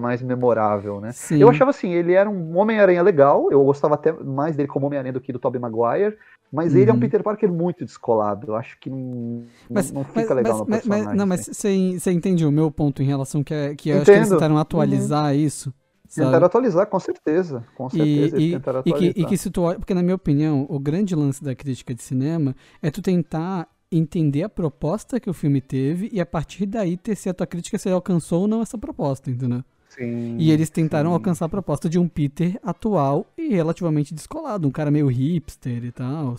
mais 0.00 0.22
memorável, 0.22 1.00
né? 1.00 1.12
Sim. 1.12 1.38
Eu 1.38 1.48
achava 1.50 1.70
assim, 1.70 1.92
ele 1.92 2.12
era 2.14 2.28
um 2.28 2.56
Homem-Aranha 2.56 3.02
legal, 3.02 3.50
eu 3.50 3.62
gostava 3.64 3.94
até 3.94 4.12
mais 4.12 4.56
dele 4.56 4.68
como 4.68 4.86
Homem-Aranha 4.86 5.12
do 5.12 5.20
que 5.20 5.32
do 5.32 5.38
Tobey 5.38 5.60
Maguire, 5.60 6.16
mas 6.50 6.74
ele 6.74 6.88
é 6.88 6.92
um 6.92 6.96
Uhum. 6.96 7.00
Peter 7.00 7.22
Parker 7.22 7.52
muito 7.52 7.84
descolado, 7.84 8.46
eu 8.50 8.56
acho 8.56 8.78
que 8.80 8.88
não, 8.88 9.44
Mas, 9.70 9.92
não 9.92 10.02
fica 10.04 10.20
mas- 10.20 10.36
legal 10.36 10.66
mas- 10.66 10.84
no 10.84 10.88
mas- 10.88 11.14
não, 11.14 11.26
mas 11.26 11.40
assim. 11.42 11.52
você 11.92 12.00
você 12.00 12.12
entende 12.12 12.46
o 12.46 12.50
meu 12.50 12.70
ponto 12.70 13.02
em 13.02 13.06
relação 13.06 13.44
que, 13.44 13.52
é, 13.52 13.74
que 13.74 13.90
eu 13.90 13.96
acho 13.96 14.04
que 14.06 14.10
eles 14.12 14.28
tentaram 14.30 14.56
atualizar 14.56 15.34
isso. 15.36 15.72
sabe? 16.08 16.26
Tentaram 16.28 16.46
atualizar, 16.46 16.86
com 16.86 16.98
certeza, 16.98 17.62
com 17.76 17.90
certeza 17.90 18.38
E, 18.38 18.48
e, 18.48 18.52
tentaram 18.52 18.80
e 18.80 18.82
que, 18.84 18.90
atualizar. 18.90 19.14
e 19.18 19.26
que 19.26 19.36
se 19.36 19.50
tu 19.50 19.60
olha, 19.60 19.78
porque 19.78 19.92
na 19.92 20.02
minha 20.02 20.14
opinião, 20.14 20.64
o 20.70 20.78
grande 20.78 21.14
lance 21.14 21.44
da 21.44 21.54
crítica 21.54 21.94
de 21.94 22.02
cinema 22.02 22.56
é 22.80 22.90
tu 22.90 23.02
tentar 23.02 23.68
entender 23.90 24.42
a 24.42 24.48
proposta 24.48 25.18
que 25.18 25.30
o 25.30 25.34
filme 25.34 25.60
teve 25.60 26.08
e 26.12 26.20
a 26.20 26.26
partir 26.26 26.66
daí 26.66 26.96
ter 26.96 27.16
se 27.16 27.28
a 27.28 27.34
tua 27.34 27.46
crítica 27.46 27.78
se 27.78 27.88
ele 27.88 27.94
alcançou 27.94 28.42
ou 28.42 28.48
não 28.48 28.60
essa 28.62 28.76
proposta, 28.76 29.30
entendeu? 29.30 29.64
Sim, 29.88 30.36
E 30.38 30.50
eles 30.52 30.68
tentaram 30.68 31.10
sim. 31.10 31.14
alcançar 31.14 31.46
a 31.46 31.48
proposta 31.48 31.88
de 31.88 31.98
um 31.98 32.06
Peter 32.06 32.58
atual 32.62 33.26
e 33.36 33.48
relativamente 33.48 34.14
descolado, 34.14 34.68
um 34.68 34.70
cara 34.70 34.90
meio 34.90 35.06
hipster 35.08 35.82
e 35.84 35.90
tal. 35.90 36.36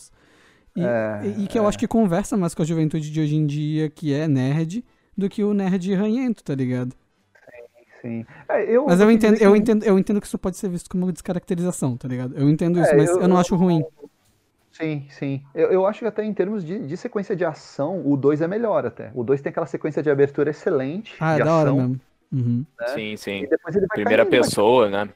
E, 0.76 0.82
É, 0.84 1.22
e- 1.40 1.48
que 1.48 1.58
eu 1.58 1.68
acho 1.68 1.78
que 1.80 1.88
conversa 1.88 2.38
mais 2.38 2.54
com 2.54 2.62
a 2.62 2.66
juventude 2.66 3.10
de 3.12 3.20
hoje 3.20 3.36
em 3.36 3.46
dia, 3.48 3.90
que 3.90 4.14
é 4.14 4.28
nerd, 4.28 4.86
do 5.18 5.28
que 5.28 5.44
o 5.44 5.54
nerd 5.54 5.94
ranhento, 5.96 6.44
tá 6.44 6.54
ligado? 6.54 6.96
Sim. 8.02 8.26
É, 8.48 8.64
eu 8.64 8.86
Mas 8.86 9.02
eu 9.02 9.08
te 9.08 9.14
entendo, 9.16 9.38
eu 9.42 9.52
que- 9.52 9.58
entendo, 9.58 9.84
eu 9.84 10.00
entendo 10.00 10.22
que 10.22 10.28
isso 10.28 10.38
pode 10.38 10.56
ser 10.56 10.70
visto 10.70 10.90
como 10.90 11.12
descaracterização, 11.12 11.98
tá 11.98 12.08
ligado? 12.08 12.34
Eu 12.38 12.50
entendo 12.50 12.80
isso, 12.80 12.92
É, 12.92 12.96
mas 12.96 13.10
eu- 13.10 13.22
eu 13.22 13.28
não 13.28 13.36
acho 13.38 13.56
ruim. 13.58 13.84
Sim, 14.80 15.06
sim. 15.10 15.42
Eu, 15.54 15.72
eu 15.72 15.86
acho 15.86 16.00
que 16.00 16.06
até 16.06 16.24
em 16.24 16.34
termos 16.34 16.64
de, 16.64 16.80
de 16.80 16.96
sequência 16.98 17.36
de 17.36 17.44
ação, 17.44 18.02
o 18.06 18.16
2 18.16 18.42
é 18.42 18.48
melhor 18.48 18.86
até. 18.86 19.12
O 19.14 19.24
2 19.24 19.42
tem 19.42 19.50
aquela 19.50 19.66
sequência 19.66 20.02
de 20.02 20.10
abertura 20.10 20.50
excelente. 20.52 21.16
Ah, 21.20 21.36
de 21.36 21.42
é 21.42 21.44
da 21.44 21.54
hora 21.54 21.70
ação, 21.70 21.78
mesmo. 21.78 22.00
Uhum. 22.32 22.66
né? 22.80 22.88
Sim, 22.88 23.18
sim. 23.18 23.44
E 23.44 23.48
depois 23.48 23.76
ele 23.76 23.86
vai 23.88 23.96
Primeira 23.98 24.26
caindo, 24.26 24.44
pessoa, 24.44 24.90
né? 24.90 25.10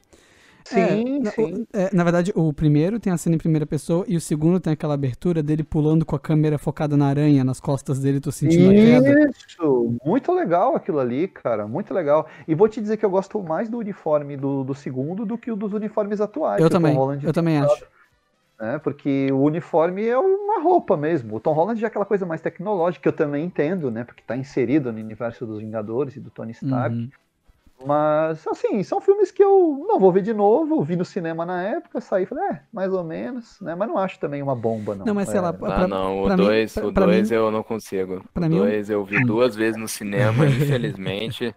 Sim, 0.64 0.80
É, 0.80 1.22
na- 1.24 1.30
sim. 1.30 1.42
o- 1.42 1.66
é, 1.72 1.94
na 1.94 2.04
verdade, 2.04 2.32
o 2.34 2.52
primeiro 2.52 2.98
tem 2.98 3.12
a 3.12 3.16
cena 3.18 3.36
em 3.36 3.38
primeira 3.38 3.66
pessoa 3.66 4.04
e 4.08 4.16
o 4.16 4.20
segundo 4.20 4.58
tem 4.58 4.72
aquela 4.72 4.94
abertura 4.94 5.42
dele 5.42 5.62
pulando 5.62 6.04
com 6.06 6.16
a 6.16 6.18
câmera 6.18 6.58
focada 6.58 6.96
na 6.96 7.06
aranha, 7.06 7.44
nas 7.44 7.60
costas 7.60 7.98
dele, 8.00 8.18
tô 8.20 8.32
sentindo 8.32 8.68
a 8.70 8.72
queda. 8.72 9.30
Isso! 9.30 9.94
Muito 10.04 10.32
legal 10.32 10.74
aquilo 10.74 10.98
ali, 11.00 11.28
cara. 11.28 11.66
Muito 11.66 11.92
legal. 11.92 12.26
E 12.48 12.54
vou 12.54 12.68
te 12.68 12.80
dizer 12.80 12.96
que 12.96 13.04
eu 13.04 13.10
gosto 13.10 13.42
mais 13.42 13.68
do 13.68 13.78
uniforme 13.78 14.36
do, 14.36 14.64
do 14.64 14.74
segundo 14.74 15.24
do 15.24 15.36
que 15.38 15.50
o 15.50 15.56
dos 15.56 15.72
uniformes 15.72 16.20
atuais. 16.20 16.62
Eu 16.62 16.68
que 16.68 16.76
o 16.76 16.80
Tom 16.80 16.82
também, 16.82 17.20
eu 17.22 17.32
também 17.32 17.58
acho. 17.58 17.84
Né? 18.60 18.78
Porque 18.82 19.28
o 19.32 19.42
uniforme 19.42 20.06
é 20.06 20.18
uma 20.18 20.60
roupa 20.62 20.96
mesmo. 20.96 21.36
O 21.36 21.40
Tom 21.40 21.52
Holland 21.52 21.80
já 21.80 21.86
é 21.86 21.88
aquela 21.88 22.04
coisa 22.04 22.24
mais 22.26 22.40
tecnológica, 22.40 23.02
que 23.02 23.08
eu 23.08 23.12
também 23.12 23.44
entendo, 23.44 23.90
né? 23.90 24.04
Porque 24.04 24.22
tá 24.26 24.36
inserido 24.36 24.92
no 24.92 24.98
universo 24.98 25.44
dos 25.46 25.60
Vingadores 25.60 26.16
e 26.16 26.20
do 26.20 26.30
Tony 26.30 26.52
Stark. 26.52 26.94
Uhum. 26.94 27.08
Mas, 27.86 28.46
assim, 28.46 28.82
são 28.82 29.00
filmes 29.00 29.30
que 29.30 29.42
eu 29.42 29.84
não 29.86 29.98
vou 29.98 30.10
ver 30.12 30.22
de 30.22 30.32
novo. 30.32 30.82
Vi 30.84 30.96
no 30.96 31.04
cinema 31.04 31.44
na 31.44 31.60
época, 31.62 32.00
saí 32.00 32.22
e 32.22 32.26
falei, 32.26 32.44
é, 32.44 32.60
mais 32.72 32.92
ou 32.92 33.02
menos, 33.04 33.60
né? 33.60 33.74
Mas 33.74 33.88
não 33.88 33.98
acho 33.98 34.18
também 34.18 34.40
uma 34.42 34.54
bomba, 34.54 34.94
não. 34.94 35.04
Não, 35.04 35.14
mas 35.14 35.28
sei 35.28 35.38
É, 35.38 35.42
lá, 35.42 35.48
Ah, 35.48 35.52
pra- 35.52 35.88
não, 35.88 36.22
pra 36.24 36.34
o 36.34 36.38
mim- 36.38 36.44
2 36.44 36.72
pra- 36.74 36.86
o 36.86 36.92
pra 36.92 37.04
dois 37.06 37.30
mim- 37.30 37.36
eu 37.36 37.50
não 37.50 37.62
consigo. 37.62 38.24
pra 38.32 38.46
o 38.46 38.48
mim, 38.48 38.56
o- 38.56 38.62
2 38.62 38.88
eu 38.88 39.04
vi 39.04 39.22
duas 39.24 39.54
vezes 39.56 39.76
no 39.78 39.88
cinema, 39.88 40.46
infelizmente. 40.46 41.54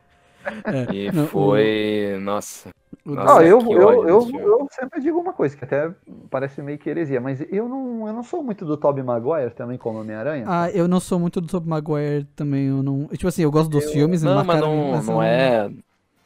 É, 0.66 0.94
E 0.94 1.12
não, 1.12 1.28
foi. 1.28 2.16
O- 2.18 2.20
Nossa, 2.20 2.70
Ah, 3.16 3.44
eu, 3.44 3.62
eu, 3.72 4.08
eu, 4.08 4.30
eu 4.40 4.68
sempre 4.72 5.00
digo 5.00 5.20
uma 5.20 5.32
coisa, 5.32 5.56
que 5.56 5.64
até 5.64 5.94
parece 6.30 6.62
meio 6.62 6.78
que 6.78 6.90
heresia, 6.90 7.22
mas 7.22 7.40
eu 7.52 7.70
não, 7.70 8.08
eu 8.08 8.14
não 8.14 8.24
sou 8.24 8.44
muito 8.44 8.66
do 8.66 8.76
Tobey 8.76 9.04
Maguire 9.04 9.52
também 9.52 9.78
como 9.78 10.00
Homem-Aranha. 10.00 10.46
Ah, 10.48 10.70
eu 10.72 10.88
não 10.88 11.00
sou 11.00 11.20
muito 11.20 11.40
do 11.40 11.48
Tobey 11.48 11.70
Maguire 11.70 12.26
também, 12.36 12.68
eu 12.68 12.84
não... 12.84 13.08
Tipo 13.08 13.28
assim, 13.28 13.44
eu 13.44 13.52
gosto 13.52 13.70
dos 13.70 13.92
filmes, 13.92 14.24
me 14.24 14.30
Não, 14.30 14.44
mas 14.44 14.60
não, 14.60 14.92
mas 14.92 15.08
eu 15.08 15.14
não 15.14 15.24
é. 15.24 15.70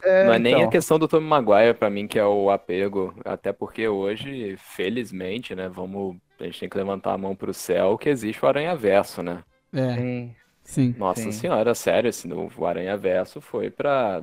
É, 0.04 0.26
Não 0.26 0.32
é 0.32 0.38
nem 0.38 0.54
então. 0.54 0.66
a 0.66 0.70
questão 0.70 0.98
do 0.98 1.06
Tommy 1.06 1.26
Maguire 1.26 1.74
pra 1.74 1.88
mim 1.88 2.08
que 2.08 2.18
é 2.18 2.26
o 2.26 2.50
apego, 2.50 3.14
até 3.24 3.52
porque 3.52 3.86
hoje, 3.86 4.56
felizmente, 4.56 5.54
né, 5.54 5.68
vamos, 5.68 6.16
a 6.40 6.44
gente 6.44 6.58
tem 6.60 6.68
que 6.68 6.76
levantar 6.76 7.12
a 7.12 7.18
mão 7.18 7.36
pro 7.36 7.54
céu 7.54 7.96
que 7.96 8.08
existe 8.08 8.44
o 8.44 8.48
Aranha 8.48 8.74
Verso, 8.74 9.22
né? 9.22 9.44
É, 9.72 9.94
Sim. 9.94 10.34
sim. 10.64 10.94
Nossa 10.98 11.22
Sim. 11.22 11.32
senhora, 11.32 11.74
sério, 11.74 12.08
esse 12.08 12.26
novo 12.26 12.66
Aranha 12.66 12.96
Verso 12.96 13.40
foi 13.40 13.70
pra 13.70 14.22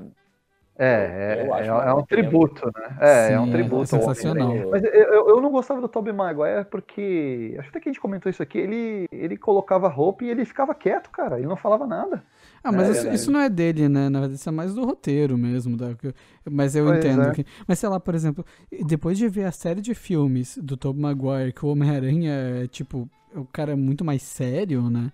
É, 0.81 1.37
é, 1.41 1.45
Eu 1.45 1.53
acho 1.53 1.63
é, 1.63 1.67
é 1.67 1.73
uma 1.73 1.95
um 1.97 2.05
tributo, 2.05 2.65
né? 2.67 2.97
É, 3.01 3.33
é 3.33 3.39
um 3.39 3.43
Sim, 3.43 3.49
é 3.49 3.53
tributo. 3.53 3.79
ao 3.81 3.85
sensacional. 3.85 4.47
Homem-Aranha. 4.47 4.71
Mas 4.71 4.83
eu, 4.85 5.29
eu 5.29 5.41
não 5.41 5.51
gostava 5.51 5.81
do 5.81 5.89
Tobey 5.89 6.13
Maguire 6.13 6.63
porque, 6.71 7.53
acho 7.59 7.67
até 7.69 7.81
que 7.81 7.89
a 7.89 7.91
gente 7.91 7.99
comentou 8.01 8.29
isso 8.29 8.41
aqui, 8.41 8.57
ele, 8.57 9.05
ele 9.11 9.35
colocava 9.35 9.89
roupa 9.89 10.23
e 10.23 10.29
ele 10.29 10.45
ficava 10.45 10.73
quieto, 10.73 11.09
cara, 11.09 11.37
ele 11.37 11.47
não 11.47 11.57
falava 11.57 11.85
nada. 11.85 12.23
Ah, 12.63 12.71
mas 12.71 12.87
É, 12.87 12.91
isso, 12.91 13.07
é. 13.09 13.13
isso 13.13 13.31
não 13.31 13.41
é 13.41 13.49
dele, 13.49 13.89
né? 13.89 14.07
Na 14.07 14.19
verdade, 14.21 14.39
isso 14.39 14.47
é 14.47 14.51
mais 14.53 14.73
do 14.73 14.85
roteiro 14.85 15.37
mesmo. 15.37 15.75
Da, 15.75 15.87
mas 16.49 16.75
eu 16.77 16.85
Pois 16.85 16.97
entendo. 16.99 17.23
é. 17.23 17.31
que- 17.33 17.45
mas 17.67 17.77
sei 17.77 17.89
lá, 17.89 17.99
por 17.99 18.15
exemplo, 18.15 18.45
depois 18.85 19.17
de 19.17 19.27
ver 19.27 19.43
a 19.45 19.51
série 19.51 19.81
de 19.81 19.93
filmes 19.93 20.57
do 20.61 20.77
Tobey 20.77 21.01
Maguire, 21.01 21.51
que 21.51 21.65
o 21.65 21.69
Homem-Aranha 21.69 22.31
é, 22.63 22.67
tipo, 22.67 23.09
o 23.35 23.43
cara 23.45 23.73
é 23.73 23.75
muito 23.75 24.05
mais 24.05 24.23
sério, 24.23 24.89
né? 24.89 25.11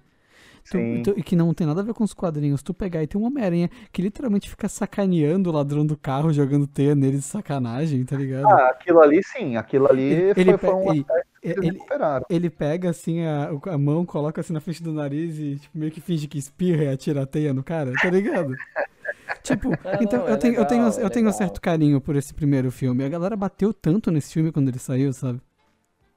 Tu, 0.70 0.78
Sim. 0.78 1.02
tu- 1.04 1.14
e 1.18 1.24
que 1.24 1.36
não 1.36 1.54
tem 1.54 1.66
nada 1.68 1.82
a 1.82 1.84
ver 1.84 1.94
com 1.94 2.04
os 2.04 2.14
quadrinhos. 2.14 2.62
Tu 2.64 2.74
pegar 2.74 3.04
e 3.04 3.08
tem 3.08 3.20
um 3.20 3.26
Homem-Aranha 3.26 3.70
que 3.92 4.02
literalmente 4.02 4.50
fica 4.50 4.68
sacaneando 4.68 5.50
o 5.50 5.54
ladrão 5.54 5.86
do 5.86 5.98
carro, 5.98 6.34
jogando 6.34 6.68
teia 6.68 6.96
nele 6.96 7.18
de 7.18 7.24
sacanagem, 7.24 8.04
tá 8.06 8.16
ligado? 8.16 8.48
Ah, 8.48 8.70
aquilo 8.70 9.02
ali 9.02 9.22
sim, 9.24 9.56
aquilo 9.58 9.88
ali 9.90 10.04
Ele- 10.04 10.34
foi, 10.34 10.44
ele 10.44 10.58
foi 10.58 10.74
um 10.74 11.06
ele- 11.44 11.72
recuperaram. 11.72 12.26
Ele 12.30 12.50
pega 12.50 12.90
assim 12.90 13.22
a, 13.24 13.50
a 13.68 13.78
mão, 13.78 14.06
coloca 14.06 14.42
assim 14.42 14.54
na 14.54 14.60
frente 14.60 14.82
do 14.82 14.92
nariz 14.92 15.38
e 15.38 15.58
tipo, 15.58 15.78
meio 15.78 15.92
que 15.92 16.02
finge 16.02 16.28
que 16.28 16.38
espirra 16.38 16.84
e 16.86 16.90
atira 16.90 17.22
a 17.24 17.26
teia 17.26 17.54
no 17.54 17.64
cara, 17.64 17.94
tá 18.02 18.10
ligado? 18.10 18.56
tipo, 19.44 19.70
então 20.02 20.20
não, 20.20 20.28
eu, 20.28 20.34
é 20.34 20.38
tenho, 20.38 20.56
eu, 20.56 20.66
tenho, 20.66 20.84
legal, 20.86 21.00
é 21.00 21.04
eu 21.06 21.10
tenho 21.10 21.28
um 21.30 21.32
certo 21.32 21.62
carinho 21.62 22.02
por 22.02 22.16
esse 22.16 22.34
primeiro 22.34 22.72
filme. 22.72 23.04
A 23.04 23.10
galera 23.10 23.36
bateu 23.38 23.74
tanto 23.74 24.12
nesse 24.12 24.34
filme 24.34 24.52
quando 24.52 24.70
ele 24.70 24.80
saiu, 24.80 25.14
sabe? 25.14 25.40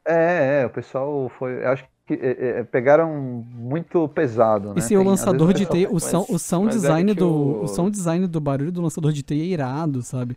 É, 0.05 0.62
é, 0.62 0.66
o 0.66 0.70
pessoal 0.70 1.28
foi. 1.28 1.62
eu 1.64 1.68
Acho 1.68 1.84
que 1.84 1.90
é, 2.15 2.61
é, 2.61 2.65
pegaram 2.65 3.13
muito 3.17 4.09
pesado, 4.09 4.69
né? 4.69 4.75
E 4.79 4.83
se 4.83 4.97
o 4.97 5.03
lançador 5.03 5.49
vezes 5.49 5.61
de 5.61 5.67
teia, 5.67 5.89
o, 5.91 6.01
som, 6.01 6.27
o 6.29 6.39
sound 6.39 6.67
é 6.69 6.71
design 6.71 7.15
do. 7.15 7.29
o- 7.29 7.63
O 7.65 7.69
sound 7.69 7.91
design 7.91 8.27
do 8.27 8.41
barulho 8.41 8.73
do 8.73 8.81
lançador 8.83 9.13
de 9.13 9.23
teia 9.23 9.43
é 9.43 9.47
irado, 9.47 10.03
sabe? 10.03 10.37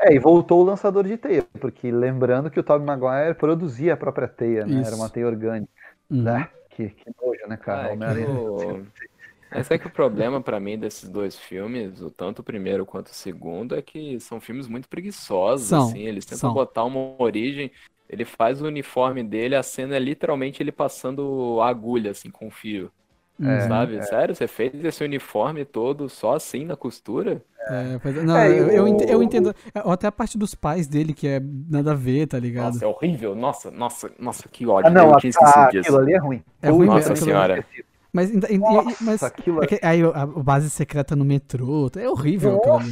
É, 0.00 0.14
e 0.14 0.18
voltou 0.18 0.60
o 0.60 0.64
lançador 0.64 1.04
de 1.06 1.16
teia, 1.16 1.42
porque 1.60 1.90
lembrando 1.90 2.50
que 2.50 2.58
o 2.58 2.62
Tobey 2.62 2.86
Maguire 2.86 3.34
produzia 3.34 3.94
a 3.94 3.96
própria 3.96 4.26
teia, 4.26 4.64
né? 4.64 4.80
Isso. 4.80 4.86
Era 4.88 4.96
uma 4.96 5.08
teia 5.10 5.26
orgânica. 5.26 5.70
Uhum. 6.10 6.22
Né? 6.22 6.48
Que, 6.70 6.88
que 6.88 7.10
nojo, 7.20 7.46
né, 7.46 7.56
cara? 7.56 7.88
Ah, 8.00 8.18
é 8.18 8.26
o- 8.26 8.80
Esse 9.52 9.74
é 9.74 9.78
que 9.78 9.86
o 9.86 9.90
problema 9.90 10.40
pra 10.40 10.60
mim 10.60 10.78
desses 10.78 11.08
dois 11.08 11.36
filmes, 11.36 12.00
o 12.00 12.08
tanto 12.08 12.38
o 12.38 12.42
primeiro 12.44 12.86
quanto 12.86 13.08
o 13.08 13.14
segundo, 13.14 13.74
é 13.74 13.82
que 13.82 14.18
são 14.20 14.40
filmes 14.40 14.68
muito 14.68 14.88
preguiçosos, 14.88 15.68
São, 15.68 15.88
assim, 15.88 15.98
eles 16.06 16.24
tentam 16.24 16.38
são. 16.38 16.54
botar 16.54 16.84
uma 16.84 17.20
origem, 17.20 17.70
ele 18.10 18.24
faz 18.24 18.60
o 18.60 18.66
uniforme 18.66 19.22
dele, 19.22 19.54
a 19.54 19.62
cena 19.62 19.96
é 19.96 19.98
literalmente 19.98 20.62
ele 20.62 20.72
passando 20.72 21.60
agulha, 21.62 22.10
assim, 22.10 22.30
com 22.30 22.50
fio, 22.50 22.90
Uhum. 23.38 23.60
sabe? 23.68 24.04
Sério, 24.04 24.34
você 24.34 24.46
fez 24.48 24.72
esse 24.84 25.02
uniforme 25.04 25.64
todo 25.64 26.08
só 26.08 26.34
assim 26.34 26.64
na 26.64 26.76
costura? 26.76 27.42
É, 27.70 27.98
pois 28.02 28.16
é. 28.16 28.22
não, 28.22 28.36
É, 28.36 28.50
eu, 28.50 28.68
eu 28.70 28.84
o- 28.84 28.88
ent- 28.88 29.08
eu 29.08 29.22
entendo. 29.22 29.54
Ou 29.84 29.92
Até 29.92 30.06
a 30.08 30.12
parte 30.12 30.36
dos 30.36 30.54
pais 30.54 30.88
dele, 30.88 31.14
que 31.14 31.28
é 31.28 31.40
nada 31.40 31.92
a 31.92 31.94
ver, 31.94 32.26
tá 32.26 32.38
ligado? 32.38 32.72
Nossa, 32.72 32.84
é 32.84 32.88
horrível, 32.88 33.34
nossa, 33.34 33.70
nossa, 33.70 34.10
nossa, 34.18 34.48
que 34.48 34.66
ódio, 34.66 34.88
Ah, 34.88 34.90
não, 34.90 35.12
eu 35.12 35.16
tinha 35.18 35.30
esquecido 35.30 35.60
aquilo 35.62 35.82
disso. 35.82 35.98
ali 35.98 36.12
é 36.14 36.18
ruim. 36.18 36.42
É 36.60 36.68
ruim 36.70 36.86
Nossa 36.86 37.10
mesmo, 37.10 37.24
senhora. 37.24 37.64
Mas, 38.12 38.30
ainda- 38.30 38.52
e- 38.52 38.58
Nossa, 38.58 39.04
mas 39.04 39.22
aquilo 39.22 39.62
é 39.62 39.66
que 39.68 39.78
aí 39.82 40.02
a 40.02 40.26
base 40.26 40.68
secreta 40.68 41.14
no 41.14 41.24
metrô, 41.24 41.88
é 41.96 42.08
horrível 42.08 42.56
aquilo. 42.56 42.74
Nossa, 42.74 42.90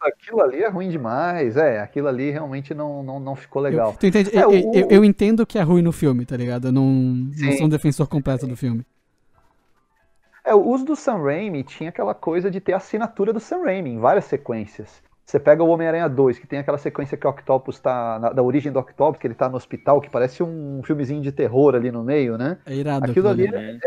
aquilo 0.00 0.40
ali 0.40 0.62
é 0.62 0.68
ruim 0.68 0.88
demais. 0.88 1.56
É, 1.56 1.80
aquilo 1.80 2.08
ali 2.08 2.30
realmente 2.30 2.72
não, 2.74 3.02
não, 3.02 3.20
não 3.20 3.36
ficou 3.36 3.60
legal. 3.62 3.94
Eu, 4.02 4.08
entende? 4.08 4.36
É, 4.36 4.42
Eu, 4.44 4.48
o- 4.50 4.74
eu- 4.74 4.88
eu 4.90 5.04
entendo 5.04 5.46
que 5.46 5.58
é 5.58 5.62
ruim 5.62 5.82
no 5.82 5.92
filme, 5.92 6.24
tá 6.24 6.36
ligado? 6.36 6.68
Eu 6.68 6.72
não, 6.72 6.84
não 6.84 7.52
sou 7.56 7.66
um 7.66 7.68
defensor 7.68 8.06
completo 8.08 8.46
do 8.46 8.56
filme. 8.56 8.84
É, 10.44 10.54
o 10.54 10.66
uso 10.66 10.84
do 10.84 10.96
Sam 10.96 11.18
Raimi 11.22 11.62
tinha 11.62 11.90
aquela 11.90 12.14
coisa 12.14 12.50
de 12.50 12.60
ter 12.60 12.72
a 12.72 12.78
assinatura 12.78 13.32
do 13.32 13.40
Sam 13.40 13.62
Raimi 13.64 13.90
em 13.90 13.98
várias 13.98 14.24
sequências. 14.24 15.02
Você 15.24 15.38
pega 15.38 15.62
o 15.62 15.68
Homem-Aranha 15.68 16.08
2, 16.08 16.40
que 16.40 16.46
tem 16.46 16.58
aquela 16.58 16.78
sequência 16.78 17.16
que 17.16 17.24
o 17.24 17.30
Octopus 17.30 17.78
tá. 17.78 18.18
na- 18.18 18.32
da 18.32 18.42
origem 18.42 18.72
do 18.72 18.80
Octopus, 18.80 19.20
que 19.20 19.26
ele 19.28 19.34
tá 19.34 19.48
no 19.48 19.56
hospital, 19.56 20.00
que 20.00 20.10
parece 20.10 20.42
um 20.42 20.80
filmezinho 20.82 21.20
de 21.22 21.30
terror 21.30 21.76
ali 21.76 21.92
no 21.92 22.02
meio, 22.02 22.36
né? 22.36 22.58
É 22.66 22.74
irado 22.74 23.08
Aquilo 23.08 23.28
ali 23.28 23.44
Uhum. 23.44 23.50
Sam 23.50 23.78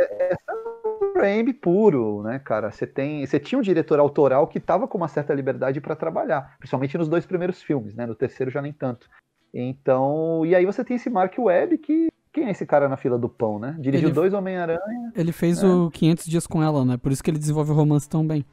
Raimi 1.27 1.53
puro, 1.53 2.21
né, 2.23 2.39
cara? 2.39 2.71
Você 2.71 2.85
tem. 2.87 3.25
Você 3.25 3.39
tinha 3.39 3.57
um 3.59 3.61
diretor 3.61 3.99
autoral 3.99 4.47
que 4.47 4.59
tava 4.59 4.87
com 4.87 4.97
uma 4.97 5.07
certa 5.07 5.33
liberdade 5.33 5.79
para 5.81 5.95
trabalhar, 5.95 6.55
principalmente 6.59 6.97
nos 6.97 7.07
dois 7.07 7.25
primeiros 7.25 7.61
filmes, 7.61 7.95
né? 7.95 8.05
No 8.05 8.15
terceiro 8.15 8.51
já 8.51 8.61
nem 8.61 8.73
tanto. 8.73 9.09
Então. 9.53 10.45
E 10.45 10.55
aí 10.55 10.65
você 10.65 10.83
tem 10.83 10.95
esse 10.95 11.09
Mark 11.09 11.33
Webb 11.37 11.77
que. 11.77 12.07
Quem 12.31 12.45
é 12.47 12.49
esse 12.49 12.65
cara 12.65 12.89
na 12.89 12.97
fila 12.97 13.15
do 13.15 13.29
pão, 13.29 13.59
né? 13.59 13.75
Dirigiu 13.79 14.07
Ele- 14.07 14.15
dois 14.15 14.33
Homem-Aranha. 14.33 14.79
Ele 15.15 15.31
fez 15.31 15.61
É. 15.61 15.67
o 15.67 15.91
500 15.91 16.25
Dias 16.25 16.47
com 16.47 16.63
Ela, 16.63 16.83
né? 16.83 16.97
Por 16.97 17.11
isso 17.11 17.23
que 17.23 17.29
ele 17.29 17.37
desenvolve 17.37 17.69
o 17.71 17.75
romance 17.75 18.09
tão 18.09 18.25
bem. 18.25 18.43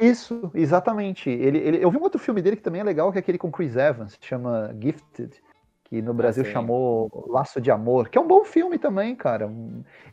Isso, 0.00 0.48
exatamente. 0.54 1.28
Ele, 1.28 1.58
ele, 1.58 1.84
eu 1.84 1.90
vi 1.90 1.96
um 1.96 2.02
outro 2.02 2.20
filme 2.20 2.40
dele 2.40 2.54
que 2.54 2.62
também 2.62 2.80
é 2.80 2.84
legal, 2.84 3.10
que 3.10 3.18
é 3.18 3.20
aquele 3.20 3.36
com 3.36 3.50
Chris 3.50 3.74
Evans, 3.74 4.16
que 4.16 4.24
chama 4.24 4.72
Gifted, 4.80 5.32
que 5.88 6.02
no 6.02 6.12
Brasil 6.12 6.44
sim. 6.44 6.50
chamou 6.50 7.26
Laço 7.28 7.60
de 7.60 7.70
Amor, 7.70 8.08
que 8.10 8.18
é 8.18 8.20
um 8.20 8.26
bom 8.28 8.44
filme 8.44 8.78
também, 8.78 9.14
cara. 9.16 9.50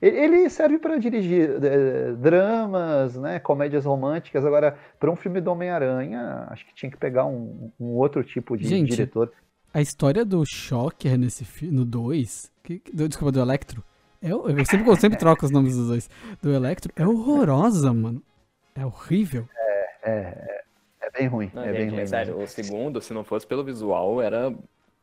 Ele, 0.01 0.49
serve 0.49 0.77
para 0.79 0.97
dirigir 0.97 1.49
eh, 1.63 2.13
dramas, 2.17 3.15
né, 3.17 3.39
comédias 3.39 3.83
românticas. 3.85 4.45
Agora, 4.45 4.77
para 4.99 5.11
um 5.11 5.15
filme 5.15 5.41
do 5.41 5.51
Homem-Aranha, 5.51 6.47
acho 6.49 6.65
que 6.65 6.73
tinha 6.73 6.89
que 6.89 6.97
pegar 6.97 7.25
um, 7.25 7.71
um 7.79 7.87
outro 7.97 8.23
tipo 8.23 8.57
de 8.57 8.65
Gente, 8.67 8.91
diretor. 8.91 9.31
A 9.73 9.81
história 9.81 10.23
do 10.23 10.45
Shocker 10.45 11.17
nesse 11.17 11.45
no 11.65 11.83
2, 11.83 12.49
que, 12.63 12.79
que- 12.79 12.95
do- 12.95 13.09
desculpa, 13.09 13.31
do 13.33 13.41
Electro, 13.41 13.83
é, 14.21 14.33
o- 14.33 14.47
eu, 14.49 14.65
sempre, 14.65 14.89
eu 14.89 14.95
sempre 14.95 15.19
troco 15.19 15.45
os 15.45 15.51
nomes 15.51 15.75
dos 15.75 15.87
dois. 15.89 16.09
Do 16.41 16.53
Electro 16.53 16.93
é 16.95 17.05
horrorosa, 17.05 17.91
mano. 17.93 18.21
É 18.73 18.85
horrível. 18.85 19.45
É, 20.03 20.61
é 21.01 21.11
bem 21.11 21.27
ruim. 21.27 21.51
Não, 21.53 21.63
é 21.63 21.71
bem 21.73 21.81
gente, 21.81 21.91
ruim. 21.91 22.01
é 22.01 22.05
sério, 22.05 22.39
o 22.41 22.47
segundo, 22.47 23.01
se 23.01 23.13
não 23.13 23.23
fosse 23.25 23.45
pelo 23.45 23.63
visual, 23.63 24.21
era 24.21 24.53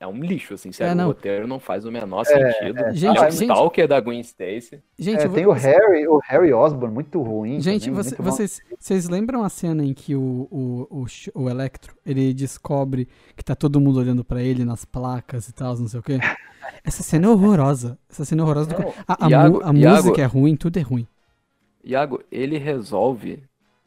é 0.03 0.07
um 0.07 0.21
lixo, 0.21 0.55
assim, 0.55 0.71
É, 0.71 0.73
sério, 0.73 0.95
não. 0.97 1.05
o 1.05 1.09
roteiro 1.09 1.47
não 1.47 1.61
faz 1.61 1.85
o 1.87 1.93
menor 1.93 2.25
sentido. 2.25 2.79
Gente, 2.93 3.07
Ele 3.07 3.07
é 3.07 3.11
um 3.13 3.31
gente- 3.31 3.43
stalker 3.45 3.87
da 3.89 4.01
Gwen 4.01 4.21
Stacy. 4.21 4.83
Gente, 4.99 5.23
É, 5.23 5.29
vo- 5.29 5.35
tem 5.35 5.47
o 5.47 5.53
Harry, 5.53 6.07
o 6.09 6.19
Harry 6.29 6.53
Osborn, 6.53 6.93
muito 6.93 7.23
ruim. 7.23 7.61
Gente, 7.61 7.87
também, 7.87 8.03
você- 8.03 8.17
muito 8.17 8.23
vocês, 8.25 8.61
vocês 8.79 9.09
lembram 9.09 9.45
a 9.45 9.49
cena 9.49 9.85
em 9.85 9.95
que 9.95 10.15
o, 10.17 10.49
o, 10.51 10.87
o, 10.91 11.07
o 11.43 11.49
Electro, 11.49 11.95
ele 12.05 12.35
descobre 12.35 13.09
que 13.37 13.45
tá 13.45 13.55
todo 13.55 13.81
mundo 13.81 13.99
olhando 14.01 14.25
pra 14.25 14.43
ele 14.43 14.65
nas 14.65 14.85
placas 14.85 15.49
e 15.49 15.53
tal, 15.55 15.77
não 15.79 15.87
sei 15.89 16.01
o 16.01 16.03
quê? 16.03 16.19
Essa 16.85 17.03
cena 17.03 17.27
é 17.27 17.31
horrorosa. 17.31 17.97
Essa 18.11 18.25
cena 18.25 18.43
é 18.43 18.45
horrorosa. 18.45 18.71
do- 18.71 18.83
a 19.07 19.27
a, 19.27 19.31
Iago- 19.31 19.61
mu- 19.61 19.63
a 19.65 19.73
Iago- 19.75 19.97
música 20.03 20.23
é 20.23 20.25
ruim, 20.27 20.57
tudo 20.57 20.79
é 20.79 20.83
ruim. 20.83 21.07
Iago, 21.85 22.23
ele 22.31 22.59
resolve 22.59 23.43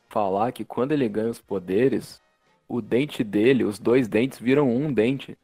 falar 0.09 0.51
que 0.51 0.63
quando 0.66 0.91
ele 0.91 1.07
ganha 1.09 1.30
os 1.30 1.41
poderes, 1.41 2.22
o 2.68 2.82
dente 2.82 3.24
dele, 3.24 3.63
os 3.63 3.80
dois 3.80 4.07
dentes 4.07 4.39
viram 4.39 4.70
um 4.70 4.91
dente. 4.91 5.38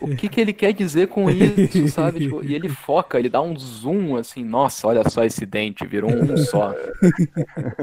O 0.00 0.14
que 0.14 0.28
que 0.28 0.40
ele 0.40 0.52
quer 0.52 0.72
dizer 0.72 1.08
com 1.08 1.28
isso, 1.28 1.88
sabe? 1.88 2.20
Tipo, 2.20 2.44
e 2.44 2.54
ele 2.54 2.68
foca, 2.68 3.18
ele 3.18 3.28
dá 3.28 3.42
um 3.42 3.56
zoom 3.58 4.16
assim, 4.16 4.44
nossa, 4.44 4.86
olha 4.86 5.08
só 5.08 5.24
esse 5.24 5.44
dente, 5.44 5.86
virou 5.86 6.10
um 6.10 6.36
só. 6.36 6.74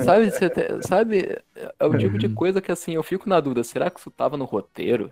sabe, 0.03 0.31
você 0.31 0.49
sabe, 0.81 1.37
é 1.79 1.85
o 1.85 1.97
tipo 1.97 2.17
de 2.17 2.29
coisa 2.29 2.61
que 2.61 2.71
assim, 2.71 2.93
eu 2.93 3.03
fico 3.03 3.27
na 3.27 3.39
dúvida, 3.39 3.63
será 3.63 3.89
que 3.89 3.99
isso 3.99 4.09
tava 4.11 4.37
no 4.37 4.45
roteiro? 4.45 5.11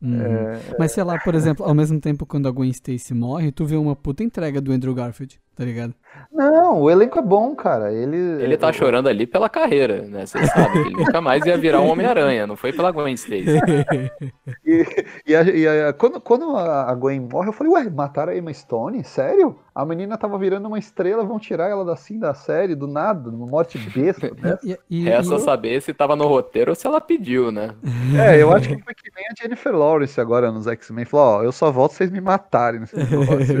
Uhum. 0.00 0.20
É, 0.22 0.60
Mas 0.78 0.92
sei 0.92 1.02
lá, 1.02 1.18
por 1.18 1.34
exemplo, 1.34 1.64
ao 1.66 1.74
mesmo 1.74 2.00
tempo 2.00 2.24
quando 2.24 2.46
a 2.48 2.50
Gwen 2.52 2.70
Stacy 2.70 3.12
morre, 3.14 3.50
tu 3.50 3.64
vê 3.64 3.76
uma 3.76 3.96
puta 3.96 4.22
entrega 4.22 4.60
do 4.60 4.70
Andrew 4.72 4.94
Garfield, 4.94 5.40
tá 5.56 5.64
ligado? 5.64 5.92
Não, 6.32 6.82
o 6.82 6.90
elenco 6.90 7.18
é 7.18 7.22
bom, 7.22 7.54
cara. 7.54 7.92
Ele, 7.92 8.16
Ele 8.16 8.56
tá 8.56 8.72
chorando 8.72 9.08
ali 9.08 9.26
pela 9.26 9.48
carreira, 9.48 10.02
né? 10.02 10.24
Você 10.24 10.44
sabe 10.46 10.72
que 10.82 10.88
ele 10.88 10.96
nunca 11.04 11.20
mais 11.20 11.44
ia 11.44 11.56
virar 11.58 11.80
um 11.80 11.88
Homem-Aranha, 11.88 12.46
não 12.46 12.56
foi 12.56 12.72
pela 12.72 12.90
Gwen 12.92 13.14
Stacy. 13.14 13.44
E, 14.64 14.84
e 15.26 15.34
a- 15.36 15.42
e 15.42 15.66
a- 15.88 15.92
quando, 15.92 16.20
quando 16.20 16.56
a 16.56 16.94
Gwen 16.94 17.20
morre, 17.20 17.48
eu 17.48 17.52
falei, 17.52 17.72
ué, 17.72 17.90
mataram 17.90 18.32
a 18.32 18.36
Emma 18.36 18.52
Stone? 18.52 19.02
Sério? 19.04 19.58
A 19.74 19.84
menina 19.84 20.18
tava 20.18 20.38
virando 20.38 20.66
uma 20.68 20.78
estrela, 20.78 21.24
vão 21.24 21.38
tirar 21.38 21.68
ela 21.68 21.90
assim 21.92 22.18
da 22.18 22.34
série, 22.34 22.74
do 22.74 22.86
nada, 22.86 23.30
numa 23.30 23.46
morte 23.46 23.78
besta. 23.78 24.30
né? 24.42 24.58
E, 24.64 24.78
e- 24.90 25.04
Resta 25.04 25.36
e- 25.36 25.40
saber 25.40 25.80
se 25.82 25.94
tava 25.94 26.16
no 26.16 26.26
roteiro 26.26 26.70
ou 26.72 26.74
se 26.74 26.86
ela 26.86 27.00
pediu, 27.00 27.50
né? 27.52 27.74
É, 28.18 28.42
eu 28.42 28.52
acho 28.52 28.68
que 28.68 28.82
foi 28.82 28.94
que 28.94 29.07
a 29.30 29.34
Jennifer 29.42 29.72
Lawrence 29.74 30.20
agora 30.20 30.50
nos 30.52 30.66
X-Men. 30.66 31.04
Falou, 31.04 31.26
ó, 31.26 31.42
eu 31.42 31.52
só 31.52 31.70
volto 31.70 31.92
se 31.92 31.98
vocês 31.98 32.10
me 32.10 32.20
matarem 32.20 32.80
nesse 32.80 32.96
negócio. 32.96 33.56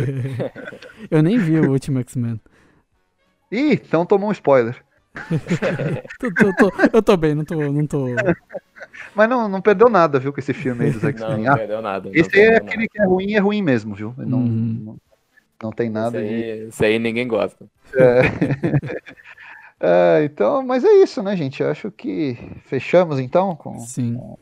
eu 1.10 1.22
nem 1.22 1.38
vi 1.38 1.58
o 1.60 1.70
último 1.70 1.98
X-Men. 2.00 2.40
Ih, 3.50 3.72
então 3.74 4.04
tomou 4.06 4.28
um 4.28 4.32
spoiler. 4.32 4.76
Tô- 6.20 6.30
tô- 6.32 6.52
tô- 6.54 6.72
eu 6.92 7.02
tô 7.02 7.16
bem, 7.16 7.34
não 7.34 7.44
tô. 7.44 7.56
Não 7.72 7.86
tô... 7.86 8.06
Mas 9.14 9.28
não, 9.28 9.48
não 9.48 9.60
perdeu 9.60 9.88
nada, 9.88 10.18
viu, 10.20 10.32
com 10.32 10.38
esse 10.40 10.52
filme 10.54 10.84
aí 10.84 10.90
dos 10.92 11.02
Não, 11.02 11.08
X-Men. 11.10 11.44
não 11.44 11.52
Ah, 11.52 11.56
perdeu 11.56 11.82
nada. 11.82 12.08
não 12.08 12.14
esse 12.14 12.30
perdeu 12.30 12.48
é 12.50 12.52
nada. 12.54 12.64
aquele 12.66 12.88
que 12.88 13.00
é 13.00 13.04
ruim, 13.04 13.32
é 13.34 13.38
ruim 13.38 13.62
mesmo, 13.62 13.94
viu? 13.94 14.14
Não, 14.16 14.38
Uhum. 14.38 14.82
não, 14.84 14.96
não 15.64 15.70
tem 15.72 15.88
nada 15.90 16.20
de... 16.20 16.26
aí, 16.28 16.42
esse 16.68 16.84
aí 16.84 16.98
ninguém 16.98 17.26
gosta. 17.26 17.64
É, 19.80 20.24
então, 20.24 20.62
mas 20.64 20.84
é 20.84 20.90
isso, 21.02 21.22
né, 21.22 21.36
gente? 21.36 21.62
Eu 21.62 21.70
acho 21.70 21.90
que 21.90 22.36
fechamos 22.66 23.18
então 23.20 23.54
com 23.54 23.78
Sim. 23.78 24.16
o 24.16 24.38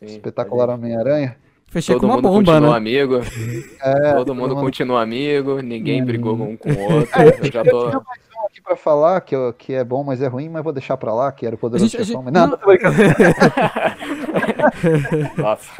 Sim, 0.00 0.06
espetacular 0.06 0.70
Homem-Aranha. 0.70 1.36
Fechei 1.68 1.94
Todo 1.94 2.00
com 2.00 2.06
uma 2.08 2.16
mundo 2.16 2.28
bomba, 2.28 2.52
continua 2.52 2.70
né? 2.72 2.76
amigo. 2.76 3.20
É, 3.80 4.12
todo 4.14 4.34
mundo 4.34 4.54
mundo- 4.56 4.64
continua 4.64 5.02
amigo. 5.02 5.62
Ninguém 5.62 6.02
Hum. 6.02 6.06
brigou 6.06 6.34
um 6.34 6.56
com 6.56 6.68
o 6.70 6.80
outro. 6.94 7.10
Eu 7.42 7.52
já 7.52 7.60
Eu 7.60 7.70
tô. 7.70 7.88
tinha 7.90 8.02
mais 8.04 8.20
um 8.36 8.46
aqui 8.46 8.60
pra 8.60 8.74
falar 8.76 9.20
que, 9.20 9.36
eu- 9.36 9.52
que 9.52 9.72
é 9.74 9.84
bom, 9.84 10.02
mas 10.02 10.20
é 10.20 10.26
ruim, 10.26 10.48
mas 10.48 10.64
vou 10.64 10.72
deixar 10.72 10.96
pra 10.96 11.14
lá, 11.14 11.30
que 11.30 11.46
era 11.46 11.54
o 11.54 11.58
Poderoso 11.58 11.88
gente- 11.88 12.04
Chefão. 12.04 12.24
gente- 12.24 12.32
não, 12.32 12.40
não. 12.42 12.50
não 12.50 12.58
tô 12.58 12.66
brincando. 12.66 12.96
Nossa. 15.38 15.70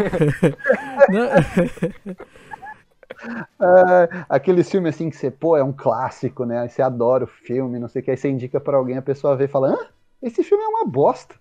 É, 3.60 4.24
aquele 4.28 4.64
filme 4.64 4.88
assim 4.88 5.10
que 5.10 5.16
você, 5.16 5.30
pô, 5.30 5.56
é 5.56 5.62
um 5.64 5.72
clássico, 5.72 6.44
né? 6.44 6.60
Aí 6.60 6.68
você 6.68 6.82
adora 6.82 7.24
o 7.24 7.26
filme, 7.26 7.78
não 7.78 7.88
sei 7.88 8.00
o 8.00 8.04
que, 8.04 8.10
aí 8.10 8.16
você 8.16 8.28
indica 8.30 8.60
pra 8.60 8.76
alguém, 8.76 8.96
a 8.96 9.02
pessoa 9.02 9.36
vê 9.36 9.44
e 9.44 9.48
fala, 9.48 9.68
hã? 9.70 9.78
Esse 10.22 10.42
filme 10.42 10.62
é 10.64 10.68
uma 10.68 10.86
bosta. 10.86 11.34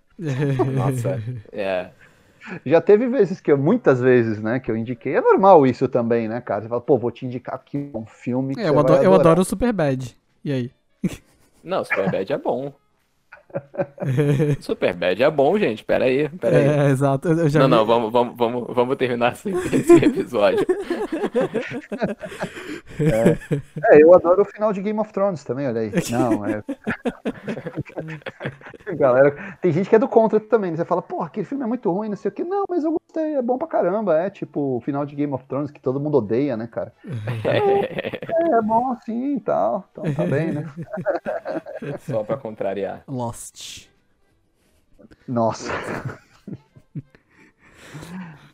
Nossa. 0.74 1.22
É. 1.52 1.90
Já 2.64 2.80
teve 2.80 3.08
vezes 3.08 3.40
que 3.40 3.52
eu, 3.52 3.58
muitas 3.58 4.00
vezes, 4.00 4.40
né, 4.40 4.60
que 4.60 4.70
eu 4.70 4.76
indiquei. 4.76 5.14
É 5.14 5.20
normal 5.20 5.66
isso 5.66 5.88
também, 5.88 6.28
né, 6.28 6.40
cara? 6.40 6.62
Você 6.62 6.68
fala, 6.68 6.80
pô, 6.80 6.98
vou 6.98 7.10
te 7.10 7.26
indicar 7.26 7.54
aqui 7.54 7.90
um 7.94 8.06
filme 8.06 8.54
que 8.54 8.60
É, 8.60 8.64
você 8.64 8.70
eu, 8.70 8.74
vai 8.74 8.80
adoro, 8.80 9.04
eu 9.04 9.14
adoro 9.14 9.40
o 9.40 9.44
Superbad. 9.44 10.16
E 10.44 10.52
aí? 10.52 10.70
Não, 11.62 11.84
Superbad 11.84 12.32
é 12.32 12.38
bom. 12.38 12.72
Superbad 14.60 15.22
é 15.22 15.30
bom, 15.30 15.58
gente. 15.58 15.84
Pera 15.84 16.04
aí, 16.04 16.28
pera 16.28 16.56
aí. 16.56 16.68
É, 16.68 16.86
exato. 16.90 17.28
Eu 17.28 17.48
já 17.48 17.60
Não, 17.60 17.66
vi- 17.68 17.70
não, 17.76 17.86
vamos, 17.86 18.12
vamos, 18.12 18.36
vamos, 18.36 18.74
vamos 18.74 18.96
terminar 18.96 19.32
assim, 19.32 19.52
esse 19.72 19.92
episódio. 20.04 20.66
É, 23.90 24.02
eu 24.02 24.14
adoro 24.14 24.42
o 24.42 24.44
final 24.44 24.72
de 24.72 24.82
Game 24.82 24.98
of 24.98 25.12
Thrones 25.12 25.42
também, 25.44 25.66
olha 25.66 25.80
aí. 25.80 25.90
Não, 26.10 26.44
é. 26.44 26.62
Galera, 28.94 29.56
tem 29.60 29.72
gente 29.72 29.88
que 29.88 29.96
é 29.96 29.98
do 29.98 30.08
contra 30.08 30.38
também. 30.40 30.70
né? 30.70 30.76
Você 30.76 30.84
fala, 30.84 31.00
porra, 31.02 31.26
aquele 31.26 31.46
filme 31.46 31.64
é 31.64 31.66
muito 31.66 31.90
ruim, 31.90 32.08
não 32.10 32.16
sei 32.16 32.28
o 32.30 32.32
que. 32.32 32.44
Não, 32.44 32.64
mas 32.68 32.84
eu 32.84 32.92
gostei, 32.92 33.34
é 33.36 33.42
bom 33.42 33.56
pra 33.56 33.66
caramba. 33.68 34.18
É 34.18 34.28
tipo 34.30 34.76
o 34.76 34.80
final 34.80 35.06
de 35.06 35.14
Game 35.14 35.32
of 35.32 35.44
Thrones 35.46 35.70
que 35.70 35.80
todo 35.80 36.00
mundo 36.00 36.18
odeia, 36.18 36.56
né, 36.56 36.66
cara? 36.66 36.92
É, 37.44 38.58
é 38.58 38.62
bom 38.62 38.92
assim 38.92 39.36
e 39.36 39.40
tal. 39.40 39.84
Então 39.92 40.12
tá 40.14 40.24
bem, 40.26 40.52
né? 40.52 40.66
Só 42.00 42.22
pra 42.22 42.36
contrariar. 42.36 43.02
Lost. 43.40 43.88
Nossa. 45.26 45.72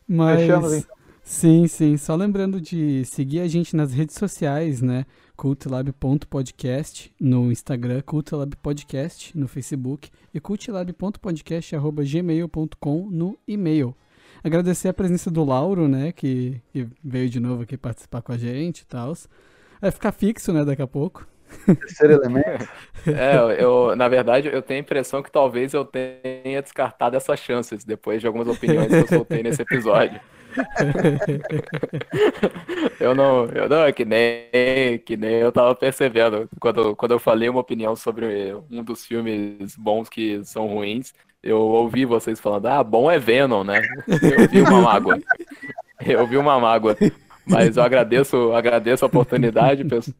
Mas. 0.07 0.41
Fechamos, 0.41 0.73
então. 0.75 0.97
Sim, 1.23 1.67
sim. 1.67 1.97
Só 1.97 2.15
lembrando 2.15 2.61
de 2.61 3.05
seguir 3.05 3.41
a 3.41 3.49
gente 3.49 3.75
nas 3.75 3.93
redes 3.93 4.15
sociais, 4.15 4.81
né? 4.81 5.05
cultlab.podcast 5.37 7.13
no 7.21 7.51
Instagram, 7.51 8.01
cultlab 8.03 8.55
podcast 8.57 9.37
no 9.37 9.49
Facebook 9.49 10.09
e 10.33 10.39
cultlab.podcast@gmail.com 10.41 13.11
no 13.11 13.37
e-mail. 13.47 13.95
Agradecer 14.43 14.89
a 14.89 14.95
presença 14.95 15.31
do 15.31 15.45
Lauro, 15.45 15.87
né, 15.89 16.11
que, 16.13 16.63
que 16.73 16.89
veio 17.05 17.29
de 17.29 17.39
novo 17.39 17.65
aqui 17.65 17.77
participar 17.77 18.23
com 18.23 18.33
a 18.33 18.39
gente 18.39 18.81
e 18.81 18.87
tal. 18.87 19.13
Vai 19.79 19.91
ficar 19.91 20.13
fixo, 20.13 20.55
né, 20.55 20.65
daqui 20.65 20.81
a 20.81 20.87
pouco. 20.87 21.29
Terceiro 21.65 22.15
elemento. 22.15 22.69
É, 23.07 23.62
eu, 23.62 23.95
na 23.95 24.09
verdade, 24.09 24.51
eu 24.53 24.61
tenho 24.61 24.81
a 24.81 24.83
impressão 24.83 25.23
que 25.23 25.31
talvez 25.31 25.73
eu 25.73 25.85
tenha 25.85 26.61
descartado 26.61 27.16
essas 27.16 27.39
chances 27.39 27.85
depois 27.85 28.20
de 28.20 28.27
algumas 28.27 28.49
opiniões 28.49 28.89
que 28.89 28.97
eu 28.97 29.07
soltei 29.07 29.45
nesse 29.45 29.62
episódio. 29.62 30.20
Eu 32.99 33.15
não, 33.15 33.45
eu 33.47 33.69
não, 33.69 33.85
é 33.85 33.93
que 33.93 34.05
nem, 34.05 34.99
que 35.05 35.16
nem 35.16 35.35
eu 35.35 35.53
tava 35.53 35.74
percebendo. 35.74 36.49
Quando, 36.59 36.97
quando 36.97 37.12
eu 37.12 37.19
falei 37.19 37.49
uma 37.49 37.61
opinião 37.61 37.95
sobre 37.95 38.55
um 38.70 38.83
dos 38.83 39.05
filmes 39.05 39.77
bons 39.77 40.09
que 40.09 40.43
são 40.45 40.66
ruins, 40.66 41.12
eu 41.43 41.59
ouvi 41.59 42.05
vocês 42.05 42.41
falando, 42.41 42.66
ah, 42.66 42.83
bom 42.83 43.11
é 43.11 43.19
Venom, 43.19 43.65
né? 43.65 43.81
Eu 44.09 44.49
vi 44.49 44.62
uma 44.62 44.81
mágoa. 44.81 45.19
Eu 46.05 46.27
vi 46.27 46.37
uma 46.37 46.59
mágoa. 46.59 46.97
Mas 47.47 47.77
eu 47.77 47.83
agradeço, 47.83 48.53
agradeço 48.53 49.05
a 49.05 49.09
oportunidade, 49.09 49.85
pessoal, 49.85 50.16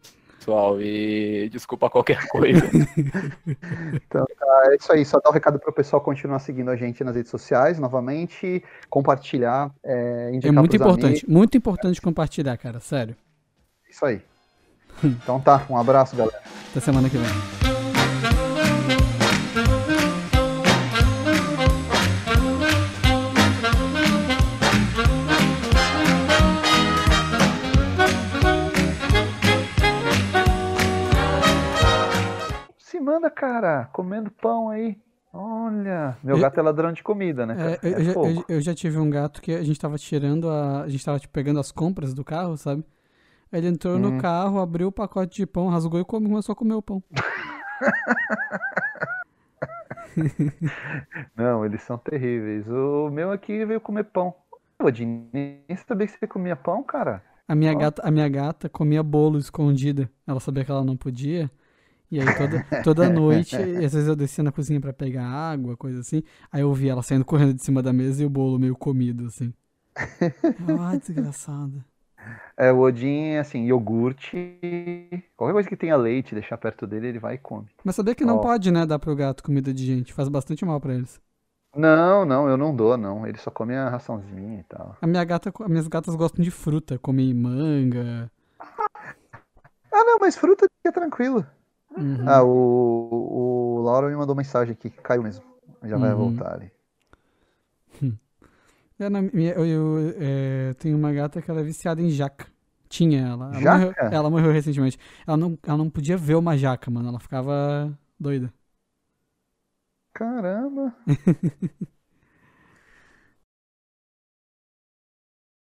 e 0.81 1.49
desculpa 1.51 1.91
qualquer 1.91 2.27
coisa. 2.29 2.63
É 4.69 4.77
isso 4.77 4.93
aí, 4.93 5.05
só 5.05 5.21
dar 5.21 5.31
o 5.31 5.33
recado 5.33 5.59
pro 5.59 5.73
pessoal 5.73 6.01
continuar 6.01 6.39
seguindo 6.39 6.71
a 6.71 6.77
gente 6.77 7.05
nas 7.05 7.15
redes 7.15 7.31
sociais, 7.31 7.79
novamente, 7.79 8.65
compartilhar, 8.89 9.71
é, 9.85 10.31
É 10.31 10.35
indicar 10.35 10.53
muito 10.55 10.71
pros 10.71 10.81
importante, 10.81 11.25
amigos. 11.25 11.29
muito 11.29 11.57
importante 11.57 12.01
compartilhar, 12.01 12.57
cara, 12.57 12.81
sério. 12.81 13.15
Isso 13.89 14.05
aí. 14.05 14.21
Então 15.05 15.39
tá, 15.41 15.65
um 15.69 15.77
abraço, 15.77 16.17
galera. 16.17 16.41
Até 16.71 16.81
semana 16.81 17.09
que 17.11 17.19
vem. 17.19 17.66
Cara, 33.31 33.87
comendo 33.93 34.31
pão 34.31 34.71
aí. 34.71 34.97
Olha, 35.33 36.17
meu 36.23 36.37
Eu- 36.37 36.43
gato 36.43 36.59
é 36.59 36.63
ladrão 36.63 36.93
de 36.93 37.03
comida, 37.03 37.45
né, 37.45 37.55
É, 37.55 37.57
cara? 37.57 37.79
eu, 37.83 37.93
É 37.93 38.01
eu 38.01 38.05
já, 38.05 38.13
eu- 38.13 38.45
eu 38.57 38.61
já 38.61 38.75
tive 38.75 38.99
um 38.99 39.11
gato 39.11 39.43
que 39.43 39.53
a 39.53 39.63
gente 39.63 39.79
tava 39.79 39.99
tirando 39.99 40.49
a. 40.49 40.83
A 40.83 40.89
gente 40.89 41.05
tava 41.05 41.19
tipo, 41.19 41.33
pegando 41.33 41.61
as 41.61 41.71
compras 41.71 42.15
do 42.15 42.25
carro, 42.25 42.57
sabe? 42.57 42.85
Ele 43.53 43.69
entrou 43.69 43.97
Hum. 43.97 44.01
no 44.01 44.19
carro, 44.19 44.59
abriu 44.59 44.89
o 44.89 44.93
pacote 44.93 45.37
de 45.37 45.47
pão, 45.47 45.69
rasgou 45.69 46.01
e 46.01 46.05
come- 46.05 46.29
começou 46.29 46.53
a 46.53 46.57
comer 46.57 46.75
o 46.75 46.83
pão. 46.83 47.03
Não, 51.37 51.65
eles 51.65 51.83
são 51.83 51.99
terríveis. 51.99 52.67
O 52.69 53.11
meu 53.11 53.31
aqui 53.31 53.65
veio 53.65 53.81
comer 53.81 54.05
pão. 54.05 54.35
Pô, 54.79 54.91
Dini, 54.91 55.29
nem 55.33 55.63
sabia 55.87 56.07
que 56.07 56.19
você 56.19 56.27
comia 56.27 56.57
pão, 56.57 56.83
cara. 56.83 57.23
A 57.49 57.55
minha, 57.55 57.73
Ó. 57.73 57.77
gata, 57.77 58.03
a 58.07 58.11
minha 58.11 58.29
gata 58.29 58.69
comia 58.69 59.03
bolo 59.03 59.39
escondida. 59.39 60.11
Ela 60.27 60.41
sabia 60.41 60.65
que 60.65 60.71
ela 60.71 60.85
não 60.85 60.97
podia. 60.97 61.51
E 62.11 62.21
aí 62.21 62.27
toda, 62.35 62.65
toda 62.83 63.09
noite, 63.11 63.57
às 63.57 63.93
vezes 63.93 64.07
eu 64.07 64.17
descia 64.17 64.45
na 64.45 64.53
cozinha 64.53 64.81
pra 64.81 64.93
pegar 64.93 65.25
água, 65.27 65.77
coisa 65.77 66.01
assim. 66.01 66.23
Aí 66.51 66.61
eu 66.63 66.73
via 66.73 66.93
ela 66.93 67.03
saindo 67.03 67.25
correndo 67.25 67.55
de 67.55 67.63
cima 67.63 67.83
da 67.83 67.93
mesa 67.93 68.23
e 68.23 68.27
o 68.27 68.31
bolo 68.31 68.59
meio 68.59 68.77
comido, 68.77 69.27
assim. 69.27 69.53
Ai, 70.81 70.99
desgraçada. 70.99 71.85
É, 72.57 72.73
o 72.73 72.81
Odin, 72.81 73.37
assim, 73.37 73.67
iogurte, 73.67 74.59
qualquer 75.37 75.53
coisa 75.53 75.69
que 75.69 75.77
tenha 75.77 75.97
leite, 75.97 76.35
deixar 76.35 76.57
perto 76.57 76.87
dele, 76.87 77.09
ele 77.09 77.19
vai 77.19 77.35
e 77.35 77.39
come. 77.39 77.67
Mas 77.85 77.95
sabia 77.97 78.15
que 78.15 78.25
não 78.25 78.39
pode, 78.39 78.71
né, 78.71 78.87
dar 78.87 78.99
pro 78.99 79.15
gato 79.15 79.43
comida 79.43 79.73
de 79.73 79.85
gente. 79.85 80.13
Faz 80.13 80.29
bastante 80.29 80.65
mal 80.65 80.81
pra 80.81 80.95
eles. 80.95 81.21
Não, 81.77 82.25
não, 82.25 82.49
eu 82.49 82.57
não 82.57 82.75
dou, 82.75 82.97
não. 82.97 83.27
Ele 83.27 83.37
só 83.37 83.51
come 83.51 83.75
a 83.75 83.91
raçãozinha 83.91 84.61
e 84.61 84.65
tal. 84.65 84.97
A 85.01 85.07
minha 85.07 85.23
gata, 85.25 85.53
as 85.61 85.69
minhas 85.69 85.87
gatas 85.87 86.15
gostam 86.15 86.43
de 86.43 86.51
fruta, 86.51 86.99
comem 86.99 87.35
manga. 87.35 88.31
Ah, 88.59 90.05
não, 90.05 90.19
mas 90.19 90.37
fruta 90.37 90.67
é 90.85 90.91
tranquilo. 90.91 91.47
Uhum. 91.97 92.29
Ah, 92.29 92.43
o, 92.45 93.79
o 93.79 93.83
Laura 93.83 94.09
me 94.09 94.17
mandou 94.17 94.35
mensagem 94.37 94.73
aqui 94.75 94.91
que 94.91 95.01
caiu 95.03 95.23
mesmo. 95.23 95.45
Já 95.85 95.99
vai 95.99 96.11
Uhum. 96.11 96.15
voltar 96.15 96.55
ali. 96.55 96.71
Minha- 99.33 99.53
eu, 99.55 99.67
eu, 99.67 100.15
é, 100.21 100.75
tenho 100.75 100.97
uma 100.97 101.13
gata 101.13 101.43
que 101.43 101.51
ela 101.51 101.61
é 101.61 101.65
viciada 101.65 102.01
em 102.03 102.11
jaca. 102.11 102.47
Tinha 102.89 103.21
ela. 103.21 103.55
Ela, 103.55 103.61
Jaca? 103.61 103.67
Morreu, 103.67 103.97
ela 104.11 104.31
morreu 104.31 104.53
recentemente. 104.53 104.99
Ela 105.27 105.37
não, 105.37 105.59
ela 105.67 105.77
não 105.79 105.91
podia 105.91 106.17
ver 106.17 106.37
uma 106.37 106.57
jaca, 106.57 106.91
mano. 106.91 107.09
Ela 107.09 107.21
ficava 107.21 107.97
doida. 108.19 108.53
Caramba. 110.13 110.93